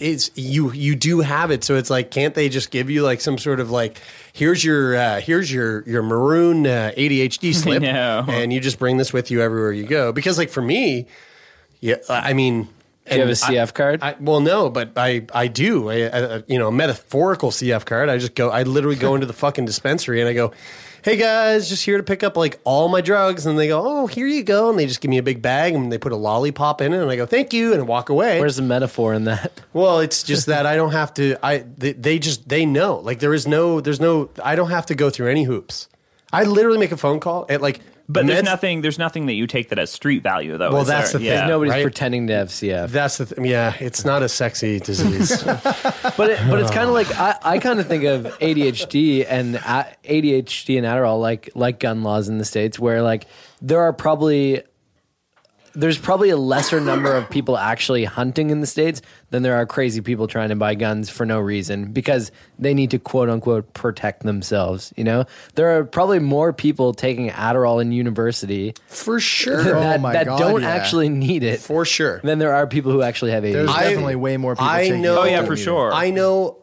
it's 0.00 0.30
you 0.34 0.72
you 0.72 0.96
do 0.96 1.20
have 1.20 1.52
it. 1.52 1.62
So 1.62 1.76
it's 1.76 1.88
like 1.88 2.10
can't 2.10 2.34
they 2.34 2.48
just 2.48 2.72
give 2.72 2.90
you 2.90 3.02
like 3.04 3.20
some 3.20 3.38
sort 3.38 3.60
of 3.60 3.70
like 3.70 4.00
here's 4.32 4.64
your 4.64 4.96
uh 4.96 5.20
here's 5.20 5.50
your 5.52 5.88
your 5.88 6.02
maroon 6.02 6.66
uh, 6.66 6.92
ADHD 6.96 7.54
slip 7.62 7.82
know. 7.82 8.24
and 8.28 8.52
you 8.52 8.60
just 8.60 8.80
bring 8.80 8.96
this 8.96 9.12
with 9.12 9.30
you 9.30 9.40
everywhere 9.40 9.72
you 9.72 9.84
go. 9.84 10.12
Because 10.12 10.38
like 10.38 10.50
for 10.50 10.62
me, 10.62 11.06
yeah, 11.80 11.96
I 12.08 12.32
mean 12.32 12.64
Do 13.08 13.14
you 13.14 13.20
have 13.20 13.28
a 13.28 13.30
and 13.30 13.38
CF 13.38 13.74
card? 13.74 14.02
I, 14.02 14.16
well, 14.18 14.40
no, 14.40 14.70
but 14.70 14.92
I 14.96 15.24
I 15.32 15.46
do. 15.46 15.88
I, 15.88 16.08
I, 16.08 16.42
you 16.48 16.58
know, 16.58 16.66
a 16.66 16.72
metaphorical 16.72 17.52
CF 17.52 17.84
card. 17.84 18.08
I 18.08 18.18
just 18.18 18.34
go. 18.34 18.50
I 18.50 18.64
literally 18.64 18.96
go 18.96 19.14
into 19.14 19.26
the 19.26 19.32
fucking 19.32 19.66
dispensary 19.66 20.20
and 20.20 20.28
I 20.28 20.32
go, 20.32 20.52
"Hey 21.02 21.16
guys, 21.16 21.68
just 21.68 21.84
here 21.84 21.96
to 21.96 22.02
pick 22.02 22.22
up 22.22 22.36
like 22.36 22.60
all 22.64 22.88
my 22.88 23.00
drugs." 23.00 23.46
And 23.46 23.58
they 23.58 23.68
go, 23.68 23.82
"Oh, 23.84 24.06
here 24.06 24.26
you 24.26 24.42
go." 24.42 24.70
And 24.70 24.78
they 24.78 24.86
just 24.86 25.00
give 25.00 25.10
me 25.10 25.18
a 25.18 25.22
big 25.22 25.42
bag 25.42 25.74
and 25.74 25.92
they 25.92 25.98
put 25.98 26.12
a 26.12 26.16
lollipop 26.16 26.80
in 26.80 26.92
it 26.92 27.02
and 27.02 27.10
I 27.10 27.16
go, 27.16 27.26
"Thank 27.26 27.52
you," 27.52 27.74
and 27.74 27.86
walk 27.86 28.08
away. 28.08 28.40
Where's 28.40 28.56
the 28.56 28.62
metaphor 28.62 29.14
in 29.14 29.24
that? 29.24 29.60
well, 29.72 30.00
it's 30.00 30.22
just 30.22 30.46
that 30.46 30.66
I 30.66 30.76
don't 30.76 30.92
have 30.92 31.12
to. 31.14 31.36
I 31.42 31.64
they, 31.76 31.92
they 31.92 32.18
just 32.18 32.48
they 32.48 32.64
know. 32.66 32.96
Like 32.96 33.18
there 33.20 33.34
is 33.34 33.46
no. 33.46 33.80
There's 33.80 34.00
no. 34.00 34.30
I 34.42 34.54
don't 34.56 34.70
have 34.70 34.86
to 34.86 34.94
go 34.94 35.10
through 35.10 35.30
any 35.30 35.44
hoops. 35.44 35.88
I 36.32 36.44
literally 36.44 36.78
make 36.78 36.92
a 36.92 36.96
phone 36.96 37.20
call 37.20 37.46
at 37.48 37.60
like. 37.60 37.80
But 38.12 38.26
there's 38.26 38.42
nothing. 38.42 38.82
There's 38.82 38.98
nothing 38.98 39.26
that 39.26 39.34
you 39.34 39.46
take 39.46 39.70
that 39.70 39.78
has 39.78 39.90
street 39.90 40.22
value, 40.22 40.56
though. 40.58 40.70
Well, 40.70 40.82
is 40.82 40.88
that's 40.88 41.12
there? 41.12 41.20
the 41.20 41.26
thing. 41.26 41.34
Yeah. 41.34 41.46
Nobody's 41.46 41.72
right? 41.72 41.82
pretending 41.82 42.26
to 42.28 42.34
have 42.34 42.48
CF. 42.48 42.88
That's 42.90 43.18
the 43.18 43.26
th- 43.26 43.48
yeah. 43.48 43.74
It's 43.80 44.04
not 44.04 44.22
a 44.22 44.28
sexy 44.28 44.80
disease. 44.80 45.44
But 46.14 46.30
it, 46.30 46.40
but 46.48 46.60
it's 46.60 46.70
kind 46.70 46.88
of 46.88 46.94
like 46.94 47.10
I, 47.18 47.36
I 47.42 47.58
kind 47.58 47.80
of 47.80 47.86
think 47.86 48.04
of 48.04 48.24
ADHD 48.38 49.24
and 49.26 49.54
ADHD 49.54 50.76
and 50.76 50.86
Adderall 50.86 51.20
like 51.20 51.50
like 51.54 51.80
gun 51.80 52.02
laws 52.02 52.28
in 52.28 52.38
the 52.38 52.44
states 52.44 52.78
where 52.78 53.02
like 53.02 53.26
there 53.62 53.80
are 53.80 53.92
probably 53.92 54.62
there's 55.74 55.98
probably 55.98 56.30
a 56.30 56.36
lesser 56.36 56.80
number 56.80 57.14
of 57.14 57.28
people 57.30 57.56
actually 57.56 58.04
hunting 58.04 58.50
in 58.50 58.60
the 58.60 58.66
states 58.66 59.00
than 59.30 59.42
there 59.42 59.56
are 59.56 59.66
crazy 59.66 60.00
people 60.00 60.26
trying 60.26 60.50
to 60.50 60.56
buy 60.56 60.74
guns 60.74 61.08
for 61.08 61.24
no 61.24 61.40
reason 61.40 61.92
because 61.92 62.30
they 62.58 62.74
need 62.74 62.90
to 62.90 62.98
quote 62.98 63.30
unquote 63.30 63.72
protect 63.72 64.22
themselves. 64.22 64.92
You 64.96 65.04
know, 65.04 65.24
there 65.54 65.78
are 65.78 65.84
probably 65.84 66.18
more 66.18 66.52
people 66.52 66.92
taking 66.92 67.30
Adderall 67.30 67.80
in 67.80 67.92
university 67.92 68.74
for 68.86 69.18
sure 69.20 69.60
oh 69.60 69.64
that, 69.80 69.98
Oh 69.98 70.02
my 70.02 70.12
that 70.12 70.26
God, 70.26 70.38
don't 70.38 70.62
yeah. 70.62 70.68
actually 70.68 71.08
need 71.08 71.42
it 71.42 71.60
for 71.60 71.84
sure. 71.84 72.20
than 72.22 72.38
there 72.38 72.54
are 72.54 72.66
people 72.66 72.92
who 72.92 73.02
actually 73.02 73.30
have 73.30 73.44
a 73.44 73.52
There's 73.52 73.70
ADHD. 73.70 73.80
definitely 73.80 74.16
way 74.16 74.36
more 74.36 74.54
people 74.54 74.66
I 74.66 74.82
taking 74.82 75.02
know. 75.02 75.22
Oh, 75.22 75.24
yeah, 75.24 75.44
for 75.44 75.56
sure. 75.56 75.92
I 75.92 76.10
know 76.10 76.58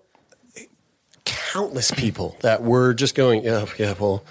countless 1.26 1.92
people 1.92 2.38
that 2.42 2.62
were 2.64 2.94
just 2.94 3.16
going, 3.16 3.44
yeah, 3.44 3.66
yeah. 3.78 3.94
Well, 4.00 4.24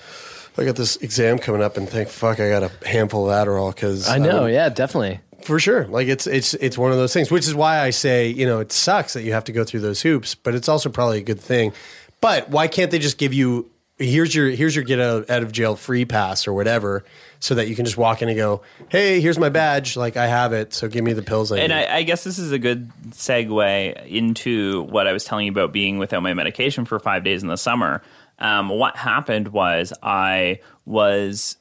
I 0.58 0.64
got 0.64 0.76
this 0.76 0.96
exam 0.96 1.38
coming 1.38 1.62
up, 1.62 1.76
and 1.76 1.88
think, 1.88 2.08
fuck, 2.08 2.40
I 2.40 2.48
got 2.48 2.62
a 2.64 2.88
handful 2.88 3.30
of 3.30 3.46
Adderall 3.46 3.74
because 3.74 4.08
I 4.08 4.18
know, 4.18 4.46
yeah, 4.46 4.68
definitely. 4.68 5.20
for 5.42 5.58
sure. 5.60 5.86
Like 5.86 6.08
it's 6.08 6.26
it's 6.26 6.54
it's 6.54 6.76
one 6.76 6.90
of 6.90 6.98
those 6.98 7.12
things, 7.12 7.30
which 7.30 7.46
is 7.46 7.54
why 7.54 7.80
I 7.80 7.90
say, 7.90 8.28
you 8.28 8.46
know, 8.46 8.60
it 8.60 8.72
sucks 8.72 9.14
that 9.14 9.22
you 9.22 9.32
have 9.32 9.44
to 9.44 9.52
go 9.52 9.64
through 9.64 9.80
those 9.80 10.02
hoops, 10.02 10.34
but 10.34 10.54
it's 10.54 10.68
also 10.68 10.88
probably 10.90 11.18
a 11.18 11.22
good 11.22 11.40
thing. 11.40 11.72
But 12.20 12.50
why 12.50 12.66
can't 12.66 12.90
they 12.90 12.98
just 12.98 13.18
give 13.18 13.32
you 13.32 13.70
here's 13.98 14.34
your 14.34 14.48
here's 14.50 14.74
your 14.74 14.84
get 14.84 15.00
out, 15.00 15.28
out 15.30 15.42
of 15.42 15.52
jail 15.52 15.76
free 15.76 16.04
pass 16.04 16.46
or 16.46 16.52
whatever, 16.52 17.04
so 17.40 17.54
that 17.54 17.68
you 17.68 17.76
can 17.76 17.84
just 17.84 17.96
walk 17.96 18.22
in 18.22 18.28
and 18.28 18.36
go, 18.36 18.62
hey, 18.88 19.20
here's 19.20 19.38
my 19.38 19.48
badge, 19.48 19.96
like 19.96 20.16
I 20.16 20.26
have 20.26 20.52
it, 20.52 20.74
so 20.74 20.88
give 20.88 21.04
me 21.04 21.12
the 21.12 21.22
pills 21.22 21.52
I 21.52 21.58
And 21.58 21.70
need. 21.70 21.84
I, 21.84 21.96
I 21.98 22.02
guess 22.02 22.24
this 22.24 22.38
is 22.38 22.52
a 22.52 22.58
good 22.58 22.90
segue 23.10 24.06
into 24.06 24.82
what 24.82 25.06
I 25.06 25.12
was 25.12 25.24
telling 25.24 25.46
you 25.46 25.52
about 25.52 25.72
being 25.72 25.98
without 25.98 26.22
my 26.22 26.34
medication 26.34 26.84
for 26.84 26.98
five 26.98 27.24
days 27.24 27.42
in 27.42 27.48
the 27.48 27.56
summer. 27.56 28.02
Um, 28.38 28.68
what 28.68 28.96
happened 28.96 29.48
was 29.48 29.92
I 30.02 30.60
was. 30.86 31.56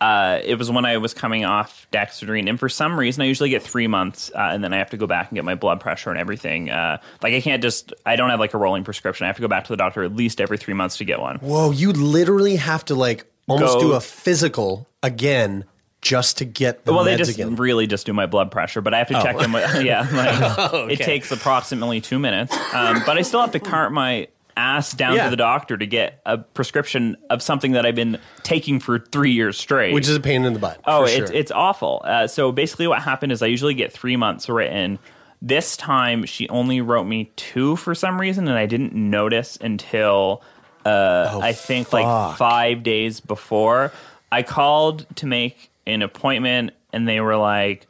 Uh, 0.00 0.40
it 0.44 0.56
was 0.56 0.70
when 0.70 0.84
I 0.84 0.98
was 0.98 1.14
coming 1.14 1.46
off 1.46 1.86
Dexedrine, 1.90 2.46
and 2.48 2.60
for 2.60 2.68
some 2.68 2.98
reason, 2.98 3.22
I 3.22 3.26
usually 3.26 3.48
get 3.48 3.62
three 3.62 3.86
months, 3.86 4.30
uh, 4.34 4.38
and 4.52 4.62
then 4.62 4.74
I 4.74 4.78
have 4.78 4.90
to 4.90 4.98
go 4.98 5.06
back 5.06 5.30
and 5.30 5.36
get 5.36 5.44
my 5.46 5.54
blood 5.54 5.80
pressure 5.80 6.10
and 6.10 6.18
everything. 6.18 6.68
Uh, 6.68 6.98
like 7.22 7.32
I 7.32 7.40
can't 7.40 7.62
just, 7.62 7.94
I 8.04 8.16
don't 8.16 8.28
have 8.28 8.40
like 8.40 8.52
a 8.52 8.58
rolling 8.58 8.84
prescription. 8.84 9.24
I 9.24 9.28
have 9.28 9.36
to 9.36 9.42
go 9.42 9.48
back 9.48 9.64
to 9.64 9.72
the 9.72 9.78
doctor 9.78 10.02
at 10.02 10.14
least 10.14 10.42
every 10.42 10.58
three 10.58 10.74
months 10.74 10.98
to 10.98 11.04
get 11.06 11.20
one. 11.20 11.36
Whoa, 11.36 11.70
you 11.70 11.92
literally 11.92 12.56
have 12.56 12.84
to 12.86 12.94
like 12.94 13.24
almost 13.46 13.74
Go- 13.74 13.80
do 13.80 13.92
a 13.92 14.00
physical 14.00 14.86
again 15.02 15.64
just 16.02 16.36
to 16.38 16.44
get 16.44 16.84
the 16.84 16.92
well, 16.92 17.04
they 17.04 17.14
meds 17.14 17.18
just 17.18 17.30
again. 17.34 17.56
really 17.56 17.86
just 17.86 18.04
do 18.04 18.12
my 18.12 18.26
blood 18.26 18.50
pressure, 18.50 18.82
but 18.82 18.92
I 18.92 18.98
have 18.98 19.08
to 19.08 19.18
Oh. 19.18 19.22
check 19.22 19.38
them. 19.38 19.52
With, 19.52 19.82
yeah, 19.82 20.00
like, 20.12 20.72
Oh, 20.74 20.86
it 20.90 20.98
takes 20.98 21.30
approximately 21.32 22.02
two 22.02 22.18
minutes, 22.18 22.54
um, 22.74 23.02
but 23.06 23.16
I 23.16 23.22
still 23.22 23.40
have 23.40 23.52
to 23.52 23.60
cart 23.60 23.90
my 23.90 24.28
ass 24.56 24.92
down 24.92 25.16
Yeah. 25.16 25.24
to 25.24 25.30
the 25.30 25.36
doctor 25.36 25.76
to 25.76 25.86
get 25.86 26.20
a 26.24 26.38
prescription 26.38 27.16
of 27.30 27.42
something 27.42 27.72
that 27.72 27.84
I've 27.84 27.94
been 27.94 28.18
taking 28.42 28.78
for 28.80 28.98
three 28.98 29.32
years 29.32 29.58
straight. 29.58 29.92
which 29.94 30.08
is 30.08 30.16
a 30.16 30.20
pain 30.20 30.44
in 30.44 30.52
the 30.52 30.58
butt. 30.60 30.80
Oh, 30.86 31.04
it's 31.04 31.12
sure. 31.14 31.26
it's 31.32 31.50
awful. 31.50 32.02
Uh, 32.04 32.26
so 32.26 32.52
basically, 32.52 32.86
what 32.86 33.02
happened 33.02 33.32
is 33.32 33.42
I 33.42 33.46
usually 33.46 33.74
get 33.74 33.92
three 33.92 34.16
months 34.16 34.48
written. 34.48 34.98
This 35.42 35.76
time, 35.76 36.24
she 36.24 36.48
only 36.48 36.80
wrote 36.80 37.04
me 37.04 37.30
two 37.36 37.76
for 37.76 37.94
some 37.94 38.20
reason, 38.20 38.48
and 38.48 38.56
I 38.56 38.66
didn't 38.66 38.94
notice 38.94 39.58
until 39.60 40.42
uh, 40.86 41.38
I 41.42 41.52
think 41.52 41.92
like 41.92 42.06
Oh, 42.06 42.34
five 42.36 42.82
days 42.82 43.20
before. 43.20 43.92
I 44.32 44.42
called 44.42 45.06
to 45.16 45.26
make 45.26 45.70
an 45.86 46.02
appointment, 46.02 46.70
and 46.92 47.06
they 47.08 47.20
were 47.20 47.36
like, 47.36 47.86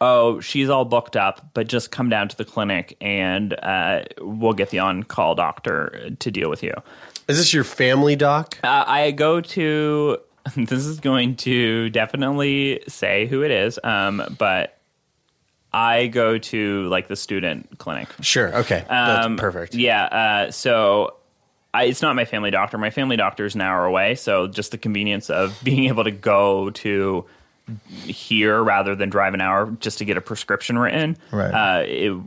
"Oh, 0.00 0.40
she's 0.40 0.68
all 0.68 0.84
booked 0.84 1.16
up, 1.16 1.50
but 1.54 1.66
just 1.68 1.90
come 1.90 2.08
down 2.08 2.28
to 2.28 2.36
the 2.36 2.44
clinic, 2.44 2.96
and 3.00 3.52
uh, 3.54 4.02
we'll 4.20 4.52
get 4.52 4.70
the 4.70 4.78
on-call 4.80 5.34
doctor 5.34 6.10
to 6.18 6.30
deal 6.30 6.48
with 6.50 6.62
you." 6.62 6.72
Is 7.28 7.36
this 7.38 7.52
your 7.52 7.64
family 7.64 8.16
doc? 8.16 8.58
Uh, 8.62 8.84
I 8.86 9.10
go 9.10 9.40
to. 9.40 10.18
This 10.56 10.86
is 10.86 10.98
going 11.00 11.36
to 11.36 11.90
definitely 11.90 12.82
say 12.88 13.26
who 13.26 13.42
it 13.42 13.50
is, 13.50 13.78
um, 13.84 14.22
but 14.38 14.78
I 15.74 16.06
go 16.06 16.38
to 16.38 16.86
like 16.88 17.08
the 17.08 17.16
student 17.16 17.76
clinic. 17.78 18.08
Sure. 18.22 18.54
Okay. 18.56 18.82
That's 18.88 19.26
Um, 19.26 19.36
perfect. 19.36 19.74
Yeah. 19.74 20.04
Uh, 20.04 20.50
so 20.50 21.16
I, 21.74 21.84
it's 21.84 22.00
not 22.00 22.16
my 22.16 22.24
family 22.24 22.50
doctor. 22.50 22.78
My 22.78 22.88
family 22.88 23.16
doctor 23.18 23.44
is 23.44 23.54
an 23.56 23.60
hour 23.60 23.84
away. 23.84 24.14
So 24.14 24.46
just 24.48 24.70
the 24.70 24.78
convenience 24.78 25.28
of 25.28 25.58
being 25.62 25.84
able 25.84 26.04
to 26.04 26.10
go 26.10 26.70
to 26.70 27.26
here 28.04 28.62
rather 28.62 28.94
than 28.94 29.10
drive 29.10 29.34
an 29.34 29.40
hour 29.40 29.70
just 29.80 29.98
to 29.98 30.04
get 30.04 30.16
a 30.16 30.20
prescription 30.20 30.78
written. 30.78 31.16
Right. 31.30 31.50
Uh, 31.52 31.82
it 31.86 32.20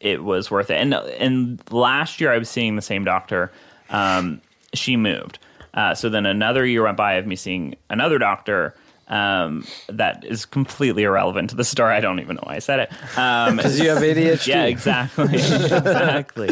it 0.00 0.22
was 0.24 0.50
worth 0.50 0.70
it. 0.70 0.76
And 0.76 0.94
and 0.94 1.62
last 1.70 2.20
year 2.20 2.32
I 2.32 2.38
was 2.38 2.48
seeing 2.48 2.76
the 2.76 2.82
same 2.82 3.04
doctor. 3.04 3.50
Um, 3.90 4.40
she 4.74 4.96
moved. 4.96 5.38
Uh, 5.72 5.94
so 5.94 6.08
then 6.08 6.26
another 6.26 6.64
year 6.64 6.84
went 6.84 6.96
by 6.96 7.14
of 7.14 7.26
me 7.26 7.36
seeing 7.36 7.74
another 7.90 8.18
doctor. 8.18 8.74
Um, 9.06 9.66
that 9.90 10.24
is 10.24 10.46
completely 10.46 11.02
irrelevant 11.02 11.50
to 11.50 11.56
the 11.56 11.64
story. 11.64 11.92
I 11.94 12.00
don't 12.00 12.20
even 12.20 12.36
know 12.36 12.42
why 12.44 12.54
I 12.54 12.58
said 12.60 12.80
it. 12.80 13.18
Um, 13.18 13.56
Because 13.56 13.78
you 13.78 13.90
have 13.90 13.98
ADHD. 13.98 14.46
yeah, 14.46 14.64
exactly, 14.64 15.24
exactly. 15.34 16.48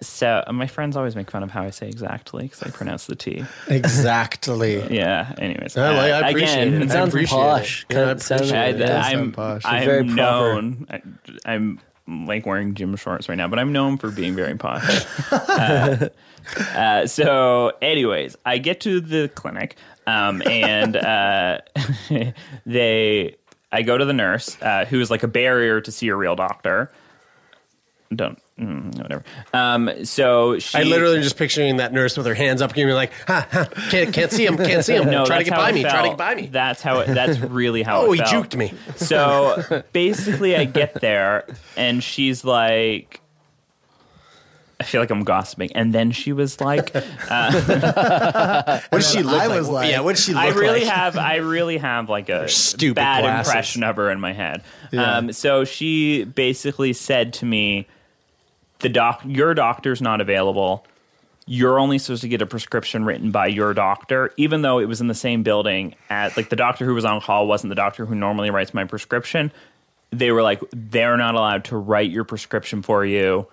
So 0.00 0.42
my 0.52 0.66
friends 0.66 0.96
always 0.96 1.14
make 1.16 1.30
fun 1.30 1.42
of 1.42 1.50
how 1.50 1.62
I 1.62 1.70
say 1.70 1.88
exactly 1.88 2.44
because 2.44 2.62
I 2.62 2.70
pronounce 2.70 3.06
the 3.06 3.16
T. 3.16 3.44
Exactly. 3.68 4.82
Yeah. 4.94 5.34
Anyways, 5.38 5.76
I 5.76 5.90
like- 5.94 5.98
I 5.98 6.10
uh, 6.12 6.30
appreciate 6.30 6.68
again, 6.68 6.82
it. 6.82 6.86
It 6.86 6.90
sounds 6.90 7.08
appreciate 7.10 7.36
posh. 7.38 7.86
it. 7.88 7.94
Yeah, 7.94 7.98
I 7.98 8.00
Kind 8.04 8.10
of 8.12 8.22
sounds- 8.22 8.40
appreciate 8.42 8.58
I, 8.60 8.66
it. 8.68 8.78
yeah. 8.80 9.02
I'm, 9.04 9.32
posh. 9.32 9.62
I'm 9.64 9.84
Very 9.84 10.04
proper. 10.04 10.14
known. 10.16 10.86
I, 10.90 11.02
I'm 11.44 11.80
like 12.26 12.46
wearing 12.46 12.74
gym 12.74 12.96
shorts 12.96 13.28
right 13.28 13.36
now, 13.36 13.48
but 13.48 13.58
I'm 13.58 13.72
known 13.72 13.96
for 13.98 14.10
being 14.10 14.34
very 14.34 14.56
posh. 14.56 15.06
uh, 15.32 16.08
uh, 16.74 17.06
so, 17.06 17.72
anyways, 17.80 18.36
I 18.44 18.58
get 18.58 18.80
to 18.82 19.00
the 19.00 19.28
clinic, 19.28 19.76
um, 20.06 20.42
and 20.44 20.96
uh, 20.96 21.58
they, 22.66 23.36
I 23.70 23.82
go 23.82 23.96
to 23.96 24.04
the 24.04 24.12
nurse, 24.12 24.60
uh, 24.60 24.84
who 24.84 25.00
is 25.00 25.10
like 25.10 25.22
a 25.22 25.28
barrier 25.28 25.80
to 25.80 25.92
see 25.92 26.08
a 26.08 26.16
real 26.16 26.34
doctor. 26.36 26.90
Don't 28.14 28.38
mm, 28.58 28.96
whatever. 29.00 29.24
Um, 29.54 30.04
so 30.04 30.58
she, 30.58 30.78
I 30.78 30.82
literally 30.82 31.16
am 31.16 31.22
just 31.22 31.36
picturing 31.36 31.76
that 31.78 31.92
nurse 31.92 32.16
with 32.16 32.26
her 32.26 32.34
hands 32.34 32.60
up, 32.60 32.74
giving 32.74 32.88
me 32.88 32.94
like, 32.94 33.12
ha, 33.26 33.46
ha, 33.50 33.66
can't, 33.90 34.12
can't 34.12 34.30
see 34.30 34.44
him, 34.44 34.56
can't 34.56 34.84
see 34.84 34.94
him. 34.94 35.10
No, 35.10 35.24
try 35.24 35.38
to 35.38 35.44
get 35.44 35.56
by 35.56 35.70
it 35.70 35.74
me, 35.74 35.82
try 35.82 36.02
to 36.02 36.08
get 36.08 36.18
by 36.18 36.34
me. 36.34 36.46
That's 36.48 36.82
how. 36.82 37.00
It, 37.00 37.06
that's 37.06 37.38
really 37.38 37.82
how. 37.82 38.02
Oh, 38.06 38.12
it 38.12 38.16
he 38.20 38.24
felt. 38.24 38.50
juked 38.50 38.56
me. 38.56 38.74
So 38.96 39.82
basically, 39.92 40.56
I 40.56 40.64
get 40.64 41.00
there 41.00 41.46
and 41.76 42.02
she's 42.02 42.44
like, 42.44 43.20
I 44.80 44.84
feel 44.84 45.00
like 45.00 45.10
I'm 45.10 45.22
gossiping. 45.22 45.70
And 45.76 45.94
then 45.94 46.10
she 46.10 46.32
was 46.32 46.60
like, 46.60 46.92
What 46.94 47.02
does 48.90 49.10
she 49.12 49.22
look 49.22 49.40
I 49.40 49.46
like? 49.46 49.58
was 49.58 49.68
like- 49.68 49.90
yeah, 49.90 50.00
what 50.00 50.16
does 50.16 50.24
she 50.24 50.32
look 50.32 50.42
like?" 50.42 50.54
I 50.54 50.58
really 50.58 50.80
like? 50.84 50.88
have, 50.92 51.16
I 51.16 51.36
really 51.36 51.78
have 51.78 52.08
like 52.08 52.28
a 52.28 52.48
stupid 52.48 52.96
bad 52.96 53.22
glasses. 53.22 53.48
impression 53.50 53.82
of 53.84 53.96
her 53.96 54.10
in 54.10 54.20
my 54.20 54.32
head. 54.32 54.62
Yeah. 54.90 55.18
Um, 55.18 55.32
so 55.32 55.64
she 55.64 56.24
basically 56.24 56.92
said 56.92 57.32
to 57.34 57.46
me, 57.46 57.86
"The 58.82 58.88
doc, 58.88 59.22
your 59.24 59.54
doctor's 59.54 60.02
not 60.02 60.20
available." 60.20 60.84
You're 61.44 61.80
only 61.80 61.98
supposed 61.98 62.22
to 62.22 62.28
get 62.28 62.40
a 62.40 62.46
prescription 62.46 63.04
written 63.04 63.32
by 63.32 63.48
your 63.48 63.74
doctor, 63.74 64.32
even 64.36 64.62
though 64.62 64.78
it 64.78 64.84
was 64.86 65.00
in 65.00 65.08
the 65.08 65.14
same 65.14 65.42
building. 65.42 65.96
At 66.08 66.36
like 66.36 66.50
the 66.50 66.56
doctor 66.56 66.84
who 66.84 66.94
was 66.94 67.04
on 67.04 67.20
call 67.20 67.48
wasn't 67.48 67.70
the 67.70 67.74
doctor 67.74 68.06
who 68.06 68.14
normally 68.14 68.50
writes 68.50 68.72
my 68.72 68.84
prescription. 68.84 69.50
They 70.10 70.30
were 70.30 70.42
like, 70.42 70.62
they're 70.70 71.16
not 71.16 71.34
allowed 71.34 71.64
to 71.64 71.76
write 71.76 72.10
your 72.10 72.22
prescription 72.22 72.82
for 72.82 73.04
you. 73.04 73.48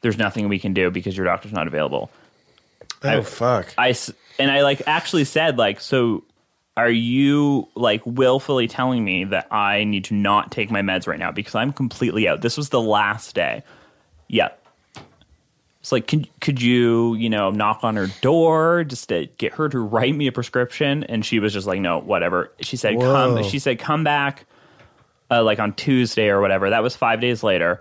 There's 0.00 0.16
nothing 0.16 0.48
we 0.48 0.58
can 0.58 0.72
do 0.72 0.90
because 0.90 1.14
your 1.14 1.26
doctor's 1.26 1.52
not 1.52 1.66
available. 1.66 2.10
Oh, 3.02 3.22
fuck. 3.22 3.74
I 3.76 3.94
and 4.38 4.50
I 4.50 4.62
like 4.62 4.82
actually 4.86 5.24
said 5.24 5.58
like, 5.58 5.80
so 5.80 6.24
are 6.76 6.90
you 6.90 7.68
like 7.74 8.02
willfully 8.04 8.68
telling 8.68 9.04
me 9.04 9.24
that 9.24 9.52
I 9.52 9.84
need 9.84 10.04
to 10.06 10.14
not 10.14 10.52
take 10.52 10.70
my 10.70 10.82
meds 10.82 11.06
right 11.06 11.18
now 11.18 11.32
because 11.32 11.54
I'm 11.54 11.72
completely 11.72 12.28
out? 12.28 12.42
This 12.42 12.56
was 12.56 12.68
the 12.68 12.80
last 12.80 13.34
day. 13.34 13.62
Yeah. 14.28 14.48
It's 15.86 15.92
like, 15.92 16.08
could 16.08 16.28
could 16.40 16.60
you 16.60 17.14
you 17.14 17.30
know 17.30 17.52
knock 17.52 17.84
on 17.84 17.94
her 17.94 18.08
door 18.20 18.82
just 18.82 19.08
to 19.10 19.26
get 19.38 19.52
her 19.52 19.68
to 19.68 19.78
write 19.78 20.16
me 20.16 20.26
a 20.26 20.32
prescription? 20.32 21.04
And 21.04 21.24
she 21.24 21.38
was 21.38 21.52
just 21.52 21.64
like, 21.64 21.78
no, 21.78 22.00
whatever. 22.00 22.50
She 22.60 22.76
said, 22.76 22.96
Whoa. 22.96 23.12
come. 23.12 23.44
She 23.44 23.60
said, 23.60 23.78
come 23.78 24.02
back, 24.02 24.46
uh, 25.30 25.44
like 25.44 25.60
on 25.60 25.74
Tuesday 25.74 26.28
or 26.28 26.40
whatever. 26.40 26.70
That 26.70 26.82
was 26.82 26.96
five 26.96 27.20
days 27.20 27.44
later. 27.44 27.80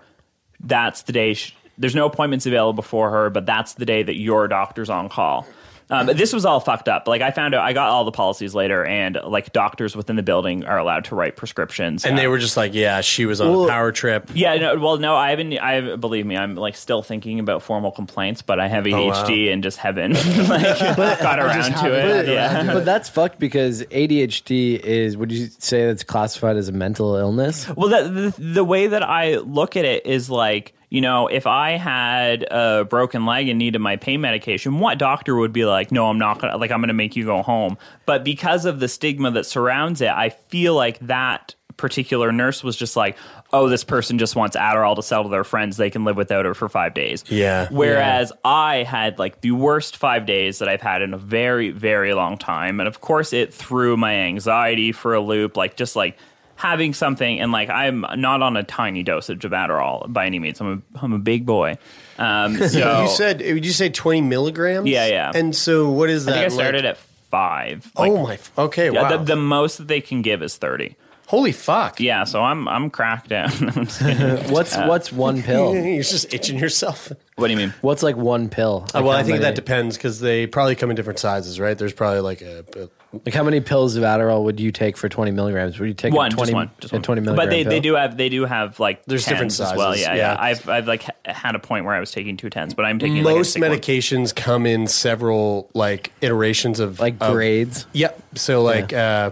That's 0.59 1.01
the 1.01 1.13
day. 1.13 1.33
Sh- 1.33 1.55
there's 1.79 1.95
no 1.95 2.05
appointments 2.05 2.45
available 2.45 2.83
for 2.83 3.09
her, 3.09 3.31
but 3.31 3.47
that's 3.47 3.73
the 3.73 3.87
day 3.87 4.03
that 4.03 4.17
your 4.17 4.47
doctor's 4.47 4.91
on 4.91 5.09
call. 5.09 5.47
Um, 5.89 6.07
this 6.07 6.33
was 6.33 6.45
all 6.45 6.59
fucked 6.59 6.89
up. 6.89 7.07
Like 7.07 7.21
I 7.21 7.29
found 7.31 7.53
out, 7.53 7.63
I 7.63 7.73
got 7.73 7.89
all 7.89 8.05
the 8.05 8.11
policies 8.11 8.55
later, 8.55 8.83
and 8.83 9.19
like 9.23 9.53
doctors 9.53 9.95
within 9.95 10.15
the 10.15 10.23
building 10.23 10.65
are 10.65 10.77
allowed 10.79 11.05
to 11.05 11.15
write 11.15 11.35
prescriptions. 11.35 12.05
And 12.05 12.17
they 12.17 12.25
Uh, 12.25 12.29
were 12.31 12.39
just 12.39 12.57
like, 12.57 12.73
yeah, 12.73 13.01
she 13.01 13.25
was 13.27 13.39
on 13.39 13.51
Well- 13.51 13.65
a 13.65 13.69
power 13.69 13.91
trip. 13.91 14.31
yeah, 14.33 14.55
no, 14.55 14.77
well, 14.79 14.97
no, 14.97 15.15
I 15.15 15.29
haven't. 15.29 15.57
I 15.59 15.95
believe 15.95 16.25
me, 16.25 16.35
I'm 16.37 16.55
like 16.55 16.75
still 16.75 17.01
thinking 17.03 17.39
about 17.39 17.61
formal 17.61 17.91
complaints, 17.91 18.41
but 18.41 18.59
I 18.59 18.67
have 18.67 18.85
ADHD 18.85 19.51
and 19.53 19.61
just 19.61 19.77
haven't 19.77 20.13
like 20.49 20.79
got 21.19 21.39
around 21.39 21.73
to 21.83 21.93
it. 21.93 22.27
Yeah. 22.29 22.73
But 22.73 22.85
that's 22.85 23.07
fucked 23.09 23.37
because 23.39 23.83
ADHD 23.83 24.79
is. 24.79 25.17
Would 25.17 25.31
you 25.31 25.47
say 25.59 25.85
that's 25.85 26.03
classified 26.03 26.57
as 26.57 26.67
a 26.67 26.71
mental 26.71 27.15
illness? 27.15 27.69
Well, 27.75 27.89
the, 27.89 28.31
the 28.37 28.43
the 28.55 28.63
way 28.63 28.87
that 28.87 29.03
I 29.03 29.37
look 29.37 29.75
at 29.77 29.85
it 29.85 30.05
is 30.07 30.29
like 30.29 30.73
you 30.95 31.01
know, 31.01 31.27
if 31.27 31.45
I 31.45 31.71
had 31.71 32.43
a 32.49 32.85
broken 32.85 33.25
leg 33.25 33.49
and 33.49 33.59
needed 33.59 33.79
my 33.79 33.97
pain 33.97 34.21
medication, 34.21 34.79
what 34.79 34.97
doctor 34.97 35.35
would 35.35 35.51
be 35.51 35.65
like, 35.65 35.91
no, 35.91 36.07
I'm 36.07 36.17
not 36.17 36.39
gonna, 36.39 36.55
like, 36.55 36.71
I'm 36.71 36.79
gonna 36.79 36.93
make 36.93 37.17
you 37.17 37.25
go 37.25 37.41
home. 37.41 37.77
But 38.05 38.23
because 38.23 38.63
of 38.63 38.79
the 38.79 38.87
stigma 38.87 39.29
that 39.31 39.45
surrounds 39.45 39.99
it, 39.99 40.07
I 40.07 40.29
feel 40.29 40.73
like 40.73 40.99
that 40.99 41.53
particular 41.75 42.31
nurse 42.31 42.63
was 42.63 42.77
just 42.77 42.95
like, 42.95 43.17
oh, 43.51 43.67
this 43.67 43.83
person 43.83 44.17
just 44.17 44.37
wants 44.37 44.55
Adderall 44.55 44.95
to 44.95 45.03
sell 45.03 45.23
to 45.23 45.29
their 45.29 45.43
friends. 45.43 45.75
They 45.75 45.89
can 45.89 46.05
live 46.05 46.15
without 46.15 46.45
it 46.45 46.55
for 46.55 46.69
five 46.69 46.93
days. 46.93 47.25
Yeah. 47.27 47.67
Whereas 47.69 48.31
I 48.45 48.83
had 48.83 49.19
like 49.19 49.41
the 49.41 49.51
worst 49.51 49.97
five 49.97 50.25
days 50.25 50.59
that 50.59 50.69
I've 50.69 50.79
had 50.81 51.01
in 51.01 51.13
a 51.13 51.17
very, 51.17 51.71
very 51.71 52.13
long 52.13 52.37
time. 52.37 52.79
And 52.79 52.87
of 52.87 53.01
course, 53.01 53.33
it 53.33 53.53
threw 53.53 53.97
my 53.97 54.13
anxiety 54.13 54.93
for 54.93 55.13
a 55.13 55.19
loop, 55.19 55.57
like 55.57 55.75
just 55.75 55.97
like 55.97 56.17
having 56.55 56.93
something. 56.93 57.39
And 57.39 57.51
like, 57.51 57.69
I'm 57.69 58.05
not 58.15 58.41
on 58.41 58.57
a 58.57 58.63
tiny 58.63 59.03
dosage 59.03 59.45
of 59.45 59.51
Adderall 59.51 60.11
by 60.11 60.25
any 60.25 60.39
means. 60.39 60.59
I'm 60.61 60.83
a, 60.95 60.99
I'm 61.03 61.13
a 61.13 61.19
big 61.19 61.45
boy. 61.45 61.77
Um, 62.17 62.55
so 62.69 63.01
you 63.03 63.07
said, 63.09 63.41
would 63.41 63.65
you 63.65 63.71
say 63.73 63.89
20 63.89 64.21
milligrams? 64.21 64.87
Yeah, 64.87 65.07
yeah. 65.07 65.31
And 65.33 65.55
so 65.55 65.89
what 65.89 66.09
is 66.09 66.27
I 66.27 66.31
that? 66.31 66.37
think 66.37 66.51
I 66.51 66.55
started 66.55 66.85
like? 66.85 66.91
at 66.91 66.97
five. 67.29 67.91
Oh 67.95 68.23
my, 68.23 68.39
okay, 68.57 68.91
Yeah, 68.91 69.01
wow. 69.03 69.17
the, 69.17 69.23
the 69.23 69.35
most 69.35 69.77
that 69.79 69.87
they 69.87 70.01
can 70.01 70.21
give 70.21 70.41
is 70.41 70.55
30. 70.57 70.95
Holy 71.27 71.51
fuck. 71.51 71.99
Yeah, 71.99 72.23
so 72.23 72.43
I'm 72.43 72.67
I'm 72.67 72.91
cracked 72.91 73.29
down. 73.29 73.49
I'm 73.75 73.85
just 73.87 73.99
kidding. 74.03 74.51
What's 74.51 74.77
Uh, 74.77 74.85
what's 74.85 75.11
one 75.11 75.41
pill? 75.41 75.73
You're 75.75 76.03
just 76.03 76.31
itching 76.31 76.59
yourself. 76.59 77.11
What 77.35 77.47
do 77.47 77.51
you 77.51 77.57
mean? 77.57 77.73
What's 77.81 78.03
like 78.03 78.15
one 78.15 78.47
pill? 78.47 78.85
Uh, 78.93 79.01
well, 79.03 79.09
I 79.17 79.23
think 79.23 79.29
many- 79.39 79.41
that 79.45 79.55
depends 79.55 79.97
because 79.97 80.19
they 80.19 80.45
probably 80.45 80.75
come 80.75 80.91
in 80.91 80.95
different 80.95 81.17
sizes, 81.17 81.59
right? 81.59 81.75
There's 81.75 81.93
probably 81.93 82.19
like 82.19 82.41
a, 82.43 82.63
a 82.77 82.94
Like 83.25 83.33
how 83.35 83.43
many 83.43 83.59
pills 83.61 83.95
of 83.95 84.03
Adderall 84.03 84.43
would 84.43 84.59
you 84.59 84.71
take 84.71 84.97
for 84.97 85.07
20 85.09 85.31
milligrams? 85.31 85.79
Would 85.79 85.87
you 85.87 85.93
take 85.93 86.13
one, 86.13 86.31
20, 86.31 86.41
just 86.51 86.53
one, 86.53 86.71
just 86.79 86.93
a 86.93 86.95
one. 86.97 87.03
20 87.03 87.21
milligram 87.21 87.45
But 87.45 87.49
they, 87.51 87.63
pill? 87.63 87.69
they 87.71 87.79
do 87.79 87.95
have 87.95 88.17
they 88.17 88.29
do 88.29 88.45
have 88.45 88.79
like 88.79 89.05
There's 89.05 89.25
different 89.25 89.51
10s 89.51 89.71
as 89.71 89.77
well. 89.77 89.91
sizes, 89.93 90.01
Yeah, 90.07 90.13
yeah. 90.15 90.33
yeah. 90.33 90.37
I've 90.39 90.69
I've 90.69 90.87
like 90.87 91.05
had 91.27 91.55
a 91.55 91.59
point 91.59 91.85
where 91.85 91.93
I 91.95 91.99
was 91.99 92.11
taking 92.11 92.37
two 92.37 92.49
tens, 92.49 92.73
but 92.73 92.85
I'm 92.85 92.99
taking 92.99 93.23
like, 93.23 93.33
a 93.33 93.37
most 93.37 93.59
one. 93.59 93.69
medications 93.71 94.35
come 94.35 94.65
in 94.65 94.87
several 94.87 95.69
like 95.73 96.11
iterations 96.21 96.79
of 96.79 96.99
Like 96.99 97.15
of- 97.21 97.33
grades? 97.33 97.85
Yep. 97.93 98.21
So 98.35 98.61
like 98.63 98.91
uh 98.93 99.31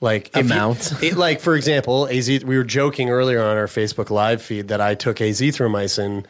like 0.00 0.28
if 0.36 0.46
you- 0.48 0.52
Amounts? 0.52 0.92
it, 1.02 1.16
like 1.16 1.40
for 1.40 1.54
example, 1.56 2.06
AZ. 2.10 2.28
We 2.44 2.56
were 2.58 2.64
joking 2.64 3.08
earlier 3.10 3.42
on 3.42 3.56
our 3.56 3.66
Facebook 3.68 4.10
live 4.10 4.42
feed 4.42 4.68
that 4.68 4.80
I 4.80 4.94
took 4.94 5.16
azithromycin 5.16 6.26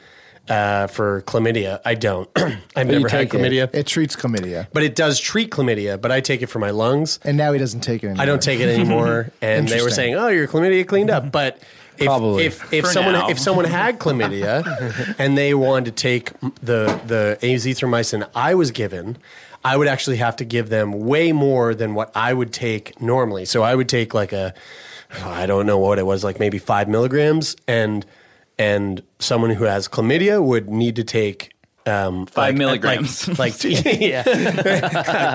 uh, 0.48 0.86
for 0.88 1.22
chlamydia. 1.22 1.80
I 1.84 1.94
don't. 1.94 2.28
I've 2.36 2.86
you 2.86 2.92
never 2.92 3.08
had 3.08 3.30
take 3.30 3.34
it. 3.34 3.38
chlamydia, 3.38 3.74
It 3.74 3.86
treats 3.86 4.14
chlamydia, 4.16 4.66
but 4.72 4.82
it 4.82 4.94
does 4.94 5.18
treat 5.20 5.50
chlamydia. 5.50 6.00
But 6.00 6.12
I 6.12 6.20
take 6.20 6.42
it 6.42 6.46
for 6.46 6.58
my 6.58 6.70
lungs. 6.70 7.18
and 7.22 7.36
now 7.36 7.52
he 7.52 7.58
doesn't 7.58 7.80
take 7.80 8.02
it 8.02 8.06
anymore. 8.08 8.22
I 8.22 8.26
don't 8.26 8.42
take 8.42 8.60
it 8.60 8.68
anymore. 8.68 9.30
and 9.42 9.68
they 9.68 9.82
were 9.82 9.90
saying, 9.90 10.14
"Oh, 10.14 10.28
your 10.28 10.46
chlamydia 10.48 10.86
cleaned 10.86 11.10
up." 11.10 11.30
But 11.32 11.58
if 11.96 12.06
Probably. 12.06 12.44
if, 12.44 12.72
if 12.72 12.84
For 12.84 12.90
someone 12.92 13.14
now. 13.14 13.28
if 13.28 13.38
someone 13.38 13.64
had 13.66 13.98
chlamydia 14.00 15.14
and 15.18 15.38
they 15.38 15.54
wanted 15.54 15.84
to 15.86 15.92
take 15.92 16.32
the 16.60 17.00
the 17.06 17.38
azithromycin 17.40 18.28
I 18.34 18.54
was 18.54 18.70
given, 18.70 19.16
I 19.64 19.76
would 19.76 19.88
actually 19.88 20.16
have 20.16 20.36
to 20.36 20.44
give 20.44 20.68
them 20.68 20.92
way 20.92 21.32
more 21.32 21.74
than 21.74 21.94
what 21.94 22.10
I 22.14 22.34
would 22.34 22.52
take 22.52 23.00
normally. 23.00 23.44
So 23.44 23.62
I 23.62 23.74
would 23.74 23.88
take 23.88 24.12
like 24.12 24.32
a 24.32 24.52
I 25.24 25.46
don't 25.46 25.66
know 25.66 25.78
what 25.78 25.98
it 26.00 26.06
was, 26.06 26.24
like 26.24 26.40
maybe 26.40 26.58
five 26.58 26.88
milligrams, 26.88 27.56
and 27.68 28.04
and 28.58 29.02
someone 29.18 29.50
who 29.50 29.64
has 29.64 29.88
chlamydia 29.88 30.42
would 30.42 30.68
need 30.68 30.96
to 30.96 31.04
take. 31.04 31.50
Um, 31.86 32.24
Five 32.26 32.54
like- 32.54 32.58
milligrams. 32.58 33.28
like, 33.38 33.62
like 33.62 33.84
yeah, 34.00 34.22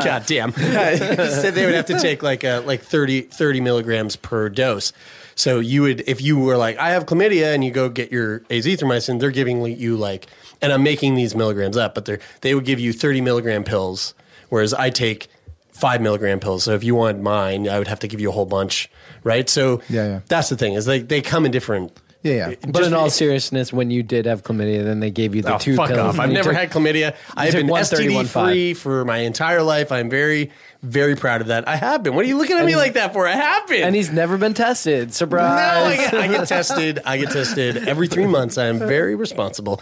god 0.04 0.26
damn. 0.26 0.52
so 0.54 1.52
they 1.52 1.66
would 1.66 1.76
have 1.76 1.86
to 1.88 2.00
take 2.00 2.24
like 2.24 2.44
a, 2.44 2.64
like 2.66 2.82
30, 2.82 3.22
30 3.22 3.62
milligrams 3.62 4.16
per 4.16 4.50
dose. 4.50 4.92
So 5.36 5.60
you 5.60 5.84
would, 5.84 6.02
if 6.08 6.22
you 6.22 6.38
were 6.40 6.58
like, 6.58 6.78
I 6.80 6.90
have 6.90 7.06
chlamydia, 7.06 7.54
and 7.54 7.64
you 7.64 7.72
go 7.72 7.88
get 7.88 8.12
your 8.12 8.40
azithromycin, 8.42 9.20
they're 9.20 9.32
giving 9.32 9.64
you 9.66 9.96
like, 9.96 10.28
and 10.62 10.74
I'm 10.74 10.84
making 10.84 11.16
these 11.16 11.34
milligrams 11.36 11.78
up, 11.78 11.96
but 11.96 12.06
they're 12.06 12.20
they 12.42 12.54
would 12.56 12.66
give 12.66 12.80
you 12.80 12.92
thirty 12.92 13.22
milligram 13.22 13.64
pills, 13.64 14.14
whereas 14.50 14.74
I 14.74 14.90
take 14.90 15.28
five 15.72 16.02
milligram 16.02 16.42
pills. 16.42 16.64
So 16.66 16.74
if 16.74 16.84
you 16.84 16.94
want 16.96 17.22
mine, 17.22 17.70
I 17.70 17.78
would 17.78 17.88
have 17.88 18.00
to 18.02 18.08
give 18.10 18.20
you 18.20 18.28
a 18.28 18.34
whole 18.34 18.46
bunch, 18.46 18.90
right? 19.24 19.48
So 19.50 19.82
Yeah, 19.88 20.08
yeah. 20.08 20.20
that's 20.28 20.50
the 20.50 20.58
thing 20.58 20.74
is 20.74 20.84
they 20.86 21.00
they 21.00 21.22
come 21.22 21.46
in 21.46 21.52
different. 21.52 21.98
Yeah, 22.22 22.50
yeah. 22.50 22.56
But 22.68 22.84
in 22.84 22.94
all 22.94 23.10
seriousness, 23.10 23.72
when 23.72 23.92
you 23.92 24.04
did 24.04 24.26
have 24.26 24.44
chlamydia, 24.44 24.84
then 24.84 25.00
they 25.00 25.10
gave 25.10 25.36
you 25.36 25.42
the 25.42 25.56
Oh, 25.56 25.58
two 25.58 25.78
fuck 25.78 25.88
pills. 25.88 26.00
off! 26.00 26.20
I've 26.20 26.30
never 26.30 26.50
took- 26.50 26.60
had 26.60 26.70
chlamydia. 26.70 27.16
I've 27.38 27.54
been 27.54 27.68
STD 27.68 28.28
free 28.28 28.74
for 28.74 29.06
my 29.06 29.20
entire 29.20 29.64
life. 29.64 29.90
I'm 29.94 30.10
very, 30.10 30.52
very 30.84 31.16
proud 31.16 31.40
of 31.40 31.48
that. 31.48 31.66
I 31.70 31.78
have 31.78 32.04
been. 32.04 32.16
What 32.16 32.26
are 32.26 32.28
you 32.28 32.38
looking 32.38 32.58
at 32.58 32.66
me 32.66 32.76
like 32.76 32.96
that 32.96 33.14
for? 33.14 33.26
I 33.26 33.32
have 33.36 33.68
been. 33.70 33.84
And 33.84 33.96
he's 33.96 34.12
never 34.12 34.38
been 34.38 34.54
tested. 34.54 35.08
no, 35.08 35.12
Surprise! 35.14 35.48
I 35.48 35.96
get, 35.96 36.14
I 36.14 36.28
get 36.28 36.48
tested. 36.50 37.00
I 37.06 37.18
get 37.18 37.32
tested 37.32 37.88
every 37.88 38.10
three 38.10 38.28
months. 38.28 38.58
I 38.58 38.66
am 38.66 38.80
very 38.80 39.16
responsible. 39.16 39.82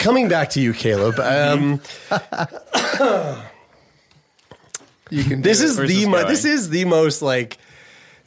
Coming 0.00 0.28
back 0.28 0.50
to 0.50 0.60
you, 0.60 0.72
Caleb. 0.72 1.20
Um, 1.20 1.80
You 5.10 5.24
can. 5.24 5.42
this 5.42 5.58
do 5.60 5.64
it. 5.64 5.68
is 5.70 5.78
Where's 5.78 5.88
the 5.90 5.94
this 6.00 6.06
mo- 6.08 6.28
this 6.28 6.44
is 6.44 6.68
the 6.70 6.84
most 6.86 7.22
like. 7.22 7.56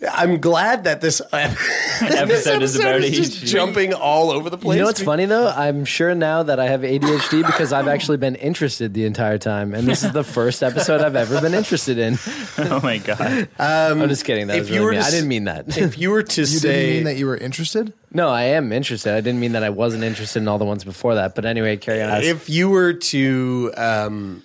I'm 0.10 0.40
glad 0.42 0.86
that 0.86 1.00
this, 1.00 1.20
this 1.32 2.02
Episode 2.02 2.64
is 2.64 2.76
about 2.76 3.02
just 3.02 3.34
ADHD. 3.44 3.46
jumping 3.46 3.94
all 3.94 4.32
over 4.32 4.50
the 4.50 4.58
place. 4.58 4.76
You 4.78 4.82
know 4.82 4.88
what's 4.88 5.04
funny 5.04 5.26
though? 5.26 5.48
I'm 5.48 5.86
sure 5.86 6.16
now 6.16 6.42
that 6.42 6.60
I 6.60 6.68
have 6.68 6.82
ADHD 6.82 7.46
because 7.46 7.72
I've 7.72 7.88
actually 7.88 8.18
been 8.18 8.34
interested 8.36 8.96
the 8.96 9.06
entire 9.06 9.38
time, 9.38 9.76
and 9.76 9.88
this 9.88 10.04
is 10.04 10.12
the 10.12 10.24
first 10.24 10.64
episode 10.64 11.02
I've 11.02 11.16
ever 11.16 11.40
been 11.40 11.54
interested 11.54 11.98
in. 12.00 12.18
Oh 12.58 12.80
my 12.82 12.98
god. 12.98 13.48
I'm 13.60 14.08
just 14.10 14.26
kidding. 14.26 14.48
That 14.48 14.58
if 14.58 14.62
was 14.64 14.70
you 14.72 14.76
really 14.78 14.86
were 14.86 14.92
mean. 14.92 15.00
to 15.00 15.06
I 15.06 15.08
s- 15.08 15.14
didn't 15.14 15.28
mean 15.30 15.44
that. 15.46 15.78
If 15.78 15.98
you 15.98 16.10
were 16.12 16.24
to 16.24 16.42
You 16.42 16.46
say 16.48 16.72
didn't 16.86 16.96
mean 16.96 17.04
that 17.06 17.16
you 17.18 17.26
were 17.28 17.38
interested. 17.38 17.94
no, 18.12 18.30
I 18.30 18.44
am 18.44 18.72
interested. 18.72 19.14
I 19.14 19.22
didn't 19.22 19.40
mean 19.40 19.52
that 19.54 19.64
I 19.64 19.70
wasn't 19.70 20.04
interested 20.04 20.40
in 20.40 20.48
all 20.48 20.58
the 20.58 20.66
ones 20.66 20.84
before 20.84 21.16
that. 21.16 21.34
But 21.36 21.46
anyway, 21.46 21.78
carry 21.78 22.02
on. 22.02 22.22
if 22.24 22.50
you 22.50 22.70
were 22.70 22.94
to 22.94 23.72
um, 23.78 24.44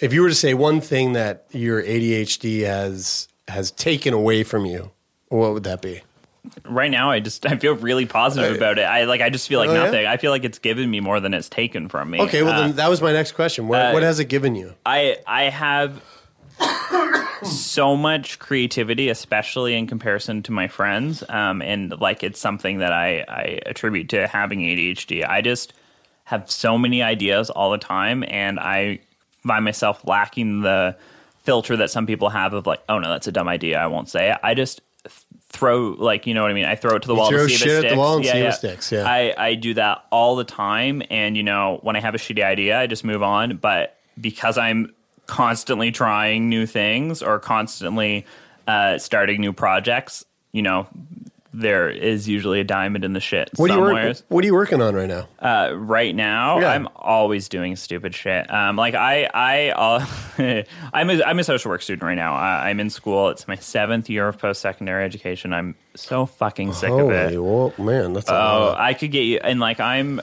if 0.00 0.12
you 0.12 0.22
were 0.22 0.28
to 0.28 0.34
say 0.34 0.54
one 0.54 0.80
thing 0.80 1.14
that 1.14 1.46
your 1.50 1.82
ADHD 1.82 2.64
has 2.66 3.28
has 3.50 3.70
taken 3.70 4.14
away 4.14 4.42
from 4.44 4.64
you, 4.66 4.90
what 5.28 5.52
would 5.52 5.64
that 5.64 5.82
be? 5.82 6.02
Right 6.64 6.90
now, 6.90 7.10
I 7.10 7.20
just 7.20 7.44
I 7.46 7.56
feel 7.58 7.74
really 7.74 8.06
positive 8.06 8.56
about 8.56 8.78
it. 8.78 8.82
I 8.82 9.04
like 9.04 9.20
I 9.20 9.28
just 9.28 9.46
feel 9.46 9.58
like 9.60 9.68
Oh, 9.68 9.74
yeah? 9.74 9.84
nothing. 9.84 10.06
I 10.06 10.16
feel 10.16 10.30
like 10.30 10.44
it's 10.44 10.58
given 10.58 10.90
me 10.90 11.00
more 11.00 11.20
than 11.20 11.34
it's 11.34 11.48
taken 11.50 11.88
from 11.88 12.10
me. 12.10 12.20
Okay, 12.22 12.42
well 12.42 12.54
Uh, 12.54 12.60
then 12.68 12.76
that 12.76 12.88
was 12.88 13.02
my 13.02 13.12
next 13.12 13.32
question. 13.32 13.68
What, 13.68 13.78
uh, 13.80 13.90
what 13.92 14.02
has 14.02 14.20
it 14.20 14.24
given 14.26 14.54
you? 14.54 14.72
I 14.86 15.18
I 15.26 15.44
have 15.44 16.02
so 17.42 17.96
much 17.96 18.38
creativity, 18.38 19.08
especially 19.08 19.74
in 19.74 19.86
comparison 19.86 20.42
to 20.44 20.52
my 20.52 20.68
friends, 20.68 21.22
um, 21.28 21.62
and 21.62 21.98
like 22.00 22.22
it's 22.22 22.40
something 22.40 22.78
that 22.78 22.92
I 22.92 23.24
I 23.28 23.60
attribute 23.66 24.08
to 24.10 24.26
having 24.26 24.60
ADHD. 24.60 25.26
I 25.28 25.40
just 25.42 25.72
have 26.24 26.50
so 26.50 26.78
many 26.78 27.02
ideas 27.02 27.50
all 27.50 27.70
the 27.70 27.78
time, 27.78 28.24
and 28.28 28.58
I 28.60 29.00
find 29.46 29.64
myself 29.64 30.06
lacking 30.06 30.60
the 30.62 30.96
filter 31.50 31.76
that 31.76 31.90
some 31.90 32.06
people 32.06 32.28
have 32.28 32.52
of 32.52 32.64
like, 32.64 32.80
oh 32.88 33.00
no, 33.00 33.08
that's 33.10 33.26
a 33.26 33.32
dumb 33.32 33.48
idea. 33.48 33.76
I 33.76 33.88
won't 33.88 34.08
say 34.08 34.30
it. 34.30 34.38
I 34.40 34.54
just 34.54 34.82
throw 35.48 35.96
like 35.98 36.24
you 36.28 36.32
know 36.32 36.42
what 36.42 36.52
I 36.52 36.54
mean. 36.54 36.64
I 36.64 36.76
throw 36.76 36.94
it 36.94 37.02
to 37.02 37.08
the 37.08 37.14
You 37.14 37.18
wall 37.18 37.28
throw 37.28 37.42
to 37.42 37.48
see 37.48 37.54
if 37.54 37.60
shit 37.60 37.70
it 37.70 37.84
at 37.86 37.90
the 37.90 37.98
wall 37.98 38.18
and 38.18 38.24
yeah, 38.24 38.32
see 38.32 38.42
yeah. 38.42 38.50
sticks, 38.52 38.92
yeah. 38.92 39.04
I 39.04 39.34
I 39.36 39.54
do 39.56 39.74
that 39.74 40.04
all 40.12 40.36
the 40.36 40.44
time, 40.44 41.02
and 41.10 41.36
you 41.36 41.42
know 41.42 41.80
when 41.82 41.96
I 41.96 42.00
have 42.00 42.14
a 42.14 42.18
shitty 42.18 42.44
idea, 42.44 42.78
I 42.78 42.86
just 42.86 43.02
move 43.02 43.20
on. 43.20 43.56
But 43.56 43.96
because 44.20 44.58
I'm 44.58 44.94
constantly 45.26 45.90
trying 45.90 46.48
new 46.48 46.66
things 46.66 47.20
or 47.20 47.40
constantly 47.40 48.26
uh, 48.68 48.98
starting 48.98 49.40
new 49.40 49.52
projects, 49.52 50.24
you 50.52 50.62
know, 50.62 50.86
there 51.52 51.90
is 51.90 52.28
usually 52.28 52.60
a 52.60 52.64
diamond 52.64 53.04
in 53.04 53.12
the 53.12 53.20
shit 53.20 53.50
What 53.56 53.70
are 53.72 53.74
you 53.74 53.80
work, 53.80 54.16
What 54.28 54.44
are 54.44 54.46
you 54.46 54.54
working 54.54 54.80
on 54.80 54.94
right 54.94 55.08
now? 55.08 55.26
Uh, 55.40 55.72
right 55.74 56.14
now, 56.14 56.60
Yeah. 56.60 56.70
I'm 56.70 56.88
always 56.94 57.48
doing 57.48 57.74
stupid 57.76 58.14
shit. 58.14 58.48
Um, 58.52 58.76
like 58.76 58.94
I, 58.94 59.28
I, 59.34 59.70
uh, 59.70 60.64
I'm 60.92 61.10
a, 61.10 61.22
I'm 61.24 61.38
a 61.40 61.44
social 61.44 61.70
work 61.70 61.82
student 61.82 62.02
right 62.04 62.14
now. 62.14 62.34
I, 62.34 62.70
I'm 62.70 62.78
in 62.78 62.88
school. 62.90 63.30
It's 63.30 63.48
my 63.48 63.56
seventh 63.56 64.08
year 64.08 64.28
of 64.28 64.38
post 64.38 64.60
secondary 64.60 65.04
education. 65.04 65.52
I'm 65.52 65.74
so 65.96 66.24
fucking 66.26 66.72
sick 66.72 66.90
of 66.90 67.10
it. 67.10 67.42
Well, 67.42 67.74
man, 67.78 68.12
that's 68.12 68.30
Oh. 68.30 68.74
I 68.78 68.94
could 68.94 69.10
get 69.10 69.22
you. 69.22 69.38
And 69.42 69.58
like, 69.58 69.80
I'm 69.80 70.20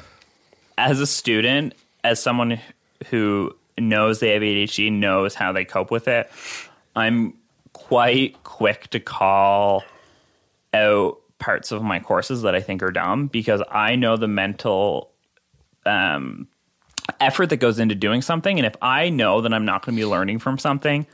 as 0.78 0.99
a 1.02 1.08
student, 1.08 1.74
as 2.04 2.22
someone 2.22 2.60
who 3.10 3.54
knows 3.78 4.20
they 4.22 4.32
have 4.34 4.41
ADHD, 4.41 4.91
knows 4.91 5.36
how 5.36 5.52
they 5.52 5.66
cope 5.66 5.91
with 5.91 6.08
it. 6.08 6.32
I'm 6.95 7.34
quite 7.74 8.41
quick 8.44 8.88
to 8.91 8.99
call 8.99 9.84
out 10.78 11.20
parts 11.40 11.72
of 11.72 11.84
my 11.84 11.99
courses 11.99 12.41
that 12.44 12.56
I 12.56 12.62
think 12.62 12.82
are 12.82 12.91
dumb 12.91 13.28
because 13.28 13.62
I 13.70 13.95
know 13.95 14.18
the 14.18 14.28
mental 14.28 15.12
um, 15.86 16.48
effort 17.20 17.48
that 17.48 17.58
goes 17.58 17.80
into 17.80 17.95
doing 17.95 18.22
something. 18.22 18.58
And 18.58 18.66
if 18.66 18.76
I 18.82 19.10
know 19.10 19.41
that 19.41 19.54
I'm 19.54 19.66
not 19.66 19.86
going 19.86 19.95
to 19.95 20.02
be 20.02 20.06
learning 20.06 20.40
from 20.40 20.58
something, 20.58 21.06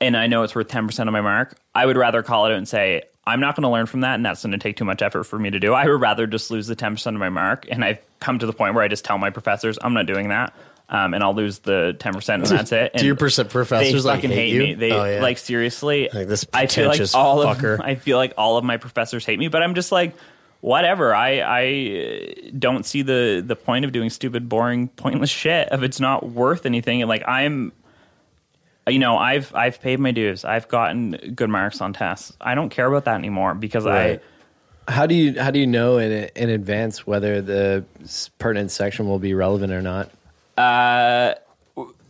and 0.00 0.16
I 0.16 0.26
know 0.26 0.42
it's 0.42 0.54
worth 0.54 0.68
10% 0.68 1.06
of 1.06 1.12
my 1.12 1.20
mark, 1.20 1.56
I 1.74 1.86
would 1.86 1.96
rather 1.96 2.22
call 2.22 2.46
it 2.46 2.52
out 2.52 2.58
and 2.58 2.68
say, 2.68 3.02
I'm 3.26 3.40
not 3.40 3.56
going 3.56 3.62
to 3.62 3.70
learn 3.70 3.86
from 3.86 4.02
that, 4.02 4.16
and 4.16 4.26
that's 4.26 4.42
going 4.42 4.52
to 4.52 4.58
take 4.58 4.76
too 4.76 4.84
much 4.84 5.00
effort 5.00 5.24
for 5.24 5.38
me 5.38 5.50
to 5.50 5.58
do. 5.58 5.72
I 5.72 5.86
would 5.86 6.00
rather 6.00 6.26
just 6.26 6.50
lose 6.50 6.66
the 6.66 6.76
10% 6.76 7.06
of 7.06 7.14
my 7.14 7.30
mark. 7.30 7.66
And 7.70 7.82
I've 7.84 7.98
come 8.20 8.38
to 8.38 8.46
the 8.46 8.52
point 8.52 8.74
where 8.74 8.84
I 8.84 8.88
just 8.88 9.04
tell 9.04 9.16
my 9.16 9.30
professors, 9.30 9.78
I'm 9.80 9.94
not 9.94 10.06
doing 10.06 10.28
that. 10.28 10.52
Um, 10.88 11.14
and 11.14 11.24
I'll 11.24 11.34
lose 11.34 11.60
the 11.60 11.96
10% 11.98 12.34
and 12.34 12.44
that's 12.46 12.70
it. 12.70 12.92
Do 12.94 12.98
And 12.98 13.06
your 13.06 13.16
perce- 13.16 13.40
professors, 13.48 14.04
they 14.04 14.08
like, 14.08 14.18
fucking 14.18 14.30
hate 14.30 14.36
hate, 14.36 14.52
you? 14.52 14.58
me. 14.62 14.74
They 14.74 14.92
Oh, 14.92 15.04
yeah. 15.04 15.22
like 15.22 15.38
seriously. 15.38 16.10
Like, 16.12 16.28
this 16.28 16.46
I 16.52 16.66
feel 16.66 16.88
like 16.88 17.00
all 17.14 17.42
fucker. 17.44 17.74
of 17.74 17.80
I 17.84 17.94
feel 17.94 18.18
like 18.18 18.34
all 18.36 18.58
of 18.58 18.64
my 18.64 18.76
professors 18.76 19.24
hate 19.24 19.38
me, 19.38 19.48
but 19.48 19.62
I'm 19.62 19.74
just 19.74 19.90
like, 19.92 20.14
whatever. 20.60 21.14
I 21.14 21.38
I 21.40 22.46
uh, 22.46 22.50
don't 22.58 22.84
see 22.84 23.00
the 23.02 23.42
the 23.44 23.56
point 23.56 23.86
of 23.86 23.92
doing 23.92 24.10
stupid, 24.10 24.46
boring, 24.48 24.88
pointless 24.88 25.30
shit 25.30 25.68
if 25.72 25.82
it's 25.82 26.00
not 26.00 26.30
worth 26.30 26.66
anything. 26.66 27.00
And 27.00 27.08
like 27.08 27.22
I'm, 27.26 27.72
you 28.86 28.98
know, 28.98 29.16
I've 29.16 29.54
I've 29.54 29.80
paid 29.80 29.98
my 30.00 30.10
dues. 30.10 30.44
I've 30.44 30.68
gotten 30.68 31.12
good 31.34 31.48
marks 31.48 31.80
on 31.80 31.94
tests. 31.94 32.36
I 32.42 32.54
don't 32.54 32.68
care 32.68 32.86
about 32.86 33.06
that 33.06 33.16
anymore 33.16 33.54
because 33.54 33.86
Right. 33.86 34.22
How 34.86 35.06
do 35.06 35.14
you 35.14 35.40
how 35.40 35.50
do 35.50 35.58
you 35.58 35.66
know 35.66 35.96
in 35.96 36.12
in 36.36 36.50
advance 36.50 37.06
whether 37.06 37.40
the 37.40 37.86
pertinent 38.38 38.70
section 38.70 39.08
will 39.08 39.18
be 39.18 39.32
relevant 39.32 39.72
or 39.72 39.80
not? 39.80 40.10
Uh 40.56 41.34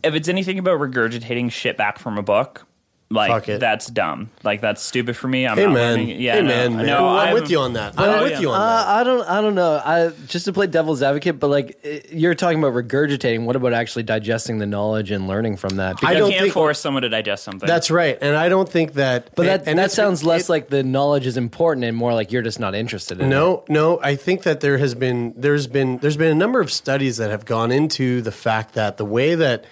if 0.03 0.13
it's 0.13 0.27
anything 0.27 0.59
about 0.59 0.79
regurgitating 0.79 1.51
shit 1.51 1.77
back 1.77 1.97
from 1.97 2.17
a 2.17 2.21
book. 2.21 2.67
Like 3.11 3.29
Fuck 3.29 3.49
it. 3.49 3.59
that's 3.59 3.85
dumb. 3.85 4.31
Like 4.43 4.61
that's 4.61 4.81
stupid 4.81 5.15
for 5.15 5.27
me. 5.27 5.45
I'm 5.45 5.55
Hey 5.55 5.65
not 5.65 5.73
man, 5.75 5.91
learning. 5.99 6.19
Yeah, 6.19 6.33
hey 6.37 6.41
no, 6.41 6.47
man, 6.47 6.75
man. 6.77 6.85
no, 6.87 7.07
I'm, 7.07 7.27
I'm 7.27 7.33
with 7.35 7.51
you 7.51 7.59
on 7.59 7.73
that. 7.73 7.93
Oh, 7.99 8.03
I'm 8.11 8.23
with 8.23 8.41
you 8.41 8.49
on 8.49 8.59
Uh, 8.59 8.65
that. 8.65 8.87
I 8.87 9.03
don't 9.03 9.29
I 9.29 9.41
don't 9.41 9.53
know. 9.53 9.75
I 9.85 10.11
just 10.25 10.45
to 10.45 10.53
play 10.53 10.65
devil's 10.65 11.03
advocate, 11.03 11.39
but 11.39 11.49
like 11.51 11.85
you're 12.11 12.33
talking 12.33 12.57
about 12.57 12.73
regurgitating. 12.73 13.45
What 13.45 13.55
about 13.55 13.73
actually 13.73 14.03
digesting 14.03 14.57
the 14.57 14.65
knowledge 14.65 15.11
and 15.11 15.27
learning 15.27 15.57
from 15.57 15.75
that? 15.75 16.03
I, 16.03 16.09
I 16.09 16.13
don't 16.15 16.31
can't 16.31 16.41
think- 16.41 16.53
force 16.55 16.79
someone 16.79 17.03
to 17.03 17.09
digest 17.09 17.43
something. 17.43 17.67
That's 17.67 17.91
right, 17.91 18.17
and 18.21 18.35
I 18.35 18.49
don't 18.49 18.67
think 18.67 18.93
that. 18.93 19.29
but 19.35 19.43
that 19.45 19.59
and 19.67 19.77
that 19.77 19.83
it's- 19.83 19.93
sounds 19.93 20.23
less 20.23 20.49
it- 20.49 20.49
like 20.49 20.69
the 20.69 20.81
knowledge 20.81 21.27
is 21.27 21.37
important 21.37 21.85
and 21.85 21.95
more 21.95 22.11
like 22.15 22.31
you're 22.31 22.41
just 22.41 22.59
not 22.59 22.73
interested 22.73 23.19
in 23.19 23.27
it. 23.27 23.29
No, 23.29 23.65
no. 23.69 23.99
I 24.01 24.15
think 24.15 24.43
that 24.43 24.61
there 24.61 24.79
has 24.79 24.95
been 24.95 25.35
there's 25.37 25.67
been 25.67 25.99
there's 25.99 26.17
been 26.17 26.31
a 26.31 26.35
number 26.35 26.59
of 26.59 26.71
studies 26.71 27.17
that 27.17 27.29
have 27.29 27.45
gone 27.45 27.71
into 27.71 28.23
the 28.23 28.31
fact 28.31 28.73
that 28.73 28.97
the 28.97 29.05
way 29.05 29.35
that 29.35 29.65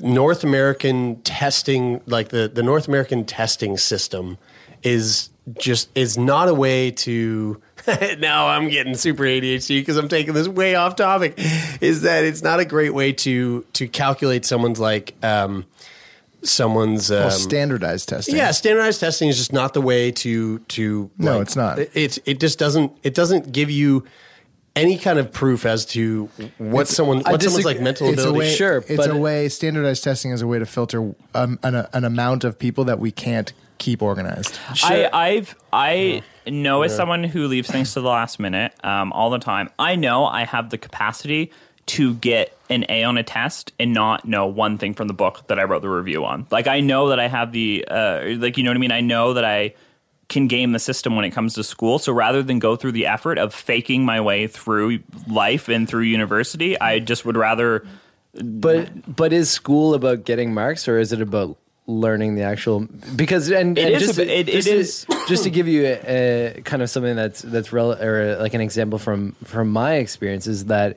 North 0.00 0.44
American 0.44 1.20
testing, 1.22 2.00
like 2.06 2.28
the 2.30 2.50
the 2.52 2.62
North 2.62 2.88
American 2.88 3.24
testing 3.24 3.76
system, 3.76 4.38
is 4.82 5.30
just 5.58 5.88
is 5.94 6.18
not 6.18 6.48
a 6.48 6.54
way 6.54 6.90
to. 6.90 7.60
now 8.18 8.48
I'm 8.48 8.68
getting 8.68 8.94
super 8.94 9.22
ADHD 9.22 9.80
because 9.80 9.96
I'm 9.96 10.08
taking 10.08 10.34
this 10.34 10.48
way 10.48 10.74
off 10.74 10.96
topic. 10.96 11.34
Is 11.80 12.02
that 12.02 12.24
it's 12.24 12.42
not 12.42 12.60
a 12.60 12.64
great 12.64 12.94
way 12.94 13.12
to 13.12 13.64
to 13.74 13.88
calculate 13.88 14.44
someone's 14.44 14.80
like 14.80 15.14
um, 15.22 15.64
someone's 16.42 17.10
um, 17.10 17.18
well, 17.18 17.30
standardized 17.30 18.08
testing. 18.08 18.36
yeah, 18.36 18.50
standardized 18.50 19.00
testing 19.00 19.28
is 19.28 19.38
just 19.38 19.52
not 19.52 19.74
the 19.74 19.80
way 19.80 20.10
to 20.12 20.58
to. 20.60 21.10
No, 21.18 21.34
like, 21.34 21.42
it's 21.42 21.56
not. 21.56 21.78
It, 21.78 21.90
it 21.94 22.18
it 22.26 22.40
just 22.40 22.58
doesn't 22.58 22.92
it 23.02 23.14
doesn't 23.14 23.52
give 23.52 23.70
you 23.70 24.04
any 24.76 24.96
kind 24.98 25.18
of 25.18 25.32
proof 25.32 25.66
as 25.66 25.84
to 25.86 26.26
what 26.58 26.86
someone 26.88 27.20
what 27.20 27.42
someone's 27.42 27.64
like 27.64 27.80
mental 27.80 28.08
it's 28.08 28.18
a 28.18 28.22
ability. 28.22 28.38
way, 28.38 28.54
Sure, 28.54 28.76
it's 28.78 28.96
but- 28.96 29.10
a 29.10 29.16
way. 29.16 29.48
Standardized 29.48 30.04
testing 30.04 30.30
is 30.30 30.42
a 30.42 30.46
way 30.46 30.58
to 30.58 30.66
filter 30.66 31.12
um, 31.34 31.58
an, 31.62 31.74
an 31.92 32.04
amount 32.04 32.44
of 32.44 32.58
people 32.58 32.84
that 32.84 32.98
we 32.98 33.10
can't 33.10 33.52
keep 33.78 34.02
organized. 34.02 34.58
I, 34.82 35.08
I've 35.12 35.54
I 35.72 36.22
know 36.46 36.82
as 36.82 36.94
someone 36.94 37.24
who 37.24 37.46
leaves 37.48 37.68
things 37.70 37.94
to 37.94 38.00
the 38.00 38.08
last 38.08 38.38
minute 38.38 38.72
um, 38.84 39.12
all 39.12 39.30
the 39.30 39.38
time. 39.38 39.70
I 39.78 39.96
know 39.96 40.26
I 40.26 40.44
have 40.44 40.70
the 40.70 40.78
capacity 40.78 41.50
to 41.86 42.14
get 42.14 42.56
an 42.68 42.84
A 42.88 43.02
on 43.04 43.16
a 43.18 43.22
test 43.24 43.72
and 43.80 43.92
not 43.92 44.24
know 44.28 44.46
one 44.46 44.78
thing 44.78 44.94
from 44.94 45.08
the 45.08 45.14
book 45.14 45.46
that 45.48 45.58
I 45.58 45.64
wrote 45.64 45.82
the 45.82 45.88
review 45.88 46.24
on. 46.24 46.46
Like 46.50 46.66
I 46.68 46.80
know 46.80 47.08
that 47.08 47.18
I 47.18 47.26
have 47.26 47.52
the 47.52 47.84
uh, 47.90 48.22
like 48.36 48.56
you 48.58 48.62
know 48.64 48.70
what 48.70 48.76
I 48.76 48.80
mean. 48.80 48.92
I 48.92 49.00
know 49.00 49.32
that 49.34 49.44
I 49.44 49.74
can 50.30 50.46
game 50.48 50.72
the 50.72 50.78
system 50.78 51.14
when 51.16 51.26
it 51.26 51.30
comes 51.30 51.52
to 51.54 51.62
school. 51.62 51.98
So 51.98 52.12
rather 52.14 52.42
than 52.42 52.58
go 52.58 52.74
through 52.76 52.92
the 52.92 53.04
effort 53.06 53.36
of 53.36 53.52
faking 53.52 54.04
my 54.06 54.22
way 54.22 54.46
through 54.46 55.00
life 55.28 55.68
and 55.68 55.86
through 55.86 56.04
university, 56.04 56.80
I 56.80 57.00
just 57.00 57.26
would 57.26 57.36
rather 57.36 57.84
But 58.32 59.14
but 59.14 59.32
is 59.34 59.50
school 59.50 59.92
about 59.92 60.24
getting 60.24 60.54
marks 60.54 60.88
or 60.88 60.98
is 60.98 61.12
it 61.12 61.20
about 61.20 61.58
learning 61.86 62.36
the 62.36 62.42
actual 62.42 62.86
because 63.16 63.50
and, 63.50 63.76
It 63.76 63.86
and 63.92 63.94
is 63.96 64.06
just, 64.06 64.18
a 64.20 64.38
it- 64.40 64.46
just 64.46 64.68
it 65.08 65.12
to- 65.12 65.26
just 65.28 65.42
to 65.42 65.50
give 65.50 65.66
you 65.66 65.84
a, 65.86 66.54
a 66.58 66.62
kind 66.62 66.80
of 66.82 66.88
something 66.88 67.16
that's 67.16 67.42
that's 67.42 67.72
rel- 67.72 68.00
or 68.00 68.36
like 68.38 68.54
an 68.54 68.60
example 68.60 68.98
from 69.00 69.32
from 69.44 69.70
my 69.70 69.94
experience 69.94 70.46
is 70.46 70.66
that 70.66 70.96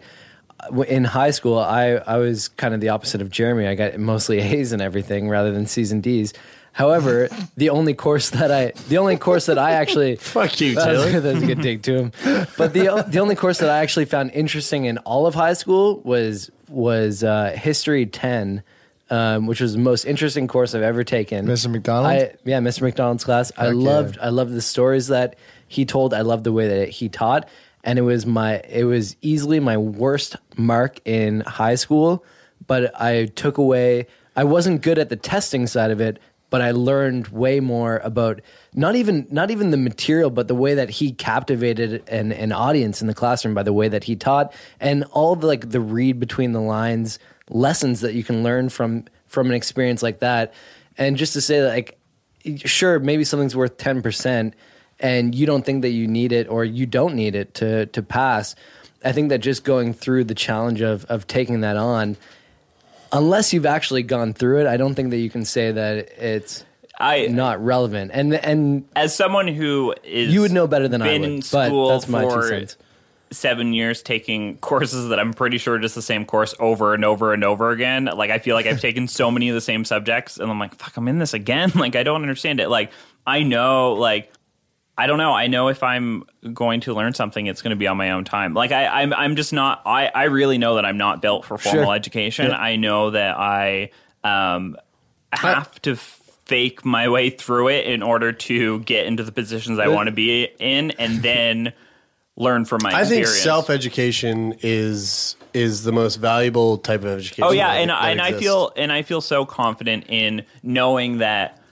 in 0.87 1.03
high 1.03 1.31
school 1.31 1.57
I 1.57 1.93
I 1.95 2.17
was 2.17 2.47
kind 2.49 2.73
of 2.75 2.81
the 2.81 2.89
opposite 2.89 3.21
of 3.21 3.29
Jeremie. 3.31 3.65
I 3.67 3.73
got 3.75 3.97
mostly 3.97 4.37
A's 4.39 4.71
and 4.71 4.81
everything 4.81 5.27
rather 5.27 5.51
than 5.51 5.65
C's 5.65 5.91
and 5.91 6.03
D's 6.03 6.33
however 6.73 7.29
the 7.55 7.69
only 7.69 7.93
course 7.93 8.31
that 8.31 8.51
I 8.51 8.73
the 8.89 8.97
only 8.97 9.15
course 9.15 9.45
that 9.45 9.57
I 9.57 9.71
actually 9.71 10.15
Fuck 10.33 10.59
you, 10.59 10.75
that 10.75 10.91
was, 10.91 11.05
Taylor. 11.05 11.19
that 11.21 11.33
was 11.35 11.43
a 11.43 11.45
good 11.45 11.61
dig 11.61 11.83
to 11.83 11.97
him. 11.97 12.11
But 12.57 12.73
the 12.73 13.05
the 13.07 13.19
only 13.19 13.35
course 13.35 13.59
that 13.59 13.69
I 13.69 13.79
actually 13.79 14.05
found 14.05 14.31
interesting 14.31 14.85
in 14.85 14.97
all 14.99 15.25
of 15.25 15.35
high 15.35 15.53
school 15.53 16.01
was 16.01 16.51
was 16.67 17.23
uh, 17.23 17.55
history 17.55 18.05
ten, 18.05 18.63
um, 19.09 19.47
which 19.47 19.61
was 19.61 19.73
the 19.73 19.79
most 19.79 20.05
interesting 20.05 20.47
course 20.47 20.75
I've 20.75 20.81
ever 20.81 21.03
taken. 21.03 21.45
Mr. 21.45 21.71
McDonald? 21.71 22.07
I, 22.07 22.35
yeah, 22.43 22.59
Mr. 22.59 22.81
McDonald's 22.81 23.23
class. 23.23 23.51
I 23.57 23.67
yeah. 23.67 23.73
loved 23.73 24.17
I 24.19 24.29
loved 24.29 24.53
the 24.53 24.61
stories 24.61 25.07
that 25.07 25.35
he 25.67 25.85
told. 25.85 26.13
I 26.13 26.21
loved 26.21 26.43
the 26.43 26.51
way 26.51 26.67
that 26.79 26.89
he 26.89 27.09
taught, 27.09 27.47
and 27.83 27.99
it 27.99 28.03
was 28.03 28.25
my 28.25 28.61
it 28.67 28.85
was 28.85 29.15
easily 29.21 29.59
my 29.59 29.77
worst 29.77 30.35
mark 30.57 30.99
in 31.05 31.41
high 31.41 31.75
school. 31.75 32.25
But 32.65 32.99
I 32.99 33.25
took 33.25 33.57
away. 33.57 34.07
I 34.35 34.45
wasn't 34.45 34.81
good 34.81 34.97
at 34.97 35.09
the 35.09 35.15
testing 35.15 35.67
side 35.67 35.91
of 35.91 36.01
it, 36.01 36.17
but 36.53 36.61
I 36.61 36.69
learned 36.69 37.29
way 37.29 37.59
more 37.59 37.99
about 38.03 38.39
not 38.75 38.95
even 38.95 39.25
not 39.31 39.49
even 39.49 39.71
the 39.71 39.77
material, 39.77 40.29
but 40.29 40.47
the 40.47 40.53
way 40.53 40.75
that 40.75 40.91
he 40.91 41.11
captivated 41.11 42.07
an, 42.07 42.31
an 42.31 42.51
audience 42.51 43.01
in 43.01 43.07
the 43.07 43.15
classroom 43.15 43.55
by 43.55 43.63
the 43.63 43.73
way 43.73 43.87
that 43.87 44.03
he 44.03 44.15
taught, 44.15 44.53
and 44.79 45.03
all 45.05 45.35
the 45.35 45.47
like 45.47 45.71
the 45.71 45.81
read 45.81 46.19
between 46.19 46.51
the 46.51 46.61
lines 46.61 47.17
lessons 47.49 48.01
that 48.01 48.13
you 48.13 48.23
can 48.23 48.43
learn 48.43 48.69
from 48.69 49.05
from 49.25 49.47
an 49.47 49.55
experience 49.55 50.03
like 50.03 50.19
that. 50.19 50.53
And 50.95 51.17
just 51.17 51.33
to 51.33 51.41
say 51.41 51.59
that, 51.59 51.69
like, 51.69 51.97
sure, 52.57 52.99
maybe 52.99 53.23
something's 53.23 53.55
worth 53.55 53.77
ten 53.77 54.03
percent, 54.03 54.53
and 54.99 55.33
you 55.33 55.47
don't 55.47 55.65
think 55.65 55.81
that 55.81 55.89
you 55.89 56.05
need 56.05 56.31
it 56.31 56.47
or 56.47 56.63
you 56.63 56.85
don't 56.85 57.15
need 57.15 57.33
it 57.33 57.55
to 57.55 57.87
to 57.87 58.03
pass. 58.03 58.53
I 59.03 59.11
think 59.11 59.29
that 59.29 59.39
just 59.39 59.63
going 59.63 59.91
through 59.91 60.25
the 60.25 60.35
challenge 60.35 60.81
of 60.81 61.03
of 61.05 61.25
taking 61.25 61.61
that 61.61 61.77
on 61.77 62.15
unless 63.13 63.53
you've 63.53 63.65
actually 63.65 64.03
gone 64.03 64.33
through 64.33 64.61
it, 64.61 64.67
I 64.67 64.75
don't 64.75 64.95
think 64.95 65.11
that 65.11 65.17
you 65.17 65.29
can 65.29 65.45
say 65.45 65.71
that 65.71 66.09
it's 66.17 66.65
I 66.99 67.27
not 67.27 67.63
relevant. 67.63 68.11
And 68.13 68.33
and 68.33 68.85
as 68.95 69.15
someone 69.15 69.47
who 69.47 69.95
is 70.03 70.33
You 70.33 70.41
would 70.41 70.51
know 70.51 70.67
better 70.67 70.87
than 70.87 71.01
I 71.01 71.13
would, 71.13 71.23
in 71.23 71.43
but 71.51 71.87
that's 71.89 72.07
my 72.07 72.23
two 72.23 72.29
for 72.29 72.47
cents. 72.47 72.77
seven 73.31 73.73
years 73.73 74.01
taking 74.03 74.57
courses 74.57 75.09
that 75.09 75.19
I'm 75.19 75.33
pretty 75.33 75.57
sure 75.57 75.75
are 75.75 75.79
just 75.79 75.95
the 75.95 76.01
same 76.01 76.25
course 76.25 76.53
over 76.59 76.93
and 76.93 77.03
over 77.05 77.33
and 77.33 77.43
over 77.43 77.71
again. 77.71 78.05
Like 78.05 78.29
I 78.31 78.39
feel 78.39 78.55
like 78.55 78.65
I've 78.65 78.81
taken 78.81 79.07
so 79.07 79.31
many 79.31 79.49
of 79.49 79.55
the 79.55 79.61
same 79.61 79.85
subjects, 79.85 80.37
and 80.37 80.51
I'm 80.51 80.59
like, 80.59 80.75
fuck, 80.75 80.97
I'm 80.97 81.07
in 81.07 81.19
this 81.19 81.33
again. 81.33 81.71
Like 81.75 81.95
I 81.95 82.03
don't 82.03 82.21
understand 82.21 82.59
it. 82.59 82.69
Like 82.69 82.91
I 83.25 83.43
know, 83.43 83.93
like 83.93 84.31
I 84.97 85.07
don't 85.07 85.17
know. 85.17 85.33
I 85.33 85.47
know 85.47 85.69
if 85.69 85.81
I'm 85.81 86.23
going 86.53 86.81
to 86.81 86.93
learn 86.93 87.13
something, 87.13 87.47
it's 87.47 87.61
going 87.63 87.71
to 87.71 87.75
be 87.75 87.87
on 87.87 87.97
my 87.97 88.11
own 88.11 88.25
time. 88.25 88.53
Like 88.53 88.71
I, 88.71 88.85
I'm, 89.01 89.11
I'm 89.13 89.35
just 89.35 89.51
not. 89.51 89.81
I, 89.85 90.07
I 90.07 90.25
really 90.25 90.57
know 90.59 90.75
that 90.75 90.85
I'm 90.85 90.97
not 90.97 91.21
built 91.21 91.45
for 91.45 91.57
formal 91.57 91.85
Sure. 91.85 91.95
education. 91.95 92.47
Yeah. 92.47 92.57
I 92.57 92.75
know 92.75 93.09
that 93.09 93.35
I 93.37 93.89
um, 94.23 94.77
have 95.31 95.81
to 95.83 95.95
fake 95.95 96.85
my 96.85 97.09
way 97.09 97.29
through 97.31 97.69
it 97.69 97.87
in 97.87 98.03
order 98.03 98.31
to 98.33 98.79
get 98.81 99.07
into 99.07 99.23
the 99.23 99.31
positions 99.31 99.79
I 99.79 99.87
want 99.87 100.07
to 100.07 100.11
be 100.13 100.47
in, 100.59 100.91
and 100.91 101.23
then 101.23 101.73
learn 102.35 102.65
from 102.65 102.81
my 102.83 102.93
I 102.93 103.05
think 103.05 103.25
self 103.27 103.69
education 103.69 104.55
is 104.61 105.37
is 105.53 105.83
the 105.83 105.91
most 105.91 106.17
valuable 106.17 106.77
type 106.77 107.01
of 107.01 107.07
education. 107.19 107.43
Oh 107.45 107.51
yeah, 107.51 107.67
that- 107.73 107.79
and 107.81 107.89
that 107.89 108.03
and 108.11 108.21
I 108.21 108.33
feel 108.33 108.71
and 108.75 108.91
I 108.91 109.01
feel 109.03 109.21
so 109.21 109.45
confident 109.45 110.05
in 110.09 110.43
knowing 110.61 111.19
that 111.19 111.62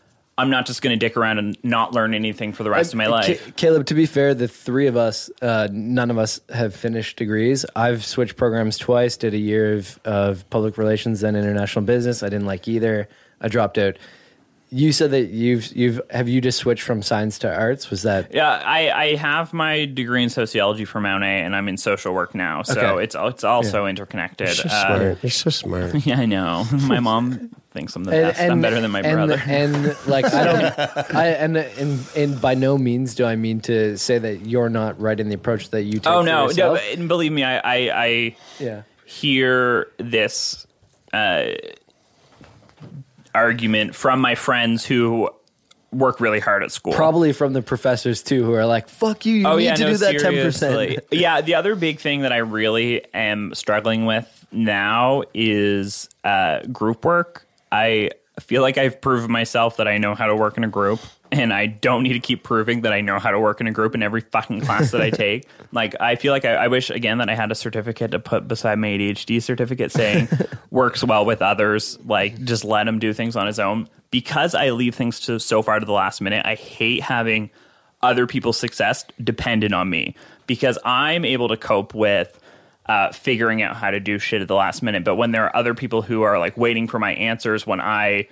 I'm 0.41 0.49
not 0.49 0.65
just 0.65 0.81
going 0.81 0.97
to 0.97 1.05
dick 1.05 1.15
around 1.15 1.38
and 1.39 1.57
not 1.63 1.93
learn 1.93 2.13
anything 2.13 2.51
for 2.51 2.63
the 2.63 2.69
rest 2.69 2.93
of 2.93 2.97
my 2.97 3.05
Uh, 3.05 3.11
life. 3.11 3.45
Ca- 3.45 3.51
Caleb, 3.55 3.85
to 3.88 3.93
be 3.93 4.05
fair, 4.05 4.34
the 4.34 4.47
three 4.47 4.88
of 4.88 4.97
us, 4.97 5.30
uh, 5.41 5.68
none 5.72 6.11
of 6.11 6.18
us 6.18 6.39
have 6.53 6.76
finished 6.76 7.18
degrees. 7.18 7.65
I've 7.76 8.03
switched 8.03 8.35
programs 8.35 8.77
twice, 8.77 9.18
did 9.18 9.34
a 9.34 9.38
year 9.38 9.73
of, 9.76 9.99
of 10.03 10.49
public 10.49 10.77
relations, 10.77 11.22
then 11.22 11.35
international 11.35 11.85
business. 11.85 12.23
I 12.23 12.30
didn't 12.30 12.47
like 12.47 12.68
either. 12.68 13.07
I 13.39 13.47
dropped 13.47 13.77
out. 13.77 13.97
You 14.73 14.93
said 14.93 15.11
that 15.11 15.31
you've 15.31 15.68
you've 15.76 15.99
have 16.11 16.30
you 16.30 16.39
just 16.39 16.57
switched 16.57 16.84
from 16.84 17.01
science 17.01 17.38
to 17.39 17.53
arts? 17.53 17.89
Was 17.89 18.03
that 18.03 18.34
Yeah, 18.34 18.49
I, 18.65 18.89
I 18.89 19.15
have 19.15 19.51
my 19.51 19.84
degree 19.84 20.23
in 20.23 20.30
sociology 20.30 20.85
from 20.85 21.03
Mount 21.03 21.26
A, 21.26 21.27
and 21.27 21.53
I'm 21.53 21.68
in 21.68 21.76
social 21.76 22.13
work 22.13 22.34
now, 22.34 22.61
so 22.63 22.80
Okay. 22.80 23.03
it's 23.03 23.13
it's 23.19 23.43
also 23.43 23.85
interconnected. 23.85 24.47
You're 24.47 24.55
so 24.55 24.69
Uh, 24.69 24.85
smart. 24.88 25.18
You're 25.23 25.30
so 25.30 25.49
smart. 25.49 25.95
yeah, 26.05 26.19
I 26.22 26.26
know. 26.26 26.65
My 26.88 27.01
mom 27.01 27.51
thinks 27.72 27.95
I'm 27.95 28.03
the 28.03 28.11
best. 28.11 28.39
I'm 28.39 28.61
better 28.61 28.80
than 28.81 28.91
my 28.91 28.99
and, 28.99 29.15
brother. 29.15 29.41
And 29.45 29.95
like 30.07 30.26
I 30.26 30.43
don't, 30.43 30.80
I 31.15 31.27
and 31.27 31.57
and 31.57 32.06
and 32.15 32.41
by 32.41 32.53
no 32.53 32.77
means 32.77 33.15
do 33.15 33.26
I 33.26 33.35
mean 33.35 33.61
to 33.61 33.98
say 33.98 34.18
that 34.19 34.45
you're 34.45 34.69
not 34.69 34.99
right 34.99 35.19
in 35.19 35.30
the 35.30 35.35
approach 35.35 35.69
that 35.72 35.84
you 35.84 35.93
take. 35.93 36.07
oh 36.07 36.22
no, 36.22 36.48
no! 36.48 36.76
And 36.76 37.07
believe 37.07 37.31
me, 37.31 37.43
I 37.43 37.57
I, 37.57 38.03
I 38.06 38.35
Yeah. 38.60 38.81
hear 39.06 39.88
this 39.98 40.68
uh, 41.14 41.45
argument 43.34 43.95
from 43.95 44.19
my 44.19 44.35
friends 44.35 44.85
who 44.85 45.30
work 45.91 46.22
really 46.22 46.39
hard 46.39 46.64
at 46.64 46.72
school. 46.72 46.93
Probably 46.93 47.34
from 47.34 47.53
the 47.53 47.61
professors 47.61 48.23
too, 48.23 48.43
who 48.43 48.53
are 48.53 48.65
like, 48.65 48.89
"Fuck 48.89 49.26
you! 49.26 49.35
You 49.35 49.48
oh 49.48 49.57
need 49.57 49.65
yeah, 49.65 49.76
to 49.76 49.84
no, 49.84 49.91
do 49.91 49.98
that 49.98 50.19
ten 50.19 50.34
percent." 50.34 50.99
yeah, 51.11 51.41
the 51.41 51.56
other 51.56 51.76
big 51.76 51.99
thing 51.99 52.22
that 52.22 52.31
I 52.34 52.38
really 52.38 53.03
am 53.14 53.53
struggling 53.56 54.06
with 54.06 54.45
now 54.52 55.23
is 55.34 56.10
uh, 56.23 56.61
group 56.64 57.06
work. 57.06 57.45
I 57.72 58.11
feel 58.39 58.61
like 58.61 58.77
I've 58.77 59.02
proven 59.02 59.31
myself 59.31 59.77
that 59.77 59.88
I 59.88 59.98
know 59.98 60.15
how 60.15 60.27
to 60.27 60.35
work 60.35 60.57
in 60.57 60.64
a 60.64 60.68
group. 60.68 60.99
and 61.31 61.53
I 61.53 61.65
don't 61.65 62.03
need 62.03 62.14
to 62.14 62.19
keep 62.19 62.43
proving 62.43 62.81
that 62.81 62.91
I 62.91 62.99
know 62.99 63.18
how 63.18 63.31
to 63.31 63.39
work 63.39 63.61
in 63.61 63.68
a 63.68 63.72
group 63.72 63.95
in 63.95 64.03
every 64.03 64.19
fucking 64.19 64.61
class 64.61 64.91
that 64.91 65.02
I 65.02 65.10
take. 65.11 65.48
Like, 65.72 65.95
I 65.99 66.15
feel 66.15 66.34
like 66.34 66.43
I, 66.43 66.56
I 66.56 66.68
wish 66.68 66.89
again 66.89 67.19
that 67.19 67.30
I 67.30 67.35
had 67.35 67.52
a 67.52 67.56
certificate 67.56 68.11
to 68.11 68.19
put 68.19 68.49
beside 68.49 68.77
my 68.80 68.88
ADHD 68.89 69.41
certificate 69.41 69.93
saying 69.93 70.27
works 70.72 71.03
well 71.03 71.26
with 71.26 71.41
others. 71.41 71.98
Like, 72.06 72.43
just 72.43 72.65
let 72.65 72.85
him 72.85 72.99
do 72.99 73.14
things 73.14 73.38
on 73.38 73.48
his 73.48 73.60
own. 73.60 73.88
Because 74.10 74.53
I 74.53 74.72
leave 74.72 74.93
things 74.93 75.22
to 75.22 75.39
so 75.39 75.61
far 75.61 75.80
to 75.80 75.85
the 75.85 75.93
last 75.93 76.19
minute, 76.19 76.45
I 76.45 76.56
hate 76.56 77.02
having 77.02 77.49
other 78.02 78.27
people's 78.27 78.57
success 78.57 79.06
dependent 79.23 79.73
on 79.73 79.89
me 79.89 80.15
because 80.48 80.77
I'm 80.84 81.23
able 81.23 81.48
to 81.48 81.56
cope 81.56 81.93
with 81.93 82.40
uh, 82.91 83.11
figuring 83.13 83.61
out 83.61 83.76
how 83.76 83.89
to 83.91 83.99
do 83.99 84.19
shit 84.19 84.41
at 84.41 84.47
the 84.47 84.55
last 84.55 84.81
minute. 84.84 85.03
But 85.03 85.15
when 85.15 85.31
there 85.31 85.45
are 85.45 85.55
other 85.55 85.73
people 85.73 86.01
who 86.01 86.23
are 86.23 86.38
like 86.39 86.57
waiting 86.57 86.88
for 86.88 86.99
my 86.99 87.13
answers 87.13 87.65
when 87.65 87.80
I 87.80 88.27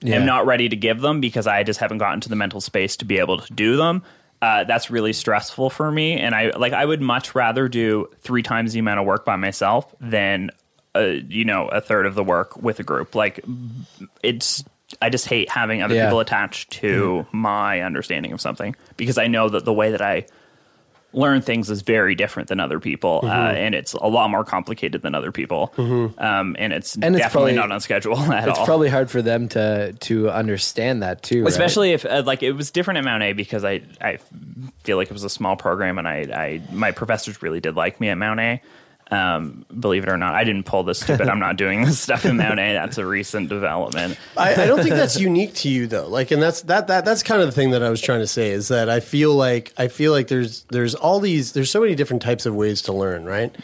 Yeah. 0.00 0.16
am 0.16 0.24
not 0.26 0.46
ready 0.46 0.68
to 0.68 0.76
give 0.76 1.00
them 1.00 1.20
because 1.20 1.46
I 1.46 1.62
just 1.64 1.80
haven't 1.80 1.98
gotten 1.98 2.20
to 2.20 2.28
the 2.28 2.36
mental 2.36 2.60
space 2.60 2.96
to 2.98 3.04
be 3.04 3.18
able 3.18 3.38
to 3.40 3.52
do 3.52 3.76
them. 3.76 4.02
Uh, 4.40 4.62
that's 4.64 4.88
really 4.90 5.12
stressful 5.12 5.68
for 5.68 5.90
me, 5.90 6.16
and 6.18 6.32
I 6.34 6.50
like. 6.56 6.72
I 6.72 6.84
would 6.86 7.02
much 7.02 7.34
rather 7.34 7.68
do 7.68 8.06
three 8.20 8.42
times 8.44 8.72
the 8.72 8.78
amount 8.78 9.00
of 9.00 9.04
work 9.06 9.24
by 9.24 9.34
myself 9.34 9.92
than, 10.00 10.50
uh, 10.94 11.00
you 11.28 11.44
know, 11.44 11.66
a 11.66 11.80
third 11.80 12.06
of 12.06 12.14
the 12.14 12.22
work 12.22 12.56
with 12.62 12.78
a 12.78 12.84
group. 12.84 13.14
Like, 13.16 13.44
it's. 14.22 14.62
I 15.02 15.10
just 15.10 15.26
hate 15.26 15.50
having 15.50 15.82
other 15.82 15.94
Yeah. 15.96 16.04
people 16.06 16.20
attached 16.20 16.70
to 16.80 17.26
my 17.32 17.82
understanding 17.82 18.32
of 18.32 18.40
something 18.40 18.74
because 18.96 19.18
I 19.18 19.26
know 19.26 19.48
that 19.50 19.64
the 19.66 19.72
way 19.72 19.90
that 19.90 20.00
I 20.00 20.24
learn 21.14 21.40
things 21.40 21.70
is 21.70 21.80
very 21.82 22.14
different 22.14 22.48
than 22.50 22.60
other 22.60 22.78
people, 22.78 23.20
uh, 23.22 23.26
Mhm. 23.28 23.54
and 23.54 23.74
it's 23.74 23.94
a 23.94 24.06
lot 24.06 24.28
more 24.30 24.44
complicated 24.44 25.00
than 25.00 25.14
other 25.14 25.32
people. 25.32 25.72
Mhm. 25.78 26.20
Um, 26.22 26.54
and 26.58 26.72
it's 26.72 26.96
And 27.00 27.16
it's 27.16 27.26
probably- 27.32 27.54
not 27.54 27.72
on 27.72 27.80
schedule 27.80 28.18
at 28.32 28.46
it's 28.48 28.58
all. 28.58 28.66
probably 28.66 28.90
hard 28.90 29.10
for 29.10 29.22
them 29.22 29.48
to 29.48 29.92
to 29.94 30.30
understand 30.30 31.02
that 31.02 31.22
too. 31.22 31.42
right? 31.44 31.48
Especially 31.48 31.92
if 31.92 32.04
uh, 32.04 32.22
like 32.26 32.42
it 32.42 32.52
was 32.52 32.70
different 32.70 32.98
at 32.98 33.04
Mount 33.04 33.22
A 33.22 33.32
because 33.32 33.64
I 33.64 33.80
I 34.02 34.18
feel 34.84 34.98
like 34.98 35.06
it 35.08 35.14
was 35.14 35.24
a 35.24 35.30
small 35.30 35.56
program 35.56 35.98
and 35.98 36.06
I 36.06 36.26
I 36.32 36.60
my 36.72 36.90
professors 36.92 37.42
really 37.42 37.60
did 37.60 37.74
like 37.74 38.00
me 38.00 38.10
at 38.10 38.18
Mount 38.18 38.40
A. 38.40 38.60
Um, 39.10 39.64
believe 39.80 40.02
it 40.02 40.10
or 40.10 40.18
not, 40.18 40.34
I 40.34 40.44
didn't 40.44 40.64
pull 40.64 40.82
this 40.82 41.00
stupid. 41.00 41.28
I'm 41.30 41.38
not 41.38 41.56
doing 41.56 41.82
this 41.84 41.98
stuff 41.98 42.26
in 42.26 42.36
Mount 42.36 42.60
A. 42.60 42.74
That's 42.74 42.98
a 42.98 43.06
recent 43.06 43.48
development. 43.48 44.18
I, 44.36 44.52
I 44.64 44.66
don't 44.66 44.82
think 44.82 44.94
that's 44.96 45.18
unique 45.18 45.54
to 45.54 45.70
you 45.70 45.86
though. 45.86 46.06
Like, 46.08 46.30
and 46.30 46.42
that's 46.42 46.60
that 46.62 46.88
that 46.88 47.06
that's 47.06 47.22
kind 47.22 47.40
of 47.40 47.48
the 47.48 47.52
thing 47.52 47.70
that 47.70 47.82
I 47.82 47.88
was 47.88 48.02
trying 48.02 48.20
to 48.20 48.26
say 48.26 48.50
is 48.50 48.68
that 48.68 48.90
I 48.90 49.00
feel 49.00 49.34
like 49.34 49.72
I 49.78 49.88
feel 49.88 50.12
like 50.12 50.28
there's 50.28 50.64
there's 50.64 50.94
all 50.94 51.20
these 51.20 51.52
there's 51.52 51.70
so 51.70 51.80
many 51.80 51.94
different 51.94 52.20
types 52.20 52.44
of 52.44 52.54
ways 52.54 52.82
to 52.82 52.92
learn, 52.92 53.24
right? 53.24 53.54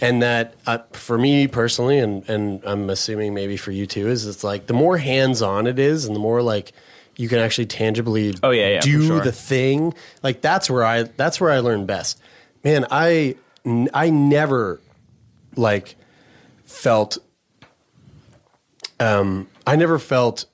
And 0.00 0.22
that 0.22 0.54
uh, 0.66 0.78
for 0.92 1.18
me 1.18 1.46
personally, 1.46 1.98
and 1.98 2.26
and 2.28 2.62
I'm 2.64 2.88
assuming 2.88 3.34
maybe 3.34 3.58
for 3.58 3.72
you 3.72 3.86
too, 3.86 4.08
is 4.08 4.26
it's 4.26 4.42
like 4.44 4.66
the 4.66 4.72
more 4.74 4.96
hands 4.96 5.42
on 5.42 5.66
it 5.66 5.78
is, 5.78 6.06
and 6.06 6.16
the 6.16 6.20
more 6.20 6.40
like 6.40 6.72
you 7.18 7.28
can 7.28 7.38
actually 7.38 7.66
tangibly 7.66 8.34
Oh, 8.42 8.50
yeah, 8.50 8.68
yeah, 8.68 8.80
do 8.80 9.06
sure. 9.06 9.20
the 9.20 9.32
thing. 9.32 9.92
Like 10.22 10.40
that's 10.40 10.70
where 10.70 10.84
I 10.84 11.02
that's 11.02 11.38
where 11.38 11.50
I 11.50 11.58
learn 11.58 11.84
best. 11.84 12.18
Man, 12.64 12.86
I 12.90 13.36
I 13.92 14.08
never 14.10 14.80
like 15.56 15.96
felt 16.64 17.18
um 19.00 19.48
I 19.66 19.76
never 19.76 19.98
felt 19.98 20.46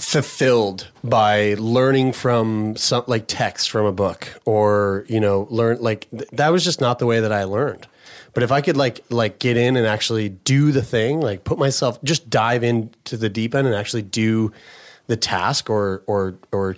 fulfilled 0.00 0.88
by 1.04 1.54
learning 1.58 2.12
from 2.12 2.74
some 2.76 3.04
like 3.06 3.24
text 3.26 3.70
from 3.70 3.84
a 3.84 3.92
book 3.92 4.40
or 4.44 5.04
you 5.08 5.20
know 5.20 5.46
learn 5.50 5.78
like 5.80 6.08
th- 6.10 6.28
that 6.32 6.48
was 6.48 6.64
just 6.64 6.80
not 6.80 6.98
the 6.98 7.06
way 7.06 7.20
that 7.20 7.32
I 7.32 7.44
learned. 7.44 7.86
But 8.32 8.42
if 8.42 8.50
I 8.50 8.60
could 8.60 8.76
like 8.76 9.04
like 9.10 9.38
get 9.38 9.56
in 9.56 9.76
and 9.76 9.86
actually 9.86 10.30
do 10.30 10.72
the 10.72 10.82
thing 10.82 11.20
like 11.20 11.44
put 11.44 11.58
myself 11.58 12.02
just 12.02 12.30
dive 12.30 12.64
into 12.64 13.16
the 13.16 13.28
deep 13.28 13.54
end 13.54 13.66
and 13.66 13.76
actually 13.76 14.02
do 14.02 14.52
the 15.06 15.16
task 15.16 15.68
or 15.68 16.02
or 16.06 16.36
or 16.50 16.76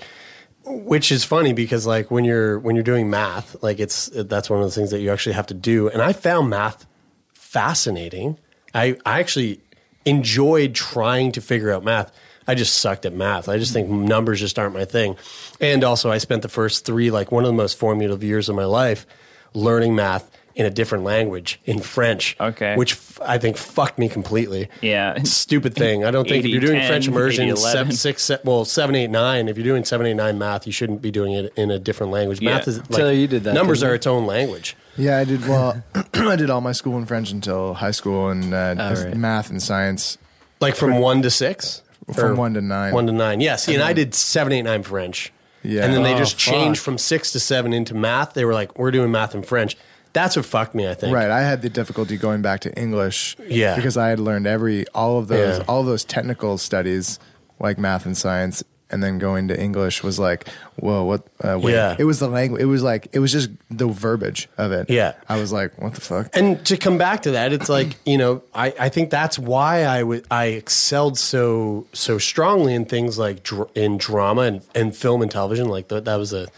which 0.72 1.12
is 1.12 1.24
funny 1.24 1.52
because 1.52 1.86
like 1.86 2.10
when 2.10 2.24
you're 2.24 2.58
when 2.58 2.74
you're 2.74 2.82
doing 2.82 3.10
math 3.10 3.62
like 3.62 3.78
it's 3.78 4.06
that's 4.14 4.50
one 4.50 4.60
of 4.60 4.64
the 4.64 4.72
things 4.72 4.90
that 4.90 5.00
you 5.00 5.10
actually 5.10 5.34
have 5.34 5.46
to 5.46 5.54
do. 5.54 5.88
And 5.88 6.02
i 6.02 6.12
found 6.12 6.50
math 6.50 6.86
fascinating. 7.32 8.38
I 8.74 8.96
i 9.06 9.20
actually 9.20 9.60
enjoyed 10.04 10.74
trying 10.74 11.32
to 11.32 11.40
figure 11.40 11.70
out 11.70 11.84
math. 11.84 12.12
I 12.46 12.56
just 12.56 12.78
sucked 12.78 13.06
at 13.06 13.12
math. 13.12 13.48
I 13.48 13.58
just 13.58 13.72
think 13.72 13.88
numbers 13.88 14.40
just 14.40 14.58
aren't 14.58 14.74
my 14.74 14.84
thing. 14.84 15.16
And 15.60 15.84
also 15.84 16.10
i 16.10 16.18
spent 16.18 16.42
the 16.42 16.48
first 16.48 16.84
three 16.84 17.10
like 17.10 17.30
one 17.30 17.44
of 17.44 17.48
the 17.48 17.56
most 17.56 17.78
formative 17.78 18.24
years 18.24 18.48
of 18.48 18.56
my 18.56 18.64
life 18.64 19.06
learning 19.54 19.94
math 19.94 20.30
in 20.54 20.66
a 20.66 20.70
different 20.70 21.04
language 21.04 21.60
in 21.64 21.78
french 21.80 22.36
Okay. 22.40 22.76
which 22.76 22.92
f- 22.92 23.18
i 23.24 23.38
think 23.38 23.56
fucked 23.56 23.98
me 23.98 24.08
completely 24.08 24.68
Yeah. 24.80 25.22
stupid 25.24 25.74
thing. 25.74 26.04
I 26.04 26.10
don't 26.10 26.28
think 26.28 26.44
if 26.44 26.50
you're 26.50 26.60
doing 26.60 26.78
80, 26.78 26.86
French 26.88 27.08
immersion, 27.08 27.44
80, 27.48 27.56
seven, 27.56 27.92
six, 27.92 28.22
se- 28.24 28.38
well, 28.44 28.64
seven, 28.64 28.94
eight, 28.94 29.10
nine. 29.10 29.48
If 29.48 29.56
you're 29.56 29.64
doing 29.64 29.84
seven, 29.84 30.06
eight, 30.06 30.14
nine 30.14 30.38
math, 30.38 30.66
you 30.66 30.72
shouldn't 30.72 31.00
be 31.02 31.10
doing 31.10 31.32
it 31.32 31.52
in 31.56 31.70
a 31.70 31.78
different 31.78 32.12
language. 32.12 32.40
Math 32.40 32.66
is 32.68 32.78
like, 32.90 33.00
So 33.00 33.10
you 33.10 33.26
did 33.26 33.44
that, 33.44 33.54
Numbers 33.54 33.82
are 33.82 33.94
its 33.94 34.06
own 34.06 34.26
language. 34.26 34.76
Yeah, 34.96 35.18
I 35.18 35.24
did. 35.24 35.46
Well, 35.48 35.82
I 36.14 36.36
did 36.36 36.50
all 36.50 36.60
my 36.60 36.72
school 36.72 36.98
in 36.98 37.06
French 37.06 37.30
until 37.30 37.74
high 37.74 37.90
school 37.92 38.28
and 38.28 38.52
uh, 38.52 38.74
Oh, 38.78 39.04
right. 39.04 39.16
math 39.16 39.50
and 39.50 39.62
science 39.62 40.18
Like 40.60 40.74
from 40.76 40.98
one 40.98 41.22
to 41.22 41.30
six, 41.30 41.82
from 42.14 42.36
one 42.36 42.54
to 42.54 42.60
nine. 42.60 42.92
one 42.92 43.06
to 43.06 43.12
nine. 43.12 43.40
Yeah. 43.40 43.56
See, 43.56 43.74
and 43.74 43.82
I 43.82 43.92
did 43.92 44.14
seven, 44.14 44.52
eight, 44.52 44.62
nine 44.62 44.82
French. 44.82 45.32
Yeah. 45.62 45.84
And 45.84 45.94
then 45.94 46.02
they 46.02 46.14
Oh, 46.14 46.18
just 46.18 46.36
changed 46.38 46.80
from 46.80 46.98
six 46.98 47.30
to 47.32 47.40
seven 47.40 47.72
into 47.72 47.94
math. 47.94 48.34
They 48.34 48.44
were 48.44 48.52
like, 48.54 48.78
we're 48.78 48.90
doing 48.90 49.10
math 49.12 49.34
and 49.34 49.46
French. 49.46 49.76
That's 50.12 50.36
what 50.36 50.44
fucked 50.44 50.74
me. 50.74 50.88
I 50.88 50.94
think. 50.94 51.14
Right, 51.14 51.30
I 51.30 51.40
had 51.42 51.62
the 51.62 51.70
difficulty 51.70 52.16
going 52.16 52.42
back 52.42 52.60
to 52.60 52.74
English. 52.78 53.36
Yeah. 53.46 53.76
because 53.76 53.96
I 53.96 54.08
had 54.08 54.20
learned 54.20 54.46
every 54.46 54.86
all 54.94 55.18
of 55.18 55.28
those 55.28 55.58
Yeah. 55.58 55.64
all 55.68 55.80
of 55.80 55.86
those 55.86 56.04
technical 56.04 56.58
studies 56.58 57.18
like 57.58 57.78
math 57.78 58.04
and 58.06 58.16
science, 58.16 58.62
and 58.90 59.02
then 59.02 59.18
going 59.18 59.48
to 59.48 59.58
English 59.58 60.02
was 60.02 60.18
like, 60.18 60.48
whoa, 60.76 61.04
what? 61.04 61.22
Uh, 61.42 61.58
wait. 61.58 61.72
Yeah. 61.72 61.96
it 61.98 62.04
was 62.04 62.18
the 62.18 62.28
language. 62.28 62.60
It 62.60 62.66
was 62.66 62.82
like 62.82 63.08
it 63.12 63.20
was 63.20 63.32
just 63.32 63.48
the 63.70 63.86
verbiage 63.88 64.48
of 64.58 64.70
it. 64.72 64.90
Yeah. 64.90 65.14
I 65.30 65.40
was 65.40 65.50
like, 65.50 65.80
what 65.80 65.94
the 65.94 66.00
fuck? 66.02 66.28
And 66.34 66.62
to 66.66 66.76
come 66.76 66.98
back 66.98 67.22
to 67.22 67.30
that, 67.30 67.52
it's 67.54 67.70
like 67.70 67.96
you 68.04 68.18
know, 68.18 68.42
I, 68.54 68.74
I 68.78 68.88
think 68.90 69.08
that's 69.10 69.38
why 69.38 69.84
I 69.84 70.02
would 70.02 70.26
I 70.30 70.46
excelled 70.46 71.18
so 71.18 71.86
so 71.94 72.18
strongly 72.18 72.74
in 72.74 72.84
things 72.84 73.18
like 73.18 73.42
dr- 73.42 73.70
in 73.74 73.96
drama 73.96 74.42
and, 74.42 74.60
and 74.74 74.94
film 74.94 75.22
and 75.22 75.30
television. 75.30 75.68
Like 75.68 75.88
that, 75.88 76.04
that 76.04 76.16
was 76.16 76.34
a 76.34 76.48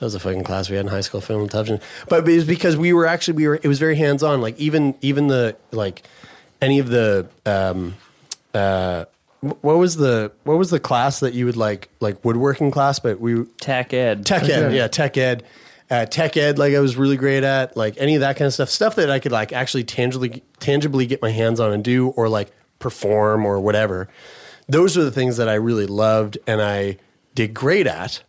that 0.00 0.06
was 0.06 0.14
a 0.14 0.20
fucking 0.20 0.44
class 0.44 0.70
we 0.70 0.76
had 0.76 0.86
in 0.86 0.90
high 0.90 1.02
school, 1.02 1.20
film 1.20 1.42
and 1.42 1.50
television. 1.50 1.78
But 2.08 2.26
it 2.26 2.34
was 2.34 2.44
because 2.44 2.74
we 2.74 2.94
were 2.94 3.06
actually 3.06 3.34
we 3.34 3.46
were 3.46 3.56
it 3.62 3.68
was 3.68 3.78
very 3.78 3.96
hands 3.96 4.22
on. 4.22 4.40
Like 4.40 4.58
even 4.58 4.94
even 5.02 5.28
the 5.28 5.56
like 5.72 6.02
any 6.62 6.78
of 6.78 6.88
the 6.88 7.28
um 7.44 7.96
uh 8.54 9.04
what 9.40 9.78
was 9.78 9.96
the 9.96 10.32
what 10.44 10.56
was 10.56 10.70
the 10.70 10.80
class 10.80 11.20
that 11.20 11.34
you 11.34 11.44
would 11.44 11.56
like 11.56 11.90
like 12.00 12.24
woodworking 12.24 12.70
class? 12.70 12.98
But 12.98 13.20
we 13.20 13.44
Tech 13.60 13.92
ed. 13.92 14.24
tech 14.24 14.44
ed, 14.44 14.50
ed. 14.50 14.74
yeah, 14.74 14.88
tech 14.88 15.16
ed. 15.18 15.44
Uh, 15.90 16.06
tech 16.06 16.36
ed, 16.36 16.56
like 16.56 16.72
I 16.72 16.78
was 16.78 16.96
really 16.96 17.16
great 17.16 17.42
at, 17.42 17.76
like 17.76 17.96
any 17.98 18.14
of 18.14 18.20
that 18.20 18.36
kind 18.36 18.46
of 18.46 18.54
stuff, 18.54 18.70
stuff 18.70 18.94
that 18.94 19.10
I 19.10 19.18
could 19.18 19.32
like 19.32 19.52
actually 19.52 19.82
tangibly, 19.82 20.44
tangibly 20.60 21.04
get 21.04 21.20
my 21.20 21.30
hands 21.30 21.58
on 21.58 21.72
and 21.72 21.82
do, 21.82 22.10
or 22.10 22.28
like 22.28 22.52
perform 22.78 23.44
or 23.44 23.58
whatever. 23.58 24.08
Those 24.68 24.96
are 24.96 25.02
the 25.02 25.10
things 25.10 25.36
that 25.38 25.48
I 25.48 25.54
really 25.54 25.86
loved 25.86 26.38
and 26.46 26.62
I 26.62 26.98
did 27.34 27.54
great 27.54 27.88
at. 27.88 28.22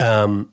Um, 0.00 0.52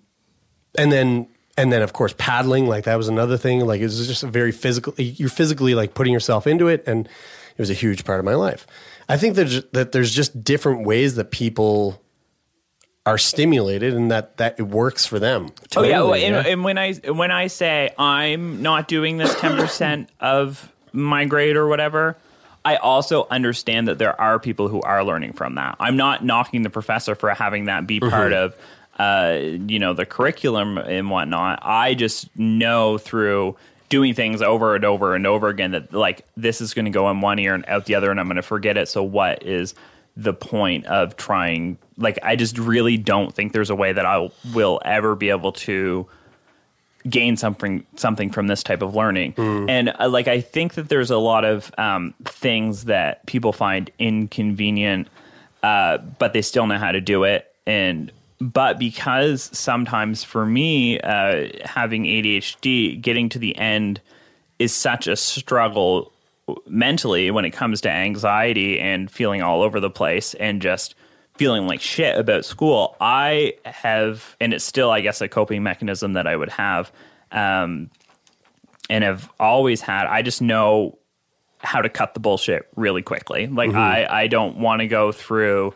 and 0.77 0.91
then 0.91 1.27
and 1.57 1.71
then 1.71 1.81
of 1.81 1.93
course 1.93 2.13
paddling, 2.17 2.67
like 2.67 2.85
that 2.85 2.95
was 2.95 3.07
another 3.07 3.37
thing. 3.37 3.65
Like 3.65 3.81
it 3.81 3.85
was 3.85 4.07
just 4.07 4.23
a 4.23 4.27
very 4.27 4.51
physical. 4.51 4.93
You're 4.97 5.29
physically 5.29 5.75
like 5.75 5.93
putting 5.93 6.13
yourself 6.13 6.47
into 6.47 6.67
it, 6.67 6.83
and 6.87 7.07
it 7.07 7.59
was 7.59 7.69
a 7.69 7.75
huge 7.75 8.05
part 8.05 8.19
of 8.19 8.25
my 8.25 8.35
life. 8.35 8.65
I 9.09 9.17
think 9.17 9.35
there's 9.35 9.63
that 9.71 9.91
there's 9.91 10.13
just 10.13 10.43
different 10.43 10.85
ways 10.85 11.15
that 11.15 11.31
people 11.31 12.01
are 13.05 13.17
stimulated 13.17 13.93
and 13.93 14.11
that 14.11 14.37
that 14.37 14.59
it 14.59 14.63
works 14.63 15.05
for 15.05 15.19
them. 15.19 15.49
Oh 15.75 15.83
yeah, 15.83 15.99
well, 15.99 16.09
Totally, 16.09 16.25
and, 16.25 16.47
and 16.47 16.63
when 16.63 16.77
I 16.77 16.93
when 16.93 17.31
I 17.31 17.47
say 17.47 17.93
I'm 17.97 18.61
not 18.61 18.87
doing 18.87 19.17
this 19.17 19.37
ten 19.39 19.57
percent 19.57 20.09
of 20.19 20.71
my 20.93 21.25
grade 21.25 21.57
or 21.57 21.67
whatever, 21.67 22.17
I 22.63 22.75
also 22.77 23.27
understand 23.29 23.87
that 23.87 23.97
there 23.97 24.19
are 24.19 24.39
people 24.39 24.67
who 24.67 24.81
are 24.81 25.03
learning 25.03 25.33
from 25.33 25.55
that. 25.55 25.75
I'm 25.79 25.97
not 25.97 26.23
knocking 26.23 26.61
the 26.61 26.69
professor 26.69 27.15
for 27.15 27.31
having 27.31 27.65
that 27.65 27.87
be 27.87 27.99
part 27.99 28.33
of 28.33 28.55
uh, 28.99 29.39
you 29.41 29.79
know 29.79 29.93
the 29.93 30.05
curriculum 30.05 30.77
and 30.77 31.09
whatnot. 31.09 31.59
I 31.61 31.93
just 31.93 32.35
know 32.37 32.97
through 32.97 33.55
doing 33.89 34.13
things 34.13 34.41
over 34.41 34.75
and 34.75 34.85
over 34.85 35.15
and 35.15 35.27
over 35.27 35.49
again 35.49 35.71
that 35.71 35.93
like 35.93 36.25
this 36.37 36.61
is 36.61 36.73
going 36.73 36.85
to 36.85 36.91
go 36.91 37.09
in 37.09 37.21
one 37.21 37.39
ear 37.39 37.53
and 37.53 37.65
out 37.67 37.85
the 37.85 37.95
other, 37.95 38.11
and 38.11 38.19
I'm 38.19 38.27
going 38.27 38.37
to 38.37 38.41
forget 38.41 38.77
it. 38.77 38.87
So 38.87 39.03
what 39.03 39.43
is 39.43 39.75
the 40.15 40.33
point 40.33 40.85
of 40.85 41.17
trying? 41.17 41.77
Like 41.97 42.19
I 42.23 42.35
just 42.35 42.57
really 42.57 42.97
don't 42.97 43.33
think 43.33 43.53
there's 43.53 43.69
a 43.69 43.75
way 43.75 43.93
that 43.93 44.05
I 44.05 44.29
will 44.53 44.81
ever 44.85 45.15
be 45.15 45.29
able 45.29 45.51
to 45.53 46.07
gain 47.09 47.35
something 47.35 47.83
something 47.95 48.29
from 48.29 48.45
this 48.47 48.61
type 48.61 48.81
of 48.83 48.95
learning. 48.95 49.33
And 49.69 49.93
uh, 49.99 50.07
like 50.09 50.27
I 50.27 50.39
think 50.41 50.75
that 50.75 50.87
there's 50.89 51.09
a 51.09 51.17
lot 51.17 51.43
of 51.45 51.71
um, 51.77 52.13
things 52.25 52.85
that 52.85 53.25
people 53.25 53.51
find 53.53 53.89
inconvenient, 53.97 55.07
uh, 55.63 55.97
but 55.97 56.33
they 56.33 56.43
still 56.43 56.67
know 56.67 56.77
how 56.77 56.91
to 56.91 57.01
do 57.01 57.23
it. 57.23 57.51
And 57.65 58.11
but 58.41 58.79
because 58.79 59.55
sometimes 59.57 60.23
for 60.23 60.45
me, 60.45 60.99
uh, 60.99 61.47
having 61.63 62.05
ADHD, 62.05 62.99
getting 62.99 63.29
to 63.29 63.39
the 63.39 63.55
end 63.55 64.01
is 64.57 64.73
such 64.73 65.07
a 65.07 65.15
struggle 65.15 66.11
mentally 66.65 67.29
when 67.29 67.45
it 67.45 67.51
comes 67.51 67.81
to 67.81 67.89
anxiety 67.89 68.79
and 68.79 69.11
feeling 69.11 69.43
all 69.43 69.61
over 69.61 69.79
the 69.79 69.91
place 69.91 70.33
and 70.33 70.61
just 70.61 70.95
feeling 71.35 71.67
like 71.67 71.81
shit 71.81 72.17
about 72.17 72.43
school, 72.43 72.95
I 72.99 73.53
have, 73.63 74.35
and 74.41 74.53
it's 74.53 74.65
still, 74.65 74.89
I 74.89 75.01
guess, 75.01 75.21
a 75.21 75.27
coping 75.27 75.61
mechanism 75.63 76.13
that 76.13 76.25
I 76.25 76.35
would 76.35 76.49
have, 76.49 76.91
um, 77.31 77.91
and 78.89 79.03
have 79.03 79.31
always 79.39 79.81
had. 79.81 80.07
I 80.07 80.23
just 80.23 80.41
know 80.41 80.97
how 81.59 81.81
to 81.81 81.89
cut 81.89 82.15
the 82.15 82.19
bullshit 82.19 82.67
really 82.75 83.03
quickly. 83.03 83.45
Like 83.47 83.69
I, 83.77 84.07
I 84.23 84.27
don't 84.27 84.57
want 84.57 84.81
to 84.81 84.87
go 84.87 85.11
through, 85.11 85.73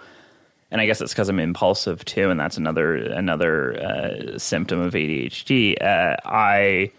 and 0.72 0.82
I 0.82 0.86
guess 0.86 1.02
it's 1.02 1.14
because 1.14 1.30
I'm 1.30 1.40
impulsive 1.40 2.04
too, 2.06 2.30
and 2.30 2.40
that's 2.40 2.58
another 2.58 2.96
another 2.96 3.82
uh, 3.82 4.38
symptom 4.38 4.82
of 4.82 4.94
ADHD. 4.94 5.82
Uh, 5.82 6.18
I 6.26 6.92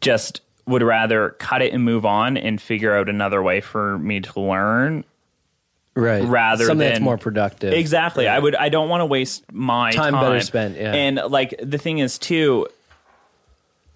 just 0.00 0.42
would 0.66 0.82
rather 0.82 1.30
cut 1.38 1.62
it 1.62 1.72
and 1.72 1.82
move 1.82 2.04
on 2.04 2.36
and 2.36 2.60
figure 2.60 2.94
out 2.94 3.08
another 3.08 3.42
way 3.42 3.60
for 3.60 3.98
me 3.98 4.20
to 4.20 4.40
learn 4.40 5.02
right. 5.94 6.22
rather 6.24 6.66
something 6.66 6.78
than 6.78 6.88
that's 6.88 7.00
more 7.00 7.18
productive. 7.18 7.72
Exactly. 7.72 8.28
I 8.28 8.38
would. 8.38 8.54
I 8.54 8.68
don't 8.68 8.88
want 8.88 9.00
to 9.00 9.06
waste 9.06 9.50
my 9.52 9.92
Time 9.92 10.12
time. 10.12 10.22
better 10.22 10.40
spent, 10.40 10.76
yeah. 10.76 10.92
And 10.92 11.16
like 11.28 11.54
the 11.62 11.78
thing 11.78 11.98
is 11.98 12.18
too, 12.18 12.68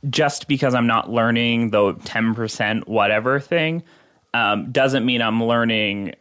just 0.08 0.48
because 0.48 0.74
I'm 0.74 0.86
not 0.86 1.10
learning 1.10 1.70
the 1.70 1.94
ten 2.04 2.34
percent 2.34 2.88
whatever 2.88 3.38
thing, 3.38 3.82
um, 4.34 4.72
doesn't 4.72 5.04
mean 5.04 5.22
I'm 5.22 5.44
learning 5.44 6.14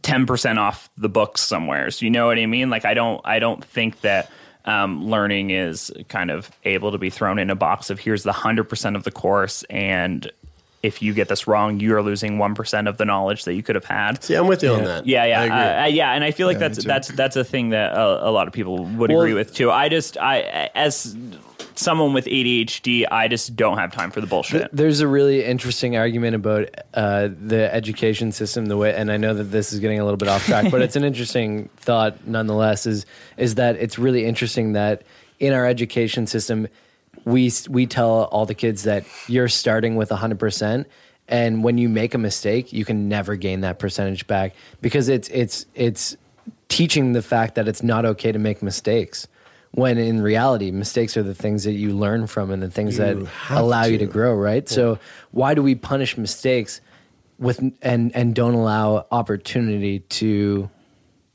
ten 0.00 0.24
percent 0.26 0.58
off 0.58 0.88
the 0.96 1.08
books 1.08 1.42
somewhere. 1.42 1.90
So 1.90 2.04
you 2.06 2.10
know 2.10 2.26
what 2.28 2.38
I 2.38 2.46
mean? 2.46 2.70
Like 2.70 2.84
I 2.84 2.94
don't. 2.94 3.20
I 3.24 3.38
don't 3.38 3.64
think 3.64 4.00
that. 4.02 4.30
Um, 4.64 5.04
learning 5.10 5.50
is 5.50 5.90
kind 6.08 6.30
of 6.30 6.48
able 6.64 6.92
to 6.92 6.98
be 6.98 7.10
thrown 7.10 7.40
in 7.40 7.50
a 7.50 7.56
box 7.56 7.90
of 7.90 7.98
here's 7.98 8.22
the 8.22 8.30
100% 8.30 8.94
of 8.94 9.02
the 9.02 9.10
course 9.10 9.64
and 9.68 10.30
if 10.84 11.02
you 11.02 11.12
get 11.14 11.26
this 11.26 11.48
wrong 11.48 11.80
you're 11.80 12.00
losing 12.00 12.38
1% 12.38 12.88
of 12.88 12.96
the 12.96 13.04
knowledge 13.04 13.42
that 13.44 13.54
you 13.54 13.64
could 13.64 13.74
have 13.74 13.84
had 13.84 14.22
See, 14.22 14.34
I'm 14.36 14.46
with 14.46 14.62
you 14.62 14.70
on 14.74 14.84
that. 14.84 15.04
yeah, 15.04 15.24
yeah, 15.24 15.40
I 15.40 15.44
agree. 15.46 15.56
uh, 15.56 15.82
uh, 15.82 15.86
yeah, 15.86 16.12
and 16.12 16.22
I 16.22 16.30
feel 16.30 16.46
like 16.46 16.60
Yeah, 16.60 16.68
that's 16.68 16.84
that's 16.84 17.08
that's 17.08 17.34
a 17.34 17.42
thing 17.42 17.70
that 17.70 17.92
a, 17.92 18.28
a 18.28 18.30
lot 18.30 18.46
of 18.46 18.52
people 18.52 18.84
would 18.84 19.10
Well- 19.10 19.22
agree 19.22 19.34
with 19.34 19.52
too. 19.52 19.68
I 19.68 19.88
just, 19.88 20.16
I 20.16 20.70
as 20.76 21.16
someone 21.74 22.12
with 22.12 22.26
ADHD, 22.26 23.06
I 23.10 23.28
just 23.28 23.56
don't 23.56 23.78
have 23.78 23.92
time 23.92 24.10
for 24.10 24.20
the 24.20 24.26
bullshit. 24.26 24.68
There's 24.72 25.00
a 25.00 25.08
really 25.08 25.44
interesting 25.44 25.96
argument 25.96 26.34
about 26.34 26.68
uh, 26.94 27.28
the 27.28 27.72
education 27.72 28.32
system, 28.32 28.66
the 28.66 28.76
way, 28.76 28.94
and 28.94 29.10
I 29.10 29.16
know 29.16 29.34
that 29.34 29.44
this 29.44 29.72
is 29.72 29.80
getting 29.80 30.00
a 30.00 30.04
little 30.04 30.16
bit 30.16 30.28
off 30.28 30.44
track, 30.46 30.70
but 30.70 30.82
it's 30.82 30.96
an 30.96 31.04
interesting 31.12 31.68
thought 31.76 32.26
nonetheless. 32.26 32.86
Is 32.86 33.06
is 33.36 33.56
that 33.56 33.76
it's 33.76 33.98
really 33.98 34.24
interesting 34.24 34.72
that 34.72 35.02
in 35.38 35.52
our 35.52 35.66
education 35.66 36.26
system, 36.26 36.68
we 37.24 37.52
we 37.68 37.86
tell 37.86 38.24
all 38.24 38.46
the 38.46 38.54
kids 38.54 38.84
that 38.84 39.04
you're 39.28 39.48
starting 39.48 39.96
with 39.96 40.10
100 40.10 40.38
percent, 40.38 40.86
and 41.28 41.64
when 41.64 41.78
you 41.78 41.88
make 41.88 42.14
a 42.14 42.18
mistake, 42.18 42.72
you 42.72 42.84
can 42.84 43.08
never 43.08 43.36
gain 43.36 43.60
that 43.62 43.78
percentage 43.78 44.26
back 44.26 44.54
because 44.80 45.08
it's 45.08 45.28
it's 45.28 45.66
it's 45.74 46.16
teaching 46.68 47.12
the 47.12 47.22
fact 47.22 47.54
that 47.54 47.68
it's 47.68 47.82
not 47.82 48.04
okay 48.04 48.32
to 48.32 48.38
make 48.38 48.62
mistakes. 48.62 49.28
When 49.74 49.96
in 49.96 50.20
reality, 50.20 50.70
mistakes 50.70 51.16
are 51.16 51.22
the 51.22 51.34
things 51.34 51.64
that 51.64 51.72
you 51.72 51.96
learn 51.96 52.26
from 52.26 52.50
and 52.50 52.62
the 52.62 52.70
things 52.70 52.98
that 52.98 53.16
have 53.26 53.58
allow 53.58 53.84
you 53.84 53.96
to. 53.98 54.06
to 54.06 54.12
grow, 54.12 54.34
right? 54.34 54.68
So 54.68 54.98
why 55.30 55.54
do 55.54 55.62
we 55.62 55.74
punish 55.74 56.18
mistakes 56.18 56.80
with 57.38 57.58
and 57.80 58.14
and 58.14 58.34
don't 58.34 58.52
allow 58.54 59.06
opportunity 59.10 60.00
to 60.00 60.68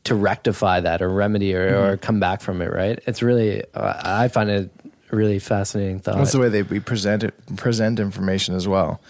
to 0.03 0.15
rectify 0.15 0.79
that 0.79 1.01
or 1.01 1.09
remedy 1.09 1.53
or, 1.55 1.67
Mm-hmm. 1.71 1.85
or 1.93 1.97
come 1.97 2.19
back 2.19 2.41
from 2.41 2.61
it, 2.61 2.71
right? 2.71 2.99
It's 3.07 3.23
really 3.23 3.63
uh, 3.73 3.93
I 4.03 4.27
find 4.27 4.49
it 4.51 4.71
a 5.11 5.15
really 5.15 5.39
fascinating 5.39 5.99
thought. 5.99 6.17
That's 6.17 6.31
the 6.33 6.39
way 6.39 6.49
they 6.49 6.61
we 6.61 6.79
present 6.79 7.23
it, 7.23 7.33
present 7.55 7.99
information 7.99 8.53
as 8.55 8.67
well. 8.67 9.01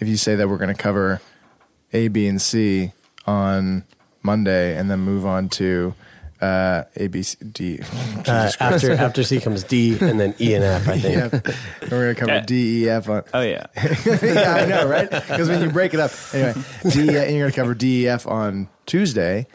If 0.00 0.08
you 0.08 0.16
say 0.16 0.34
that 0.36 0.48
we're 0.48 0.56
going 0.58 0.74
to 0.74 0.82
cover 0.82 1.20
A, 1.92 2.08
B, 2.08 2.26
and 2.26 2.40
C 2.40 2.92
on 3.26 3.84
Monday, 4.22 4.76
and 4.78 4.90
then 4.90 5.00
move 5.00 5.26
on 5.26 5.48
to 5.50 5.94
uh, 6.42 6.84
A, 6.96 7.06
B, 7.06 7.22
C, 7.22 7.38
D. 7.44 7.80
Uh, 8.28 8.50
after 8.60 8.92
after 8.92 9.22
C 9.24 9.40
comes 9.40 9.64
D 9.64 9.96
and 10.00 10.20
then 10.20 10.34
E 10.40 10.54
and 10.54 10.62
F. 10.64 10.88
I 10.88 10.98
think. 10.98 11.32
yeah, 11.32 11.40
we're 11.82 11.88
going 11.88 12.14
to 12.14 12.20
cover 12.20 12.32
Yeah. 12.32 12.40
D, 12.46 12.84
E, 12.84 12.88
F 12.90 13.08
on. 13.08 13.22
oh 13.34 13.40
yeah, 13.40 13.66
yeah, 14.22 14.54
I 14.58 14.66
know, 14.66 14.86
right? 14.86 15.10
Because 15.10 15.48
when 15.48 15.60
you 15.60 15.70
break 15.70 15.92
it 15.94 15.98
up, 16.00 16.12
anyway, 16.32 16.54
D, 16.88 17.00
and 17.00 17.36
you're 17.36 17.50
going 17.50 17.50
to 17.50 17.56
cover 17.56 17.74
D, 17.74 18.04
E, 18.04 18.08
F 18.08 18.26
on 18.28 18.68
Tuesday. 18.86 19.46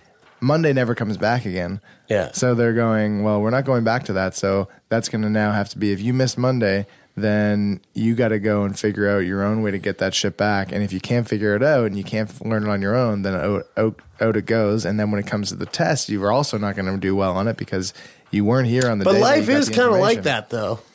Monday 0.41 0.72
never 0.73 0.93
comes 0.95 1.18
back 1.18 1.45
again. 1.45 1.80
Yeah. 2.09 2.31
So 2.34 2.53
they're 2.55 2.73
going, 2.73 3.23
well, 3.23 3.41
we're 3.41 3.49
not 3.49 3.65
going 3.65 3.84
back 3.84 4.03
to 4.05 4.14
that. 4.14 4.35
So 4.35 4.68
that's 4.89 5.09
going 5.09 5.23
to 5.23 5.30
now 5.30 5.51
have 5.51 5.69
to 5.69 5.80
be 5.80 5.91
if 5.93 5.99
you 6.01 6.14
miss 6.14 6.38
Monday, 6.38 6.85
then 7.18 7.81
you 7.95 8.14
got 8.14 8.27
to 8.27 8.38
go 8.39 8.64
and 8.64 8.77
figure 8.77 9.10
out 9.10 9.19
your 9.19 9.44
own 9.44 9.64
way 9.64 9.72
to 9.72 9.80
get 9.80 9.98
that 9.98 10.14
shit 10.14 10.38
back. 10.38 10.72
And 10.72 10.84
if 10.84 10.94
you 10.94 10.99
can't 10.99 11.27
figure 11.27 11.56
it 11.56 11.64
out 11.64 11.88
and 11.88 11.98
you 11.98 12.03
can't 12.03 12.30
learn 12.45 12.64
it 12.64 12.69
on 12.69 12.80
your 12.81 12.95
own, 12.95 13.23
then 13.23 13.34
out, 13.34 13.64
out, 13.76 13.99
out 14.22 14.38
it 14.38 14.45
goes. 14.45 14.85
And 14.85 14.99
then 14.99 15.10
when 15.10 15.19
it 15.19 15.26
comes 15.26 15.49
to 15.49 15.56
the 15.56 15.65
test, 15.65 16.10
you 16.10 16.23
are 16.23 16.31
also 16.31 16.57
not 16.60 16.76
going 16.76 16.85
to 16.85 16.98
do 16.98 17.15
well 17.15 17.35
on 17.35 17.48
it 17.48 17.57
because 17.57 17.91
you 18.30 18.45
weren't 18.45 18.68
here 18.68 18.88
on 18.89 18.99
the 18.99 19.06
But 19.06 19.14
day. 19.14 19.18
that 19.19 19.23
life 19.26 19.49
is 19.49 19.68
kind 19.69 19.91
of 19.94 19.99
like 19.99 20.23
that, 20.23 20.49
though. 20.52 20.80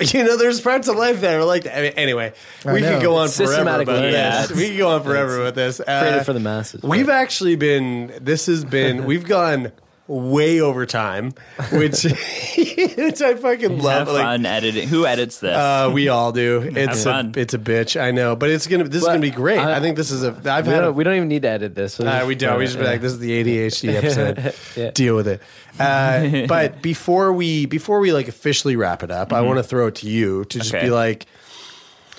You 0.00 0.24
know, 0.24 0.36
there's 0.36 0.60
parts 0.60 0.88
of 0.88 0.96
life 0.96 1.20
that 1.20 1.34
are 1.36 1.44
like 1.44 1.62
that. 1.64 1.78
I 1.78 1.82
mean, 1.82 1.92
anyway, 1.92 2.32
I 2.66 2.72
we 2.72 2.80
know. 2.80 2.94
could 2.94 3.02
go 3.02 3.16
on 3.16 3.26
It's 3.26 3.36
forever 3.36 3.52
systematic 3.52 3.86
about 3.86 3.96
learning. 4.00 4.12
this. 4.12 4.50
Yeah. 4.50 4.56
We 4.56 4.68
could 4.70 4.78
go 4.78 4.88
on 4.96 5.02
forever 5.04 5.44
with 5.44 5.54
this. 5.54 5.78
Uh, 5.78 6.00
Created 6.00 6.24
for 6.24 6.32
the 6.32 6.40
masses. 6.40 6.82
We've 6.82 7.10
actually 7.10 7.54
been. 7.54 8.12
This 8.20 8.46
has 8.46 8.64
been. 8.64 9.04
We've 9.06 9.22
gone 9.24 9.70
way 10.12 10.60
over 10.60 10.84
time, 10.86 11.32
which 11.72 12.02
which 12.56 13.22
I 13.22 13.34
fucking 13.34 13.78
love. 13.80 14.06
have 14.06 14.08
Like, 14.08 14.22
fun 14.22 14.46
editing. 14.46 14.88
Who 14.88 15.06
edits 15.06 15.38
this? 15.38 15.56
uh, 15.56 15.90
we 15.92 16.08
all 16.08 16.32
do. 16.32 16.60
It's 16.74 17.00
a, 17.00 17.04
fun. 17.04 17.32
it's 17.36 17.54
a 17.54 17.58
bitch. 17.58 18.00
I 18.00 18.10
know, 18.10 18.36
but 18.36 18.50
it's 18.50 18.66
gonna. 18.66 18.84
This 18.84 19.02
is 19.02 19.08
gonna 19.08 19.20
be 19.20 19.30
great. 19.30 19.58
I, 19.58 19.76
I- 19.76 19.80
think 19.80 19.96
this 19.96 20.10
is 20.10 20.22
a. 20.24 20.28
I've 20.44 20.66
we 20.66 20.72
had. 20.72 20.82
A, 20.82 20.86
don't, 20.86 20.94
we 20.96 21.04
don't 21.04 21.14
even 21.16 21.28
need 21.28 21.42
to 21.42 21.48
edit 21.48 21.74
this. 21.74 21.98
uh, 21.98 22.24
we 22.26 22.34
don't. 22.34 22.58
We 22.58 22.66
just 22.66 22.78
be 22.78 22.84
like, 22.84 23.00
this 23.00 23.12
is 23.12 23.18
the 23.18 23.30
ADHD 23.44 23.94
episode. 23.96 24.54
Yeah. 24.76 24.90
Deal 24.90 25.16
with 25.16 25.28
it. 25.28 25.40
Uh, 25.80 26.46
but 26.48 26.82
before 26.82 27.32
we 27.32 27.66
before 27.66 28.00
we 28.00 28.12
like 28.12 28.28
officially 28.28 28.76
wrap 28.76 29.02
it 29.02 29.10
up, 29.10 29.32
I 29.32 29.40
want 29.40 29.58
to 29.58 29.62
throw 29.62 29.86
it 29.86 29.94
to 29.96 30.08
you 30.08 30.44
to 30.46 30.58
just 30.58 30.74
Okay. 30.74 30.84
be 30.86 30.90
like, 30.90 31.26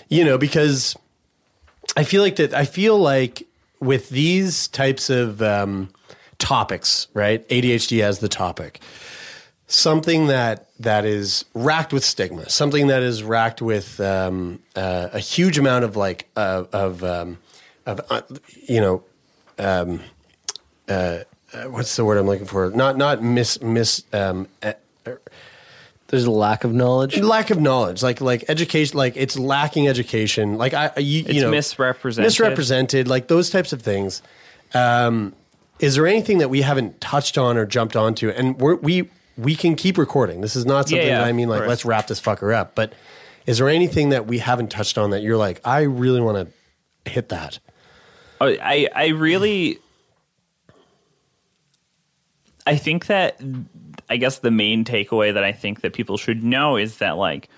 you 0.09 0.25
know, 0.25 0.37
because 0.37 0.95
I 1.95 2.03
feel 2.03 2.21
like 2.23 2.37
that. 2.37 2.53
I 2.53 2.65
feel 2.65 2.97
like 2.97 3.45
with 3.79 4.09
these 4.09 4.67
types 4.69 5.09
of 5.09 5.41
um, 5.41 5.89
topics, 6.43 7.07
right? 7.13 7.47
ADHD 7.47 8.03
as 8.03 8.19
the 8.19 8.27
topic, 8.27 8.81
something 9.67 10.27
that 10.27 10.67
that 10.79 11.05
is 11.05 11.45
racked 11.53 11.93
with 11.93 12.03
stigma, 12.03 12.49
something 12.49 12.87
that 12.87 13.01
is 13.01 13.23
racked 13.23 13.61
with 13.61 13.99
um, 14.01 14.59
uh, 14.75 15.09
a 15.13 15.19
huge 15.19 15.57
amount 15.57 15.85
of 15.85 15.95
like 15.95 16.29
uh, 16.35 16.65
of 16.73 17.03
um, 17.03 17.37
of 17.85 18.01
uh, 18.09 18.21
you 18.67 18.81
know 18.81 19.03
um, 19.57 20.01
uh, 20.89 21.19
uh, 21.53 21.63
what's 21.69 21.95
the 21.95 22.03
word 22.03 22.17
I'm 22.17 22.25
looking 22.25 22.45
for? 22.45 22.69
Not 22.71 22.97
not 22.97 23.23
mis 23.23 23.61
mis 23.61 24.03
um, 24.11 24.47
uh, 24.61 24.73
There's 26.07 26.25
a 26.25 26.31
lack 26.31 26.65
of 26.65 26.73
knowledge. 26.73 27.17
lack 27.19 27.49
of 27.49 27.61
knowledge, 27.61 28.03
like 28.03 28.19
like 28.19 28.43
education, 28.49 28.97
like 28.97 29.15
it's 29.15 29.39
lacking 29.39 29.87
education. 29.87 30.57
Like 30.57 30.73
I, 30.73 30.91
you, 30.97 31.23
you 31.23 31.41
know, 31.41 31.51
misrepresented. 31.51 32.25
misrepresented, 32.25 33.07
like 33.07 33.29
those 33.29 33.49
types 33.49 33.71
of 33.71 33.81
things. 33.81 34.21
Um, 34.73 35.33
is 35.79 35.95
there 35.95 36.07
anything 36.07 36.37
that 36.37 36.49
we 36.49 36.61
haven't 36.61 37.01
touched 37.01 37.37
on 37.37 37.57
or 37.57 37.65
jumped 37.65 37.95
onto? 37.95 38.29
And 38.29 38.59
we're, 38.59 38.75
we 38.75 39.09
we 39.37 39.55
can 39.55 39.75
keep 39.75 39.97
recording. 39.97 40.41
This 40.41 40.55
is 40.55 40.65
not 40.65 40.87
something 40.89 41.07
yeah, 41.07 41.19
that 41.19 41.27
I 41.27 41.31
mean 41.31 41.49
like 41.49 41.67
let's 41.67 41.85
wrap 41.85 42.07
this 42.07 42.21
fucker 42.21 42.53
up. 42.53 42.75
But 42.75 42.93
is 43.45 43.57
there 43.57 43.69
anything 43.69 44.09
that 44.09 44.27
we 44.27 44.37
haven't 44.39 44.69
touched 44.69 44.97
on 44.97 45.09
that 45.11 45.21
you're 45.21 45.37
like 45.37 45.61
I 45.65 45.81
really 45.81 46.21
want 46.21 46.47
to 47.05 47.11
hit 47.11 47.29
that? 47.29 47.59
Oh, 48.39 48.47
I 48.47 48.87
I 48.93 49.07
really 49.07 49.79
I 52.65 52.77
think 52.77 53.07
that 53.07 53.41
I 54.09 54.17
guess 54.17 54.39
the 54.39 54.51
main 54.51 54.85
takeaway 54.85 55.33
that 55.33 55.43
I 55.43 55.51
think 55.51 55.81
that 55.81 55.93
people 55.93 56.17
should 56.17 56.43
know 56.43 56.77
is 56.77 56.97
that 56.97 57.17
like 57.17 57.49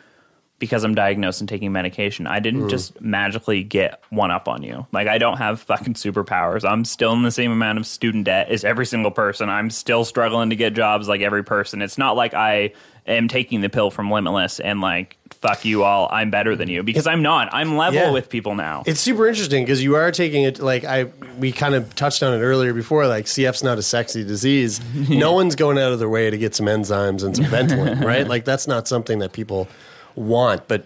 because 0.57 0.83
I'm 0.83 0.95
diagnosed 0.95 1.41
and 1.41 1.49
taking 1.49 1.71
medication, 1.71 2.27
I 2.27 2.39
didn't 2.39 2.63
mm. 2.63 2.69
just 2.69 2.99
magically 3.01 3.63
get 3.63 4.01
one 4.09 4.31
up 4.31 4.47
on 4.47 4.63
you. 4.63 4.87
Like 4.91 5.07
I 5.07 5.17
don't 5.17 5.37
have 5.37 5.61
fucking 5.61 5.95
superpowers. 5.95 6.69
I'm 6.69 6.85
still 6.85 7.13
in 7.13 7.23
the 7.23 7.31
same 7.31 7.51
amount 7.51 7.77
of 7.77 7.85
student 7.85 8.25
debt 8.25 8.49
as 8.49 8.63
every 8.63 8.85
single 8.85 9.11
person. 9.11 9.49
I'm 9.49 9.69
still 9.69 10.05
struggling 10.05 10.51
to 10.51 10.55
get 10.55 10.73
jobs 10.73 11.07
like 11.07 11.21
every 11.21 11.43
person. 11.43 11.81
It's 11.81 11.97
not 11.97 12.15
like 12.15 12.33
I 12.33 12.71
am 13.05 13.27
taking 13.27 13.61
the 13.61 13.69
pill 13.69 13.91
from 13.91 14.09
Limitless 14.09 14.59
and 14.59 14.81
like 14.81 15.17
fuck 15.31 15.65
you 15.65 15.83
all, 15.83 16.09
I'm 16.11 16.31
better 16.31 16.55
than 16.55 16.69
you 16.69 16.81
because 16.81 17.05
I'm 17.05 17.21
not. 17.21 17.49
I'm 17.53 17.77
level 17.77 17.99
Yeah. 17.99 18.11
with 18.11 18.29
people 18.29 18.55
now. 18.55 18.83
It's 18.85 18.99
super 18.99 19.27
interesting 19.27 19.63
because 19.63 19.83
you 19.83 19.95
are 19.95 20.11
taking 20.11 20.43
it 20.43 20.59
like 20.59 20.85
I 20.85 21.05
we 21.37 21.51
kind 21.51 21.75
of 21.75 21.93
touched 21.95 22.23
on 22.23 22.33
it 22.33 22.41
earlier 22.41 22.73
before. 22.73 23.07
Like 23.07 23.25
CF's 23.25 23.63
not 23.63 23.77
a 23.77 23.83
sexy 23.83 24.23
disease. 24.23 24.79
No 25.15 25.33
one's 25.33 25.55
going 25.55 25.77
out 25.77 25.91
of 25.91 25.99
their 25.99 26.09
way 26.09 26.29
to 26.29 26.37
get 26.37 26.55
some 26.55 26.65
enzymes 26.65 27.23
and 27.23 27.35
some 27.35 27.45
Ventolin, 27.45 28.03
right? 28.05 28.27
Like 28.27 28.43
that's 28.43 28.67
not 28.67 28.87
something 28.87 29.19
that 29.19 29.33
people 29.33 29.67
want. 30.15 30.67
But 30.67 30.85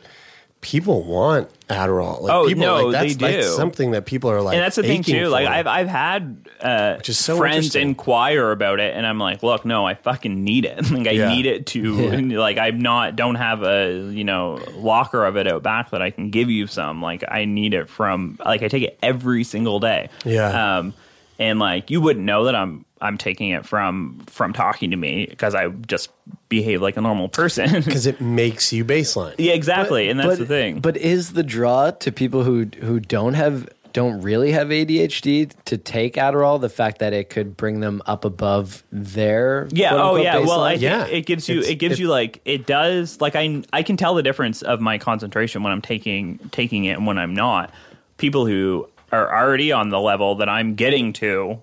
people 0.62 1.04
want 1.04 1.50
Adderall. 1.70 2.22
Like, 2.22 2.34
Oh, 2.34 2.48
people, 2.48 2.64
no, 2.64 2.86
like, 2.88 2.92
that's, 2.92 3.16
they 3.16 3.32
That's 3.36 3.48
do. 3.48 3.54
something 3.56 3.92
that 3.92 4.06
people 4.06 4.30
are 4.30 4.42
like, 4.42 4.56
and 4.56 4.64
that's 4.64 4.76
the 4.76 4.84
thing 4.84 5.04
too. 5.04 5.28
Like. 5.28 5.48
I've 5.48 5.68
I've 5.68 5.88
had 5.88 6.50
uh, 6.60 7.02
so 7.04 7.38
friends 7.38 7.76
inquire 7.76 8.52
about 8.52 8.80
it, 8.82 8.94
and 8.96 9.06
I'm 9.08 9.20
like, 9.20 9.42
look, 9.42 9.64
no, 9.64 9.86
I 9.88 9.94
fucking 9.94 10.44
need 10.44 10.66
it. 10.66 10.92
like 10.92 11.08
I 11.08 11.12
Yeah. 11.12 11.30
need 11.30 11.46
it 11.46 11.66
to 11.68 11.84
like 12.38 12.58
I'm 12.58 12.80
not 12.80 13.16
don't 13.16 13.36
have 13.36 13.64
a 13.64 14.10
you 14.12 14.24
know 14.26 14.60
locker 14.76 15.24
of 15.26 15.38
it 15.38 15.48
out 15.48 15.64
back 15.64 15.92
that 15.92 16.02
I 16.02 16.10
can 16.12 16.30
give 16.30 16.50
you 16.50 16.68
some. 16.68 17.02
Like 17.02 17.24
I 17.28 17.46
need 17.46 17.74
it 17.74 17.88
from 17.88 18.38
like 18.44 18.62
I 18.64 18.68
take 18.68 18.84
it 18.84 19.00
every 19.02 19.44
single 19.46 19.80
day. 19.80 20.10
Yeah. 20.26 20.78
Um, 20.80 20.94
and 21.40 21.58
like 21.58 21.90
you 21.90 22.02
wouldn't 22.02 22.26
know 22.26 22.44
that 22.44 22.56
I'm 22.56 22.86
I'm 23.02 23.18
taking 23.18 23.50
it 23.50 23.66
from 23.66 24.20
from 24.28 24.54
talking 24.54 24.92
to 24.92 24.98
me 24.98 25.26
because 25.28 25.56
I 25.56 25.70
just 25.70 26.10
behave 26.50 26.82
like 26.82 26.98
a 26.98 27.02
normal 27.02 27.30
person. 27.30 27.82
because 27.86 28.06
it 28.06 28.20
makes 28.22 28.72
you 28.74 28.84
baseline. 28.86 29.36
yeah, 29.38 29.54
exactly, 29.54 30.10
and 30.10 30.20
that's 30.20 30.32
but, 30.32 30.40
the 30.40 30.46
thing. 30.46 30.80
But 30.82 30.98
is 30.98 31.34
the 31.34 31.44
draw 31.44 31.92
to 31.92 32.12
people 32.12 32.44
who 32.44 32.66
who 32.82 33.00
don't 33.00 33.34
have 33.36 33.68
don't 33.92 34.22
really 34.22 34.52
have 34.52 34.68
ADHD 34.68 35.52
to 35.66 35.76
take 35.76 36.14
Adderall 36.14 36.62
the 36.62 36.70
fact 36.70 37.00
that 37.00 37.12
it 37.12 37.32
could 37.32 37.58
bring 37.58 37.80
them 37.80 38.04
up 38.06 38.24
above 38.24 38.84
their 38.92 39.68
Yeah. 39.72 39.90
quote, 39.90 40.00
Oh, 40.00 40.08
unquote, 40.18 40.24
yeah. 40.26 40.38
Well, 40.42 40.62
I 40.62 40.72
think 40.74 40.82
Yeah. 40.84 41.06
it 41.08 41.26
gives 41.26 41.50
you. 41.50 41.58
It's- 41.58 41.72
It 41.72 41.76
gives 41.76 41.96
it- 42.00 42.04
you 42.04 42.08
like 42.08 42.40
it 42.46 42.68
does. 42.68 43.20
Like 43.20 43.36
I, 43.36 43.64
I 43.74 43.82
can 43.82 43.98
tell 43.98 44.14
the 44.14 44.22
difference 44.22 44.62
of 44.62 44.80
my 44.80 45.00
concentration 45.00 45.64
when 45.64 45.72
I'm 45.74 45.82
taking 45.82 46.38
taking 46.52 46.86
it 46.86 46.98
and 46.98 47.08
when 47.08 47.18
I'm 47.18 47.34
not. 47.34 47.74
People 48.18 48.46
who 48.46 48.88
are 49.12 49.36
already 49.36 49.72
on 49.72 49.90
the 49.90 50.00
level 50.00 50.36
that 50.36 50.50
I'm 50.50 50.76
getting 50.76 51.14
to, 51.14 51.62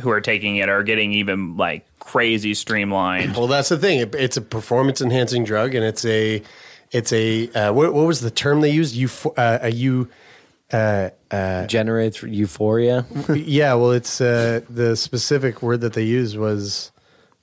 who 0.00 0.10
are 0.10 0.20
taking 0.20 0.56
it, 0.56 0.68
are 0.68 0.82
getting 0.82 1.12
even 1.12 1.56
like 1.56 1.86
crazy 2.00 2.54
streamlined. 2.54 3.36
Well, 3.36 3.46
that's 3.46 3.68
the 3.68 3.78
thing. 3.78 4.00
It, 4.00 4.14
it's 4.14 4.36
a 4.36 4.42
performance 4.42 5.00
enhancing 5.00 5.44
drug, 5.44 5.74
and 5.74 5.84
it's 5.84 6.04
a, 6.04 6.42
it's 6.90 7.12
a 7.12 7.48
uh, 7.52 7.72
what, 7.72 7.94
what 7.94 8.06
was 8.06 8.20
the 8.20 8.30
term 8.30 8.60
they 8.60 8.70
used? 8.70 8.94
Euph- 8.96 9.32
uh, 9.36 9.58
a 9.62 9.70
you. 9.70 10.08
Uh, 10.72 11.10
uh, 11.30 11.66
generates 11.66 12.22
euphoria. 12.22 13.06
yeah, 13.34 13.74
well, 13.74 13.92
it's 13.92 14.20
uh, 14.20 14.60
the 14.68 14.96
specific 14.96 15.62
word 15.62 15.82
that 15.82 15.92
they 15.92 16.02
used 16.02 16.36
was, 16.36 16.90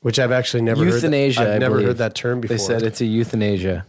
which 0.02 0.20
I've 0.20 0.32
actually 0.34 0.64
never 0.64 0.84
euthanasia. 0.84 1.40
Heard 1.40 1.48
that, 1.48 1.52
I 1.52 1.56
I've 1.56 1.60
never 1.62 1.76
believe. 1.76 1.88
heard 1.90 1.98
that 2.00 2.16
term 2.16 2.42
before. 2.42 2.58
They 2.58 2.64
said 2.64 2.82
it's 2.82 3.00
a 3.00 3.06
euthanasia. 3.06 3.86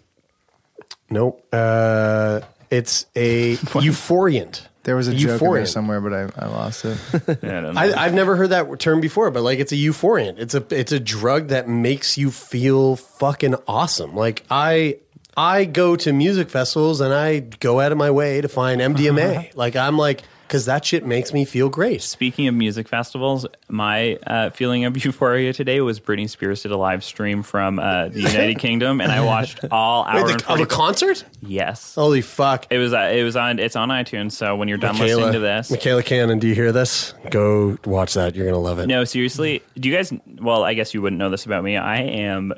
nope. 1.10 1.44
Uh, 1.52 2.42
it's 2.70 3.06
a 3.16 3.56
euphoriant. 3.56 4.66
There 4.84 4.96
was 4.96 5.06
a 5.06 5.14
joke 5.14 5.40
in 5.40 5.48
Euphoriant. 5.48 5.68
somewhere, 5.68 6.00
but 6.00 6.12
I, 6.12 6.28
I 6.36 6.48
lost 6.48 6.84
it. 6.84 6.98
I 7.14 7.34
don't 7.46 7.74
know. 7.74 7.80
I, 7.80 8.04
I've 8.04 8.14
never 8.14 8.34
heard 8.34 8.50
that 8.50 8.80
term 8.80 9.00
before, 9.00 9.30
but 9.30 9.42
like 9.42 9.60
it's 9.60 9.72
a 9.72 9.76
euphoriant. 9.76 10.38
It's 10.38 10.54
a 10.54 10.64
it's 10.70 10.90
a 10.92 10.98
drug 10.98 11.48
that 11.48 11.68
makes 11.68 12.18
you 12.18 12.30
feel 12.30 12.96
fucking 12.96 13.54
awesome. 13.68 14.16
Like 14.16 14.44
I 14.50 14.98
I 15.36 15.64
go 15.64 15.96
to 15.96 16.12
music 16.12 16.50
festivals 16.50 17.00
and 17.00 17.14
I 17.14 17.40
go 17.40 17.80
out 17.80 17.92
of 17.92 17.98
my 17.98 18.10
way 18.10 18.40
to 18.40 18.48
find 18.48 18.80
MDMA. 18.80 19.36
Uh-huh. 19.36 19.48
like 19.54 19.76
I'm 19.76 19.96
like 19.96 20.22
because 20.52 20.66
that 20.66 20.84
shit 20.84 21.06
makes 21.06 21.32
me 21.32 21.46
feel 21.46 21.70
great. 21.70 22.02
Speaking 22.02 22.46
of 22.46 22.54
music 22.54 22.86
festivals, 22.86 23.46
my 23.70 24.18
uh, 24.26 24.50
feeling 24.50 24.84
of 24.84 24.94
euphoria 25.02 25.54
today 25.54 25.80
was 25.80 25.98
Britney 25.98 26.28
Spears 26.28 26.60
did 26.60 26.72
a 26.72 26.76
live 26.76 27.02
stream 27.02 27.42
from 27.42 27.78
uh, 27.78 28.08
the 28.08 28.20
United 28.20 28.58
Kingdom, 28.58 29.00
and 29.00 29.10
I 29.10 29.22
watched 29.22 29.64
all 29.70 30.04
hour 30.04 30.26
Wait, 30.26 30.42
the, 30.42 30.52
of 30.52 30.60
a 30.60 30.66
concert? 30.66 31.24
Yes. 31.40 31.94
Holy 31.94 32.20
fuck! 32.20 32.66
It 32.68 32.76
was 32.76 32.92
uh, 32.92 33.10
it 33.14 33.22
was 33.22 33.34
on 33.34 33.58
it's 33.58 33.76
on 33.76 33.88
iTunes. 33.88 34.32
So 34.32 34.54
when 34.54 34.68
you're 34.68 34.76
done 34.76 34.98
Michaela, 34.98 35.16
listening 35.16 35.32
to 35.32 35.38
this, 35.38 35.70
Michaela 35.70 36.02
Cannon, 36.02 36.38
do 36.38 36.46
you 36.46 36.54
hear 36.54 36.70
this? 36.70 37.14
Go 37.30 37.78
watch 37.86 38.12
that. 38.12 38.36
You're 38.36 38.44
gonna 38.44 38.58
love 38.58 38.78
it. 38.78 38.88
no, 38.88 39.04
seriously, 39.04 39.62
do 39.78 39.88
you 39.88 39.96
guys? 39.96 40.12
Well, 40.38 40.64
I 40.64 40.74
guess 40.74 40.92
you 40.92 41.00
wouldn't 41.00 41.18
know 41.18 41.30
this 41.30 41.46
about 41.46 41.64
me. 41.64 41.78
I 41.78 42.02
am 42.02 42.52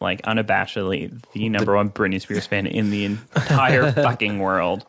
like 0.00 0.22
unabashedly 0.22 1.12
the 1.32 1.48
number 1.50 1.74
one 1.76 1.90
Britney 1.90 2.20
Spears 2.20 2.46
fan 2.46 2.66
in 2.66 2.90
the 2.90 3.04
entire 3.04 3.92
fucking 3.92 4.38
world. 4.38 4.84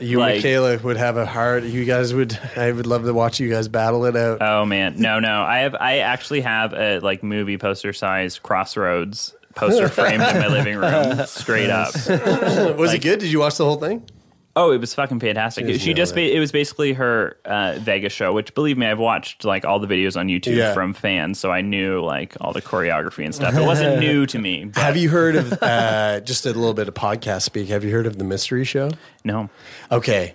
You 0.00 0.18
like- 0.18 0.34
and 0.36 0.44
Michaela 0.44 0.78
would 0.78 0.96
have 0.96 1.16
a 1.16 1.26
heart. 1.26 1.64
You 1.64 1.84
guys 1.84 2.14
would. 2.14 2.38
I 2.56 2.70
would 2.72 2.86
love 2.86 3.04
to 3.04 3.12
watch 3.12 3.40
you 3.40 3.50
guys 3.50 3.68
battle 3.68 4.04
it 4.04 4.16
out. 4.16 4.38
Oh 4.40 4.64
man, 4.64 4.96
no, 4.98 5.18
no. 5.18 5.42
I 5.42 5.58
have 5.58 5.74
I 5.74 5.98
actually 5.98 6.42
have 6.42 6.72
a 6.74 7.00
like 7.00 7.22
movie 7.22 7.58
poster 7.58 7.92
size 7.92 8.38
Crossroads 8.38 9.34
poster 9.54 9.88
framed 9.90 10.22
in 10.22 10.38
my 10.38 10.48
living 10.48 10.76
room, 10.76 11.26
straight 11.26 11.70
up. 11.70 11.94
was 12.78 12.92
it 12.94 13.02
good? 13.02 13.18
Did 13.20 13.30
you 13.32 13.40
watch 13.40 13.56
the 13.56 13.64
whole 13.64 13.76
thing? 13.78 14.08
Oh, 14.58 14.72
it 14.72 14.80
was 14.80 14.94
fucking 14.94 15.20
fantastic. 15.20 15.66
Just 15.66 15.84
She 15.84 15.92
just 15.92 16.14
ba- 16.14 16.34
it 16.34 16.40
was 16.40 16.50
basically 16.50 16.94
her 16.94 17.36
uh, 17.44 17.76
Vegas 17.78 18.12
show, 18.14 18.32
which 18.32 18.54
believe 18.54 18.78
me, 18.78 18.86
I've 18.86 18.98
watched 18.98 19.44
like 19.44 19.66
all 19.66 19.78
the 19.78 19.86
videos 19.86 20.18
on 20.18 20.28
YouTube 20.28 20.56
Yeah. 20.56 20.72
from 20.72 20.94
fans, 20.94 21.38
so 21.38 21.52
I 21.52 21.60
knew 21.60 22.00
like 22.02 22.34
all 22.40 22.54
the 22.54 22.62
choreography 22.62 23.24
and 23.26 23.34
stuff. 23.34 23.54
It 23.54 23.60
wasn't 23.66 24.00
new 24.00 24.24
to 24.24 24.38
me. 24.38 24.64
But 24.64 24.80
Have 24.82 24.96
you 24.96 25.10
heard 25.10 25.36
of 25.36 25.52
uh, 25.62 26.20
just 26.24 26.46
a 26.46 26.48
little 26.54 26.72
bit 26.72 26.88
of 26.88 26.94
podcast 26.94 27.42
speak? 27.42 27.68
Have 27.68 27.84
you 27.84 27.90
heard 27.92 28.06
of 28.06 28.16
the 28.16 28.24
Mystery 28.24 28.64
Show? 28.64 28.90
No. 29.24 29.50
Okay, 29.92 30.34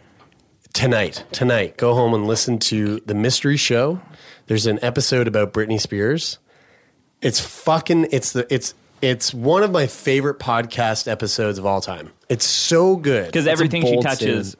tonight, 0.73 1.23
tonight, 1.31 1.77
go 1.77 1.93
home 1.95 2.13
and 2.13 2.27
listen 2.27 2.59
to 2.59 2.99
the 3.05 3.15
Mystery 3.15 3.57
Show. 3.57 4.01
There's 4.45 4.67
an 4.67 4.77
episode 4.83 5.27
about 5.27 5.51
Britney 5.51 5.79
Spears. 5.81 6.37
It's 7.21 7.39
fucking. 7.39 8.07
It's 8.11 8.33
the. 8.33 8.51
It's 8.53 8.73
it's 9.01 9.33
one 9.33 9.63
of 9.63 9.71
my 9.71 9.87
favorite 9.87 10.37
podcast 10.37 11.07
episodes 11.07 11.57
of 11.57 11.65
all 11.65 11.81
time. 11.81 12.11
It's 12.31 12.45
so 12.45 12.95
good 12.95 13.25
Because 13.27 13.45
everything 13.45 13.83
she 13.83 13.91
bold 13.93 14.03
touches 14.05 14.55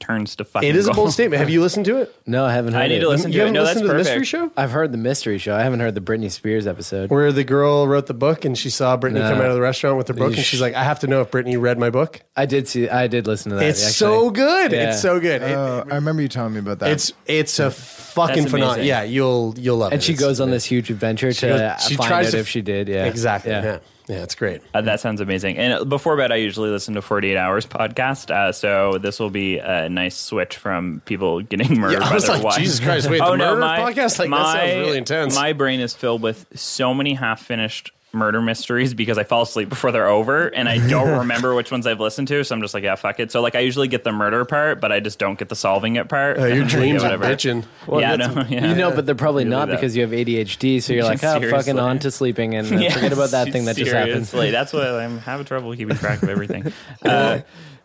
turns 0.00 0.36
to 0.36 0.44
fucking. 0.44 0.68
It 0.68 0.76
is 0.76 0.88
a 0.88 0.92
bold 0.92 1.12
statement. 1.12 1.38
Have 1.38 1.48
you 1.48 1.62
listened 1.62 1.86
to 1.86 1.98
it? 1.98 2.14
No, 2.26 2.44
I 2.44 2.52
haven't 2.52 2.74
heard 2.74 2.82
I 2.82 2.88
need 2.88 2.96
it. 2.96 3.00
to 3.00 3.08
listen 3.08 3.30
you 3.32 3.38
to 3.38 3.44
it. 3.44 3.46
haven't 3.46 3.54
No, 3.54 3.64
that's 3.64 3.76
listened 3.76 3.88
to 3.88 3.92
the. 3.92 3.98
Mystery 3.98 4.24
Show? 4.24 4.50
I've 4.56 4.72
heard 4.72 4.92
the 4.92 4.98
mystery 4.98 5.38
show. 5.38 5.54
I 5.54 5.62
haven't 5.62 5.80
heard 5.80 5.94
the 5.94 6.00
Britney 6.00 6.30
Spears 6.30 6.66
episode. 6.66 7.08
Where 7.08 7.30
the 7.32 7.44
girl 7.44 7.86
wrote 7.86 8.06
the 8.06 8.12
book 8.12 8.44
and 8.44 8.58
she 8.58 8.68
saw 8.68 8.96
Britney 8.98 9.14
No. 9.14 9.30
come 9.30 9.38
out 9.40 9.46
of 9.46 9.54
the 9.54 9.60
restaurant 9.60 9.96
with 9.96 10.08
the 10.08 10.12
book 10.14 10.34
and 10.34 10.44
she's 10.44 10.60
like, 10.60 10.74
I 10.74 10.82
have 10.82 10.98
to 11.00 11.06
know 11.06 11.20
if 11.22 11.30
Britney 11.30 11.58
read 11.58 11.78
my 11.78 11.88
book. 11.90 12.20
I 12.36 12.44
did 12.46 12.66
see. 12.68 12.88
I 12.88 13.06
did 13.06 13.26
listen 13.26 13.50
to 13.50 13.56
that. 13.56 13.64
It's 13.66 13.80
actually. 13.80 13.94
so 13.94 14.30
good. 14.30 14.72
Yeah. 14.72 14.88
It's 14.90 15.00
so 15.00 15.20
good. 15.20 15.40
It- 15.42 15.56
Oh, 15.56 15.84
I 15.90 15.94
remember 15.94 16.20
you 16.20 16.28
telling 16.28 16.52
me 16.54 16.58
about 16.58 16.80
that. 16.80 16.90
it's 16.90 17.12
it's 17.26 17.58
a 17.58 17.70
fucking 17.70 18.36
That's 18.42 18.50
phenomenal. 18.50 18.84
Yeah, 18.84 19.04
you'll 19.04 19.54
you'll 19.56 19.76
love 19.78 19.92
it. 19.92 19.94
And 19.96 20.02
she 20.02 20.12
It's- 20.14 20.26
goes 20.26 20.40
on 20.40 20.50
this 20.50 20.64
huge 20.64 20.90
adventure 20.90 21.32
to 21.32 21.46
goes- 21.46 21.86
she 21.86 21.94
find 21.96 22.08
tries 22.08 22.26
out 22.28 22.30
to- 22.32 22.38
if 22.38 22.48
she 22.48 22.60
did. 22.60 22.88
Yeah, 22.88 23.04
exactly. 23.06 23.52
Yeah. 23.52 23.78
Yeah, 24.08 24.22
it's 24.22 24.34
great. 24.34 24.62
Uh, 24.72 24.82
that 24.82 25.00
sounds 25.00 25.20
amazing. 25.20 25.56
And 25.58 25.72
uh, 25.72 25.84
before 25.84 26.16
bed, 26.16 26.30
I 26.30 26.36
usually 26.36 26.70
listen 26.70 26.94
to 26.94 27.02
48 27.02 27.36
Hours 27.36 27.66
podcast. 27.66 28.30
Uh, 28.30 28.52
so 28.52 28.98
this 28.98 29.18
will 29.18 29.30
be 29.30 29.58
a 29.58 29.88
nice 29.88 30.16
switch 30.16 30.56
from 30.56 31.02
people 31.04 31.42
getting 31.42 31.80
murdered 31.80 32.00
Yeah, 32.00 32.08
I 32.08 32.14
was 32.14 32.28
like, 32.28 32.42
wives. 32.42 32.58
Jesus 32.58 32.80
Christ, 32.80 33.10
wait, 33.10 33.18
the 33.18 33.36
murder 33.36 33.60
podcast? 33.60 34.18
Like, 34.18 34.30
that 34.30 34.52
sounds 34.52 34.86
really 34.86 34.98
intense. 34.98 35.34
My 35.34 35.52
brain 35.52 35.80
is 35.80 35.94
filled 35.94 36.22
with 36.22 36.46
so 36.54 36.94
many 36.94 37.14
half-finished 37.14 37.90
murder 38.16 38.42
mysteries 38.42 38.94
because 38.94 39.18
I 39.18 39.22
fall 39.24 39.42
asleep 39.42 39.68
before 39.68 39.92
they're 39.92 40.08
over, 40.08 40.48
and 40.48 40.68
I 40.68 40.84
don't 40.88 41.18
remember 41.20 41.54
which 41.54 41.70
ones 41.70 41.86
I've 41.86 42.00
listened 42.00 42.28
to. 42.28 42.42
So 42.44 42.54
I'm 42.54 42.60
just 42.62 42.74
like, 42.74 42.82
yeah, 42.82 42.96
fuck 42.96 43.20
it. 43.20 43.30
So 43.30 43.40
like, 43.42 43.54
I 43.54 43.60
usually 43.60 43.86
get 43.88 44.02
the 44.02 44.12
murder 44.12 44.44
part, 44.44 44.80
but 44.80 44.90
I 44.90 45.00
just 45.00 45.18
don't 45.18 45.38
get 45.38 45.48
the 45.48 45.56
solving 45.56 45.96
it 45.96 46.08
part. 46.08 46.38
Uh, 46.38 46.46
your 46.46 46.64
dreams 46.66 47.04
are 47.04 47.16
bitching. 47.18 47.64
Well, 47.86 48.00
yeah, 48.00 48.16
that's- 48.16 48.34
no, 48.34 48.42
yeah. 48.48 48.68
You 48.70 48.74
know, 48.74 48.90
but 48.90 49.06
they're 49.06 49.14
probably 49.14 49.44
Really 49.44 49.56
not 49.56 49.68
that. 49.68 49.76
because 49.76 49.94
you 49.94 50.02
have 50.02 50.10
ADHD. 50.10 50.82
So 50.82 50.92
you're 50.92 51.04
like, 51.04 51.22
oh, 51.22 51.50
fucking 51.50 51.78
on 51.78 51.98
to 52.00 52.10
sleeping 52.10 52.54
and 52.54 52.72
uh, 52.72 52.76
Yeah, 52.78 52.90
forget 52.94 53.12
about 53.12 53.30
that 53.30 53.52
thing 53.52 53.66
that 53.66 53.76
just 53.76 53.92
happened. 53.92 54.24
That's 54.26 54.72
what 54.72 54.86
I'm 54.86 55.18
having 55.18 55.44
trouble 55.46 55.74
keeping 55.76 55.96
track 55.96 56.22
of 56.22 56.28
everything. 56.30 56.72
Uh, 57.04 57.40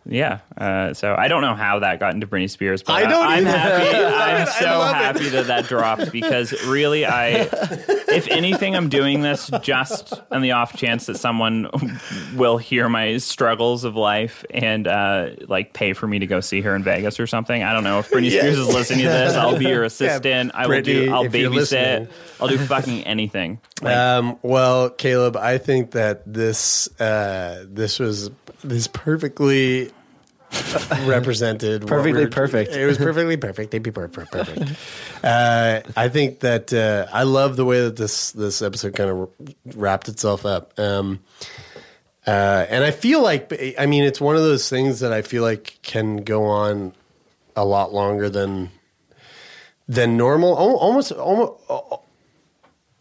yeah. 0.05 0.39
Uh, 0.57 0.93
so 0.93 1.15
I 1.17 1.27
don't 1.27 1.41
know 1.41 1.55
how 1.55 1.79
that 1.79 1.99
got 1.99 2.13
into 2.13 2.27
Britney 2.27 2.49
Spears, 2.49 2.83
but 2.83 2.93
I 2.93 3.07
don't 3.09 3.23
I'm 3.25 3.47
either. 3.47 3.57
happy. 3.57 3.97
I'm 3.97 4.41
I 4.41 4.45
so 4.45 4.65
love 4.79 4.91
it. 4.95 4.95
happy 4.99 5.29
that 5.29 5.47
that 5.47 5.65
dropped 5.67 6.11
because 6.11 6.51
really, 6.65 7.05
I, 7.05 7.47
if 8.09 8.27
anything, 8.27 8.75
I'm 8.75 8.89
doing 8.89 9.21
this 9.21 9.49
just 9.61 10.13
on 10.31 10.41
the 10.41 10.51
off 10.53 10.75
chance 10.75 11.05
that 11.05 11.17
someone 11.17 11.69
will 12.35 12.57
hear 12.57 12.89
my 12.89 13.17
struggles 13.17 13.83
of 13.83 13.95
life 13.95 14.43
and 14.51 14.87
uh, 14.87 15.29
like 15.47 15.73
pay 15.73 15.93
for 15.93 16.07
me 16.07 16.19
to 16.19 16.27
go 16.27 16.39
see 16.39 16.61
her 16.61 16.75
in 16.75 16.83
Vegas 16.83 17.19
or 17.19 17.27
something. 17.27 17.61
I 17.63 17.73
don't 17.73 17.83
know 17.83 17.99
if 17.99 18.09
Britney 18.09 18.29
Spears 18.31 18.57
is 18.57 18.67
listening 18.67 19.05
to 19.05 19.09
this. 19.11 19.35
I'll 19.35 19.57
be 19.57 19.65
your 19.65 19.83
assistant. 19.85 20.51
I 20.53 20.67
will 20.67 20.81
do. 20.81 21.11
I'll 21.13 21.25
babysit. 21.25 22.09
I'll 22.39 22.47
do 22.47 22.57
fucking 22.57 23.03
anything. 23.03 23.59
Like, 23.81 23.97
Um, 23.97 24.37
well, 24.43 24.91
Caleb, 24.91 25.35
I 25.35 25.57
think 25.57 25.91
that 25.91 26.21
this 26.31 26.87
uh, 27.01 27.65
this 27.67 27.97
was 27.97 28.29
this 28.63 28.85
perfectly 28.85 29.89
represented. 31.05 31.87
Perfectly 31.87 32.27
perfect. 32.27 32.73
It 32.75 32.85
was 32.85 32.97
perfectly 32.97 33.37
perfect. 33.37 33.71
They'd 33.71 33.83
be 33.83 33.91
perfect. 33.91 34.31
Perfect. 34.31 34.71
Uh, 35.23 35.81
I 35.95 36.09
think 36.09 36.39
that 36.41 36.73
uh, 36.73 37.07
I 37.11 37.23
love 37.23 37.55
the 37.55 37.65
way 37.65 37.81
that 37.81 37.95
this 37.95 38.31
this 38.31 38.61
episode 38.61 38.95
kind 38.95 39.09
of 39.09 39.29
wrapped 39.75 40.09
itself 40.09 40.45
up. 40.45 40.77
Um, 40.79 41.19
uh, 42.27 42.65
and 42.69 42.83
I 42.83 42.91
feel 42.91 43.21
like, 43.23 43.51
I 43.79 43.87
mean, 43.87 44.03
it's 44.03 44.21
one 44.21 44.35
of 44.35 44.43
those 44.43 44.69
things 44.69 44.99
that 44.99 45.11
I 45.11 45.23
feel 45.23 45.41
like 45.43 45.79
can 45.81 46.17
go 46.17 46.45
on 46.45 46.93
a 47.55 47.65
lot 47.65 47.93
longer 47.93 48.29
than 48.29 48.69
than 49.87 50.17
normal. 50.17 50.57
Al- 50.57 50.77
Almost, 50.77 51.11
almost. 51.13 51.61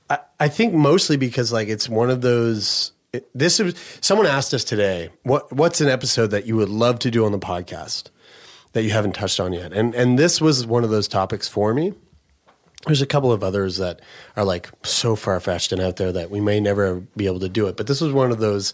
I, 0.09 0.19
I 0.41 0.49
think 0.49 0.74
mostly 0.74 1.16
because 1.16 1.53
like 1.53 1.69
it's 1.69 1.89
one 1.89 2.11
of 2.11 2.20
those. 2.23 2.93
This 3.35 3.61
is 3.61 3.74
someone 4.01 4.27
asked 4.27 4.55
us 4.55 4.65
today. 4.65 5.11
What 5.23 5.53
what's 5.53 5.81
an 5.81 5.89
episode 5.89 6.28
that 6.28 6.47
you 6.47 6.57
would 6.57 6.69
love 6.69 6.99
to 7.01 7.11
do 7.11 7.24
on 7.24 7.32
the 7.32 7.39
podcast 7.39 8.05
that 8.73 8.82
you 8.82 8.91
haven't 8.91 9.15
touched 9.15 9.41
on 9.41 9.53
yet? 9.53 9.73
And 9.73 9.95
and 9.95 10.19
this 10.19 10.41
was 10.41 10.66
one 10.66 10.85
of 10.85 10.91
those 10.91 11.09
topics 11.09 11.49
for 11.49 11.74
me. 11.74 11.95
There's 12.87 13.03
a 13.03 13.07
couple 13.07 13.31
of 13.31 13.43
others 13.43 13.77
that 13.77 14.01
are 14.37 14.45
like 14.45 14.70
so 14.85 15.16
far 15.16 15.39
fetched 15.41 15.73
and 15.73 15.82
out 15.82 15.97
there 15.97 16.12
that 16.12 16.31
we 16.31 16.41
may 16.41 16.61
never 16.61 17.01
be 17.16 17.27
able 17.27 17.41
to 17.41 17.49
do 17.49 17.66
it. 17.66 17.77
But 17.77 17.87
this 17.87 18.01
was 18.01 18.12
one 18.12 18.31
of 18.31 18.39
those 18.39 18.73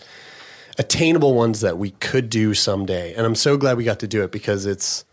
attainable 0.79 1.35
ones 1.35 1.61
that 1.63 1.79
we 1.79 1.91
could 1.91 2.31
do 2.31 2.55
someday. 2.55 3.15
And 3.15 3.27
I'm 3.27 3.35
so 3.35 3.57
glad 3.57 3.77
we 3.77 3.85
got 3.85 4.01
to 4.01 4.09
do 4.09 4.23
it 4.23 4.31
because 4.31 4.67
it's 4.67 5.05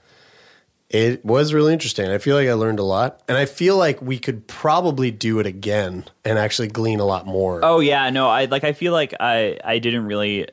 it 0.94 1.26
was 1.26 1.53
really 1.53 1.74
interesting. 1.74 2.10
I 2.11 2.20
feel 2.20 2.36
like 2.36 2.48
I 2.48 2.53
learned 2.53 2.78
a 2.78 2.84
lot, 2.84 3.24
and 3.28 3.36
I 3.36 3.45
feel 3.45 3.76
like 3.78 3.99
we 3.99 4.20
could 4.20 4.48
probably 4.48 5.10
do 5.10 5.40
it 5.40 5.48
again 5.48 6.06
and 6.24 6.38
actually 6.38 6.68
glean 6.68 6.99
a 6.99 7.06
lot 7.06 7.26
more. 7.26 7.60
Oh 7.64 7.80
yeah, 7.80 8.11
no, 8.11 8.30
I 8.30 8.45
like. 8.45 8.64
I 8.64 8.74
feel 8.74 8.94
like 8.94 9.14
I 9.20 9.57
I 9.64 9.80
didn't 9.80 10.06
really 10.06 10.48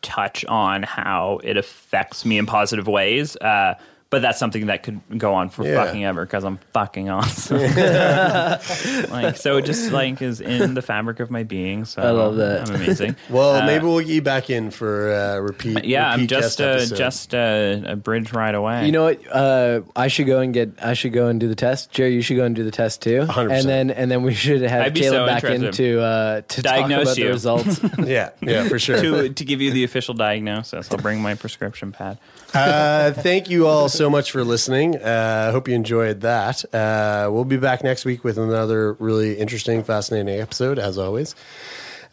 touch 0.00 0.44
on 0.46 0.84
how 0.84 1.38
it 1.44 1.58
affects 1.58 2.24
me 2.24 2.38
in 2.38 2.46
positive 2.46 2.86
ways. 2.86 3.36
Uh, 3.36 3.74
but 4.14 4.22
that's 4.22 4.38
something 4.38 4.66
that 4.66 4.84
could 4.84 5.00
go 5.18 5.34
on 5.34 5.48
for 5.48 5.66
Yeah. 5.66 5.84
fucking 5.84 6.04
ever 6.04 6.24
because 6.24 6.44
I'm 6.44 6.58
fucking 6.72 7.10
awesome. 7.10 7.58
like 9.10 9.36
so, 9.36 9.56
it 9.56 9.64
just 9.64 9.90
like 9.90 10.22
is 10.22 10.40
in 10.40 10.74
the 10.74 10.82
fabric 10.82 11.18
of 11.18 11.32
my 11.32 11.42
being. 11.42 11.84
So 11.84 12.00
I 12.00 12.10
love 12.10 12.36
that. 12.36 12.68
I'm 12.68 12.76
amazing. 12.76 13.16
Well, 13.28 13.54
Uh, 13.56 13.66
maybe 13.66 13.84
we'll 13.86 13.98
get 13.98 14.08
you 14.08 14.22
back 14.22 14.50
in 14.50 14.70
for 14.70 15.12
uh, 15.12 15.38
repeat. 15.38 15.84
yeah, 15.84 16.08
I'm 16.08 16.28
just 16.28 16.60
a, 16.60 16.74
episode. 16.74 16.96
just 16.96 17.34
a, 17.34 17.82
a 17.86 17.96
bridge 17.96 18.32
right 18.32 18.54
away. 18.54 18.86
You 18.86 18.92
know 18.92 19.02
what? 19.04 19.20
Uh, 19.28 19.80
I 19.96 20.06
should 20.06 20.28
go 20.28 20.38
and 20.38 20.54
get. 20.54 20.74
I 20.80 20.94
should 20.94 21.12
go 21.12 21.26
and 21.26 21.40
do 21.40 21.48
the 21.48 21.56
test. 21.56 21.90
Jerry, 21.90 22.14
you 22.14 22.22
should 22.22 22.36
go 22.36 22.44
and 22.44 22.54
do 22.54 22.62
the 22.62 22.70
test 22.70 23.02
too. 23.02 23.22
100%. 23.22 23.50
And 23.50 23.68
then 23.68 23.90
and 23.90 24.10
then 24.12 24.22
we 24.22 24.32
should 24.34 24.62
have 24.62 24.82
I'd 24.86 24.94
Caleb 24.94 25.12
so 25.12 25.26
back 25.26 25.42
in 25.42 25.72
to 25.72 26.00
uh, 26.00 26.40
to 26.42 26.62
Diagnose 26.62 26.88
talk 26.88 27.02
about 27.02 27.18
you. 27.18 27.24
the 27.24 27.30
results. 27.32 27.80
yeah, 28.06 28.30
yeah, 28.40 28.68
for 28.68 28.78
sure. 28.78 29.00
to 29.00 29.28
to 29.30 29.44
give 29.44 29.60
you 29.60 29.72
the 29.72 29.82
official 29.82 30.14
diagnosis, 30.14 30.88
I'll 30.92 30.98
bring 30.98 31.20
my 31.20 31.34
prescription 31.34 31.90
pad. 31.90 32.18
uh, 32.54 33.12
thank 33.12 33.50
you 33.50 33.66
all 33.66 33.88
so 33.88 34.03
much 34.10 34.30
for 34.30 34.44
listening. 34.44 34.96
Uh, 34.96 35.46
I 35.48 35.52
hope 35.52 35.68
you 35.68 35.74
enjoyed 35.74 36.20
that. 36.22 36.64
Uh, 36.74 37.28
we'll 37.30 37.44
be 37.44 37.56
back 37.56 37.82
next 37.84 38.04
week 38.04 38.24
with 38.24 38.38
another 38.38 38.94
really 38.94 39.34
interesting, 39.38 39.82
fascinating 39.84 40.40
episode, 40.40 40.78
as 40.78 40.98
always. 40.98 41.34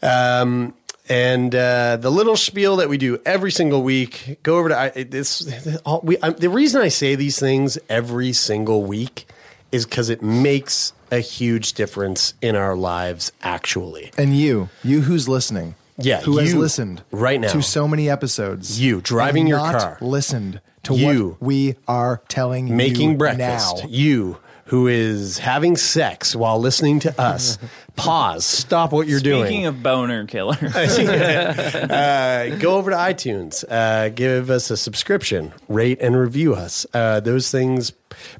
Um, 0.02 0.74
and 1.08 1.54
uh, 1.54 1.96
the 1.96 2.10
little 2.10 2.36
spiel 2.36 2.76
that 2.76 2.88
we 2.88 2.96
do 2.98 3.20
every 3.26 3.50
single 3.50 3.82
week. 3.82 4.38
Go 4.42 4.58
over 4.58 4.68
to 4.70 4.78
I, 4.78 4.88
this. 5.04 5.76
All, 5.84 6.00
we, 6.02 6.16
I, 6.22 6.30
the 6.30 6.48
reason 6.50 6.80
I 6.80 6.88
say 6.88 7.14
these 7.14 7.38
things 7.38 7.78
every 7.88 8.32
single 8.32 8.84
week 8.84 9.26
is 9.72 9.84
because 9.84 10.10
it 10.10 10.22
makes 10.22 10.92
a 11.10 11.18
huge 11.18 11.72
difference 11.74 12.34
in 12.40 12.56
our 12.56 12.76
lives. 12.76 13.32
Actually, 13.42 14.12
And 14.16 14.36
you, 14.36 14.68
you 14.84 15.02
who's 15.02 15.28
listening, 15.28 15.74
Yeah, 15.98 16.20
who 16.20 16.38
has 16.38 16.54
listened 16.54 17.02
right 17.10 17.40
now. 17.40 17.52
to 17.52 17.62
so 17.62 17.88
many 17.88 18.08
episodes, 18.08 18.80
You 18.80 19.00
driving 19.00 19.46
your 19.46 19.58
not 19.58 19.78
car. 19.78 19.98
listened 20.00 20.60
to 20.84 20.94
You. 20.94 21.28
what 21.30 21.42
we 21.42 21.76
are 21.88 22.22
telling 22.28 22.76
making 22.76 23.12
you 23.12 23.16
breakfast. 23.16 23.84
now. 23.84 23.88
You 23.88 24.38
who 24.66 24.86
is 24.86 25.38
having 25.38 25.76
sex 25.76 26.34
while 26.34 26.58
listening 26.58 26.98
to 27.00 27.20
us. 27.20 27.58
Pause. 27.96 28.46
Stop 28.46 28.90
what 28.92 29.06
you're 29.06 29.18
Speaking 29.18 29.32
doing. 29.38 29.46
Speaking 29.46 29.66
of 29.66 29.82
boner 29.82 30.26
killer, 30.26 30.56
uh, 30.62 32.56
go 32.56 32.76
over 32.76 32.90
to 32.90 32.96
iTunes. 32.96 33.64
Uh, 33.68 34.08
give 34.08 34.48
us 34.50 34.70
a 34.70 34.76
subscription. 34.78 35.52
Rate 35.68 35.98
and 36.00 36.16
review 36.16 36.54
us. 36.54 36.86
Uh, 36.94 37.20
those 37.20 37.50
things 37.50 37.92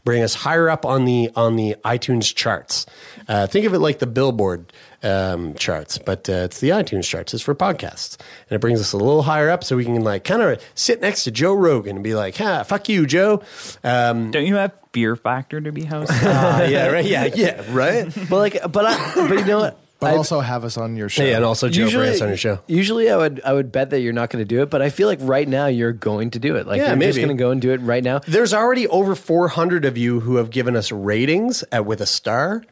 bring 0.05 0.23
us 0.23 0.35
higher 0.35 0.71
up 0.71 0.87
on 0.87 1.05
the 1.05 1.31
on 1.37 1.57
the 1.57 1.77
iTunes 1.85 2.35
charts. 2.35 2.87
Uh, 3.29 3.47
think 3.47 3.67
of 3.67 3.75
it 3.75 3.79
like 3.81 3.99
the 3.99 4.07
Billboard 4.07 4.73
um, 5.03 5.55
charts, 5.55 5.99
but 5.99 6.29
uh, 6.29 6.45
it's 6.45 6.61
the 6.61 6.71
iTunes 6.71 7.05
charts. 7.05 7.35
It's 7.35 7.43
for 7.43 7.55
podcasts, 7.55 8.17
and 8.49 8.57
it 8.57 8.61
brings 8.61 8.81
us 8.81 8.93
a 8.93 8.97
little 8.97 9.23
higher 9.23 9.51
up, 9.51 9.65
so 9.65 9.77
we 9.77 9.85
can 9.85 10.03
like 10.03 10.25
kind 10.25 10.43
of 10.43 10.63
sit 10.75 11.01
next 11.01 11.25
to 11.25 11.31
Joe 11.31 11.55
Rogan 11.55 11.97
and 11.97 12.05
be 12.05 12.15
like, 12.15 12.37
"Ha, 12.37 12.63
fuck 12.63 12.89
you, 12.89 13.07
Joe." 13.07 13.43
Um, 13.85 14.31
don't 14.31 14.47
you 14.47 14.57
have 14.57 14.73
Fear 14.93 15.17
Factor 15.17 15.61
to 15.61 15.73
be 15.73 15.85
hosting? 15.85 16.17
ah, 16.23 16.63
yeah, 16.65 16.89
right. 16.89 17.05
Yeah, 17.05 17.27
yeah, 17.35 17.63
right. 17.71 18.13
but 18.29 18.39
like, 18.39 18.73
but 18.73 18.87
I, 18.87 19.15
but 19.29 19.39
you 19.39 19.45
know 19.45 19.61
what? 19.61 19.79
But 19.99 20.15
I- 20.15 20.17
also 20.17 20.41
have 20.41 20.65
us 20.65 20.77
on 20.77 20.97
your 20.97 21.09
show. 21.09 21.23
Yeah, 21.23 21.37
and 21.37 21.45
also 21.45 21.69
Joe 21.69 21.87
Brance 21.87 22.21
on 22.23 22.29
your 22.29 22.37
show. 22.37 22.59
Usually, 22.67 23.09
I 23.09 23.17
would 23.17 23.41
I 23.45 23.53
would 23.53 23.71
bet 23.71 23.91
that 23.91 24.01
you're 24.01 24.13
not 24.13 24.31
going 24.31 24.45
to 24.45 24.49
do 24.49 24.61
it, 24.63 24.69
but 24.69 24.83
I 24.83 24.91
feel 24.91 25.07
like 25.07 25.21
right 25.23 25.47
now 25.49 25.67
you're 25.67 25.93
going 25.93 26.31
to 26.33 26.41
do 26.41 26.57
it. 26.57 26.67
Like 26.67 26.79
Yeah, 26.79 26.93
you're 26.95 26.99
just 27.03 27.19
going 27.19 27.29
to 27.29 27.35
go 27.35 27.51
and 27.53 27.63
do 27.63 27.71
it 27.71 27.81
right 27.83 28.03
now. 28.03 28.19
There's 28.21 28.53
already 28.53 28.89
over 28.89 29.15
400 29.15 29.85
of 29.85 29.97
you 29.97 30.19
who 30.21 30.37
have 30.37 30.51
given 30.51 30.75
us 30.75 30.91
ratings 30.91 31.63
at, 31.71 31.87
with 31.87 32.01
a 32.01 32.07
star, 32.07 32.65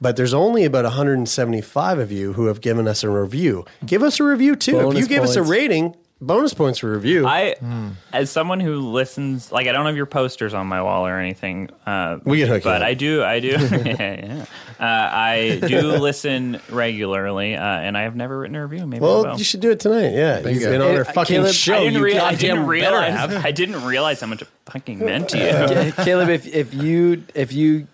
but 0.00 0.16
there's 0.16 0.34
only 0.34 0.64
about 0.64 0.84
175 0.84 1.98
of 1.98 2.12
you 2.12 2.32
who 2.34 2.46
have 2.46 2.60
given 2.60 2.86
us 2.88 3.02
a 3.04 3.10
review. 3.10 3.64
Give 3.84 4.02
us 4.02 4.20
a 4.20 4.24
review 4.24 4.56
too. 4.56 4.90
if 4.90 4.98
you 4.98 5.06
give 5.06 5.22
us 5.24 5.36
a 5.36 5.42
rating, 5.42 5.96
bonus 6.20 6.54
points 6.54 6.78
for 6.78 6.90
review. 6.90 7.26
I, 7.26 7.54
as 8.12 8.30
someone 8.30 8.60
who 8.60 8.76
listens, 8.80 9.50
like 9.52 9.66
I 9.66 9.72
don't 9.72 9.86
have 9.86 9.96
your 9.96 10.06
posters 10.06 10.54
on 10.54 10.66
my 10.66 10.82
wall 10.82 11.06
or 11.06 11.18
anything. 11.18 11.70
Uh, 11.86 12.18
We 12.24 12.38
can 12.40 12.48
hook 12.48 12.62
but 12.64 12.82
up. 12.82 12.88
I 12.88 12.94
do, 12.94 13.22
I 13.22 13.40
do, 13.40 13.48
yeah, 13.58 13.66
yeah. 13.98 14.46
Uh, 14.80 14.84
I 15.12 15.60
do 15.66 15.82
listen 15.92 16.60
regularly, 16.68 17.54
uh, 17.54 17.62
and 17.62 17.96
I 17.96 18.02
have 18.02 18.16
never 18.16 18.38
written 18.40 18.56
a 18.56 18.66
review. 18.66 18.86
Maybe 18.86 19.02
well, 19.02 19.38
you 19.38 19.44
should 19.44 19.60
do 19.60 19.70
it 19.70 19.80
tonight. 19.80 20.12
Yeah, 20.14 20.46
you've 20.48 20.62
been 20.62 20.82
on 20.82 20.96
our 20.96 21.04
fucking 21.04 21.36
Caleb, 21.36 21.52
show. 21.54 21.74
I 21.74 21.78
didn't, 21.80 21.92
you 21.94 22.04
rea- 22.04 22.18
I 22.18 22.34
didn't 22.34 22.66
realize. 22.66 23.30
I 23.44 23.50
didn't 23.52 23.84
realize 23.84 24.20
how 24.20 24.26
much 24.26 24.42
it 24.42 24.48
fucking 24.66 24.98
meant 24.98 25.28
to 25.30 25.38
you. 25.38 25.92
Caleb, 26.04 26.28
if 26.30 26.46
if 26.46 26.74
you 26.74 27.22
if 27.34 27.52
you 27.52 27.86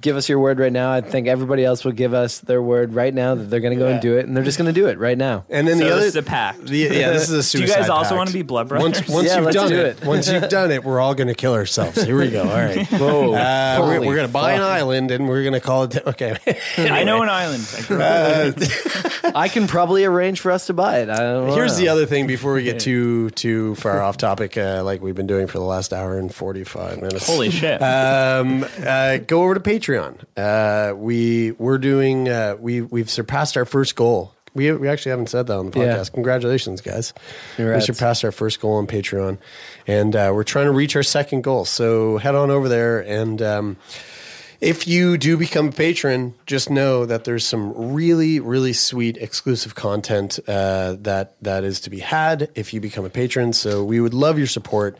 give 0.00 0.16
us 0.16 0.28
your 0.28 0.38
word 0.38 0.58
right 0.58 0.72
now, 0.72 0.92
I 0.92 1.00
think 1.00 1.26
everybody 1.28 1.64
else 1.64 1.84
will 1.84 1.92
give 1.92 2.14
us 2.14 2.38
their 2.40 2.62
word 2.62 2.92
right 2.94 3.12
now 3.12 3.34
that 3.34 3.44
they're 3.44 3.60
going 3.60 3.76
to 3.76 3.82
go 3.82 3.88
and 3.90 4.00
do 4.00 4.16
it, 4.18 4.26
and 4.26 4.36
they're 4.36 4.44
just 4.44 4.58
going 4.58 4.72
to 4.72 4.78
do 4.80 4.88
it 4.88 4.98
right 4.98 5.16
now. 5.18 5.44
And 5.50 5.66
then 5.68 5.78
So 5.78 5.84
the 5.84 5.90
other 5.92 6.00
this 6.00 6.08
is 6.10 6.16
a 6.16 6.22
pact. 6.22 6.64
The, 6.66 6.76
yeah, 6.78 7.10
this 7.12 7.24
is 7.28 7.30
a 7.30 7.42
suicide. 7.42 7.66
Do 7.66 7.72
you 7.72 7.78
guys 7.80 7.88
also 7.90 8.08
pact. 8.10 8.16
want 8.18 8.28
to 8.28 8.34
be 8.34 8.42
blood 8.42 8.68
brothers? 8.68 9.00
Once, 9.00 9.08
once 9.08 9.26
Yeah, 9.28 9.36
you've 9.36 9.44
let's 9.46 9.56
done 9.56 9.68
do 9.70 9.78
it, 9.80 10.02
it. 10.02 10.04
once 10.06 10.28
you've 10.30 10.48
done 10.48 10.70
it, 10.70 10.84
we're 10.84 11.00
all 11.00 11.14
going 11.14 11.28
to 11.28 11.34
kill 11.34 11.54
ourselves. 11.54 12.02
Here 12.02 12.18
we 12.18 12.30
go. 12.30 12.42
All 12.42 12.48
right. 12.48 12.86
Whoa. 12.90 13.34
Uh, 13.34 13.78
we're 13.80 14.00
we're 14.00 14.14
going 14.16 14.26
to 14.26 14.32
buy 14.32 14.52
an 14.52 14.62
island 14.62 15.10
and 15.10 15.28
we're 15.28 15.42
going 15.42 15.52
to 15.54 15.60
call 15.60 15.84
it. 15.84 15.94
Okay. 16.14 16.36
I 16.78 17.02
know 17.04 17.22
an 17.22 17.28
island. 17.28 17.68
I 17.76 17.82
grew 17.82 18.00
up 18.00 19.34
I 19.34 19.48
can 19.48 19.66
probably 19.66 20.04
arrange 20.04 20.40
for 20.40 20.50
us 20.52 20.66
to 20.66 20.72
buy 20.74 20.98
it. 20.98 21.08
I 21.08 21.16
don't 21.16 21.48
know. 21.48 21.54
Here's 21.54 21.76
the 21.76 21.88
other 21.88 22.06
thing 22.06 22.26
before 22.26 22.52
we 22.54 22.62
get 22.62 22.78
too 22.80 23.30
too 23.30 23.74
far 23.76 24.00
off 24.00 24.16
topic, 24.16 24.56
uh, 24.56 24.82
like 24.84 25.02
we've 25.02 25.14
been 25.14 25.26
doing 25.26 25.46
for 25.46 25.58
the 25.58 25.64
last 25.64 25.92
hour 25.92 26.18
and 26.18 26.32
forty 26.32 26.62
five 26.62 27.00
minutes. 27.00 27.26
Holy 27.26 27.50
shit. 27.50 27.82
Um, 27.82 28.64
uh, 28.84 29.18
go 29.18 29.42
over 29.42 29.54
to 29.54 29.60
Patreon. 29.60 29.73
Uh, 30.36 30.92
we 30.96 31.52
we're 31.52 31.78
doing 31.78 32.28
uh, 32.28 32.56
we 32.58 32.80
we've 32.82 33.10
surpassed 33.10 33.56
our 33.56 33.64
first 33.64 33.96
goal. 33.96 34.34
We 34.54 34.70
we 34.72 34.88
actually 34.88 35.10
haven't 35.10 35.28
said 35.30 35.46
that 35.48 35.56
on 35.58 35.70
the 35.70 35.78
Yeah. 35.80 35.96
podcast. 35.96 36.12
Congratulations, 36.12 36.80
guys! 36.80 37.12
Congrats. 37.56 37.88
We 37.88 37.94
surpassed 37.94 38.24
our 38.24 38.32
first 38.32 38.60
goal 38.60 38.74
on 38.74 38.86
Patreon, 38.86 39.38
and 39.86 40.14
uh, 40.14 40.30
we're 40.34 40.44
trying 40.44 40.66
to 40.66 40.72
reach 40.72 40.94
our 40.96 41.02
second 41.02 41.42
goal. 41.42 41.64
So 41.64 42.18
head 42.18 42.34
on 42.34 42.50
over 42.50 42.68
there 42.68 43.00
and. 43.00 43.40
Um, 43.42 43.76
if 44.60 44.88
you 44.88 45.18
do 45.18 45.36
become 45.36 45.68
a 45.68 45.72
patron, 45.72 46.32
just 46.46 46.70
know 46.70 47.04
that 47.04 47.24
there's 47.24 47.44
some 47.44 47.92
really, 47.92 48.40
really 48.40 48.72
sweet 48.72 49.18
exclusive 49.18 49.74
content 49.74 50.38
uh, 50.48 50.96
that 51.00 51.34
that 51.42 51.64
is 51.64 51.80
to 51.80 51.90
be 51.90 51.98
had 51.98 52.48
if 52.54 52.72
you 52.72 52.80
become 52.80 53.04
a 53.04 53.10
patron. 53.10 53.52
So 53.52 53.84
we 53.84 54.00
would 54.00 54.14
love 54.14 54.38
your 54.38 54.46
support, 54.46 54.96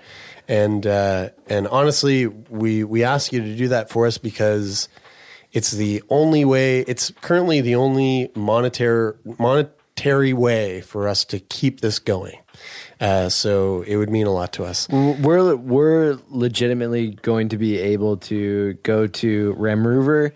and 0.48 0.86
uh, 0.86 1.30
and 1.48 1.66
honestly, 1.68 2.26
we 2.26 2.84
we 2.84 3.04
ask 3.04 3.32
you 3.32 3.40
to 3.40 3.56
do 3.56 3.68
that 3.68 3.90
for 3.90 4.06
us 4.06 4.18
because 4.18 4.88
it's 5.52 5.70
the 5.70 6.02
only 6.10 6.44
way. 6.44 6.80
It's 6.80 7.10
currently 7.22 7.60
the 7.60 7.76
only 7.76 8.30
monetary 8.34 9.14
monetary 9.38 10.32
way 10.32 10.80
for 10.80 11.08
us 11.08 11.24
to 11.26 11.38
keep 11.38 11.80
this 11.80 11.98
going. 11.98 12.38
Uh, 13.00 13.28
so 13.28 13.82
it 13.82 13.96
would 13.96 14.10
mean 14.10 14.26
a 14.26 14.32
lot 14.32 14.52
to 14.54 14.64
us. 14.64 14.88
we're 14.88 15.56
we're 15.56 16.18
legitimately 16.28 17.10
going 17.22 17.48
to 17.48 17.58
be 17.58 17.78
able 17.78 18.16
to 18.18 18.74
go 18.82 19.06
to 19.06 19.54
Ramruver 19.58 20.32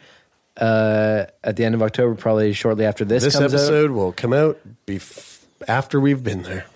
uh, 0.56 1.26
at 1.44 1.56
the 1.56 1.64
end 1.64 1.74
of 1.74 1.82
October, 1.82 2.14
probably 2.14 2.52
shortly 2.52 2.84
after 2.84 3.04
this, 3.04 3.22
This 3.24 3.36
episode 3.36 3.92
will 3.92 4.12
come 4.12 4.32
out 4.32 4.58
bef- 4.86 5.44
after 5.68 6.00
we've 6.00 6.22
been 6.22 6.42
there. 6.42 6.66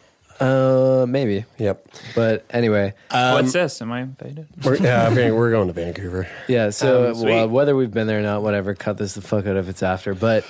Out. 0.43 1.03
Uh, 1.03 1.07
maybe, 1.07 1.45
Yep. 1.59 1.87
but 2.15 2.45
anyway, 2.51 2.95
What's 3.11 3.53
this? 3.53 3.81
Am 3.83 3.93
I 3.93 4.01
invited? 4.03 4.47
We're, 4.63 4.77
yeah, 4.77 5.09
Van- 5.11 5.35
we're 5.35 5.51
going 5.51 5.69
to 5.69 5.73
Vancouver. 5.73 6.29
yeah. 6.49 6.71
So 6.71 7.09
Um, 7.11 7.15
sweet. 7.15 7.27
well, 7.33 7.49
whether 7.49 7.77
we've 7.77 7.91
been 7.93 8.07
there 8.07 8.19
or 8.19 8.23
not, 8.23 8.43
whatever. 8.43 8.75
Cut 8.75 8.99
this 8.99 9.15
the 9.15 9.23
fuck 9.23 9.47
out 9.47 9.57
if 9.57 9.69
it's 9.69 9.83
after, 9.83 10.15
but. 10.15 10.45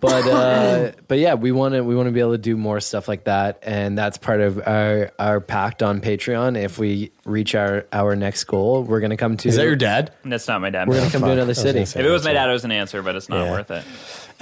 But 0.00 0.26
uh, 0.26 0.90
but 1.06 1.20
yeah, 1.20 1.34
we 1.34 1.52
want 1.52 1.74
to 1.74 1.82
we 1.84 1.94
want 1.94 2.08
to 2.08 2.10
be 2.10 2.18
able 2.18 2.32
to 2.32 2.38
do 2.38 2.56
more 2.56 2.80
stuff 2.80 3.06
like 3.06 3.22
that, 3.26 3.60
and 3.62 3.96
that's 3.96 4.18
part 4.18 4.40
of 4.40 4.58
our 4.66 5.12
our 5.16 5.38
pact 5.40 5.80
on 5.80 6.00
Patreon. 6.00 6.60
If 6.60 6.76
we 6.76 7.12
reach 7.24 7.54
our 7.54 7.86
our 7.92 8.16
next 8.16 8.42
goal, 8.44 8.82
we're 8.82 8.98
gonna 8.98 9.16
come 9.16 9.36
to. 9.36 9.48
Is 9.48 9.54
that 9.54 9.62
your 9.64 9.76
dad? 9.76 10.12
That's 10.24 10.48
not 10.48 10.60
my 10.60 10.70
dad. 10.70 10.88
We're 10.88 10.96
gonna 10.96 11.10
come 11.12 11.20
to 11.20 11.26
Fuck. 11.28 11.32
another 11.34 11.42
I 11.42 11.46
was 11.46 11.58
city. 11.58 11.72
gonna 11.74 11.86
say 11.86 12.00
if 12.00 12.06
it 12.06 12.10
was 12.10 12.24
my 12.24 12.32
dad, 12.32 12.50
it 12.50 12.52
was 12.52 12.64
an 12.64 12.72
answer, 12.72 13.00
but 13.00 13.14
it's 13.14 13.28
not 13.28 13.44
Yeah. 13.44 13.50
worth 13.52 13.70
it. 13.70 13.84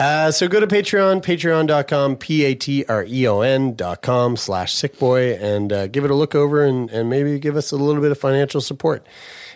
Uh, 0.01 0.31
so 0.31 0.49
go 0.49 0.59
to 0.59 0.67
Patreon, 0.67 1.23
patreon.com, 1.23 2.17
P-A-T-R-E-O-N 2.17 3.75
dot 3.75 4.01
com 4.01 4.35
slash 4.35 4.75
sickboy, 4.75 5.39
and 5.39 5.71
uh, 5.75 5.87
give 5.89 6.07
it 6.07 6.11
a 6.11 6.15
look 6.15 6.35
over 6.35 6.65
and, 6.65 6.91
and 6.91 7.11
maybe 7.11 7.39
give 7.39 7.55
us 7.55 7.71
a 7.71 7.77
little 7.77 8.01
bit 8.01 8.11
of 8.11 8.17
financial 8.19 8.63
support. 8.63 9.07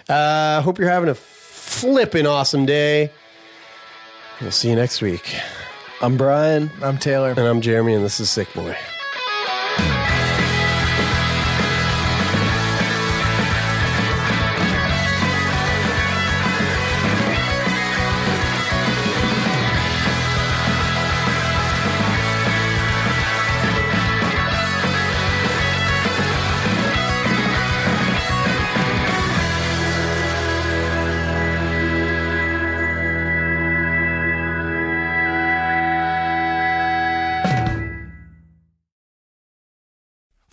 Uh, 0.06 0.60
hope 0.60 0.78
you're 0.78 0.90
having 0.90 1.08
a 1.08 1.14
flipping 1.14 2.26
awesome 2.26 2.66
day. 2.66 3.10
We'll 4.42 4.50
see 4.50 4.68
you 4.68 4.76
next 4.76 5.00
week. 5.00 5.34
I'm 6.02 6.18
Brian. 6.18 6.70
I'm 6.82 6.98
Taylor. 6.98 7.30
And 7.30 7.38
I'm 7.40 7.62
Jeremie, 7.62 7.94
and 7.94 8.04
this 8.04 8.20
is 8.20 8.28
Sickboy. 8.28 8.76